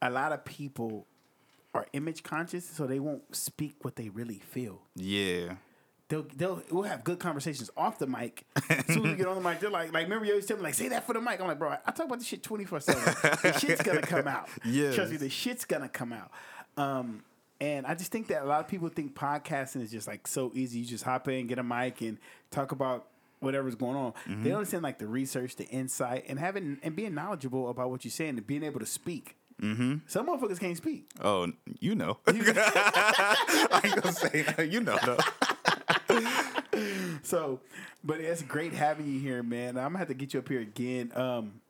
a 0.02 0.10
lot 0.10 0.32
of 0.32 0.44
people 0.46 1.06
are 1.74 1.86
image 1.94 2.24
conscious, 2.24 2.66
so 2.66 2.88
they 2.88 3.00
won't 3.00 3.36
speak 3.36 3.76
what 3.84 3.96
they 3.96 4.10
really 4.10 4.40
feel. 4.40 4.82
yeah, 4.96 5.56
they'll 6.08 6.26
they'll 6.36 6.62
we'll 6.72 6.84
have 6.84 7.04
good 7.04 7.20
conversations 7.20 7.70
off 7.76 7.98
the 8.00 8.08
mic. 8.08 8.46
As 8.70 8.86
soon 8.86 9.06
as 9.06 9.12
we 9.12 9.16
get 9.16 9.28
on 9.28 9.36
the 9.36 9.42
mic, 9.50 9.60
they're 9.60 9.70
like, 9.70 9.92
like 9.92 10.04
remember 10.04 10.26
you 10.26 10.32
always 10.34 10.46
tell 10.46 10.56
me 10.58 10.64
like, 10.64 10.74
say 10.76 10.88
that 10.90 11.06
for 11.06 11.14
the 11.14 11.20
mic. 11.22 11.42
I'm 11.42 11.48
like, 11.48 11.60
bro, 11.60 11.70
I, 11.72 11.80
I 11.86 11.92
talk 11.92 12.06
about 12.06 12.20
this 12.20 12.28
shit 12.28 12.44
twenty 12.44 12.64
four 12.66 12.80
seven. 12.80 13.04
The 13.42 13.58
shit's 13.60 13.82
gonna 13.82 14.02
come 14.02 14.28
out. 14.38 14.48
Yeah, 14.64 14.92
trust 14.94 15.12
me, 15.12 15.18
the 15.18 15.30
shit's 15.30 15.66
gonna 15.66 15.90
come 15.90 16.14
out. 16.14 16.32
Um, 16.78 17.24
and 17.62 17.86
I 17.86 17.96
just 17.96 18.12
think 18.12 18.28
that 18.28 18.44
a 18.44 18.46
lot 18.46 18.60
of 18.60 18.68
people 18.68 18.90
think 18.90 19.16
podcasting 19.16 19.82
is 19.82 19.92
just 19.92 20.08
like 20.08 20.28
so 20.28 20.52
easy. 20.54 20.80
You 20.80 20.86
just 20.86 21.04
hop 21.04 21.28
in, 21.28 21.48
get 21.48 21.60
a 21.60 21.64
mic, 21.64 22.02
and 22.02 22.18
talk 22.52 22.72
about 22.72 23.08
whatever's 23.40 23.76
going 23.76 23.96
on. 23.96 24.14
They 24.28 24.50
don't 24.50 24.60
understand 24.60 24.84
like 24.84 25.00
the 25.00 25.08
research, 25.08 25.56
the 25.56 25.66
insight, 25.66 26.26
and 26.28 26.40
having 26.40 26.80
and 26.84 26.96
being 26.96 27.14
knowledgeable 27.14 27.70
about 27.70 27.90
what 27.90 28.04
you're 28.04 28.12
saying 28.12 28.38
and 28.38 28.46
being 28.46 28.64
able 28.64 28.80
to 28.80 28.86
speak. 28.86 29.38
Mm-hmm. 29.62 29.98
Some 30.08 30.28
motherfuckers 30.28 30.60
can't 30.60 30.76
speak. 30.76 31.08
Oh, 31.22 31.52
you 31.80 31.96
know. 31.96 32.18
I 32.28 33.82
ain't 33.84 34.02
gonna 34.02 34.12
say 34.12 34.42
that. 34.42 34.70
You 34.70 34.82
know 34.82 34.98
though. 35.06 35.18
So, 37.24 37.60
but 38.04 38.20
it's 38.20 38.44
great 38.44 38.74
having 38.74 39.08
you 39.08 39.20
here, 39.20 39.42
man. 39.42 39.78
I'm 39.78 39.86
gonna 39.86 39.98
have 40.00 40.10
to 40.10 40.14
get 40.14 40.34
you 40.34 40.40
up 40.40 40.48
here 40.48 40.62
again. 40.62 41.12
Um, 41.16 41.62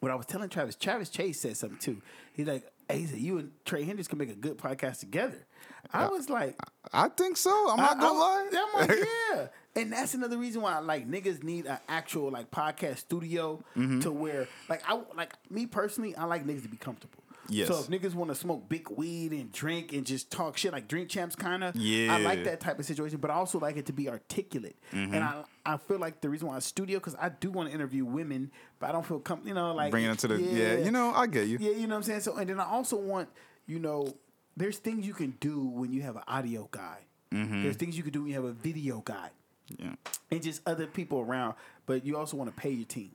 what 0.00 0.12
I 0.12 0.14
was 0.14 0.26
telling 0.26 0.48
Travis, 0.48 0.76
Travis 0.76 1.08
Chase 1.08 1.40
said 1.40 1.56
something 1.56 1.78
too. 1.78 2.00
He's 2.32 2.46
like, 2.46 2.62
hey, 2.92 3.00
he 3.00 3.06
said, 3.06 3.18
you 3.18 3.38
and 3.38 3.50
Trey 3.64 3.84
Hendricks 3.84 4.08
can 4.08 4.18
make 4.18 4.30
a 4.30 4.34
good 4.34 4.58
podcast 4.58 5.00
together. 5.00 5.46
I 5.92 6.08
was 6.08 6.30
like, 6.30 6.56
I 6.92 7.08
think 7.08 7.36
so. 7.36 7.50
I'm 7.70 7.76
not 7.76 7.96
I- 7.96 8.00
gonna 8.00 8.14
I- 8.14 8.18
lie. 8.18 8.50
I'm 8.80 8.88
like, 8.88 8.98
yeah. 9.34 9.46
And 9.74 9.92
that's 9.92 10.14
another 10.14 10.36
reason 10.38 10.62
why 10.62 10.78
like 10.78 11.10
niggas 11.10 11.42
need 11.42 11.66
an 11.66 11.78
actual 11.88 12.30
like 12.30 12.50
podcast 12.50 12.98
studio 12.98 13.62
Mm-hmm. 13.76 14.00
to 14.00 14.10
where 14.12 14.46
like 14.68 14.82
I 14.88 15.00
like 15.16 15.32
me 15.50 15.66
personally, 15.66 16.14
I 16.14 16.24
like 16.24 16.46
niggas 16.46 16.62
to 16.62 16.68
be 16.68 16.76
comfortable. 16.76 17.21
Yes. 17.48 17.68
So 17.68 17.80
if 17.80 17.88
niggas 17.88 18.14
want 18.14 18.30
to 18.30 18.34
smoke 18.34 18.68
big 18.68 18.88
weed 18.90 19.32
and 19.32 19.50
drink 19.52 19.92
and 19.92 20.06
just 20.06 20.30
talk 20.30 20.56
shit 20.56 20.72
like 20.72 20.88
drink 20.88 21.08
champs 21.08 21.34
kind 21.34 21.64
of, 21.64 21.74
yeah, 21.76 22.14
I 22.14 22.18
like 22.18 22.44
that 22.44 22.60
type 22.60 22.78
of 22.78 22.84
situation. 22.84 23.18
But 23.18 23.30
I 23.30 23.34
also 23.34 23.58
like 23.58 23.76
it 23.76 23.86
to 23.86 23.92
be 23.92 24.08
articulate. 24.08 24.76
Mm-hmm. 24.92 25.14
And 25.14 25.24
I 25.24 25.44
I 25.66 25.76
feel 25.76 25.98
like 25.98 26.20
the 26.20 26.28
reason 26.28 26.48
why 26.48 26.56
I 26.56 26.60
studio 26.60 26.98
because 26.98 27.16
I 27.20 27.28
do 27.28 27.50
want 27.50 27.68
to 27.68 27.74
interview 27.74 28.04
women, 28.04 28.50
but 28.78 28.88
I 28.88 28.92
don't 28.92 29.04
feel 29.04 29.18
com- 29.20 29.42
you 29.44 29.54
know 29.54 29.74
like 29.74 29.90
bringing 29.90 30.10
it 30.10 30.18
to 30.20 30.28
the 30.28 30.40
yeah. 30.40 30.78
You 30.78 30.90
know, 30.90 31.12
I 31.12 31.26
get 31.26 31.48
you. 31.48 31.58
yeah, 31.60 31.72
you 31.72 31.86
know 31.86 31.94
what 31.94 31.96
I'm 31.96 32.02
saying? 32.04 32.20
So 32.20 32.36
and 32.36 32.48
then 32.48 32.60
I 32.60 32.66
also 32.66 32.96
want, 32.96 33.28
you 33.66 33.78
know, 33.78 34.14
there's 34.56 34.78
things 34.78 35.06
you 35.06 35.14
can 35.14 35.34
do 35.40 35.66
when 35.66 35.92
you 35.92 36.02
have 36.02 36.16
an 36.16 36.22
audio 36.28 36.68
guy. 36.70 36.98
Mm-hmm. 37.32 37.62
There's 37.62 37.76
things 37.76 37.96
you 37.96 38.02
can 38.02 38.12
do 38.12 38.22
when 38.22 38.28
you 38.28 38.36
have 38.36 38.44
a 38.44 38.52
video 38.52 39.00
guy. 39.04 39.30
Yeah. 39.78 39.94
And 40.30 40.42
just 40.42 40.60
other 40.66 40.86
people 40.86 41.20
around. 41.20 41.54
But 41.86 42.04
you 42.04 42.16
also 42.16 42.36
want 42.36 42.54
to 42.54 42.60
pay 42.60 42.70
your 42.70 42.84
team. 42.84 43.12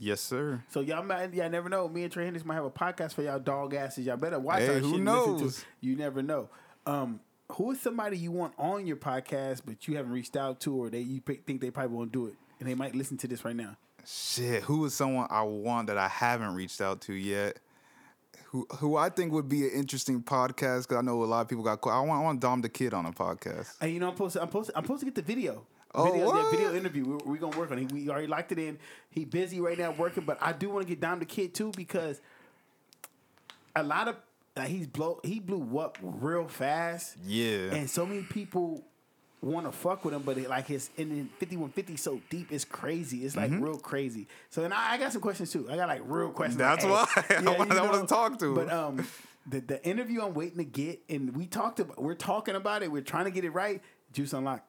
Yes, 0.00 0.20
sir. 0.20 0.62
So 0.70 0.80
y'all 0.80 1.02
might 1.02 1.34
y'all 1.34 1.50
never 1.50 1.68
know. 1.68 1.88
Me 1.88 2.04
and 2.04 2.12
Trey 2.12 2.24
Hendricks 2.24 2.46
might 2.46 2.54
have 2.54 2.64
a 2.64 2.70
podcast 2.70 3.14
for 3.14 3.22
y'all 3.22 3.38
dog 3.38 3.74
asses. 3.74 4.06
Y'all 4.06 4.16
better 4.16 4.38
watch 4.38 4.60
Hey, 4.60 4.74
our 4.74 4.74
who 4.74 4.90
shit 4.90 4.94
and 4.96 5.04
knows? 5.04 5.64
You 5.80 5.96
never 5.96 6.22
know. 6.22 6.48
Um, 6.86 7.20
who 7.52 7.70
is 7.72 7.80
somebody 7.80 8.16
you 8.18 8.30
want 8.30 8.54
on 8.58 8.86
your 8.86 8.96
podcast, 8.96 9.62
but 9.64 9.88
you 9.88 9.96
haven't 9.96 10.12
reached 10.12 10.36
out 10.36 10.60
to, 10.60 10.74
or 10.74 10.90
they 10.90 11.00
you 11.00 11.20
think 11.20 11.60
they 11.60 11.70
probably 11.70 11.96
won't 11.96 12.12
do 12.12 12.26
it, 12.26 12.34
and 12.60 12.68
they 12.68 12.74
might 12.74 12.94
listen 12.94 13.16
to 13.18 13.28
this 13.28 13.44
right 13.44 13.56
now? 13.56 13.76
Shit, 14.06 14.62
who 14.62 14.84
is 14.84 14.94
someone 14.94 15.26
I 15.30 15.42
want 15.42 15.88
that 15.88 15.98
I 15.98 16.08
haven't 16.08 16.54
reached 16.54 16.80
out 16.80 17.00
to 17.02 17.12
yet? 17.14 17.58
Who 18.46 18.66
who 18.78 18.96
I 18.96 19.10
think 19.10 19.32
would 19.32 19.48
be 19.48 19.64
an 19.64 19.70
interesting 19.72 20.22
podcast 20.22 20.82
because 20.88 20.96
I 20.98 21.02
know 21.02 21.22
a 21.22 21.24
lot 21.24 21.42
of 21.42 21.48
people 21.48 21.64
got. 21.64 21.80
I 21.86 22.00
want 22.00 22.20
I 22.20 22.22
want 22.22 22.40
Dom 22.40 22.62
the 22.62 22.68
Kid 22.68 22.94
on 22.94 23.04
a 23.04 23.12
podcast. 23.12 23.74
Hey, 23.80 23.90
you 23.90 24.00
know, 24.00 24.08
I'm 24.08 24.14
supposed 24.14 24.34
to, 24.34 24.42
I'm 24.42 24.48
supposed 24.48 24.70
to, 24.70 24.78
I'm 24.78 24.84
supposed 24.84 25.00
to 25.00 25.06
get 25.06 25.14
the 25.14 25.22
video. 25.22 25.66
Oh, 25.94 26.10
video, 26.12 26.32
that 26.32 26.50
video 26.50 26.74
interview. 26.74 27.04
We're, 27.06 27.16
we're 27.32 27.36
gonna 27.38 27.58
work 27.58 27.70
on 27.70 27.78
it. 27.78 27.90
We 27.92 28.08
already 28.10 28.26
locked 28.26 28.52
it 28.52 28.58
in. 28.58 28.78
He 29.10 29.24
busy 29.24 29.60
right 29.60 29.78
now 29.78 29.90
working, 29.92 30.24
but 30.24 30.38
I 30.40 30.52
do 30.52 30.68
want 30.70 30.82
to 30.86 30.88
get 30.88 31.00
Dom 31.00 31.18
the 31.18 31.24
Kid 31.24 31.54
too 31.54 31.72
because 31.76 32.20
a 33.74 33.82
lot 33.82 34.08
of 34.08 34.16
like 34.56 34.68
he's 34.68 34.86
blow 34.86 35.20
he 35.24 35.40
blew 35.40 35.78
up 35.78 35.98
real 36.02 36.46
fast. 36.48 37.16
Yeah. 37.24 37.72
and 37.74 37.88
so 37.88 38.04
many 38.04 38.22
people 38.22 38.84
want 39.40 39.66
to 39.66 39.72
fuck 39.72 40.04
with 40.04 40.12
him, 40.12 40.22
but 40.22 40.36
it, 40.36 40.48
like 40.50 40.66
his 40.66 40.90
in 40.96 41.10
in 41.12 41.28
5150 41.38 41.96
so 41.96 42.20
deep, 42.28 42.50
it's 42.52 42.64
crazy. 42.64 43.24
It's 43.24 43.34
Mm-hmm. 43.36 43.54
like 43.54 43.62
real 43.62 43.78
crazy. 43.78 44.26
So 44.50 44.64
and 44.64 44.74
I, 44.74 44.92
I 44.94 44.98
got 44.98 45.12
some 45.12 45.22
questions 45.22 45.52
too. 45.52 45.68
I 45.70 45.76
got 45.76 45.88
like 45.88 46.02
real 46.04 46.30
questions. 46.30 46.58
That's 46.58 46.84
why 46.84 47.06
I 47.30 47.40
wanted- 47.42 47.76
I 47.78 47.82
wanted 47.82 48.00
to 48.02 48.06
talk 48.06 48.38
to 48.40 48.46
him. 48.46 48.54
But 48.54 48.72
um, 48.72 49.06
the 49.46 49.60
the 49.60 49.84
interview 49.86 50.22
I'm 50.22 50.34
waiting 50.34 50.58
to 50.58 50.64
get, 50.64 51.00
and 51.08 51.34
we 51.36 51.46
talked 51.46 51.80
about, 51.80 52.02
we're 52.02 52.14
talking 52.14 52.56
about 52.56 52.82
it. 52.82 52.90
We're 52.92 53.00
trying 53.00 53.24
to 53.24 53.30
get 53.30 53.44
it 53.44 53.50
right. 53.50 53.80
Juice 54.12 54.32
Unlocked. 54.32 54.67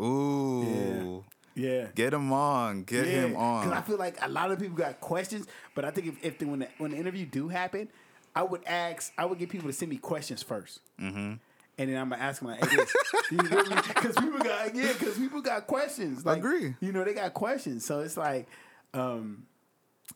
Ooh. 0.00 1.24
Yeah. 1.54 1.86
Get 1.94 2.12
him 2.12 2.32
on. 2.32 2.82
Get 2.82 3.06
him 3.06 3.34
on. 3.34 3.64
Because 3.64 3.78
I 3.78 3.82
feel 3.82 3.96
like 3.96 4.18
a 4.22 4.28
lot 4.28 4.50
of 4.50 4.58
people 4.58 4.76
got 4.76 5.00
questions, 5.00 5.46
but 5.74 5.84
I 5.84 5.90
think 5.90 6.08
if, 6.08 6.24
if 6.24 6.38
the, 6.38 6.44
when 6.44 6.58
the, 6.60 6.68
when 6.78 6.90
the 6.90 6.98
interview 6.98 7.24
do 7.24 7.48
happen, 7.48 7.88
I 8.34 8.42
would 8.42 8.62
ask, 8.66 9.12
I 9.16 9.24
would 9.24 9.38
get 9.38 9.48
people 9.48 9.68
to 9.68 9.72
send 9.72 9.90
me 9.90 9.96
questions 9.96 10.44
1st 10.44 10.78
mm-hmm. 11.00 11.16
and 11.16 11.40
then 11.78 11.96
I'm 11.96 12.10
gonna 12.10 12.20
ask 12.22 12.42
them 12.42 12.50
like, 12.50 12.68
hey, 12.68 12.76
this, 12.76 12.94
you 13.30 13.38
get 13.38 13.68
me? 13.68 13.76
Because 13.88 14.14
people 14.16 14.38
got 14.38 14.74
yeah, 14.74 14.92
because 14.92 15.16
people 15.16 15.40
got 15.40 15.66
questions. 15.66 16.26
Like, 16.26 16.38
Agree. 16.38 16.74
You 16.80 16.92
know, 16.92 17.02
they 17.02 17.14
got 17.14 17.32
questions, 17.32 17.86
so 17.86 18.00
it's 18.00 18.18
like, 18.18 18.46
um, 18.92 19.46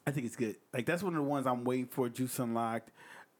I 0.07 0.11
think 0.11 0.27
it's 0.27 0.36
good. 0.36 0.57
Like 0.74 0.85
that's 0.85 1.02
one 1.02 1.15
of 1.15 1.23
the 1.23 1.28
ones 1.28 1.47
I'm 1.47 1.65
waiting 1.65 1.86
for. 1.86 2.11
Juice 2.11 2.39
Unlocked. 2.39 2.90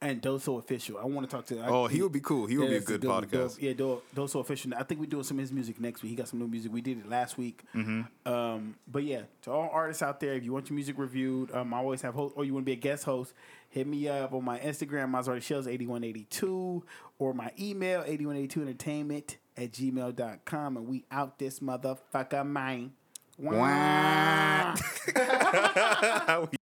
And 0.03 0.23
Doso 0.23 0.59
official. 0.59 0.97
I 0.97 1.05
want 1.05 1.29
to 1.29 1.37
talk 1.37 1.45
to. 1.47 1.63
Oh, 1.67 1.87
he 1.87 2.01
would 2.01 2.13
be 2.13 2.21
cool. 2.21 2.47
He 2.47 2.57
would 2.57 2.71
be 2.71 2.77
a 2.77 2.81
good 2.81 3.05
one. 3.05 3.27
podcast. 3.27 3.61
Yeah, 3.61 3.75
Do- 3.75 4.01
Doso 4.17 4.41
official. 4.41 4.73
I 4.75 4.83
think 4.83 4.99
we're 4.99 5.05
doing 5.07 5.25
some 5.25 5.37
of 5.39 5.43
his 5.43 5.53
music 5.53 5.79
next 5.79 6.03
week. 6.03 6.11
He 6.11 6.17
got 6.17 6.27
some 6.29 6.39
new 6.39 6.49
music. 6.49 6.73
We 6.73 6.81
did 6.81 7.01
it 7.01 7.09
last 7.09 7.37
week. 7.37 7.63
Mm-hmm. 7.75 8.33
Um, 8.33 8.77
but 8.91 9.05
yeah, 9.05 9.23
to 9.43 9.51
all 9.51 9.69
artists 9.71 10.03
out 10.03 10.19
there, 10.21 10.33
if 10.33 10.43
you 10.43 10.55
want 10.55 10.71
your 10.71 10.75
music 10.77 10.97
reviewed, 10.97 11.51
um, 11.55 11.75
I 11.75 11.79
always 11.79 12.01
have 12.01 12.15
host, 12.15 12.33
or 12.35 12.47
you 12.47 12.55
want 12.55 12.65
to 12.65 12.67
be 12.67 12.73
a 12.73 12.77
guest 12.77 13.05
host, 13.05 13.35
hit 13.69 13.87
me 13.87 14.09
up 14.09 14.33
on 14.33 14.43
my 14.43 14.59
Instagram, 14.61 15.11
Maserati 15.11 15.43
Shells 15.43 15.67
8182, 15.67 16.83
or 17.19 17.35
my 17.35 17.51
email, 17.61 18.03
8182entertainment 18.05 19.37
at 19.59 19.73
gmail.com. 19.73 20.77
And 20.79 20.89
we 20.89 21.05
out 21.11 21.39
this 21.39 21.61
motherfucker. 21.61 22.91
Wah. 23.39 24.75